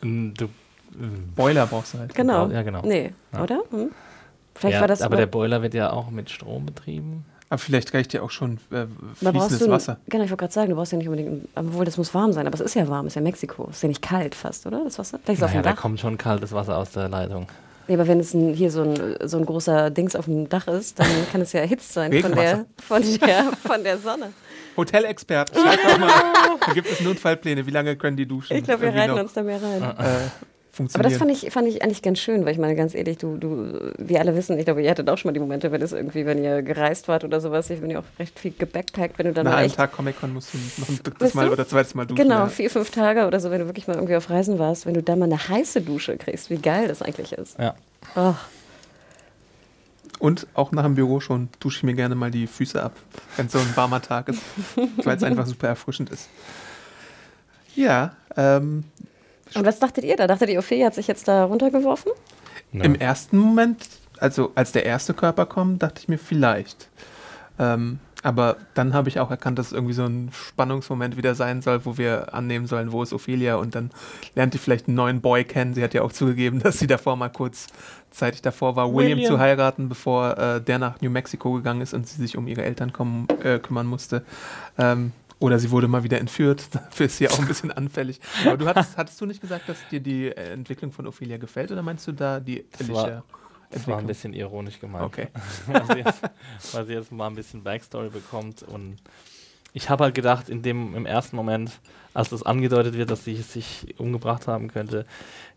Du, 0.00 0.48
Boiler 1.36 1.66
brauchst 1.66 1.94
du 1.94 1.98
halt. 1.98 2.14
Genau. 2.14 2.48
Ja, 2.48 2.62
genau. 2.62 2.82
Nee, 2.84 3.12
Ja. 3.32 3.42
oder? 3.44 3.62
Hm? 3.70 3.90
Vielleicht 4.56 4.74
ja, 4.74 4.80
war 4.80 4.88
das 4.88 5.02
aber 5.02 5.16
der 5.16 5.26
Boiler 5.26 5.62
wird 5.62 5.74
ja 5.74 5.90
auch 5.92 6.10
mit 6.10 6.30
Strom 6.30 6.66
betrieben. 6.66 7.24
Aber 7.48 7.58
vielleicht 7.58 7.94
reicht 7.94 8.12
ja 8.12 8.22
auch 8.22 8.30
schon 8.30 8.58
äh, 8.72 8.86
fließendes 9.14 9.58
du, 9.60 9.70
Wasser. 9.70 9.98
Genau, 10.08 10.24
ich 10.24 10.30
wollte 10.30 10.40
gerade 10.40 10.52
sagen, 10.52 10.70
du 10.70 10.76
brauchst 10.76 10.90
ja 10.92 10.98
nicht 10.98 11.08
unbedingt, 11.08 11.48
obwohl 11.54 11.84
das 11.84 11.96
muss 11.96 12.12
warm 12.12 12.32
sein, 12.32 12.46
aber 12.46 12.54
es 12.54 12.60
ist 12.60 12.74
ja 12.74 12.88
warm, 12.88 13.06
es 13.06 13.12
ist 13.12 13.16
ja 13.16 13.22
Mexiko, 13.22 13.68
es 13.70 13.76
ist 13.76 13.82
ja 13.82 13.88
nicht 13.88 14.02
kalt 14.02 14.34
fast, 14.34 14.66
oder? 14.66 14.82
Das 14.84 14.98
Wasser? 14.98 15.20
Vielleicht 15.22 15.40
ist 15.40 15.46
es 15.48 15.54
Naja, 15.54 15.60
auf 15.60 15.64
da 15.64 15.70
dem 15.70 15.74
Dach. 15.76 15.82
kommt 15.82 16.00
schon 16.00 16.18
kaltes 16.18 16.52
Wasser 16.52 16.76
aus 16.76 16.90
der 16.90 17.08
Leitung. 17.08 17.46
Nee, 17.88 17.94
aber 17.94 18.08
wenn 18.08 18.18
es 18.18 18.34
ein, 18.34 18.52
hier 18.52 18.72
so 18.72 18.82
ein, 18.82 19.14
so 19.28 19.38
ein 19.38 19.46
großer 19.46 19.90
Dings 19.90 20.16
auf 20.16 20.24
dem 20.24 20.48
Dach 20.48 20.66
ist, 20.66 20.98
dann 20.98 21.06
kann 21.30 21.40
es 21.40 21.52
ja 21.52 21.60
erhitzt 21.60 21.92
sein 21.92 22.12
von 22.20 22.32
der, 22.32 22.66
von, 22.82 23.02
der, 23.20 23.44
von 23.64 23.84
der 23.84 23.98
Sonne. 23.98 24.32
Hotelexpert, 24.76 25.50
schreibt 25.54 25.84
doch 25.84 25.98
mal. 25.98 26.10
Da 26.66 26.72
gibt 26.72 26.90
es 26.90 27.00
Notfallpläne. 27.00 27.64
Wie 27.64 27.70
lange 27.70 27.94
können 27.94 28.16
die 28.16 28.26
duschen? 28.26 28.56
Ich 28.56 28.64
glaube, 28.64 28.82
wir 28.82 28.92
reiten 28.94 29.14
noch, 29.14 29.20
uns 29.22 29.32
da 29.34 29.42
mehr 29.44 29.62
rein. 29.62 29.82
Äh, 29.82 30.04
Aber 30.76 30.88
funktionieren. 30.88 31.10
das 31.10 31.18
fand 31.18 31.30
ich, 31.30 31.52
fand 31.52 31.68
ich 31.68 31.82
eigentlich 31.82 32.02
ganz 32.02 32.18
schön, 32.18 32.44
weil 32.44 32.52
ich 32.52 32.58
meine, 32.58 32.76
ganz 32.76 32.94
ehrlich, 32.94 33.18
du, 33.18 33.36
du, 33.36 33.92
wir 33.98 34.20
alle 34.20 34.36
wissen, 34.36 34.58
ich 34.58 34.64
glaube, 34.64 34.82
ihr 34.82 34.90
hattet 34.90 35.08
auch 35.08 35.16
schon 35.16 35.30
mal 35.30 35.32
die 35.32 35.40
Momente, 35.40 35.72
wenn 35.72 35.80
es 35.80 35.92
irgendwie, 35.92 36.26
wenn 36.26 36.42
ihr 36.42 36.62
gereist 36.62 37.08
wart 37.08 37.24
oder 37.24 37.40
sowas, 37.40 37.70
ich 37.70 37.80
bin 37.80 37.90
ja 37.90 38.00
auch 38.00 38.18
recht 38.18 38.38
viel 38.38 38.52
gebackpackt, 38.56 39.18
wenn 39.18 39.26
du 39.26 39.32
dann 39.32 39.44
Nach 39.44 39.52
mal 39.52 39.58
einem 39.58 39.66
echt 39.66 39.76
Tag 39.76 39.92
Comic-Con 39.92 40.32
musst 40.32 40.52
du 40.54 40.58
noch 40.80 40.88
ein 40.88 41.00
drittes 41.02 41.34
Mal 41.34 41.46
du? 41.46 41.52
oder 41.52 41.66
zweites 41.66 41.94
Mal 41.94 42.06
duschen. 42.06 42.22
Genau, 42.22 42.40
ja. 42.40 42.48
vier, 42.48 42.70
fünf 42.70 42.90
Tage 42.90 43.26
oder 43.26 43.40
so, 43.40 43.50
wenn 43.50 43.60
du 43.60 43.66
wirklich 43.66 43.88
mal 43.88 43.94
irgendwie 43.94 44.16
auf 44.16 44.28
Reisen 44.28 44.58
warst, 44.58 44.86
wenn 44.86 44.94
du 44.94 45.02
da 45.02 45.16
mal 45.16 45.24
eine 45.24 45.48
heiße 45.48 45.80
Dusche 45.80 46.16
kriegst, 46.16 46.50
wie 46.50 46.58
geil 46.58 46.88
das 46.88 47.02
eigentlich 47.02 47.32
ist. 47.32 47.58
Ja. 47.58 47.74
Oh, 48.14 48.34
Und 50.18 50.46
auch 50.54 50.72
nach 50.72 50.84
dem 50.84 50.94
Büro 50.94 51.20
schon 51.20 51.48
dusche 51.60 51.78
ich 51.78 51.82
mir 51.82 51.94
gerne 51.94 52.14
mal 52.14 52.30
die 52.30 52.46
Füße 52.46 52.82
ab, 52.82 52.92
wenn 53.36 53.46
es 53.46 53.52
so 53.52 53.58
ein 53.58 53.76
warmer 53.76 54.00
Tag 54.00 54.28
ist, 54.28 54.40
weil 55.04 55.16
es 55.16 55.22
einfach 55.22 55.46
super 55.46 55.68
erfrischend 55.68 56.10
ist. 56.10 56.28
Ja, 57.74 58.16
ähm, 58.36 58.84
Und 59.54 59.64
was 59.64 59.78
dachtet 59.78 60.04
ihr 60.04 60.16
da? 60.16 60.26
Dachtet 60.26 60.50
ihr, 60.50 60.58
Ophelia 60.58 60.86
hat 60.86 60.94
sich 60.94 61.06
jetzt 61.06 61.28
da 61.28 61.44
runtergeworfen? 61.44 62.12
im 62.72 62.94
ersten 62.94 63.38
Moment, 63.38 63.88
also 64.18 64.52
als 64.54 64.72
der 64.72 64.84
erste 64.84 65.14
Körper 65.14 65.46
kommt, 65.46 65.82
dachte 65.82 66.00
ich 66.00 66.08
mir 66.08 66.18
vielleicht. 66.18 66.88
Ähm, 67.58 68.00
aber 68.22 68.56
dann 68.74 68.92
habe 68.92 69.08
ich 69.08 69.20
auch 69.20 69.30
erkannt, 69.30 69.58
dass 69.58 69.68
es 69.68 69.72
irgendwie 69.72 69.92
so 69.92 70.04
ein 70.04 70.30
Spannungsmoment 70.32 71.16
wieder 71.16 71.34
sein 71.34 71.62
soll, 71.62 71.84
wo 71.84 71.96
wir 71.96 72.34
annehmen 72.34 72.66
sollen, 72.66 72.90
wo 72.90 73.02
ist 73.02 73.12
Ophelia 73.12 73.54
und 73.54 73.74
dann 73.74 73.90
lernt 74.34 74.52
die 74.52 74.58
vielleicht 74.58 74.88
einen 74.88 74.96
neuen 74.96 75.20
Boy 75.20 75.44
kennen. 75.44 75.74
Sie 75.74 75.84
hat 75.84 75.94
ja 75.94 76.02
auch 76.02 76.12
zugegeben, 76.12 76.58
dass 76.62 76.78
sie 76.78 76.88
davor 76.88 77.16
mal 77.16 77.28
kurz 77.28 77.68
zeitig 78.10 78.42
davor 78.42 78.74
war, 78.74 78.92
William, 78.92 79.18
William. 79.18 79.32
zu 79.32 79.38
heiraten, 79.38 79.88
bevor 79.88 80.36
äh, 80.38 80.60
der 80.60 80.78
nach 80.78 81.00
New 81.00 81.10
Mexico 81.10 81.52
gegangen 81.52 81.82
ist 81.82 81.94
und 81.94 82.08
sie 82.08 82.20
sich 82.20 82.36
um 82.36 82.48
ihre 82.48 82.64
Eltern 82.64 82.92
kommen, 82.92 83.28
äh, 83.44 83.58
kümmern 83.58 83.86
musste. 83.86 84.24
Ähm, 84.76 85.12
oder 85.38 85.58
sie 85.58 85.70
wurde 85.70 85.88
mal 85.88 86.02
wieder 86.02 86.18
entführt. 86.18 86.68
Dafür 86.72 87.06
ist 87.06 87.18
sie 87.18 87.28
auch 87.28 87.38
ein 87.38 87.46
bisschen 87.46 87.70
anfällig. 87.72 88.20
Aber 88.46 88.56
du 88.56 88.66
hattest, 88.66 88.96
hattest 88.96 89.20
du 89.20 89.26
nicht 89.26 89.40
gesagt, 89.40 89.68
dass 89.68 89.76
dir 89.88 90.00
die 90.00 90.28
äh, 90.28 90.52
Entwicklung 90.52 90.92
von 90.92 91.06
Ophelia 91.06 91.36
gefällt 91.36 91.70
oder 91.72 91.82
meinst 91.82 92.06
du 92.06 92.12
da 92.12 92.40
die 92.40 92.64
Alicia? 92.78 93.22
Das 93.70 93.86
war 93.88 93.98
ein 93.98 94.06
bisschen 94.06 94.32
ironisch 94.32 94.78
gemeint. 94.78 95.04
Okay. 95.04 95.28
weil, 95.66 95.86
sie 95.86 95.98
jetzt, 95.98 96.22
weil 96.72 96.86
sie 96.86 96.92
jetzt 96.92 97.12
mal 97.12 97.26
ein 97.26 97.34
bisschen 97.34 97.62
Backstory 97.62 98.08
bekommt. 98.08 98.62
Und 98.62 98.96
ich 99.72 99.90
habe 99.90 100.04
halt 100.04 100.14
gedacht, 100.14 100.48
in 100.48 100.62
dem, 100.62 100.94
im 100.94 101.04
ersten 101.04 101.36
Moment, 101.36 101.72
als 102.14 102.30
das 102.30 102.44
angedeutet 102.44 102.94
wird, 102.94 103.10
dass 103.10 103.24
sie 103.24 103.34
sich 103.34 103.94
umgebracht 103.98 104.46
haben 104.46 104.68
könnte, 104.68 105.04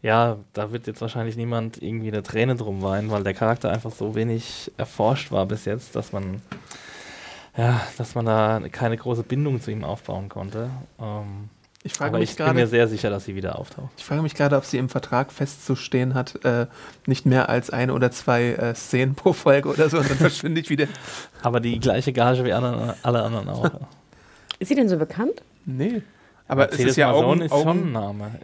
ja, 0.01 0.37
da 0.53 0.71
wird 0.71 0.87
jetzt 0.87 1.01
wahrscheinlich 1.01 1.37
niemand 1.37 1.81
irgendwie 1.81 2.09
eine 2.09 2.23
Träne 2.23 2.55
drum 2.55 2.81
weinen, 2.81 3.11
weil 3.11 3.23
der 3.23 3.33
Charakter 3.33 3.71
einfach 3.71 3.91
so 3.91 4.15
wenig 4.15 4.71
erforscht 4.77 5.31
war 5.31 5.45
bis 5.45 5.65
jetzt, 5.65 5.95
dass 5.95 6.11
man 6.11 6.41
ja, 7.59 7.81
dass 7.97 8.15
man 8.15 8.25
da 8.25 8.61
keine 8.71 8.97
große 8.97 9.23
Bindung 9.23 9.61
zu 9.61 9.71
ihm 9.71 9.83
aufbauen 9.83 10.29
konnte. 10.29 10.69
Ähm, 10.99 11.49
Ich 11.83 11.93
frage 11.93 12.09
aber 12.09 12.19
mich 12.19 12.31
ich 12.31 12.35
bin 12.37 12.53
mir 12.55 12.67
sehr 12.67 12.87
sicher, 12.87 13.09
dass 13.09 13.25
sie 13.25 13.35
wieder 13.35 13.57
auftaucht. 13.59 13.89
ich 13.97 14.05
frage 14.05 14.21
mich 14.21 14.33
gerade, 14.35 14.55
ob 14.57 14.65
sie 14.65 14.77
im 14.77 14.89
Vertrag 14.89 15.31
festzustehen 15.31 16.13
hat, 16.13 16.43
äh, 16.45 16.67
nicht 17.05 17.25
mehr 17.25 17.49
als 17.49 17.69
eine 17.69 17.93
oder 17.93 18.11
zwei 18.11 18.51
äh, 18.53 18.75
Szenen 18.75 19.15
pro 19.15 19.33
Folge 19.33 19.69
oder 19.69 19.89
so, 19.89 19.97
und 19.99 20.09
dann 20.09 20.17
verschwinde 20.29 20.61
ich 20.61 20.69
wieder. 20.69 20.87
Aber 21.41 21.59
die 21.59 21.79
gleiche 21.79 22.13
Gage 22.13 22.43
wie 22.45 22.53
alle, 22.53 22.95
alle 23.03 23.23
anderen 23.23 23.49
auch. 23.49 23.69
Ist 24.59 24.67
sie 24.69 24.75
denn 24.75 24.89
so 24.89 24.97
bekannt? 24.97 25.41
Nee. 25.65 26.01
Aber 26.49 26.65
es 26.65 26.71
Mercedes 26.71 26.91
ist 26.91 26.97
ja 26.97 27.11
Augen, 27.11 27.41
ist 27.41 27.51
Augen, 27.51 27.95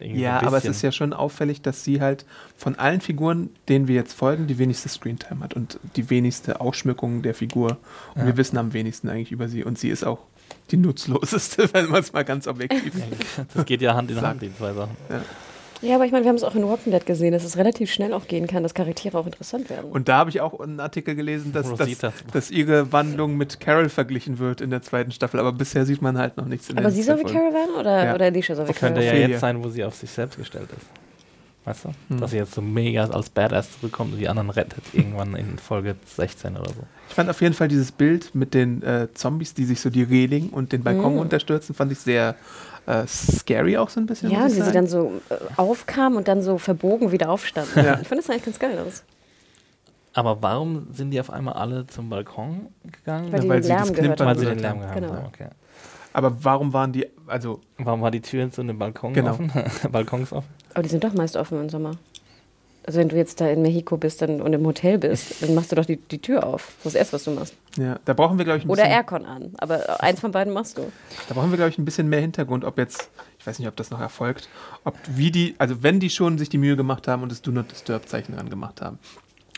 Ja, 0.01 0.41
aber 0.43 0.57
es 0.57 0.65
ist 0.65 0.81
ja 0.83 0.91
schon 0.91 1.11
auffällig, 1.11 1.61
dass 1.63 1.83
sie 1.83 1.99
halt 2.01 2.23
von 2.55 2.75
allen 2.75 3.01
Figuren, 3.01 3.49
denen 3.67 3.87
wir 3.87 3.95
jetzt 3.95 4.13
folgen, 4.13 4.45
die 4.47 4.57
wenigste 4.59 4.87
Screentime 4.89 5.43
hat 5.43 5.55
und 5.55 5.79
die 5.95 6.09
wenigste 6.09 6.61
Ausschmückung 6.61 7.23
der 7.23 7.33
Figur. 7.33 7.77
Und 8.13 8.21
Ja. 8.21 8.27
wir 8.27 8.37
wissen 8.37 8.57
am 8.57 8.73
wenigsten 8.73 9.09
eigentlich 9.09 9.31
über 9.31 9.49
sie. 9.49 9.63
Und 9.63 9.77
sie 9.79 9.89
ist 9.89 10.05
auch 10.05 10.19
die 10.71 10.77
nutzloseste, 10.77 11.67
wenn 11.73 11.89
man 11.89 12.01
es 12.01 12.13
mal 12.13 12.23
ganz 12.23 12.47
objektiv 12.47 12.93
Das 13.53 13.65
geht 13.65 13.81
ja 13.81 13.95
Hand 13.95 14.11
in. 14.11 14.21
Hand, 14.21 14.41
die 14.41 14.55
zwei 14.55 14.73
Sachen. 14.73 14.95
Ja, 15.09 15.21
aber 15.95 16.05
ich 16.05 16.11
meine, 16.11 16.23
wir 16.25 16.29
haben 16.29 16.35
es 16.35 16.43
auch 16.43 16.55
in 16.55 16.67
Walking 16.67 16.91
Dead 16.91 17.05
gesehen, 17.05 17.31
dass 17.33 17.43
es 17.43 17.57
relativ 17.57 17.91
schnell 17.91 18.13
auch 18.13 18.27
gehen 18.27 18.47
kann, 18.47 18.63
dass 18.63 18.73
Charaktere 18.73 19.17
auch 19.17 19.25
interessant 19.25 19.69
werden. 19.69 19.91
Und 19.91 20.07
da 20.07 20.17
habe 20.17 20.29
ich 20.29 20.41
auch 20.41 20.59
einen 20.59 20.79
Artikel 20.79 21.15
gelesen, 21.15 21.51
dass, 21.53 21.73
dass, 21.75 21.89
dass 22.31 22.51
ihre 22.51 22.91
Wandlung 22.91 23.37
mit 23.37 23.59
Carol 23.59 23.89
verglichen 23.89 24.39
wird 24.39 24.61
in 24.61 24.69
der 24.69 24.81
zweiten 24.81 25.11
Staffel. 25.11 25.39
Aber 25.39 25.51
bisher 25.51 25.85
sieht 25.85 26.01
man 26.01 26.17
halt 26.17 26.37
noch 26.37 26.45
nichts 26.45 26.69
in 26.69 26.77
aber 26.77 26.91
sie 26.91 27.03
soll 27.03 27.19
wie. 27.19 27.23
Carol 27.23 27.53
werden 27.53 27.75
oder, 27.79 28.05
Ja. 28.05 28.15
oder 28.15 28.25
Alicia 28.25 28.55
soll 28.55 28.65
wie 28.65 28.71
Das 28.71 28.79
könnte 28.79 29.01
Carol? 29.01 29.19
ja 29.19 29.27
jetzt 29.27 29.41
sein, 29.41 29.63
wo 29.63 29.69
sie 29.69 29.83
auf 29.83 29.95
sich 29.95 30.09
selbst 30.09 30.37
gestellt 30.37 30.69
ist. 30.75 31.04
Weißt 31.65 31.85
du? 31.85 31.89
Hm. 32.09 32.19
Dass 32.19 32.31
sie 32.31 32.37
jetzt 32.37 32.53
so 32.53 32.61
mega 32.61 33.05
als 33.05 33.29
Badass 33.31 33.79
zurückkommt 33.79 34.13
und 34.13 34.19
die 34.19 34.27
anderen 34.29 34.51
rettet 34.51 34.83
irgendwann 34.93 35.35
in 35.35 35.57
Folge 35.57 35.95
16 36.05 36.57
oder 36.57 36.69
so. 36.69 36.83
Ich 37.09 37.15
fand 37.15 37.29
auf 37.29 37.41
jeden 37.41 37.55
Fall 37.55 37.67
dieses 37.67 37.91
Bild 37.91 38.35
mit 38.35 38.53
den 38.53 38.83
äh, 38.83 39.07
Zombies, 39.15 39.53
die 39.55 39.65
sich 39.65 39.81
so 39.81 39.89
die 39.89 40.03
Reling 40.03 40.49
und 40.49 40.71
den 40.71 40.83
Balkon 40.83 41.13
Mhm. 41.13 41.19
unterstürzen, 41.19 41.73
fand 41.73 41.91
ich 41.91 41.97
sehr 41.99 42.35
äh, 42.85 43.07
scary 43.07 43.77
auch 43.77 43.89
so 43.89 43.99
ein 43.99 44.05
bisschen. 44.05 44.29
Ja, 44.29 44.45
wie 44.45 44.61
sie 44.61 44.71
dann 44.71 44.85
so 44.87 45.13
äh, 45.29 45.35
aufkam 45.57 46.15
und 46.17 46.27
dann 46.27 46.43
so 46.43 46.59
verbogen 46.59 47.11
wieder 47.11 47.29
aufstand. 47.31 47.67
Ja. 47.75 47.99
Ich 47.99 48.07
fand 48.07 48.21
das 48.21 48.29
eigentlich 48.29 48.45
ganz 48.45 48.59
geil 48.59 48.77
aus. 48.85 49.03
Aber 50.13 50.41
warum 50.41 50.87
sind 50.93 51.11
die 51.11 51.19
auf 51.19 51.29
einmal 51.29 51.55
alle 51.55 51.87
zum 51.87 52.09
Balkon 52.09 52.67
gegangen? 52.83 53.31
Weil 53.33 53.39
die 53.41 53.49
weil 53.49 53.57
den 53.59 53.63
sie 53.63 53.69
Lärm 53.69 53.79
das 53.87 53.93
gehört 53.93 54.19
Weil 54.19 54.27
haben. 54.27 54.39
sie 54.39 54.45
den 54.45 54.57
gehört 54.57 54.61
Lärm 54.61 54.73
haben. 54.75 54.81
gehabt 54.81 55.01
Genau. 55.01 55.13
haben. 55.13 55.25
Okay. 55.27 55.47
Aber 56.15 56.43
warum 56.45 56.71
waren 56.71 56.93
die, 56.93 57.07
also 57.27 57.59
Warum 57.77 58.01
war 58.01 58.09
die 58.09 58.21
Tür 58.21 58.49
zu 58.49 58.63
dem 58.63 58.79
Balkon 58.79 59.13
Genau. 59.13 59.31
offen? 59.31 59.51
Balkons 59.91 60.31
offen? 60.31 60.47
Aber 60.73 60.83
die 60.83 60.89
sind 60.89 61.03
doch 61.03 61.13
meist 61.13 61.35
offen 61.35 61.59
im 61.59 61.69
Sommer. 61.69 61.91
Also 62.87 62.99
wenn 62.99 63.09
du 63.09 63.15
jetzt 63.17 63.41
da 63.41 63.49
in 63.49 63.63
Mexiko 63.63 63.97
bist 63.97 64.21
dann, 64.21 64.41
und 64.41 64.53
im 64.53 64.63
Hotel 64.65 64.99
bist, 64.99 65.41
dann 65.41 65.55
machst 65.55 65.71
du 65.71 65.75
doch 65.75 65.85
die, 65.85 65.97
die 65.97 66.19
Tür 66.19 66.45
auf. 66.45 66.67
Das 66.67 66.75
ist 66.77 66.85
das 66.85 66.95
Erste, 66.95 67.13
was 67.15 67.23
du 67.25 67.31
machst. 67.31 67.55
ja, 67.77 67.99
da 68.05 68.13
brauchen 68.13 68.37
wir 68.37 68.45
glaube 68.45 68.59
ich 68.59 68.65
ein 68.65 68.69
Oder 68.69 68.83
bisschen, 68.83 68.95
Aircon 68.95 69.25
an. 69.25 69.53
Aber 69.57 70.01
eins 70.03 70.19
von 70.21 70.31
beiden 70.31 70.53
machst 70.53 70.77
du. 70.77 70.83
da 71.27 71.33
brauchen 71.33 71.49
wir 71.49 71.57
glaube 71.57 71.71
ich 71.71 71.77
ein 71.79 71.83
bisschen 71.85 72.07
mehr 72.07 72.21
Hintergrund, 72.21 72.63
ob 72.63 72.77
jetzt, 72.77 73.09
ich 73.39 73.45
weiß 73.47 73.57
nicht, 73.59 73.67
ob 73.67 73.75
das 73.75 73.89
noch 73.89 73.99
erfolgt, 73.99 74.47
ob 74.83 74.95
wie 75.09 75.31
die, 75.31 75.55
also 75.57 75.81
wenn 75.83 75.99
die 75.99 76.09
schon 76.11 76.37
sich 76.37 76.47
die 76.49 76.59
Mühe 76.59 76.75
gemacht 76.77 77.07
haben 77.07 77.23
und 77.23 77.31
das 77.31 77.41
Do 77.41 77.51
Not 77.51 77.71
Disturb 77.71 78.07
Zeichen 78.07 78.35
dran 78.35 78.49
gemacht 78.49 78.81
haben, 78.81 78.99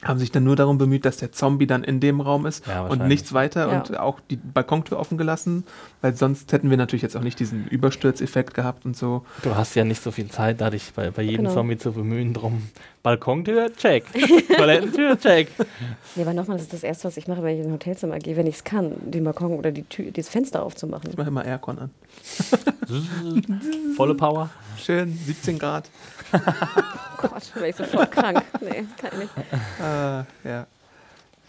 haben 0.04 0.20
sich 0.20 0.32
dann 0.32 0.44
nur 0.44 0.56
darum 0.56 0.78
bemüht, 0.78 1.06
dass 1.06 1.18
der 1.18 1.32
Zombie 1.32 1.66
dann 1.66 1.84
in 1.84 2.00
dem 2.00 2.22
Raum 2.22 2.46
ist 2.46 2.68
Ja, 2.68 2.86
und 2.86 3.08
nichts 3.08 3.34
weiter 3.34 3.72
Ja. 3.72 3.80
und 3.80 3.98
auch 3.98 4.20
die 4.30 4.36
Balkontür 4.36 5.00
offen 5.00 5.18
gelassen, 5.18 5.64
weil 6.02 6.16
sonst 6.16 6.52
hätten 6.54 6.70
wir 6.70 6.78
natürlich 6.78 7.02
jetzt 7.02 7.18
auch 7.18 7.22
nicht 7.24 7.40
diesen 7.40 7.68
Überstürzeffekt 7.68 8.54
gehabt 8.54 8.86
und 8.86 8.96
so. 8.96 9.26
Du 9.42 9.56
hast 9.56 9.74
ja 9.76 9.84
nicht 9.84 10.04
so 10.04 10.12
viel 10.12 10.28
Zeit, 10.30 10.62
da 10.62 10.70
dich 10.70 10.94
bei, 10.96 11.10
bei 11.10 11.24
jedem 11.24 11.46
Genau. 11.46 11.54
Zombie 11.56 11.78
zu 11.80 11.92
bemühen 11.94 12.34
drum. 12.36 12.70
Balkontür, 13.02 13.74
check. 13.76 14.04
Toilettentür, 14.58 15.18
check. 15.20 15.48
Nee, 16.16 16.22
aber 16.22 16.34
nochmal, 16.34 16.58
das 16.58 16.66
ist 16.68 16.74
das 16.74 16.84
Erste, 16.84 17.06
was 17.08 17.18
ich 17.18 17.28
mache, 17.28 17.42
wenn 17.42 17.56
ich 17.56 17.62
in 17.62 17.68
ein 17.68 17.74
Hotelzimmer 17.74 18.20
gehe, 18.20 18.36
wenn 18.38 18.46
ich 18.48 18.56
es 18.56 18.64
kann, 18.64 18.92
den 19.10 19.24
Balkon 19.24 19.54
oder 19.58 19.72
die 19.72 19.84
Tür, 19.84 20.12
dieses 20.12 20.30
Fenster 20.30 20.62
aufzumachen. 20.64 21.10
Ich 21.10 21.18
mache 21.18 21.30
immer 21.30 21.44
Aircon 21.46 21.80
an. 21.80 21.90
Volle 23.96 24.16
Power. 24.16 24.50
Schön, 24.78 25.18
17 25.26 25.58
Grad. 25.58 25.90
Oh 27.24 27.28
Gott, 27.30 27.56
wäre 27.56 27.70
ich 27.70 27.76
sofort 27.76 28.12
krank. 28.12 28.44
Nee, 28.62 28.86
kann 29.02 29.10
ich 29.14 29.18
nicht. 29.20 29.32
Äh, 29.80 30.48
ja. 30.48 30.68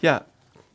Ja, 0.01 0.21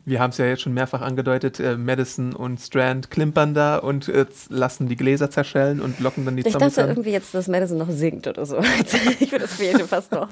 wir 0.04 0.20
haben 0.20 0.30
es 0.30 0.38
ja 0.38 0.44
jetzt 0.46 0.62
schon 0.62 0.72
mehrfach 0.74 1.00
angedeutet, 1.00 1.58
äh, 1.58 1.76
Madison 1.76 2.32
und 2.32 2.60
Strand 2.60 3.10
klimpern 3.10 3.54
da 3.54 3.78
und 3.78 4.08
äh, 4.08 4.26
lassen 4.50 4.86
die 4.86 4.94
Gläser 4.96 5.30
zerschellen 5.30 5.80
und 5.80 5.98
locken 5.98 6.24
dann 6.24 6.36
die 6.36 6.42
Ich 6.46 6.52
Zombies 6.52 6.74
dachte 6.74 6.84
an. 6.84 6.90
irgendwie 6.90 7.10
jetzt, 7.10 7.34
dass 7.34 7.48
Madison 7.48 7.78
noch 7.78 7.90
singt 7.90 8.26
oder 8.28 8.46
so. 8.46 8.58
Ich 9.18 9.30
finde, 9.30 9.38
das 9.40 9.54
fehlte 9.54 9.88
fast 9.88 10.12
noch. 10.12 10.28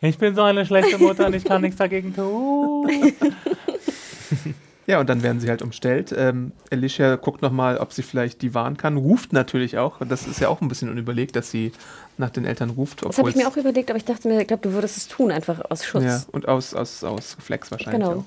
Ich 0.00 0.16
bin 0.18 0.34
so 0.36 0.42
eine 0.42 0.64
schlechte 0.64 0.96
Mutter 0.98 1.26
und 1.26 1.34
ich 1.34 1.44
kann 1.44 1.62
nichts 1.62 1.78
dagegen 1.78 2.14
tun. 2.14 2.88
Ja, 4.86 5.00
und 5.00 5.08
dann 5.10 5.22
werden 5.22 5.38
sie 5.38 5.50
halt 5.50 5.60
umstellt. 5.60 6.14
Ähm, 6.16 6.52
Alicia 6.70 7.16
guckt 7.16 7.42
nochmal, 7.42 7.76
ob 7.76 7.92
sie 7.92 8.02
vielleicht 8.02 8.40
die 8.40 8.54
warnen 8.54 8.76
kann, 8.78 8.96
ruft 8.96 9.34
natürlich 9.34 9.76
auch. 9.76 10.00
Und 10.00 10.10
das 10.10 10.26
ist 10.26 10.40
ja 10.40 10.48
auch 10.48 10.62
ein 10.62 10.68
bisschen 10.68 10.88
unüberlegt, 10.88 11.36
dass 11.36 11.50
sie 11.50 11.72
nach 12.18 12.30
den 12.30 12.44
Eltern 12.44 12.70
ruft. 12.70 13.04
Das 13.04 13.18
habe 13.18 13.30
ich 13.30 13.36
mir 13.36 13.46
auch 13.48 13.56
überlegt, 13.56 13.90
aber 13.90 13.96
ich 13.96 14.04
dachte 14.04 14.28
mir, 14.28 14.40
ich 14.40 14.46
glaube, 14.48 14.62
du 14.62 14.72
würdest 14.74 14.96
es 14.96 15.08
tun, 15.08 15.30
einfach 15.30 15.60
aus 15.70 15.84
Schutz. 15.84 16.04
Ja, 16.04 16.22
und 16.32 16.48
aus, 16.48 16.74
aus, 16.74 17.04
aus 17.04 17.36
Reflex 17.38 17.70
wahrscheinlich 17.70 18.00
Genau. 18.06 18.20
auch. 18.20 18.24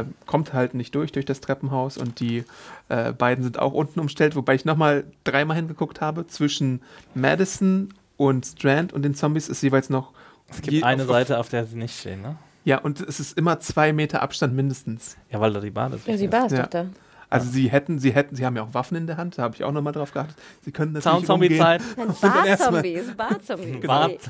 Äh, 0.00 0.04
kommt 0.26 0.52
halt 0.52 0.74
nicht 0.74 0.94
durch, 0.94 1.10
durch 1.10 1.24
das 1.26 1.40
Treppenhaus 1.40 1.98
und 1.98 2.20
die 2.20 2.44
äh, 2.88 3.12
beiden 3.12 3.42
sind 3.42 3.58
auch 3.58 3.72
unten 3.72 3.98
umstellt, 3.98 4.36
wobei 4.36 4.54
ich 4.54 4.64
nochmal 4.64 5.04
dreimal 5.24 5.56
hingeguckt 5.56 6.00
habe. 6.00 6.26
Zwischen 6.28 6.82
Madison 7.14 7.92
und 8.16 8.46
Strand 8.46 8.92
und 8.92 9.02
den 9.02 9.14
Zombies 9.14 9.48
ist 9.48 9.62
jeweils 9.62 9.90
noch. 9.90 10.12
Es 10.48 10.62
gibt 10.62 10.72
je- 10.72 10.82
eine 10.84 11.02
auf- 11.02 11.08
Seite, 11.08 11.38
auf 11.38 11.48
der 11.48 11.66
sie 11.66 11.76
nicht 11.76 11.98
stehen, 11.98 12.22
ne? 12.22 12.36
Ja, 12.64 12.78
und 12.78 13.00
es 13.00 13.18
ist 13.18 13.36
immer 13.36 13.58
zwei 13.58 13.92
Meter 13.92 14.22
Abstand 14.22 14.54
mindestens. 14.54 15.16
Ja, 15.32 15.40
weil 15.40 15.52
da 15.52 15.58
die 15.58 15.70
Bar 15.70 15.92
ist. 15.92 16.06
Ja, 16.06 16.16
die 16.16 16.28
Bar 16.28 16.46
ist 16.46 16.52
Ja. 16.52 16.62
doch 16.62 16.70
da. 16.70 16.86
Also 17.32 17.50
sie 17.50 17.70
hätten, 17.70 17.98
sie 17.98 18.12
hätten, 18.12 18.36
sie 18.36 18.44
haben 18.46 18.56
ja 18.56 18.62
auch 18.62 18.74
Waffen 18.74 18.96
in 18.96 19.06
der 19.06 19.16
Hand, 19.16 19.38
da 19.38 19.42
habe 19.42 19.54
ich 19.54 19.64
auch 19.64 19.72
nochmal 19.72 19.92
drauf 19.92 20.12
geachtet. 20.12 20.36
Sie 20.64 20.72
können. 20.72 21.00
Sound-Zombie-Zeit. 21.00 21.82
Nein, 21.96 22.08
dann 22.20 22.46
erstmal- 22.46 22.82
Barzombies, 22.82 23.14
Barzombies. 23.16 23.76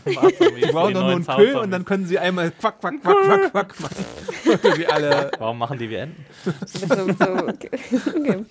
Nee. 0.07 0.61
Die 0.61 0.72
brauchen 0.72 0.94
doch 0.94 1.03
nur 1.03 1.12
einen 1.12 1.26
Kö 1.26 1.59
und 1.61 1.70
dann 1.70 1.84
können 1.84 2.07
sie 2.07 2.18
einmal 2.18 2.50
quack, 2.53 2.80
quack, 2.80 3.03
quack, 3.03 3.16
quack, 3.24 3.50
quack 3.53 3.80
machen. 3.80 4.05
Sie 4.76 4.86
alle 4.86 5.30
Warum 5.38 5.59
machen 5.59 5.78
die 5.78 5.90
wie 5.90 5.96
Enten? 5.96 6.24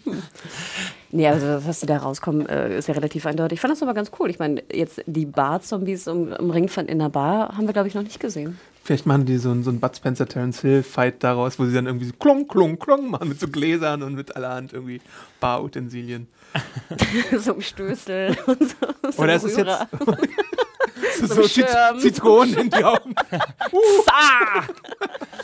Nee, 1.14 1.28
also 1.28 1.68
was 1.68 1.82
sie 1.82 1.86
da 1.88 1.98
rauskommen, 1.98 2.48
äh, 2.48 2.78
ist 2.78 2.88
ja 2.88 2.94
relativ 2.94 3.26
eindeutig. 3.26 3.58
Ich 3.58 3.62
fand 3.62 3.74
das 3.74 3.84
aber 3.84 3.94
ganz 3.94 4.12
cool. 4.20 4.30
Ich 4.30 4.40
meine, 4.40 4.64
jetzt 4.72 5.04
die 5.06 5.26
Bar-Zombies 5.26 6.08
um, 6.08 6.32
umringt 6.32 6.72
von 6.72 6.86
in 6.86 7.00
der 7.00 7.10
Bar 7.10 7.58
haben 7.58 7.66
wir, 7.68 7.74
glaube 7.74 7.90
ich, 7.90 7.96
noch 7.96 8.04
nicht 8.04 8.20
gesehen. 8.22 8.58
Vielleicht 8.84 9.06
machen 9.06 9.26
die 9.26 9.38
so 9.38 9.52
einen 9.52 9.64
so 9.64 9.70
einen 9.70 9.80
Bud 9.80 9.96
Spencer 9.96 10.28
Terence 10.28 10.62
Hill 10.62 10.82
Fight 10.82 11.24
daraus, 11.24 11.60
wo 11.60 11.66
sie 11.66 11.74
dann 11.74 11.86
irgendwie 11.86 12.06
so 12.08 12.14
klong, 12.14 12.48
klong, 12.48 12.80
klong 12.80 13.12
machen 13.12 13.30
mit 13.30 13.40
so 13.40 13.48
Gläsern 13.48 14.02
und 14.02 14.16
mit 14.16 14.36
allerhand 14.36 14.74
irgendwie 14.74 15.02
Barutensilien. 15.40 16.28
so 17.38 17.54
ein 17.56 17.62
Stößel 17.62 18.36
und 18.48 18.60
so. 18.60 19.12
so 19.12 19.24
Oder 19.24 19.36
ist 19.36 19.44
es 19.44 19.56
jetzt 19.56 19.70
so, 21.20 21.36
So 21.36 21.48
Schirm. 21.48 22.00
Zitronen 22.00 22.58
in 22.58 22.70
die 22.70 22.84
Augen? 22.84 23.16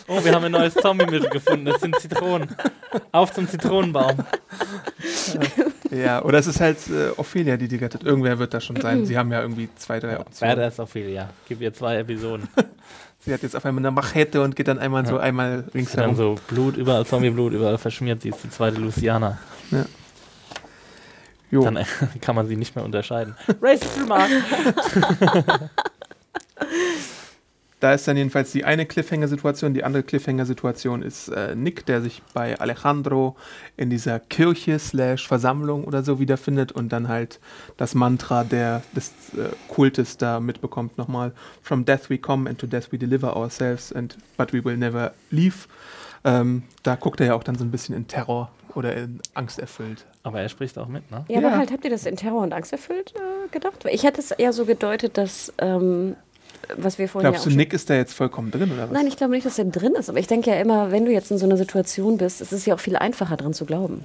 Oh, 0.09 0.23
wir 0.23 0.33
haben 0.33 0.45
ein 0.45 0.51
neues 0.53 0.73
Zombie-Mittel 0.73 1.29
gefunden. 1.29 1.65
Das 1.65 1.81
sind 1.81 1.99
Zitronen. 1.99 2.47
Auf 3.11 3.33
zum 3.33 3.45
Zitronenbaum. 3.45 4.19
Ja, 5.91 6.23
oder 6.23 6.39
es 6.39 6.47
ist 6.47 6.61
halt 6.61 6.77
äh, 6.89 7.09
Ophelia, 7.17 7.57
die 7.57 7.67
die 7.67 7.75
rettet. 7.75 8.03
Irgendwer 8.03 8.39
wird 8.39 8.53
da 8.53 8.61
schon 8.61 8.79
sein. 8.79 9.05
Sie 9.05 9.17
haben 9.17 9.31
ja 9.33 9.41
irgendwie 9.41 9.67
zwei, 9.75 9.99
drei 9.99 10.17
Optionen. 10.17 10.55
Badass 10.55 10.79
Ophelia. 10.79 11.29
Gib 11.47 11.59
ihr 11.59 11.73
zwei 11.73 11.97
Episoden. 11.97 12.47
Sie 13.27 13.33
hat 13.33 13.43
jetzt 13.43 13.55
auf 13.57 13.65
einmal 13.65 13.81
eine 13.81 13.91
Machete 13.91 14.41
und 14.41 14.55
geht 14.55 14.69
dann 14.69 14.79
einmal 14.79 15.05
so 15.05 15.15
Ja. 15.15 15.21
einmal 15.21 15.57
Und 15.57 15.65
dann 15.65 15.71
ringsherum. 15.73 16.15
so 16.15 16.35
Blut, 16.47 16.77
überall 16.77 17.05
Zombie-Blut, 17.05 17.51
überall 17.51 17.77
verschmiert. 17.77 18.21
Sie 18.21 18.29
ist 18.29 18.41
die 18.41 18.49
zweite 18.49 18.79
Luciana. 18.79 19.37
Jo. 21.51 21.61
Dann 21.63 21.75
äh, 21.75 21.83
kann 22.21 22.35
man 22.35 22.47
sie 22.47 22.55
nicht 22.55 22.75
mehr 22.77 22.85
unterscheiden. 22.85 23.35
Racist 23.61 23.99
Remark. 23.99 24.29
Da 27.79 27.93
ist 27.93 28.07
dann 28.07 28.17
jedenfalls 28.17 28.51
die 28.51 28.65
eine 28.65 28.87
Cliffhanger-Situation. 28.87 29.75
Die 29.75 29.83
andere 29.83 30.01
Cliffhanger-Situation 30.01 31.03
ist 31.03 31.27
äh, 31.29 31.55
Nick, 31.55 31.85
der 31.85 32.01
sich 32.01 32.23
bei 32.33 32.59
Alejandro 32.59 33.35
in 33.75 33.91
dieser 33.91 34.19
Kirche 34.19 34.79
slash 34.79 35.27
Versammlung 35.27 35.83
oder 35.83 36.01
so 36.01 36.19
wiederfindet 36.19 36.71
und 36.71 36.89
dann 36.91 37.07
halt 37.07 37.39
das 37.77 37.93
Mantra 37.93 38.43
der, 38.43 38.81
des 38.95 39.09
äh, 39.37 39.49
Kultes 39.67 40.17
da 40.17 40.39
mitbekommt 40.39 40.97
nochmal. 40.97 41.33
From 41.61 41.85
death 41.85 42.09
we 42.09 42.17
come 42.17 42.49
and 42.49 42.57
to 42.57 42.65
death 42.65 42.91
we 42.91 42.97
deliver 42.97 43.35
ourselves 43.37 43.93
and 43.93 44.17
but 44.37 44.53
we 44.53 44.65
will 44.65 44.77
never 44.77 45.13
leave. 45.29 45.67
Ähm, 46.23 46.63
da 46.81 46.95
guckt 46.95 47.19
er 47.19 47.27
ja 47.27 47.33
auch 47.35 47.43
dann 47.43 47.55
so 47.55 47.63
ein 47.63 47.69
bisschen 47.69 47.95
in 47.95 48.07
Terror 48.07 48.51
oder 48.73 48.95
in 48.95 49.19
Angst 49.35 49.59
erfüllt. 49.59 50.05
Aber 50.23 50.41
er 50.41 50.49
spricht 50.49 50.77
auch 50.77 50.87
mit, 50.87 51.09
ne? 51.09 51.25
Ja, 51.29 51.39
Ja. 51.39 51.47
aber 51.47 51.57
halt, 51.57 51.71
habt 51.71 51.83
ihr 51.85 51.89
das 51.91 52.05
in 52.05 52.15
Terror 52.17 52.41
und 52.41 52.53
Angst 52.53 52.71
erfüllt 52.73 53.13
äh, 53.15 53.47
gedacht? 53.49 53.85
Ich 53.89 54.03
hätte 54.03 54.19
es 54.19 54.31
eher 54.31 54.51
so 54.51 54.65
gedeutet, 54.65 55.17
dass, 55.17 55.53
ähm, 55.59 56.15
was 56.75 56.97
wir 56.99 57.07
vorhin 57.07 57.29
Glaubst 57.31 57.45
ja 57.45 57.51
du, 57.51 57.57
Nick 57.57 57.73
ist 57.73 57.89
da 57.89 57.93
jetzt 57.95 58.13
vollkommen 58.13 58.51
drin 58.51 58.71
oder 58.71 58.83
was? 58.83 58.91
Nein, 58.91 59.07
ich 59.07 59.15
glaube 59.17 59.33
nicht, 59.33 59.45
dass 59.45 59.57
er 59.57 59.65
drin 59.65 59.93
ist. 59.95 60.09
Aber 60.09 60.19
ich 60.19 60.27
denke 60.27 60.49
ja 60.49 60.57
immer, 60.57 60.91
wenn 60.91 61.05
du 61.05 61.11
jetzt 61.11 61.31
in 61.31 61.37
so 61.37 61.45
einer 61.45 61.57
Situation 61.57 62.17
bist, 62.17 62.41
ist 62.41 62.51
es 62.51 62.65
ja 62.65 62.75
auch 62.75 62.79
viel 62.79 62.95
einfacher 62.97 63.37
dran 63.37 63.53
zu 63.53 63.65
glauben. 63.65 64.03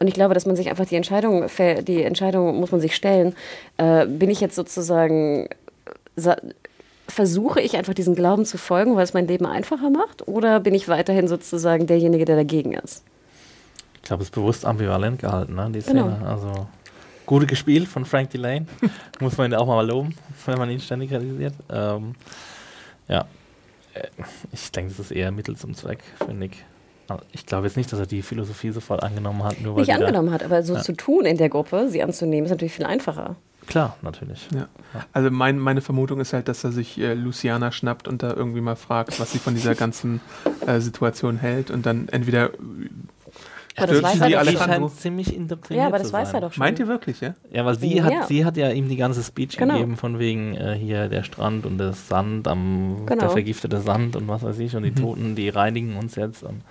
Und 0.00 0.06
ich 0.06 0.14
glaube, 0.14 0.34
dass 0.34 0.46
man 0.46 0.56
sich 0.56 0.70
einfach 0.70 0.86
die 0.86 0.96
Entscheidung, 0.96 1.46
die 1.86 2.02
Entscheidung 2.02 2.58
muss 2.58 2.72
man 2.72 2.80
sich 2.80 2.96
stellen, 2.96 3.34
äh, 3.76 4.06
bin 4.06 4.30
ich 4.30 4.40
jetzt 4.40 4.56
sozusagen, 4.56 5.48
sa- 6.16 6.38
versuche 7.06 7.60
ich 7.60 7.76
einfach 7.76 7.92
diesen 7.92 8.14
Glauben 8.14 8.44
zu 8.46 8.56
folgen, 8.56 8.96
weil 8.96 9.04
es 9.04 9.12
mein 9.14 9.28
Leben 9.28 9.44
einfacher 9.44 9.90
macht, 9.90 10.26
oder 10.26 10.60
bin 10.60 10.74
ich 10.74 10.88
weiterhin 10.88 11.28
sozusagen 11.28 11.86
derjenige, 11.86 12.24
der 12.24 12.36
dagegen 12.36 12.72
ist? 12.72 13.04
Ich 13.96 14.02
glaube, 14.02 14.22
es 14.22 14.28
ist 14.30 14.34
bewusst 14.34 14.64
ambivalent 14.64 15.18
gehalten, 15.20 15.54
ne, 15.54 15.68
die 15.74 15.82
Szene. 15.82 16.16
Genau. 16.18 16.30
Also 16.30 16.66
gut 17.30 17.46
gespielt 17.46 17.86
von 17.86 18.04
Frank 18.04 18.30
Delane. 18.30 18.66
Muss 19.20 19.38
man 19.38 19.52
ihn 19.52 19.54
auch 19.54 19.66
mal 19.66 19.86
loben, 19.86 20.16
wenn 20.46 20.58
man 20.58 20.68
ihn 20.68 20.80
ständig 20.80 21.10
kritisiert. 21.10 21.54
Ähm, 21.70 22.16
ja, 23.06 23.20
äh, 23.94 24.08
ich 24.50 24.72
denke, 24.72 24.90
das 24.90 24.98
ist 24.98 25.12
eher 25.12 25.30
Mittel 25.30 25.56
zum 25.56 25.74
Zweck, 25.74 26.00
finde 26.26 26.46
ich. 26.46 26.64
Ich 27.32 27.46
glaube 27.46 27.68
jetzt 27.68 27.76
nicht, 27.76 27.92
dass 27.92 28.00
er 28.00 28.06
die 28.06 28.22
Philosophie 28.22 28.70
sofort 28.70 29.04
angenommen 29.04 29.44
hat. 29.44 29.60
Nur 29.60 29.76
weil 29.76 29.82
nicht 29.82 29.94
angenommen 29.94 30.32
hat, 30.32 30.42
aber 30.42 30.64
so 30.64 30.74
ja. 30.74 30.80
zu 30.80 30.92
tun 30.92 31.24
in 31.24 31.36
der 31.36 31.48
Gruppe, 31.48 31.88
sie 31.88 32.02
anzunehmen, 32.02 32.46
ist 32.46 32.50
natürlich 32.50 32.74
viel 32.74 32.86
einfacher. 32.86 33.36
Klar, 33.66 33.96
natürlich. 34.02 34.48
Ja. 34.52 34.68
Also 35.12 35.30
mein, 35.30 35.58
meine 35.58 35.80
Vermutung 35.82 36.20
ist 36.20 36.32
halt, 36.32 36.48
dass 36.48 36.64
er 36.64 36.72
sich 36.72 36.98
äh, 36.98 37.14
Luciana 37.14 37.70
schnappt 37.70 38.08
und 38.08 38.24
da 38.24 38.32
irgendwie 38.32 38.60
mal 38.60 38.74
fragt, 38.74 39.20
was 39.20 39.32
sie 39.32 39.38
von 39.38 39.54
dieser 39.54 39.74
ganzen 39.76 40.20
äh, 40.66 40.80
Situation 40.80 41.36
hält 41.36 41.70
und 41.70 41.86
dann 41.86 42.08
entweder 42.08 42.50
aber 43.76 43.86
das 43.86 44.02
weiß 44.02 44.20
er 44.20 44.38
alle 44.38 44.52
scheint 44.52 44.90
ziemlich 44.90 45.34
indoktriniert 45.34 45.82
Ja, 45.82 45.88
aber 45.88 45.98
das 45.98 46.12
weiß 46.12 46.34
er 46.34 46.40
doch 46.40 46.52
schon. 46.52 46.60
Meint 46.60 46.78
ihr 46.78 46.88
wirklich, 46.88 47.20
ja? 47.20 47.34
Ja, 47.50 47.64
weil 47.64 47.78
sie, 47.78 47.96
ja. 47.96 48.04
hat, 48.04 48.28
sie 48.28 48.44
hat 48.44 48.56
ja 48.56 48.70
ihm 48.70 48.88
die 48.88 48.96
ganze 48.96 49.22
Speech 49.22 49.56
genau. 49.56 49.74
gegeben 49.74 49.96
von 49.96 50.18
wegen 50.18 50.54
äh, 50.54 50.74
hier 50.74 51.08
der 51.08 51.22
Strand 51.22 51.66
und 51.66 51.78
der 51.78 51.92
Sand, 51.92 52.48
am, 52.48 53.06
genau. 53.06 53.20
der 53.20 53.30
vergiftete 53.30 53.80
Sand 53.80 54.16
und 54.16 54.28
was 54.28 54.42
weiß 54.42 54.58
ich 54.58 54.74
und 54.74 54.82
die 54.82 54.90
mhm. 54.90 54.96
Toten, 54.96 55.34
die 55.36 55.48
reinigen 55.48 55.96
uns 55.96 56.16
jetzt. 56.16 56.42
Und 56.42 56.62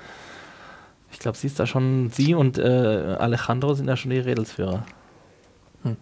ich 1.12 1.20
glaube, 1.20 1.38
sie 1.38 1.48
ist 1.48 1.60
da 1.60 1.66
schon, 1.66 2.10
sie 2.12 2.36
und 2.36 2.58
äh, 2.58 2.64
Alejandro 3.20 3.74
sind 3.74 3.88
da 3.88 3.96
schon 3.96 4.12
die 4.12 4.20
Redelsführer. 4.20 4.84
Hm. 5.84 5.98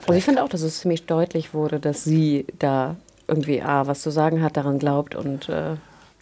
Also 0.00 0.12
ich 0.12 0.24
finde 0.24 0.42
auch, 0.42 0.48
dass 0.48 0.62
es 0.62 0.80
ziemlich 0.80 1.06
deutlich 1.06 1.54
wurde, 1.54 1.78
dass 1.78 2.04
sie 2.04 2.46
da 2.58 2.96
irgendwie 3.28 3.62
A, 3.62 3.86
was 3.86 4.02
zu 4.02 4.10
sagen 4.10 4.42
hat, 4.42 4.56
daran 4.56 4.78
glaubt 4.78 5.14
und 5.14 5.48
äh, 5.48 5.76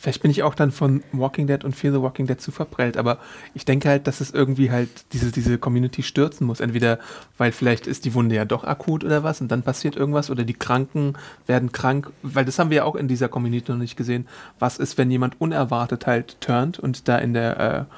Vielleicht 0.04 0.20
bin 0.20 0.30
ich 0.30 0.42
auch 0.42 0.54
dann 0.54 0.70
von 0.70 1.02
Walking 1.12 1.46
Dead 1.46 1.64
und 1.64 1.74
Fear 1.74 1.94
the 1.94 2.02
Walking 2.02 2.26
Dead 2.26 2.38
zu 2.38 2.52
verprellt, 2.52 2.98
aber 2.98 3.16
ich 3.54 3.64
denke 3.64 3.88
halt, 3.88 4.06
dass 4.06 4.20
es 4.20 4.32
irgendwie 4.32 4.70
halt 4.70 4.90
diese, 5.14 5.32
diese 5.32 5.56
Community 5.56 6.02
stürzen 6.02 6.46
muss. 6.46 6.60
Entweder, 6.60 6.98
weil 7.38 7.52
vielleicht 7.52 7.86
ist 7.86 8.04
die 8.04 8.12
Wunde 8.12 8.34
ja 8.34 8.44
doch 8.44 8.64
akut 8.64 9.02
oder 9.02 9.24
was 9.24 9.40
und 9.40 9.48
dann 9.50 9.62
passiert 9.62 9.96
irgendwas 9.96 10.28
oder 10.28 10.44
die 10.44 10.52
Kranken 10.52 11.14
werden 11.46 11.72
krank, 11.72 12.10
weil 12.22 12.44
das 12.44 12.58
haben 12.58 12.68
wir 12.68 12.76
ja 12.76 12.84
auch 12.84 12.96
in 12.96 13.08
dieser 13.08 13.30
Community 13.30 13.72
noch 13.72 13.78
nicht 13.78 13.96
gesehen. 13.96 14.28
Was 14.58 14.76
ist, 14.76 14.98
wenn 14.98 15.10
jemand 15.10 15.40
unerwartet 15.40 16.06
halt 16.06 16.38
turnt 16.42 16.78
und 16.78 17.08
da 17.08 17.16
in 17.16 17.32
der 17.32 17.88
äh, 17.88 17.94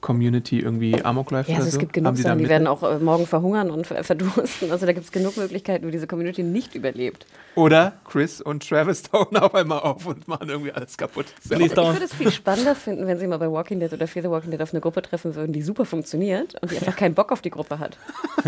Community 0.00 0.60
irgendwie 0.60 1.02
Amok 1.02 1.30
läuft 1.30 1.48
ja, 1.48 1.56
also 1.56 1.66
oder 1.66 1.70
so? 1.70 1.76
es 1.76 1.80
gibt 1.80 1.92
genug 1.92 2.16
Sachen, 2.16 2.38
die 2.38 2.48
werden 2.48 2.66
auch 2.66 2.82
äh, 2.82 2.98
morgen 2.98 3.26
verhungern 3.26 3.70
und 3.70 3.86
verdursten. 3.86 4.70
Also 4.70 4.86
da 4.86 4.92
gibt 4.92 5.06
es 5.06 5.12
genug 5.12 5.36
Möglichkeiten, 5.36 5.86
wo 5.86 5.90
diese 5.90 6.06
Community 6.06 6.42
nicht 6.42 6.74
überlebt. 6.74 7.26
Oder 7.54 7.94
Chris 8.04 8.40
und 8.40 8.68
Travis 8.68 9.02
tauchen 9.10 9.36
auf 9.36 9.54
einmal 9.54 9.80
auf 9.80 10.06
und 10.06 10.28
machen 10.28 10.48
irgendwie 10.48 10.72
alles 10.72 10.96
kaputt. 10.96 11.26
Ja 11.48 11.58
ich 11.58 11.76
würde 11.76 12.04
es 12.04 12.14
viel 12.14 12.30
spannender 12.30 12.74
finden, 12.74 13.06
wenn 13.06 13.18
sie 13.18 13.26
mal 13.26 13.38
bei 13.38 13.50
Walking 13.50 13.80
Dead 13.80 13.92
oder 13.92 14.06
Fear 14.06 14.24
the 14.24 14.30
Walking 14.30 14.50
Dead 14.50 14.60
auf 14.62 14.72
eine 14.72 14.80
Gruppe 14.80 15.02
treffen 15.02 15.34
würden, 15.34 15.52
die 15.52 15.62
super 15.62 15.84
funktioniert 15.84 16.54
und 16.60 16.70
die 16.70 16.76
einfach 16.76 16.96
keinen 16.96 17.14
Bock 17.14 17.32
auf 17.32 17.42
die 17.42 17.50
Gruppe 17.50 17.78
hat. 17.78 17.96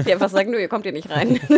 Die 0.06 0.12
einfach 0.12 0.28
sagen, 0.28 0.50
nö, 0.50 0.58
ihr 0.58 0.68
kommt 0.68 0.84
hier 0.84 0.92
nicht 0.92 1.10
rein. 1.10 1.40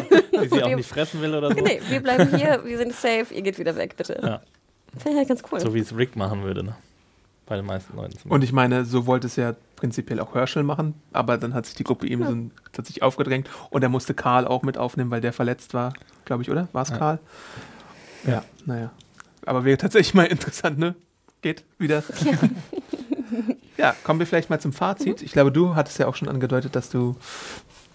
Die 0.43 0.49
sie 0.49 0.63
auch 0.63 0.75
nicht 0.75 0.89
fressen 0.89 1.21
will 1.21 1.35
oder 1.35 1.51
so. 1.51 1.61
Nee, 1.61 1.81
wir 1.89 2.01
bleiben 2.01 2.35
hier, 2.35 2.65
wir 2.65 2.79
sind 2.79 2.95
safe, 2.95 3.27
ihr 3.35 3.43
geht 3.43 3.59
wieder 3.59 3.77
weg, 3.77 3.97
bitte. 3.97 4.19
Ja. 4.23 4.41
Finde 4.93 5.11
ich 5.11 5.17
halt 5.17 5.29
ganz 5.29 5.43
cool. 5.51 5.61
So 5.61 5.75
wie 5.75 5.81
es 5.81 5.95
Rick 5.97 6.17
machen 6.17 6.43
würde, 6.43 6.65
ne? 6.65 6.77
Bei 7.51 7.57
den 7.57 7.67
meisten 7.67 7.97
Leuten. 7.97 8.17
Und 8.29 8.45
ich 8.45 8.53
meine, 8.53 8.85
so 8.85 9.07
wollte 9.07 9.27
es 9.27 9.35
ja 9.35 9.57
prinzipiell 9.75 10.21
auch 10.21 10.37
Herschel 10.37 10.63
machen, 10.63 10.95
aber 11.13 11.37
dann 11.37 11.53
hat 11.53 11.67
sich 11.67 11.75
die 11.75 11.83
Gruppe 11.83 12.07
eben 12.09 12.23
ja. 12.23 12.31
so 12.31 12.79
hat 12.79 12.87
sich 12.87 13.03
aufgedrängt 13.03 13.51
und 13.71 13.83
er 13.83 13.89
musste 13.89 14.15
Karl 14.15 14.47
auch 14.47 14.63
mit 14.63 14.79
aufnehmen, 14.79 15.11
weil 15.11 15.21
der 15.21 15.33
verletzt 15.33 15.75
war, 15.75 15.93
glaube 16.25 16.45
ich, 16.45 16.51
oder? 16.53 16.69
War 16.71 16.83
es 16.83 16.91
ja. 16.91 16.99
Karl? 16.99 17.19
Ja, 18.25 18.45
naja. 18.67 18.93
Aber 19.45 19.65
wäre 19.65 19.79
tatsächlich 19.79 20.15
mal 20.15 20.27
interessant, 20.31 20.79
ne? 20.79 20.95
Geht 21.43 21.65
wieder. 21.77 22.05
Ja. 22.25 22.39
ja, 23.79 23.95
kommen 24.05 24.21
wir 24.21 24.29
vielleicht 24.29 24.49
mal 24.49 24.61
zum 24.61 24.73
Fazit. 24.73 25.21
Ich 25.21 25.33
glaube, 25.33 25.51
du 25.51 25.75
hattest 25.75 25.99
ja 25.99 26.07
auch 26.07 26.15
schon 26.15 26.29
angedeutet, 26.29 26.77
dass 26.77 26.89
du 26.89 27.17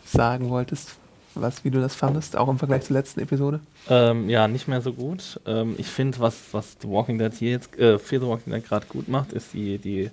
sagen 0.04 0.50
wolltest, 0.50 0.98
was, 1.36 1.64
wie 1.64 1.72
du 1.72 1.80
das 1.80 1.96
fandest, 1.96 2.36
auch 2.36 2.48
im 2.48 2.58
Vergleich 2.58 2.84
zur 2.84 2.96
letzten 2.96 3.22
Episode? 3.22 3.60
Ähm, 3.90 4.30
ja, 4.30 4.48
nicht 4.48 4.68
mehr 4.68 4.82
so 4.82 4.94
gut. 4.94 5.40
Ähm, 5.46 5.76
ich 5.78 5.88
finde, 5.88 6.20
was, 6.20 6.36
was 6.52 6.78
The 6.82 6.88
Walking 6.88 7.18
Dead 7.18 7.34
hier 7.34 7.52
jetzt, 7.52 7.78
äh, 7.78 8.00
Fear 8.00 8.22
the 8.22 8.28
Walking 8.28 8.54
Dead 8.54 8.66
gerade 8.66 8.86
gut 8.88 9.08
macht, 9.08 9.34
ist 9.34 9.54
die, 9.54 9.78
die, 9.78 10.10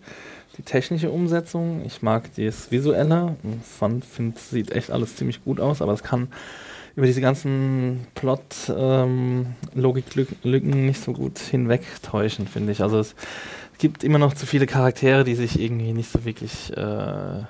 die 0.57 0.63
technische 0.63 1.11
Umsetzung. 1.11 1.83
Ich 1.85 2.03
mag 2.03 2.31
das 2.37 2.71
Visuelle. 2.71 3.37
finde, 3.79 4.39
sieht 4.39 4.73
echt 4.73 4.91
alles 4.91 5.17
ziemlich 5.17 5.45
gut 5.45 5.61
aus, 5.61 5.83
aber 5.83 5.93
es 5.93 6.03
kann 6.03 6.29
über 6.97 7.07
diese 7.07 7.21
ganzen 7.21 8.07
Plot-Logik-Lücken 8.15 10.73
ähm, 10.73 10.87
nicht 10.87 11.03
so 11.03 11.13
gut 11.13 11.39
hinwegtäuschen, 11.39 12.47
finde 12.47 12.73
ich. 12.73 12.83
Also 12.83 12.99
es 12.99 13.15
gibt 13.79 14.05
immer 14.05 14.19
noch 14.19 14.35
zu 14.35 14.47
viele 14.47 14.67
Charaktere, 14.67 15.25
die 15.25 15.35
sich 15.35 15.59
irgendwie 15.59 15.93
nicht 15.93 16.13
so 16.13 16.25
wirklich 16.25 16.77
äh, 16.77 17.43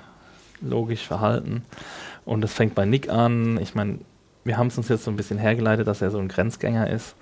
logisch 0.61 1.05
verhalten. 1.05 1.63
Und 2.25 2.43
es 2.43 2.53
fängt 2.53 2.75
bei 2.75 2.85
Nick 2.85 3.09
an. 3.09 3.59
Ich 3.61 3.75
meine, 3.75 3.99
wir 4.43 4.57
haben 4.57 4.67
es 4.67 4.77
uns 4.77 4.89
jetzt 4.89 5.03
so 5.03 5.11
ein 5.11 5.17
bisschen 5.17 5.37
hergeleitet, 5.37 5.87
dass 5.87 6.01
er 6.01 6.11
so 6.11 6.19
ein 6.19 6.27
Grenzgänger 6.27 6.89
ist. 6.89 7.15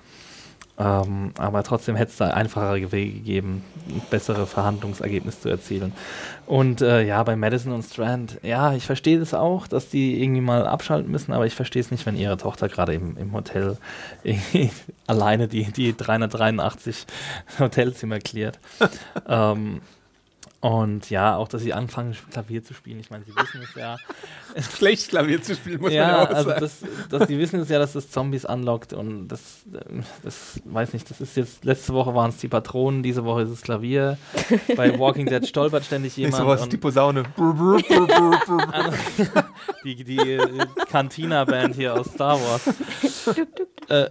Ähm, 0.81 1.33
aber 1.37 1.63
trotzdem 1.63 1.95
hätte 1.95 2.11
es 2.11 2.17
da 2.17 2.29
einfachere 2.29 2.91
Wege 2.91 3.13
gegeben, 3.13 3.63
bessere 4.09 4.47
Verhandlungsergebnisse 4.47 5.41
zu 5.41 5.49
erzielen. 5.49 5.93
Und 6.47 6.81
äh, 6.81 7.03
ja, 7.03 7.21
bei 7.23 7.35
Madison 7.35 7.73
und 7.73 7.83
Strand, 7.83 8.39
ja, 8.41 8.73
ich 8.73 8.85
verstehe 8.85 9.19
das 9.19 9.33
auch, 9.33 9.67
dass 9.67 9.89
die 9.89 10.23
irgendwie 10.23 10.41
mal 10.41 10.65
abschalten 10.65 11.11
müssen, 11.11 11.33
aber 11.33 11.45
ich 11.45 11.53
verstehe 11.53 11.81
es 11.81 11.91
nicht, 11.91 12.05
wenn 12.05 12.15
ihre 12.15 12.37
Tochter 12.37 12.67
gerade 12.67 12.93
im, 12.93 13.15
im 13.17 13.33
Hotel 13.33 13.77
alleine 15.07 15.47
die, 15.47 15.71
die 15.71 15.95
383 15.95 17.05
Hotelzimmer 17.59 18.19
klärt. 18.19 18.59
ähm, 19.27 19.81
und 20.61 21.09
ja, 21.09 21.37
auch, 21.37 21.47
dass 21.47 21.63
sie 21.63 21.73
anfangen, 21.73 22.15
Klavier 22.29 22.63
zu 22.63 22.75
spielen. 22.75 22.99
Ich 22.99 23.09
meine, 23.09 23.23
sie 23.25 23.35
wissen 23.35 23.61
es 23.63 23.73
ja. 23.73 23.97
Schlecht 24.77 25.09
Klavier 25.09 25.41
zu 25.41 25.55
spielen, 25.55 25.81
muss 25.81 25.91
ja, 25.91 26.05
man 26.05 26.11
ja 26.11 26.21
auch 26.23 26.29
also 26.29 26.49
sagen. 26.49 26.61
Das, 26.61 26.83
das, 27.09 27.27
die 27.27 27.39
wissen 27.39 27.59
es 27.61 27.69
ja, 27.69 27.79
dass 27.79 27.93
das 27.93 28.11
Zombies 28.11 28.45
anlockt. 28.45 28.93
Und 28.93 29.27
das, 29.27 29.63
das 30.21 30.61
weiß 30.65 30.93
nicht, 30.93 31.09
das 31.09 31.19
ist 31.19 31.35
jetzt, 31.35 31.65
letzte 31.65 31.95
Woche 31.95 32.13
waren 32.13 32.29
es 32.29 32.37
die 32.37 32.47
Patronen, 32.47 33.01
diese 33.01 33.25
Woche 33.25 33.41
ist 33.41 33.49
es 33.49 33.63
Klavier. 33.63 34.19
Bei 34.77 34.99
Walking 34.99 35.25
Dead 35.25 35.47
stolpert 35.47 35.83
ständig 35.83 36.15
jemand. 36.15 36.33
Nächste 36.33 36.47
Woche 36.47 36.63
ist 36.63 36.71
die 36.71 36.77
Posaune. 36.77 37.23
Die 39.83 39.95
die 40.03 40.17
äh, 40.17 40.65
Cantina-Band 40.91 41.75
hier 41.75 41.95
aus 41.95 42.07
Star 42.13 42.39
Wars. 42.39 42.69
äh, 43.89 44.09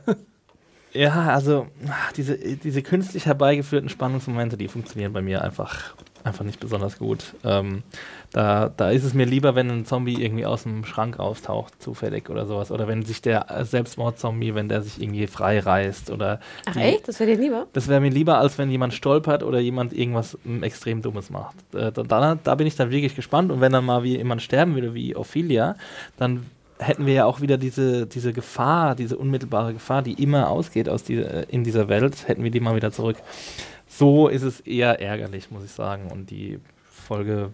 ja, 0.92 1.28
also 1.28 1.68
diese, 2.16 2.36
diese 2.36 2.82
künstlich 2.82 3.26
herbeigeführten 3.26 3.88
Spannungsmomente, 3.88 4.57
die 4.57 4.66
funktionieren 4.66 5.12
bei 5.12 5.22
mir 5.22 5.42
einfach 5.42 5.94
einfach 6.25 6.45
nicht 6.45 6.61
besonders 6.61 6.99
gut. 6.99 7.35
Ähm, 7.45 7.83
da, 8.33 8.71
da 8.77 8.91
ist 8.91 9.05
es 9.05 9.14
mir 9.14 9.27
lieber, 9.27 9.55
wenn 9.55 9.71
ein 9.71 9.85
Zombie 9.85 10.23
irgendwie 10.23 10.47
aus 10.47 10.62
dem 10.62 10.85
Schrank 10.85 11.18
auftaucht, 11.18 11.81
zufällig 11.83 12.31
oder 12.31 12.47
sowas. 12.47 12.71
Oder 12.71 12.87
wenn 12.87 13.05
sich 13.05 13.23
der 13.23 13.47
Selbstmordzombie, 13.62 14.55
wenn 14.55 14.68
der 14.68 14.83
sich 14.83 15.01
irgendwie 15.03 15.27
frei 15.27 15.59
reißt 15.59 16.11
oder. 16.11 16.41
Ach 16.66 16.75
die, 16.75 16.81
echt? 16.81 17.09
Das 17.09 17.18
wäre 17.21 17.31
dir 17.33 17.39
lieber? 17.39 17.66
Das 17.73 17.89
wäre 17.89 18.01
mir 18.01 18.11
lieber, 18.11 18.39
als 18.39 18.59
wenn 18.59 18.71
jemand 18.71 18.95
stolpert 18.95 19.43
oder 19.43 19.59
jemand 19.59 19.93
irgendwas 19.93 20.39
extrem 20.61 21.03
Dummes 21.03 21.31
macht. 21.31 21.57
Äh, 21.75 21.93
da, 21.93 22.39
da, 22.43 22.55
bin 22.55 22.66
ich 22.66 22.77
dann 22.77 22.91
wirklich 22.91 23.16
gespannt. 23.16 23.51
Und 23.51 23.61
wenn 23.61 23.73
dann 23.73 23.85
mal 23.85 24.03
wie 24.03 24.16
jemand 24.16 24.43
sterben 24.43 24.75
würde, 24.75 24.95
wie 24.95 25.16
Ophelia, 25.16 25.77
dann 26.16 26.47
hätten 26.79 27.07
wir 27.07 27.12
ja 27.12 27.25
auch 27.27 27.41
wieder 27.41 27.59
diese, 27.59 28.07
diese 28.07 28.33
Gefahr, 28.33 28.95
diese 28.95 29.16
unmittelbare 29.18 29.75
Gefahr, 29.75 30.03
die 30.03 30.23
immer 30.23 30.49
ausgeht 30.49 30.89
aus 30.89 31.05
die, 31.05 31.16
in 31.49 31.62
dieser 31.62 31.89
Welt, 31.89 32.27
hätten 32.27 32.43
wir 32.43 32.51
die 32.51 32.61
mal 32.61 32.75
wieder 32.75 32.91
zurück 32.91 33.16
so 34.01 34.28
ist 34.28 34.42
es 34.42 34.61
eher 34.61 35.01
ärgerlich, 35.01 35.51
muss 35.51 35.62
ich 35.62 35.70
sagen. 35.70 36.11
Und 36.11 36.30
die 36.30 36.59
Folge 36.90 37.51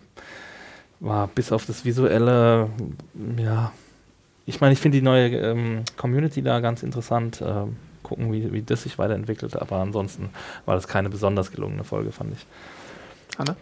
war 1.01 1.27
bis 1.27 1.53
auf 1.53 1.67
das 1.67 1.85
Visuelle, 1.85 2.71
ja, 3.37 3.73
ich 4.47 4.61
meine, 4.61 4.73
ich 4.73 4.79
finde 4.79 4.99
die 4.99 5.05
neue 5.05 5.29
ähm, 5.37 5.83
Community 5.97 6.41
da 6.41 6.61
ganz 6.61 6.83
interessant. 6.83 7.41
Äh, 7.41 7.67
gucken, 8.05 8.33
wie, 8.33 8.53
wie 8.53 8.63
das 8.63 8.85
sich 8.85 8.99
weiterentwickelt. 8.99 9.57
Aber 9.57 9.79
ansonsten 9.79 10.31
war 10.65 10.77
das 10.77 10.87
keine 10.87 11.11
besonders 11.11 11.51
gelungene 11.51 11.83
Folge, 11.83 12.13
fand 12.13 12.33
ich. 12.35 12.47
Anna? 13.37 13.57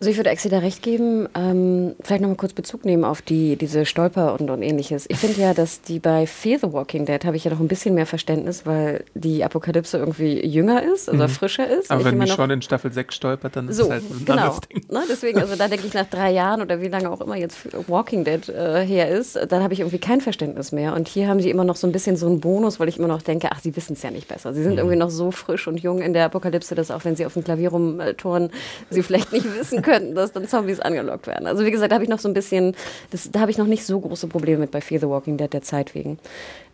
Also 0.00 0.12
ich 0.12 0.16
würde 0.16 0.30
Exi 0.30 0.48
da 0.48 0.60
recht 0.60 0.82
geben, 0.82 1.28
ähm, 1.34 1.94
vielleicht 2.00 2.22
nochmal 2.22 2.38
kurz 2.38 2.54
Bezug 2.54 2.86
nehmen 2.86 3.04
auf 3.04 3.20
die, 3.20 3.56
diese 3.56 3.84
Stolper 3.84 4.40
und, 4.40 4.48
und 4.48 4.62
ähnliches. 4.62 5.04
Ich 5.08 5.18
finde 5.18 5.38
ja, 5.38 5.52
dass 5.52 5.82
die 5.82 5.98
bei 5.98 6.26
Fear 6.26 6.58
the 6.58 6.72
Walking 6.72 7.04
Dead 7.04 7.22
habe 7.26 7.36
ich 7.36 7.44
ja 7.44 7.50
noch 7.50 7.60
ein 7.60 7.68
bisschen 7.68 7.94
mehr 7.94 8.06
Verständnis, 8.06 8.64
weil 8.64 9.04
die 9.12 9.44
Apokalypse 9.44 9.98
irgendwie 9.98 10.42
jünger 10.46 10.82
ist 10.82 11.10
oder 11.10 11.28
mhm. 11.28 11.32
frischer 11.32 11.68
ist. 11.68 11.90
Aber 11.90 12.02
wenn 12.02 12.18
die 12.18 12.28
schon 12.28 12.48
in 12.48 12.62
Staffel 12.62 12.90
6 12.90 13.14
stolpert, 13.14 13.56
dann 13.56 13.70
so, 13.70 13.82
ist 13.82 13.88
es 13.88 13.90
halt 13.90 14.04
ein 14.04 14.24
genau. 14.24 14.38
anderes 14.38 14.60
Ding. 14.60 14.82
Ne, 14.88 15.02
deswegen, 15.06 15.38
also 15.38 15.56
da 15.56 15.68
denke 15.68 15.86
ich 15.86 15.92
nach 15.92 16.06
drei 16.06 16.32
Jahren 16.32 16.62
oder 16.62 16.80
wie 16.80 16.88
lange 16.88 17.10
auch 17.10 17.20
immer 17.20 17.36
jetzt 17.36 17.68
Walking 17.86 18.24
Dead 18.24 18.48
äh, 18.48 18.82
her 18.86 19.10
ist, 19.10 19.38
dann 19.50 19.62
habe 19.62 19.74
ich 19.74 19.80
irgendwie 19.80 19.98
kein 19.98 20.22
Verständnis 20.22 20.72
mehr. 20.72 20.94
Und 20.94 21.08
hier 21.08 21.28
haben 21.28 21.40
sie 21.40 21.50
immer 21.50 21.64
noch 21.64 21.76
so 21.76 21.86
ein 21.86 21.92
bisschen 21.92 22.16
so 22.16 22.26
einen 22.26 22.40
Bonus, 22.40 22.80
weil 22.80 22.88
ich 22.88 22.96
immer 22.96 23.08
noch 23.08 23.20
denke, 23.20 23.48
ach, 23.52 23.60
sie 23.60 23.76
wissen 23.76 23.92
es 23.92 24.02
ja 24.02 24.10
nicht 24.10 24.28
besser. 24.28 24.54
Sie 24.54 24.62
sind 24.62 24.72
mhm. 24.72 24.78
irgendwie 24.78 24.96
noch 24.96 25.10
so 25.10 25.30
frisch 25.30 25.68
und 25.68 25.78
jung 25.78 26.00
in 26.00 26.14
der 26.14 26.24
Apokalypse, 26.24 26.74
dass 26.74 26.90
auch 26.90 27.04
wenn 27.04 27.16
sie 27.16 27.26
auf 27.26 27.34
dem 27.34 27.44
Klavier 27.44 27.68
rumtouren, 27.68 28.48
sie 28.88 29.02
vielleicht 29.02 29.30
nicht 29.34 29.44
wissen 29.54 29.82
können, 29.82 29.89
könnten, 29.90 30.14
dass 30.14 30.32
dann 30.32 30.46
Zombies 30.46 30.80
angelockt 30.80 31.26
werden. 31.26 31.46
Also 31.46 31.64
wie 31.64 31.70
gesagt, 31.70 31.90
da 31.90 31.94
habe 31.94 32.04
ich 32.04 32.10
noch 32.10 32.18
so 32.18 32.28
ein 32.28 32.34
bisschen, 32.34 32.74
das, 33.10 33.30
da 33.30 33.40
habe 33.40 33.50
ich 33.50 33.58
noch 33.58 33.66
nicht 33.66 33.84
so 33.84 33.98
große 33.98 34.28
Probleme 34.28 34.58
mit 34.58 34.70
bei 34.70 34.80
Fear 34.80 35.00
the 35.00 35.08
Walking 35.08 35.36
Dead 35.36 35.52
der 35.52 35.62
Zeit 35.62 35.94
wegen. 35.94 36.18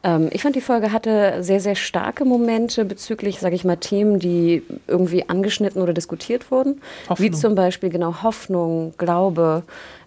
Ähm, 0.03 0.29
ich 0.33 0.43
fand, 0.43 0.55
die 0.55 0.61
Folge 0.61 0.93
hatte 0.93 1.43
sehr, 1.43 1.61
sehr 1.61 1.75
starke 1.75 2.25
Momente 2.25 2.85
bezüglich, 2.85 3.41
sage 3.41 3.55
ich 3.55 3.65
mal, 3.65 3.77
Themen, 3.77 4.19
die 4.19 4.63
irgendwie 4.87 5.29
angeschnitten 5.29 5.81
oder 5.81 5.95
diskutiert 5.95 6.51
wurden. 6.51 6.81
Hoffnung. 7.09 7.27
Wie 7.27 7.31
zum 7.33 7.55
Beispiel, 7.55 7.91
genau, 7.91 8.23
Hoffnung, 8.23 8.95
Glaube, 8.99 9.63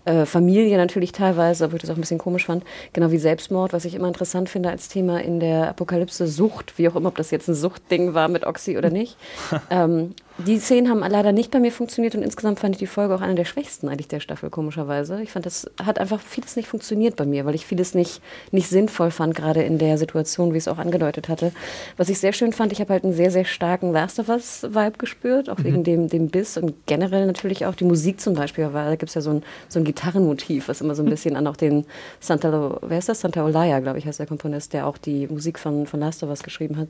äh, 0.06 0.26
Familie 0.26 0.78
natürlich 0.78 1.12
teilweise, 1.12 1.66
obwohl 1.66 1.78
ich 1.78 1.82
das 1.82 1.92
auch 1.92 1.96
ein 1.96 2.02
bisschen 2.02 2.18
komisch 2.18 2.46
fand. 2.46 2.64
Genau 2.94 3.12
wie 3.12 3.18
Selbstmord, 3.18 3.74
was 3.74 3.86
ich 3.86 3.96
immer 3.96 4.08
interessant 4.08 4.50
finde 4.50 4.70
als 4.70 4.88
Thema 4.88 5.22
in 5.22 5.40
der 5.40 5.70
Apokalypse. 5.70 6.28
Sucht, 6.28 6.78
wie 6.78 6.88
auch 6.88 6.96
immer, 6.96 7.10
ob 7.10 7.16
das 7.16 7.32
jetzt 7.32 7.48
ein 7.48 7.56
Suchtding 7.56 8.14
war 8.14 8.28
mit 8.28 8.46
Oxy 8.46 8.78
oder 8.78 8.90
nicht. 8.90 9.18
ähm, 9.70 10.14
die 10.46 10.58
Szenen 10.58 10.90
haben 10.90 11.00
leider 11.00 11.34
nicht 11.34 11.52
bei 11.52 11.60
mir 11.60 11.72
funktioniert 11.72 12.16
und 12.16 12.24
insgesamt 12.24 12.60
fand 12.60 12.76
ich 12.76 12.80
die 12.80 12.88
Folge 12.88 13.14
auch 13.14 13.20
eine 13.20 13.36
der 13.36 13.44
schwächsten 13.44 13.90
eigentlich 13.90 14.08
der 14.08 14.22
Staffel, 14.22 14.50
komischerweise. 14.50 15.22
Ich 15.22 15.32
fand, 15.32 15.46
das 15.46 15.70
hat 15.84 16.00
einfach 16.00 16.22
vieles 16.22 16.56
nicht 16.56 16.70
funktioniert 16.70 17.18
bei 17.18 17.26
mir, 17.26 17.46
weil 17.46 17.56
ich 17.56 17.66
vieles 17.66 17.94
nicht, 17.94 18.22
nicht 18.52 18.70
sinnvoll 18.70 19.12
fand, 19.12 19.36
gerade 19.36 19.64
in 19.64 19.78
der 19.78 19.98
Situation, 19.98 20.54
wie 20.54 20.58
ich 20.58 20.64
es 20.64 20.68
auch 20.70 20.78
angedeutet 20.78 21.28
hatte. 21.28 21.52
Was 21.98 22.08
ich 22.08 22.20
sehr 22.20 22.32
schön 22.32 22.54
fand, 22.54 22.72
ich 22.72 22.80
habe 22.80 22.94
halt 22.94 23.04
einen 23.04 23.14
sehr, 23.14 23.32
sehr 23.32 23.44
starken 23.44 23.92
Last 23.92 24.18
of 24.20 24.30
Us-Vibe 24.30 24.98
gespürt, 24.98 25.50
auch 25.50 25.58
mhm. 25.58 25.64
wegen 25.66 25.84
dem, 25.84 26.08
dem 26.08 26.30
Biss 26.30 26.58
und 26.58 26.74
generell 26.86 27.26
natürlich 27.26 27.66
auch 27.66 27.76
die 27.76 27.84
Musik 27.84 28.22
zum 28.22 28.34
Beispiel, 28.34 28.72
weil 28.72 28.86
da 28.86 28.96
gibt 28.96 29.10
es 29.10 29.16
ja 29.16 29.22
so 29.22 29.32
ein, 29.32 29.44
so 29.68 29.80
ein 29.80 29.84
Gitarrenmotiv, 29.84 30.70
was 30.70 30.80
immer 30.80 30.96
so 30.96 31.04
ein 31.04 31.10
bisschen 31.10 31.36
an 31.36 31.48
auch 31.48 31.58
den 31.58 31.86
Santa, 32.22 32.80
wer 32.82 32.98
ist 32.98 33.10
das? 33.10 33.20
Santa 33.20 33.44
Olaya, 33.44 33.80
glaube 33.80 34.00
ich, 34.00 34.06
heißt 34.06 34.20
der 34.20 34.28
Komponist, 34.28 34.72
der 34.72 34.88
auch 34.88 34.98
die 34.98 35.28
Musik 35.28 35.60
von, 35.60 35.86
von 35.86 36.00
Last 36.00 36.24
of 36.24 36.30
Us 36.30 36.44
geschrieben 36.44 36.78
hat. 36.78 36.88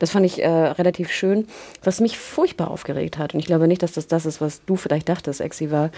Das 0.00 0.10
fand 0.10 0.26
ich 0.26 0.42
äh, 0.42 0.48
relativ 0.48 1.12
schön. 1.12 1.46
Was 1.84 2.00
mich 2.00 2.18
furchtbar 2.18 2.72
aufgeregt 2.72 2.87
aufgeregt 2.88 3.18
hat. 3.18 3.34
Und 3.34 3.40
ich 3.40 3.46
glaube 3.46 3.68
nicht, 3.68 3.82
dass 3.82 3.92
das 3.92 4.06
das 4.06 4.26
ist, 4.26 4.40
was 4.40 4.64
du 4.64 4.76
vielleicht 4.76 5.08
dachtest, 5.08 5.40
Exi 5.40 5.70
war. 5.70 5.90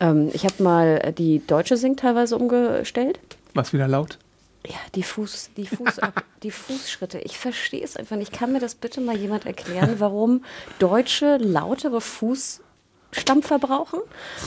Ähm, 0.00 0.30
ich 0.32 0.44
habe 0.44 0.62
mal 0.62 1.12
die 1.16 1.42
deutsche 1.46 1.76
Sing 1.76 1.96
teilweise 1.96 2.36
umgestellt. 2.36 3.20
Was 3.54 3.72
wieder 3.72 3.88
laut? 3.88 4.18
Ja, 4.66 4.76
die, 4.94 5.02
Fuß, 5.02 5.50
die, 5.56 5.66
Fuß, 5.66 6.00
die 6.42 6.50
Fußschritte. 6.50 7.18
Ich 7.20 7.38
verstehe 7.38 7.82
es 7.82 7.96
einfach 7.96 8.16
nicht. 8.16 8.32
Kann 8.32 8.52
mir 8.52 8.60
das 8.60 8.74
bitte 8.74 9.00
mal 9.00 9.16
jemand 9.16 9.46
erklären, 9.46 9.96
warum 9.98 10.44
Deutsche 10.78 11.36
lautere 11.36 12.00
Fußstampfer 12.00 13.58
brauchen? 13.58 14.00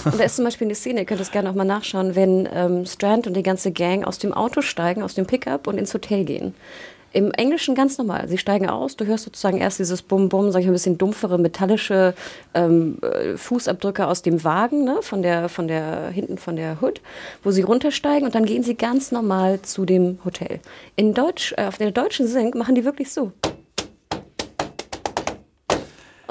Und 0.06 0.20
da 0.20 0.24
ist 0.24 0.36
zum 0.36 0.45
Beispiel 0.45 0.68
eine 0.68 0.76
Szene, 0.76 1.02
ihr 1.02 1.06
könnt 1.06 1.22
das 1.22 1.32
gerne 1.32 1.49
auch 1.49 1.56
mal 1.56 1.66
nachschauen, 1.66 2.16
wenn 2.16 2.47
ähm, 2.52 2.86
Strand 2.86 3.28
und 3.28 3.36
die 3.36 3.43
ganze 3.43 3.72
Gang 3.72 4.06
aus 4.06 4.20
dem 4.20 4.34
Auto 4.34 4.62
steigen, 4.62 5.02
aus 5.02 5.16
dem 5.16 5.26
Pickup 5.26 5.68
und 5.68 5.78
ins 5.78 5.93
Hotel 5.93 6.26
gehen. 6.26 6.54
Im 7.14 7.32
Englischen 7.32 7.76
ganz 7.76 7.97
normal. 7.97 8.28
Sie 8.30 8.38
steigen 8.38 8.70
aus, 8.70 8.95
du 8.95 9.05
hörst 9.05 9.26
sozusagen 9.26 9.57
erst 9.57 9.80
dieses 9.80 10.01
Bum-Bum, 10.01 10.51
sag 10.51 10.62
ich 10.62 10.68
ein 10.68 10.74
bisschen 10.74 10.97
dumpfere, 10.97 11.38
metallische 11.38 12.14
ähm, 12.53 12.99
äh, 13.01 13.36
Fußabdrücke 13.36 14.07
aus 14.07 14.22
dem 14.22 14.43
Wagen, 14.43 14.86
ne? 14.86 14.99
von 15.01 15.22
der, 15.22 15.49
von 15.49 15.68
der, 15.68 16.09
hinten 16.09 16.38
von 16.38 16.55
der 16.55 16.78
Hood, 16.82 17.01
wo 17.43 17.51
sie 17.51 17.64
runtersteigen 17.64 18.26
und 18.26 18.34
dann 18.34 18.45
gehen 18.45 18.64
sie 18.64 18.76
ganz 18.76 19.12
normal 19.12 19.62
zu 19.62 19.86
dem 19.86 20.20
Hotel. 20.24 20.59
In 20.95 21.14
Deutsch, 21.14 21.53
äh, 21.57 21.66
auf 21.66 21.78
der 21.78 21.91
deutschen 21.91 22.28
Sync 22.28 22.55
machen 22.55 22.76
die 22.76 22.86
wirklich 22.86 23.12
so 23.12 23.34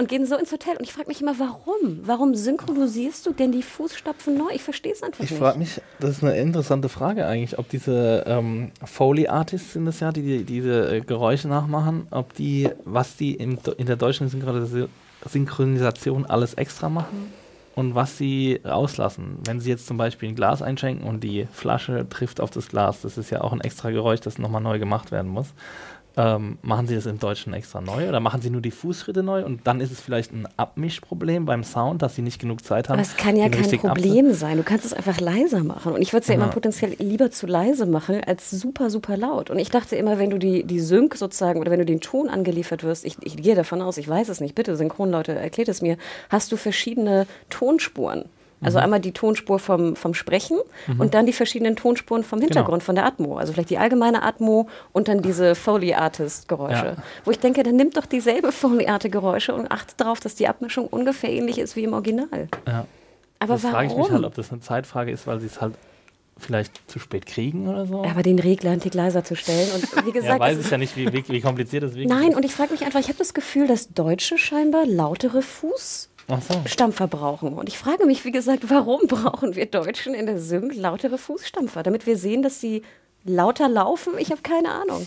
und 0.01 0.09
gehen 0.09 0.27
so 0.27 0.37
ins 0.37 0.51
Hotel. 0.51 0.77
Und 0.77 0.83
ich 0.83 0.93
frage 0.93 1.09
mich 1.09 1.21
immer, 1.21 1.39
warum? 1.39 2.01
Warum 2.03 2.35
synchronisierst 2.35 3.27
du 3.27 3.33
denn 3.33 3.53
die 3.53 3.63
Fußstapfen 3.63 4.37
neu? 4.37 4.49
Ich 4.55 4.63
verstehe 4.63 4.93
es 4.93 5.03
einfach 5.03 5.23
ich 5.23 5.31
nicht. 5.31 5.33
Ich 5.33 5.39
frage 5.39 5.59
mich, 5.59 5.81
das 6.01 6.11
ist 6.11 6.25
eine 6.25 6.37
interessante 6.39 6.89
Frage 6.89 7.27
eigentlich, 7.27 7.59
ob 7.59 7.69
diese 7.69 8.25
ähm, 8.27 8.73
Foley-Artists 8.83 9.75
sind 9.75 9.85
das 9.85 10.01
ja, 10.01 10.11
die, 10.11 10.23
die 10.23 10.45
diese 10.45 10.97
äh, 10.97 11.01
Geräusche 11.03 11.49
nachmachen, 11.49 12.07
ob 12.11 12.35
die, 12.35 12.69
was 12.85 13.17
die 13.17 13.35
in, 13.35 13.59
in 13.77 13.87
der 13.87 13.97
deutschen 13.97 14.29
Synchronisation 14.29 16.27
alles 16.27 16.55
extra 16.55 16.89
machen 16.89 17.33
und 17.75 17.95
was 17.95 18.19
sie 18.19 18.61
rauslassen. 18.65 19.39
Wenn 19.45 19.61
sie 19.61 19.71
jetzt 19.71 19.87
zum 19.87 19.97
Beispiel 19.97 20.29
ein 20.29 20.35
Glas 20.35 20.63
einschenken 20.63 21.07
und 21.07 21.23
die 21.23 21.47
Flasche 21.53 22.07
trifft 22.09 22.41
auf 22.41 22.51
das 22.51 22.69
Glas, 22.69 23.03
das 23.03 23.19
ist 23.19 23.31
ja 23.31 23.43
auch 23.43 23.53
ein 23.53 23.61
extra 23.61 23.91
Geräusch, 23.91 24.21
das 24.21 24.39
nochmal 24.39 24.61
neu 24.61 24.79
gemacht 24.79 25.13
werden 25.13 25.31
muss. 25.31 25.53
Ähm, 26.17 26.59
machen 26.63 26.87
Sie 26.87 26.95
das 26.95 27.07
im 27.07 27.19
Deutschen 27.19 27.53
extra 27.53 27.81
neu 27.81 28.09
oder 28.09 28.19
machen 28.19 28.43
Sie 28.43 28.51
nur 28.51 28.61
die 28.61 28.73
Fußschritte 28.73 29.23
neu 29.23 29.45
und 29.45 29.67
dann 29.67 29.81
ist 29.81 29.93
es 29.93 30.01
vielleicht 30.01 30.33
ein 30.33 30.49
Abmischproblem 30.57 31.45
beim 31.47 31.63
Sound, 31.63 32.03
dass 32.03 32.17
Sie 32.17 32.23
nicht 32.23 32.41
genug 32.41 32.65
Zeit 32.65 32.89
haben? 32.89 32.95
Aber 32.95 33.03
es 33.03 33.17
kann 33.17 33.37
ja 33.37 33.49
kein 33.49 33.71
Problem 33.79 34.35
sein. 34.35 34.57
Du 34.57 34.63
kannst 34.65 34.85
es 34.85 34.93
einfach 34.93 35.21
leiser 35.21 35.63
machen. 35.63 35.93
Und 35.93 36.03
ich 36.03 36.13
würde 36.13 36.23
es 36.23 36.29
ja 36.29 36.35
immer 36.35 36.49
potenziell 36.49 36.97
lieber 36.99 37.31
zu 37.31 37.47
leise 37.47 37.87
machen 37.87 38.23
als 38.25 38.51
super, 38.51 38.91
super 38.91 39.17
laut. 39.17 39.51
Und 39.51 39.59
ich 39.59 39.71
dachte 39.71 39.97
immer, 39.97 40.19
wenn 40.19 40.31
du 40.31 40.39
die, 40.39 40.65
die 40.65 40.81
Sync 40.81 41.15
sozusagen 41.15 41.61
oder 41.61 41.71
wenn 41.71 41.79
du 41.79 41.87
den 41.87 42.01
Ton 42.01 42.29
angeliefert 42.29 42.83
wirst, 42.83 43.05
ich, 43.05 43.17
ich 43.23 43.37
gehe 43.37 43.55
davon 43.55 43.81
aus, 43.81 43.97
ich 43.97 44.09
weiß 44.09 44.29
es 44.29 44.41
nicht, 44.41 44.55
bitte 44.55 44.77
Synchronleute, 44.77 45.33
erklärt 45.33 45.69
es 45.69 45.81
mir, 45.81 45.97
hast 46.29 46.51
du 46.51 46.57
verschiedene 46.57 47.27
Tonspuren. 47.51 48.25
Also 48.63 48.79
mhm. 48.79 48.85
einmal 48.85 49.01
die 49.01 49.13
Tonspur 49.13 49.59
vom, 49.59 49.97
vom 49.97 50.15
Sprechen 50.15 50.59
mhm. 50.87 51.01
und 51.01 51.15
dann 51.15 51.27
die 51.27 51.33
verschiedenen 51.33 51.77
Tonspuren 51.77 52.25
vom 52.25 52.41
Hintergrund, 52.41 52.81
genau. 52.81 52.87
von 52.87 52.95
der 52.95 53.07
Atmo. 53.07 53.39
Also 53.39 53.53
vielleicht 53.53 53.71
die 53.71 53.79
allgemeine 53.79 54.23
Atmo 54.23 54.69
und 54.93 55.09
dann 55.09 55.23
diese 55.23 55.55
Foley-Artist-Geräusche. 55.55 56.87
Ja. 56.87 56.97
Wo 57.25 57.31
ich 57.31 57.39
denke, 57.39 57.63
dann 57.63 57.77
nimmt 57.77 57.97
doch 57.97 58.07
dieselbe 58.07 58.53
Foley-Art-Geräusche 58.53 59.55
und 59.55 59.71
achtet 59.71 60.01
darauf, 60.01 60.21
dass 60.21 60.35
die 60.35 60.49
Abmischung 60.49 60.87
ungefähr 60.87 61.31
ähnlich 61.31 61.59
ist 61.59 61.77
wie 61.77 61.85
im 61.85 61.95
Original. 61.95 62.49
Ja. 62.67 62.87
Aber 63.39 63.55
das 63.55 63.63
warum? 63.63 63.75
frage 63.75 63.89
ich 63.89 63.97
mich 63.97 64.11
halt, 64.11 64.25
ob 64.25 64.35
das 64.35 64.53
eine 64.53 64.61
Zeitfrage 64.61 65.11
ist, 65.11 65.27
weil 65.27 65.41
sie 65.41 65.47
es 65.47 65.61
halt 65.61 65.75
vielleicht 66.41 66.91
zu 66.91 66.99
spät 66.99 67.27
kriegen 67.27 67.69
oder 67.69 67.87
so. 67.87 68.05
Aber 68.05 68.23
den 68.23 68.39
Regler 68.39 68.71
einen 68.71 68.81
Tick 68.81 68.95
leiser 68.95 69.25
zu 69.25 69.37
stellen. 69.37 69.69
Und 69.75 70.07
wie 70.07 70.13
gesagt, 70.13 70.35
ja, 70.35 70.41
weiß 70.41 70.59
es 70.59 70.71
ja 70.71 70.79
nicht, 70.79 70.97
wie, 70.97 71.11
wie, 71.13 71.41
kompliziert 71.41 71.83
das 71.83 71.93
wirklich 71.93 72.09
Nein, 72.09 72.31
ist. 72.31 72.37
und 72.37 72.45
ich 72.45 72.53
frage 72.53 72.73
mich 72.73 72.85
einfach, 72.85 73.01
ich 73.01 73.09
habe 73.09 73.19
das 73.19 73.35
Gefühl, 73.35 73.67
dass 73.67 73.93
Deutsche 73.93 74.39
scheinbar 74.39 74.87
lautere 74.87 75.43
Fuß 75.43 76.10
so. 76.41 76.63
Stampfer 76.67 77.07
brauchen. 77.07 77.55
Und 77.55 77.69
ich 77.69 77.79
frage 77.79 78.07
mich, 78.07 78.25
wie 78.25 78.31
gesagt, 78.31 78.71
warum 78.71 79.07
brauchen 79.07 79.57
wir 79.57 79.67
Deutschen 79.67 80.15
in 80.15 80.27
der 80.27 80.39
Sync 80.39 80.75
lautere 80.75 81.19
Fußstampfer? 81.19 81.83
Damit 81.83 82.07
wir 82.07 82.17
sehen, 82.17 82.43
dass 82.43 82.61
sie 82.61 82.83
lauter 83.25 83.69
laufen? 83.69 84.15
Ich 84.19 84.31
habe 84.31 84.43
keine 84.43 84.71
Ahnung. 84.71 85.07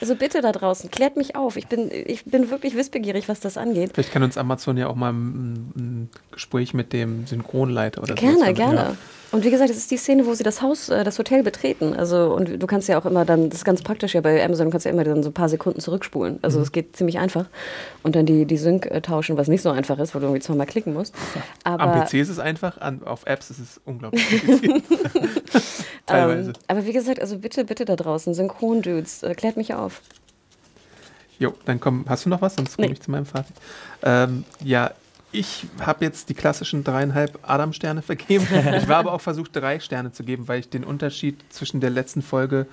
Also 0.00 0.16
bitte 0.16 0.40
da 0.40 0.50
draußen, 0.52 0.90
klärt 0.90 1.16
mich 1.16 1.36
auf. 1.36 1.56
Ich 1.56 1.68
bin, 1.68 1.90
ich 1.90 2.24
bin 2.24 2.50
wirklich 2.50 2.74
wissbegierig, 2.74 3.28
was 3.28 3.40
das 3.40 3.56
angeht. 3.56 3.92
Vielleicht 3.94 4.12
kann 4.12 4.24
uns 4.24 4.36
Amazon 4.36 4.76
ja 4.76 4.88
auch 4.88 4.96
mal 4.96 5.12
ein, 5.12 5.52
ein 5.76 6.10
Gespräch 6.32 6.74
mit 6.74 6.92
dem 6.92 7.26
Synchronleiter 7.26 8.02
oder 8.02 8.16
so. 8.16 8.20
Gerne, 8.20 8.52
gerne. 8.52 8.76
Ja. 8.76 8.96
Und 9.34 9.44
wie 9.44 9.50
gesagt, 9.50 9.68
das 9.68 9.76
ist 9.76 9.90
die 9.90 9.96
Szene, 9.96 10.26
wo 10.26 10.34
sie 10.34 10.44
das 10.44 10.62
Haus, 10.62 10.88
äh, 10.90 11.02
das 11.02 11.18
Hotel 11.18 11.42
betreten. 11.42 11.92
Also, 11.92 12.32
und 12.32 12.62
du 12.62 12.66
kannst 12.68 12.88
ja 12.88 12.96
auch 13.00 13.04
immer 13.04 13.24
dann, 13.24 13.50
das 13.50 13.58
ist 13.58 13.64
ganz 13.64 13.82
praktisch 13.82 14.14
ja 14.14 14.20
bei 14.20 14.44
Amazon, 14.44 14.66
du 14.66 14.70
kannst 14.70 14.86
ja 14.86 14.92
immer 14.92 15.02
dann 15.02 15.24
so 15.24 15.30
ein 15.30 15.32
paar 15.32 15.48
Sekunden 15.48 15.80
zurückspulen. 15.80 16.38
Also, 16.40 16.60
es 16.60 16.68
mhm. 16.68 16.72
geht 16.72 16.96
ziemlich 16.96 17.18
einfach. 17.18 17.46
Und 18.04 18.14
dann 18.14 18.26
die, 18.26 18.44
die 18.44 18.56
Sync 18.56 18.86
äh, 18.86 19.00
tauschen, 19.00 19.36
was 19.36 19.48
nicht 19.48 19.62
so 19.62 19.70
einfach 19.70 19.98
ist, 19.98 20.14
wo 20.14 20.20
du 20.20 20.26
irgendwie 20.26 20.40
zweimal 20.40 20.66
klicken 20.66 20.94
musst. 20.94 21.16
Aber 21.64 21.82
Am 21.82 22.04
PC 22.04 22.14
ist 22.14 22.28
es 22.28 22.38
einfach, 22.38 22.80
an, 22.80 23.02
auf 23.02 23.26
Apps 23.26 23.50
ist 23.50 23.58
es 23.58 23.80
unglaublich 23.84 24.24
kompliziert. 24.46 24.82
Teilweise. 26.06 26.50
Ähm, 26.50 26.56
aber 26.68 26.86
wie 26.86 26.92
gesagt, 26.92 27.18
also 27.18 27.38
bitte, 27.38 27.64
bitte 27.64 27.86
da 27.86 27.96
draußen, 27.96 28.34
Synchron-Dudes, 28.34 29.24
äh, 29.24 29.34
klärt 29.34 29.56
mich 29.56 29.74
auf. 29.74 30.00
Jo, 31.40 31.54
dann 31.64 31.80
komm, 31.80 32.04
hast 32.08 32.24
du 32.24 32.28
noch 32.28 32.40
was? 32.40 32.54
Sonst 32.54 32.76
komme 32.76 32.86
nee. 32.86 32.92
ich 32.92 33.00
zu 33.00 33.10
meinem 33.10 33.26
Fazit. 33.26 33.56
Ähm, 34.04 34.44
ja, 34.62 34.92
ich 35.34 35.66
habe 35.80 36.04
jetzt 36.04 36.28
die 36.28 36.34
klassischen 36.34 36.84
dreieinhalb 36.84 37.38
Adam-Sterne 37.42 38.02
vergeben. 38.02 38.46
Ich 38.74 38.88
war 38.88 38.96
aber 38.96 39.12
auch 39.12 39.20
versucht, 39.20 39.54
drei 39.54 39.80
Sterne 39.80 40.12
zu 40.12 40.24
geben, 40.24 40.48
weil 40.48 40.60
ich 40.60 40.68
den 40.68 40.84
Unterschied 40.84 41.44
zwischen 41.50 41.80
der 41.80 41.90
letzten 41.90 42.22
Folge 42.22 42.66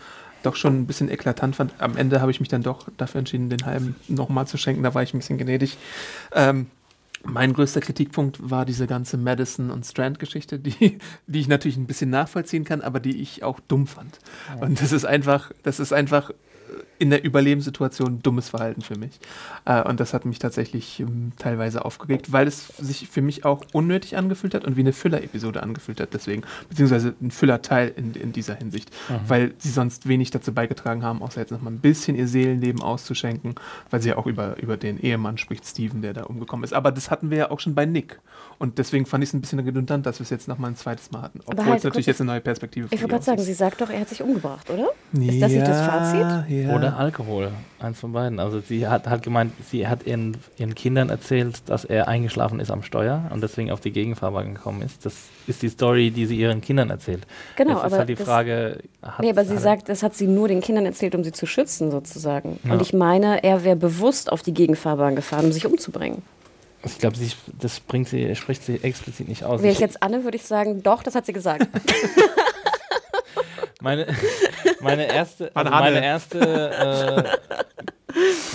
doch 0.43 0.55
schon 0.55 0.79
ein 0.79 0.87
bisschen 0.87 1.09
eklatant 1.09 1.55
fand. 1.55 1.73
Am 1.79 1.97
Ende 1.97 2.21
habe 2.21 2.31
ich 2.31 2.39
mich 2.39 2.49
dann 2.49 2.63
doch 2.63 2.87
dafür 2.97 3.19
entschieden, 3.19 3.49
den 3.49 3.65
halben 3.65 3.95
nochmal 4.07 4.47
zu 4.47 4.57
schenken. 4.57 4.83
Da 4.83 4.93
war 4.93 5.03
ich 5.03 5.13
ein 5.13 5.19
bisschen 5.19 5.37
gnädig. 5.37 5.77
Ähm, 6.33 6.67
mein 7.23 7.53
größter 7.53 7.81
Kritikpunkt 7.81 8.37
war 8.49 8.65
diese 8.65 8.87
ganze 8.87 9.17
Madison 9.17 9.69
und 9.69 9.85
Strand-Geschichte, 9.85 10.59
die, 10.59 10.97
die 11.27 11.39
ich 11.39 11.47
natürlich 11.47 11.77
ein 11.77 11.87
bisschen 11.87 12.09
nachvollziehen 12.09 12.63
kann, 12.63 12.81
aber 12.81 12.99
die 12.99 13.21
ich 13.21 13.43
auch 13.43 13.59
dumm 13.67 13.87
fand. 13.87 14.19
Und 14.59 14.81
das 14.81 14.91
ist 14.91 15.05
einfach, 15.05 15.51
das 15.63 15.79
ist 15.79 15.93
einfach 15.93 16.31
in 17.01 17.09
der 17.09 17.23
Überlebenssituation 17.23 18.21
dummes 18.21 18.49
Verhalten 18.49 18.81
für 18.81 18.95
mich. 18.95 19.19
Äh, 19.65 19.81
und 19.81 19.99
das 19.99 20.13
hat 20.13 20.23
mich 20.23 20.37
tatsächlich 20.37 20.99
ähm, 20.99 21.31
teilweise 21.39 21.83
aufgeregt, 21.83 22.31
weil 22.31 22.47
es 22.47 22.67
sich 22.77 23.09
für 23.09 23.23
mich 23.23 23.43
auch 23.43 23.63
unnötig 23.73 24.17
angefühlt 24.17 24.53
hat 24.53 24.65
und 24.65 24.77
wie 24.77 24.81
eine 24.81 24.93
Füller-Episode 24.93 25.63
angefühlt 25.63 25.99
hat, 25.99 26.13
deswegen, 26.13 26.43
beziehungsweise 26.69 27.15
ein 27.19 27.31
Füllerteil 27.31 27.91
in, 27.95 28.13
in 28.13 28.33
dieser 28.33 28.53
Hinsicht, 28.53 28.91
mhm. 29.09 29.15
weil 29.27 29.53
sie 29.57 29.71
sonst 29.71 30.07
wenig 30.07 30.29
dazu 30.29 30.53
beigetragen 30.53 31.03
haben, 31.03 31.23
außer 31.23 31.41
jetzt 31.41 31.49
nochmal 31.49 31.73
ein 31.73 31.79
bisschen 31.79 32.15
ihr 32.15 32.27
Seelenleben 32.27 32.83
auszuschenken, 32.83 33.55
weil 33.89 33.99
sie 34.03 34.09
ja 34.09 34.17
auch 34.17 34.27
über, 34.27 34.61
über 34.61 34.77
den 34.77 34.99
Ehemann 34.99 35.39
spricht, 35.39 35.65
Steven, 35.65 36.03
der 36.03 36.13
da 36.13 36.25
umgekommen 36.25 36.63
ist. 36.63 36.73
Aber 36.73 36.91
das 36.91 37.09
hatten 37.09 37.31
wir 37.31 37.37
ja 37.37 37.51
auch 37.51 37.59
schon 37.59 37.73
bei 37.73 37.87
Nick. 37.87 38.19
Und 38.59 38.77
deswegen 38.77 39.07
fand 39.07 39.23
ich 39.23 39.31
es 39.31 39.33
ein 39.33 39.41
bisschen 39.41 39.57
redundant, 39.57 40.05
dass 40.05 40.19
wir 40.19 40.23
es 40.23 40.29
jetzt 40.29 40.47
nochmal 40.47 40.69
ein 40.69 40.75
zweites 40.75 41.09
Mal 41.09 41.23
hatten. 41.23 41.39
Obwohl 41.45 41.65
halt, 41.65 41.79
es 41.79 41.83
natürlich 41.83 42.05
jetzt 42.05 42.21
eine 42.21 42.29
neue 42.29 42.41
Perspektive 42.41 42.89
Ich 42.91 43.01
wollte 43.01 43.13
gerade 43.13 43.23
sagen, 43.23 43.41
sie 43.41 43.53
sagt 43.53 43.81
doch, 43.81 43.89
er 43.89 44.01
hat 44.01 44.09
sich 44.09 44.21
umgebracht, 44.21 44.69
oder? 44.69 44.89
Ja, 45.13 45.31
ist 45.31 45.41
das 45.41 45.51
nicht 45.51 45.67
das 45.67 45.81
Fazit? 45.83 46.49
Ja. 46.51 46.75
Oder 46.75 46.90
Alkohol, 46.95 47.51
eins 47.79 47.99
von 47.99 48.13
beiden. 48.13 48.39
Also 48.39 48.61
sie 48.61 48.87
hat, 48.87 49.07
hat 49.07 49.23
gemeint, 49.23 49.53
sie 49.69 49.87
hat 49.87 50.05
ihren, 50.05 50.37
ihren 50.57 50.75
Kindern 50.75 51.09
erzählt, 51.09 51.61
dass 51.67 51.85
er 51.85 52.07
eingeschlafen 52.07 52.59
ist 52.59 52.71
am 52.71 52.83
Steuer 52.83 53.29
und 53.31 53.41
deswegen 53.41 53.71
auf 53.71 53.79
die 53.79 53.91
Gegenfahrbahn 53.91 54.53
gekommen 54.53 54.81
ist. 54.81 55.05
Das 55.05 55.15
ist 55.47 55.61
die 55.61 55.69
Story, 55.69 56.11
die 56.11 56.25
sie 56.25 56.37
ihren 56.37 56.61
Kindern 56.61 56.89
erzählt. 56.89 57.27
Genau, 57.55 57.71
Jetzt 57.71 57.79
aber 57.79 57.87
ist 57.87 57.97
halt 57.99 58.09
die 58.09 58.15
Frage. 58.15 58.77
Nee, 59.19 59.29
aber 59.29 59.45
sie 59.45 59.57
sagt, 59.57 59.89
das 59.89 60.03
hat 60.03 60.15
sie 60.15 60.27
nur 60.27 60.47
den 60.47 60.61
Kindern 60.61 60.85
erzählt, 60.85 61.15
um 61.15 61.23
sie 61.23 61.31
zu 61.31 61.45
schützen, 61.45 61.91
sozusagen. 61.91 62.59
Ja. 62.63 62.73
Und 62.73 62.81
ich 62.81 62.93
meine, 62.93 63.43
er 63.43 63.63
wäre 63.63 63.75
bewusst 63.75 64.31
auf 64.31 64.41
die 64.41 64.53
Gegenfahrbahn 64.53 65.15
gefahren, 65.15 65.45
um 65.45 65.51
sich 65.51 65.65
umzubringen. 65.65 66.21
Ich 66.83 66.97
glaube, 66.97 67.15
das 67.59 67.79
bringt 67.79 68.07
sie, 68.07 68.35
spricht 68.35 68.63
sie 68.63 68.83
explizit 68.83 69.29
nicht 69.29 69.43
aus. 69.43 69.61
Wäre 69.61 69.71
ich 69.71 69.79
jetzt 69.79 70.01
Anne, 70.01 70.23
würde 70.23 70.37
ich 70.37 70.43
sagen, 70.43 70.81
doch, 70.81 71.03
das 71.03 71.13
hat 71.13 71.25
sie 71.25 71.33
gesagt. 71.33 71.67
meine, 73.81 74.07
meine 74.81 75.13
erste, 75.13 75.51
also 75.53 75.71
meine 75.71 76.03
erste, 76.03 76.39
äh, 76.39 77.23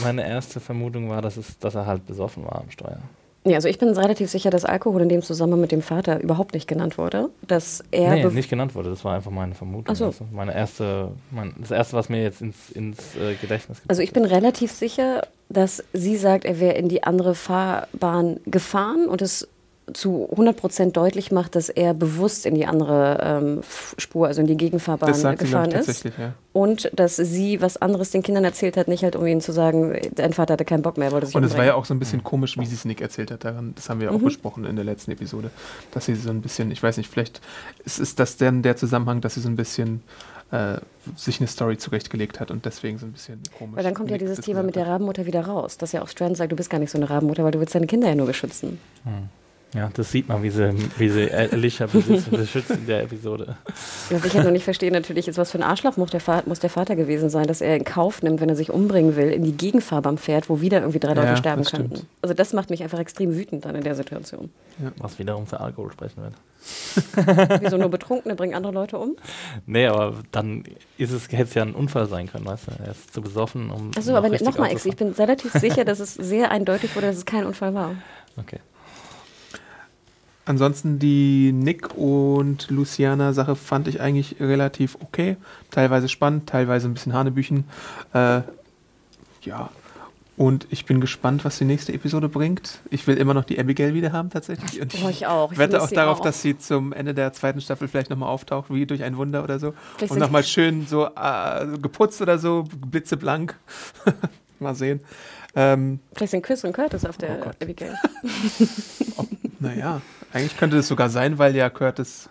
meine 0.03 0.27
erste 0.27 0.61
Vermutung 0.61 1.11
war, 1.11 1.22
dass, 1.22 1.37
es, 1.37 1.59
dass 1.59 1.74
er 1.74 1.87
halt 1.87 2.07
besoffen 2.07 2.45
war 2.45 2.61
am 2.61 2.71
Steuer. 2.71 3.00
Ja, 3.46 3.55
also 3.55 3.68
ich 3.68 3.79
bin 3.79 3.91
relativ 3.91 4.29
sicher, 4.29 4.50
dass 4.50 4.64
Alkohol 4.64 5.03
in 5.03 5.09
dem 5.09 5.22
Zusammenhang 5.22 5.61
mit 5.61 5.71
dem 5.71 5.80
Vater 5.80 6.21
überhaupt 6.21 6.53
nicht 6.53 6.67
genannt 6.67 6.99
wurde. 6.99 7.30
Dass 7.46 7.84
er 7.92 8.17
nee, 8.17 8.25
nicht 8.25 8.50
genannt 8.50 8.75
wurde, 8.75 8.91
das 8.91 9.05
war 9.05 9.14
einfach 9.14 9.30
meine 9.30 9.55
Vermutung. 9.55 9.95
So. 9.95 10.07
Also 10.07 10.26
meine 10.33 10.53
erste, 10.53 11.13
mein, 11.30 11.55
das 11.61 11.71
erste, 11.71 11.96
was 11.96 12.09
mir 12.09 12.22
jetzt 12.22 12.42
ins, 12.42 12.71
ins 12.71 13.14
äh, 13.14 13.34
Gedächtnis 13.41 13.79
kommt. 13.79 13.91
Also 13.91 14.03
ich 14.03 14.13
bin 14.13 14.25
relativ 14.25 14.72
sicher, 14.72 15.29
dass 15.49 15.84
sie 15.92 16.17
sagt, 16.17 16.45
er 16.45 16.59
wäre 16.59 16.75
in 16.75 16.88
die 16.88 17.05
andere 17.05 17.37
Fahrbahn 17.37 18.41
gefahren 18.46 19.07
und 19.07 19.22
es 19.22 19.46
zu 19.92 20.29
100% 20.34 20.92
deutlich 20.92 21.30
macht, 21.30 21.54
dass 21.54 21.68
er 21.68 21.95
bewusst 21.95 22.45
in 22.45 22.57
die 22.57 22.67
andere 22.67 23.18
ähm, 23.22 23.61
Spur, 23.99 24.26
also 24.26 24.41
in 24.41 24.49
die 24.49 24.57
Gegenfahrbahn 24.57 25.37
gefahren 25.37 25.71
ist. 25.71 26.04
Ja. 26.04 26.34
Und 26.53 26.91
dass 26.92 27.17
sie 27.17 27.61
was 27.61 27.76
anderes 27.76 28.11
den 28.11 28.22
Kindern 28.22 28.45
erzählt 28.45 28.76
hat, 28.76 28.88
nicht 28.88 29.04
halt 29.04 29.14
um 29.14 29.25
ihnen 29.26 29.41
zu 29.41 29.53
sagen, 29.53 29.96
dein 30.14 30.33
Vater 30.33 30.54
hatte 30.54 30.64
keinen 30.64 30.83
Bock 30.83 30.99
mehr. 30.99 31.13
Wollte 31.13 31.26
sich 31.26 31.37
und 31.37 31.45
es 31.45 31.57
war 31.57 31.64
ja 31.64 31.75
auch 31.75 31.84
so 31.84 31.95
ein 31.95 32.00
bisschen 32.00 32.25
komisch, 32.25 32.58
wie 32.58 32.67
sie 32.67 32.75
es 32.75 32.84
Nick 32.84 33.00
erzählt 33.00 33.30
hat. 33.30 33.45
Daran, 33.45 33.75
das 33.76 33.88
haben 33.88 34.00
wir 34.00 34.08
ja 34.08 34.13
auch 34.13 34.18
mhm. 34.18 34.25
besprochen 34.25 34.64
in 34.64 34.75
der 34.75 34.84
letzten 34.84 35.13
Episode. 35.13 35.50
Dass 35.92 36.07
sie 36.07 36.17
so 36.17 36.30
ein 36.30 36.42
bisschen, 36.42 36.72
ich 36.72 36.83
weiß 36.83 36.96
nicht, 36.96 37.08
vielleicht 37.08 37.41
ist, 37.84 38.00
ist 38.00 38.18
das 38.18 38.38
denn 38.38 38.63
der 38.63 38.76
Zusammenhang, 38.76 39.21
dass 39.21 39.34
sie 39.34 39.41
so 39.41 39.49
ein 39.49 39.57
bisschen 39.57 40.03
äh, 40.50 40.79
sich 41.14 41.38
eine 41.41 41.46
Story 41.46 41.79
zurechtgelegt 41.79 42.41
hat 42.41 42.50
und 42.50 42.64
deswegen 42.64 42.99
so 42.99 43.07
ein 43.07 43.13
bisschen 43.13 43.41
komisch. 43.57 43.76
Weil 43.76 43.84
dann 43.84 43.95
kommt 43.95 44.11
ja 44.11 44.18
dieses 44.18 44.41
Thema 44.41 44.64
mit 44.64 44.75
der 44.75 44.88
Rabenmutter 44.88 45.26
wieder 45.26 45.46
raus, 45.46 45.79
dass 45.79 45.92
ja 45.92 46.03
auch 46.03 46.08
Strand 46.08 46.37
sagt, 46.37 46.50
du 46.50 46.57
bist 46.57 46.71
gar 46.71 46.79
nicht 46.79 46.91
so 46.91 46.99
eine 46.99 47.08
Rabenmutter, 47.08 47.45
weil 47.45 47.53
du 47.53 47.61
willst 47.61 47.75
deine 47.75 47.87
Kinder 47.87 48.08
ja 48.08 48.17
nur 48.17 48.26
beschützen. 48.26 48.80
Hm. 49.04 49.29
Ja, 49.75 49.91
das 49.93 50.11
sieht 50.11 50.29
man, 50.29 50.43
wie 50.43 50.51
sie, 50.51 50.72
wie 50.97 51.09
sie 51.09 51.30
Alicia 51.30 51.87
beschützt 52.30 52.71
in 52.71 52.87
der 52.87 53.03
Episode. 53.03 53.57
Was 54.11 54.25
ich 54.25 54.34
halt 54.34 54.45
noch 54.45 54.53
nicht 54.53 54.64
verstehe, 54.64 54.91
natürlich 54.91 55.29
ist, 55.29 55.38
was 55.38 55.51
für 55.51 55.59
ein 55.59 55.64
Arschloch 55.64 55.97
muss 55.97 56.11
der, 56.11 56.21
Vater, 56.21 56.49
muss 56.49 56.61
der 56.61 56.71
Vater 56.71 56.97
gewesen 56.97 57.30
sein, 57.30 57.47
dass 57.47 57.61
er 57.61 57.76
in 57.76 57.84
Kauf 57.84 58.22
nimmt, 58.22 58.41
wenn 58.41 58.49
er 58.49 58.57
sich 58.57 58.71
umbringen 58.71 59.17
will, 59.17 59.30
in 59.30 59.43
die 59.43 59.53
Gegenfahrbahn 59.53 60.18
fährt, 60.18 60.49
wo 60.49 60.61
wieder 60.61 60.80
irgendwie 60.80 61.01
drei 61.01 61.14
ja, 61.14 61.22
Leute 61.22 61.37
sterben 61.37 61.64
könnten. 61.64 62.07
Also 62.22 62.34
das 62.34 62.53
macht 62.53 62.71
mich 62.71 62.83
einfach 62.83 63.01
extrem 63.01 63.34
wütend 63.34 63.64
dann 63.64 63.75
in 63.75 63.83
der 63.83 63.95
Situation. 63.95 64.51
Ja. 64.83 64.93
Was 64.99 65.18
wiederum 65.18 65.47
für 65.47 65.61
Alkohol 65.61 65.93
sprechen 65.93 66.22
wird. 66.22 66.34
Wieso 67.61 67.76
nur 67.76 67.91
Betrunkene 67.91 68.34
bringen 68.34 68.55
andere 68.55 68.72
Leute 68.72 68.99
um? 68.99 69.17
Nee, 69.67 69.87
aber 69.87 70.14
dann 70.33 70.64
ist 70.97 71.13
es, 71.13 71.30
hätte 71.30 71.43
es 71.43 71.55
ja 71.55 71.63
ein 71.63 71.75
Unfall 71.75 72.07
sein 72.07 72.29
können, 72.29 72.47
weißt 72.47 72.68
du? 72.68 72.83
Er 72.83 72.93
ist 72.93 73.13
zu 73.13 73.21
besoffen, 73.21 73.71
um. 73.71 73.91
Achso, 73.97 74.14
aber 74.14 74.29
nochmal, 74.29 74.72
ich 74.72 74.97
bin 74.97 75.13
relativ 75.13 75.53
sicher, 75.53 75.84
dass 75.84 76.01
es 76.01 76.14
sehr 76.14 76.51
eindeutig 76.51 76.95
wurde, 76.97 77.09
dass 77.09 77.17
es 77.17 77.26
kein 77.26 77.45
Unfall 77.45 77.75
war. 77.75 77.95
Okay. 78.37 78.59
Ansonsten 80.47 81.01
die 81.01 81.53
Nick 81.53 81.97
und 81.97 82.71
Luciana 82.71 83.33
Sache 83.33 83.57
fand 83.57 83.89
ich 83.89 84.01
eigentlich 84.01 84.37
relativ 84.39 84.97
okay. 85.01 85.37
Teilweise 85.73 86.09
spannend, 86.09 86.49
teilweise 86.49 86.89
ein 86.89 86.95
bisschen 86.95 87.13
Hanebüchen. 87.13 87.64
Äh, 88.14 88.43
ja. 89.43 89.71
Und 90.37 90.68
ich 90.71 90.85
bin 90.85 91.01
gespannt, 91.01 91.45
was 91.45 91.59
die 91.59 91.64
nächste 91.64 91.93
Episode 91.93 92.29
bringt. 92.29 92.81
Ich 92.91 93.07
will 93.09 93.17
immer 93.17 93.35
noch 93.35 93.45
die 93.45 93.59
Abigail 93.59 93.95
wieder 93.95 94.13
haben, 94.13 94.31
tatsächlich. 94.31 94.81
Und 94.81 94.95
oh, 95.03 95.09
ich 95.09 95.27
auch. 95.27 95.51
Ich 95.51 95.59
wette 95.59 95.83
auch 95.83 95.91
darauf, 95.91 96.21
auch. 96.21 96.25
dass 96.25 96.43
sie 96.43 96.57
zum 96.57 96.93
Ende 96.93 97.13
der 97.13 97.33
zweiten 97.33 97.61
Staffel 97.61 97.89
vielleicht 97.89 98.11
nochmal 98.11 98.29
auftaucht, 98.29 98.73
wie 98.73 98.87
durch 98.87 99.03
ein 99.03 99.17
Wunder 99.17 99.43
oder 99.43 99.59
so. 99.59 99.75
Vielleicht 99.97 100.13
und 100.13 100.18
nochmal 100.21 100.45
schön 100.45 100.87
so 100.87 101.07
äh, 101.07 101.67
geputzt 101.81 102.23
oder 102.23 102.39
so, 102.39 102.64
blitzeblank. 102.87 103.57
mal 104.61 104.75
sehen. 104.75 105.01
Ähm, 105.57 106.01
vielleicht 106.14 106.33
sind 106.33 106.43
Chris 106.43 106.64
und 106.64 106.73
Curtis 106.73 107.05
auf 107.05 107.17
der 107.17 107.39
oh 107.45 107.51
Abigail. 107.63 107.95
oh, 109.17 109.25
naja. 109.59 110.03
Eigentlich 110.32 110.57
könnte 110.57 110.76
das 110.76 110.88
sogar 110.88 111.08
sein, 111.08 111.38
weil 111.38 111.54
ja 111.57 111.70
Curtis 111.70 112.28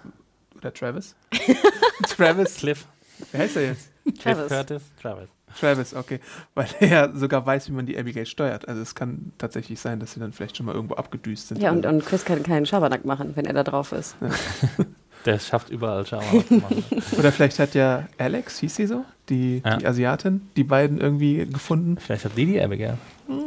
oder 0.55 0.73
Travis? 0.73 1.15
Travis. 2.15 2.55
Cliff. 2.57 2.85
Wie 3.31 3.37
heißt 3.37 3.55
er 3.57 3.63
jetzt? 3.63 3.89
Travis. 4.03 4.21
Cliff 4.21 4.47
Curtis, 4.47 4.83
Travis. 5.01 5.29
Travis, 5.59 5.93
okay. 5.93 6.19
Weil 6.53 6.67
er 6.79 6.87
ja 6.87 7.13
sogar 7.13 7.45
weiß, 7.45 7.69
wie 7.69 7.73
man 7.73 7.85
die 7.85 7.97
Abigail 7.97 8.25
steuert. 8.25 8.67
Also 8.67 8.81
es 8.81 8.93
kann 8.93 9.31
tatsächlich 9.37 9.79
sein, 9.79 9.99
dass 9.99 10.13
sie 10.13 10.19
dann 10.19 10.33
vielleicht 10.33 10.57
schon 10.57 10.65
mal 10.65 10.75
irgendwo 10.75 10.95
abgedüst 10.95 11.47
sind. 11.47 11.61
Ja, 11.61 11.71
und, 11.71 11.85
und 11.85 12.05
Chris 12.05 12.25
kann 12.25 12.43
keinen 12.43 12.65
Schabernack 12.65 13.05
machen, 13.05 13.31
wenn 13.35 13.45
er 13.45 13.53
da 13.53 13.63
drauf 13.63 13.91
ist. 13.91 14.15
Ja. 14.21 14.29
Der 15.25 15.39
schafft 15.39 15.69
überall 15.69 16.05
Schabernack 16.05 16.47
zu 16.47 16.53
machen. 16.55 16.83
Oder 17.17 17.31
vielleicht 17.31 17.57
hat 17.59 17.73
ja 17.73 18.07
Alex, 18.17 18.59
hieß 18.59 18.75
sie 18.75 18.85
so, 18.85 19.05
die, 19.29 19.61
ja. 19.65 19.77
die 19.77 19.87
Asiatin, 19.87 20.49
die 20.55 20.63
beiden 20.63 20.99
irgendwie 20.99 21.45
gefunden. 21.45 21.97
Vielleicht 21.97 22.25
hat 22.25 22.37
die 22.37 22.45
die 22.45 22.61
Abigail. 22.61 22.97
Hm. 23.27 23.44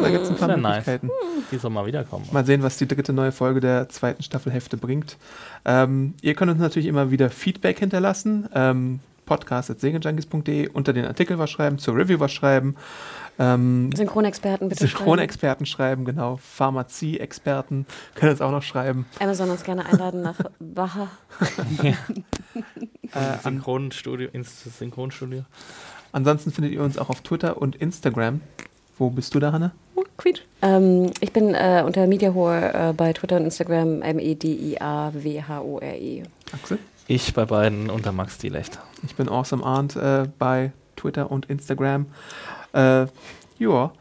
Da 0.00 0.10
gibt 0.10 0.24
es 0.24 0.30
ein 0.30 0.36
paar 0.36 0.56
Möglichkeiten. 0.56 1.06
Nice. 1.06 1.44
Die 1.50 1.58
soll 1.58 1.70
mal 1.70 1.86
wiederkommen. 1.86 2.26
Mal 2.32 2.44
sehen, 2.44 2.62
was 2.62 2.76
die 2.76 2.86
dritte 2.86 3.12
neue 3.12 3.32
Folge 3.32 3.60
der 3.60 3.88
zweiten 3.88 4.22
Staffelhälfte 4.22 4.76
bringt. 4.76 5.16
Ähm, 5.64 6.14
ihr 6.20 6.34
könnt 6.34 6.50
uns 6.50 6.60
natürlich 6.60 6.88
immer 6.88 7.10
wieder 7.10 7.30
Feedback 7.30 7.78
hinterlassen. 7.78 8.48
Ähm, 8.54 9.00
podcast.segenjunkies.de 9.28 10.68
unter 10.68 10.92
den 10.92 11.04
Artikel 11.04 11.38
was 11.38 11.50
schreiben, 11.50 11.78
zur 11.78 11.94
Review 11.96 12.18
was 12.18 12.32
schreiben. 12.32 12.76
Ähm, 13.38 13.90
Synchronexperten 13.94 14.68
bitte 14.68 14.86
Synchronexperten 14.86 15.66
schreiben. 15.66 16.04
schreiben, 16.04 16.16
genau. 16.16 16.38
Pharmazie-Experten 16.42 17.86
können 18.14 18.32
uns 18.32 18.40
auch 18.40 18.50
noch 18.50 18.62
schreiben. 18.62 19.06
Amazon 19.20 19.50
uns 19.50 19.62
gerne 19.62 19.86
einladen 19.86 20.22
nach 20.22 20.38
Baha. 20.58 21.08
äh, 21.82 23.38
Synchronstudio, 23.42 24.30
Synchronstudio. 24.42 25.44
Ansonsten 26.10 26.50
findet 26.50 26.72
ihr 26.72 26.82
uns 26.82 26.96
auch 26.98 27.10
auf 27.10 27.20
Twitter 27.20 27.60
und 27.60 27.76
Instagram. 27.76 28.40
Wo 28.98 29.10
bist 29.10 29.34
du 29.34 29.40
da, 29.40 29.52
Hanna? 29.52 29.72
Oh, 29.94 30.02
Quietsch. 30.16 30.42
Ähm, 30.62 31.10
ich 31.20 31.32
bin 31.32 31.54
äh, 31.54 31.82
unter 31.86 32.06
Mediahore 32.06 32.72
äh, 32.74 32.92
bei 32.92 33.12
Twitter 33.12 33.36
und 33.36 33.44
Instagram 33.44 34.02
M-E-D-I-A-W-H-O-R-E. 34.02 34.82
Axel? 36.52 36.78
Ich 37.06 37.32
bei 37.32 37.44
beiden 37.44 37.90
unter 37.90 38.12
Max 38.12 38.38
Dielecht. 38.38 38.78
Ich 39.04 39.14
bin 39.14 39.28
Awesome 39.28 39.64
Arndt 39.64 39.96
äh, 39.96 40.26
bei 40.38 40.72
Twitter 40.96 41.30
und 41.30 41.46
Instagram. 41.46 42.06
Äh, 42.72 43.06
ja. 43.58 43.92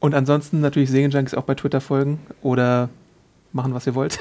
Und 0.00 0.14
ansonsten 0.14 0.60
natürlich 0.60 0.90
Segenjunkies 0.90 1.34
auch 1.34 1.44
bei 1.44 1.54
Twitter 1.54 1.80
folgen 1.80 2.20
oder 2.42 2.90
machen, 3.54 3.74
was 3.74 3.86
ihr 3.86 3.94
wollt. 3.94 4.18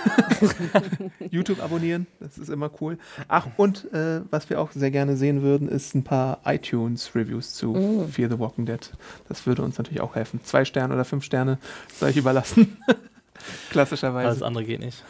YouTube 1.31 1.61
abonnieren, 1.61 2.07
das 2.19 2.38
ist 2.38 2.49
immer 2.49 2.69
cool. 2.80 2.97
Ach, 3.27 3.47
und 3.57 3.91
äh, 3.93 4.22
was 4.30 4.49
wir 4.49 4.61
auch 4.61 4.72
sehr 4.72 4.91
gerne 4.91 5.18
sehen 5.18 5.41
würden, 5.41 5.68
ist 5.68 5.95
ein 5.95 6.03
paar 6.03 6.39
iTunes-Reviews 6.45 7.53
zu 7.53 7.73
mm. 7.73 8.10
Fear 8.10 8.30
the 8.30 8.39
Walking 8.39 8.65
Dead. 8.65 8.91
Das 9.27 9.45
würde 9.45 9.64
uns 9.64 9.77
natürlich 9.77 10.01
auch 10.01 10.15
helfen. 10.15 10.39
Zwei 10.43 10.65
Sterne 10.65 10.93
oder 10.93 11.05
fünf 11.05 11.23
Sterne 11.23 11.57
soll 11.93 12.10
ich 12.10 12.18
überlassen. 12.18 12.77
Klassischerweise. 13.72 14.30
Alles 14.30 14.43
andere 14.43 14.64
geht 14.64 14.80
nicht. 14.80 15.03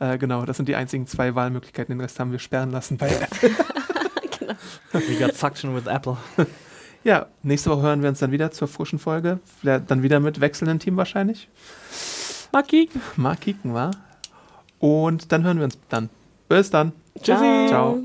Äh, 0.00 0.18
genau, 0.18 0.44
das 0.44 0.56
sind 0.56 0.68
die 0.68 0.76
einzigen 0.76 1.06
zwei 1.06 1.34
Wahlmöglichkeiten. 1.34 1.94
Den 1.94 2.00
Rest 2.00 2.18
haben 2.20 2.32
wir 2.32 2.38
sperren 2.38 2.70
lassen 2.70 2.98
bei 2.98 3.08
Apple. 3.20 3.50
genau. 4.38 4.54
We 4.92 5.18
got 5.18 5.34
suction 5.34 5.74
with 5.74 5.86
Apple. 5.86 6.16
Ja, 7.04 7.26
nächste 7.42 7.70
Woche 7.70 7.82
hören 7.82 8.02
wir 8.02 8.08
uns 8.08 8.18
dann 8.18 8.32
wieder 8.32 8.50
zur 8.50 8.68
frischen 8.68 8.98
Folge. 8.98 9.38
Dann 9.62 10.02
wieder 10.02 10.20
mit 10.20 10.40
wechselndem 10.40 10.78
Team 10.78 10.96
wahrscheinlich. 10.96 11.48
Mal 12.52 12.62
kicken. 12.62 13.00
Mal 13.16 13.36
kicken, 13.36 13.74
wa? 13.74 13.90
Und 14.78 15.32
dann 15.32 15.44
hören 15.44 15.58
wir 15.58 15.64
uns 15.64 15.78
dann. 15.88 16.08
Bis 16.48 16.70
dann. 16.70 16.92
Tschüssi. 17.22 17.66
Ciao. 17.68 18.00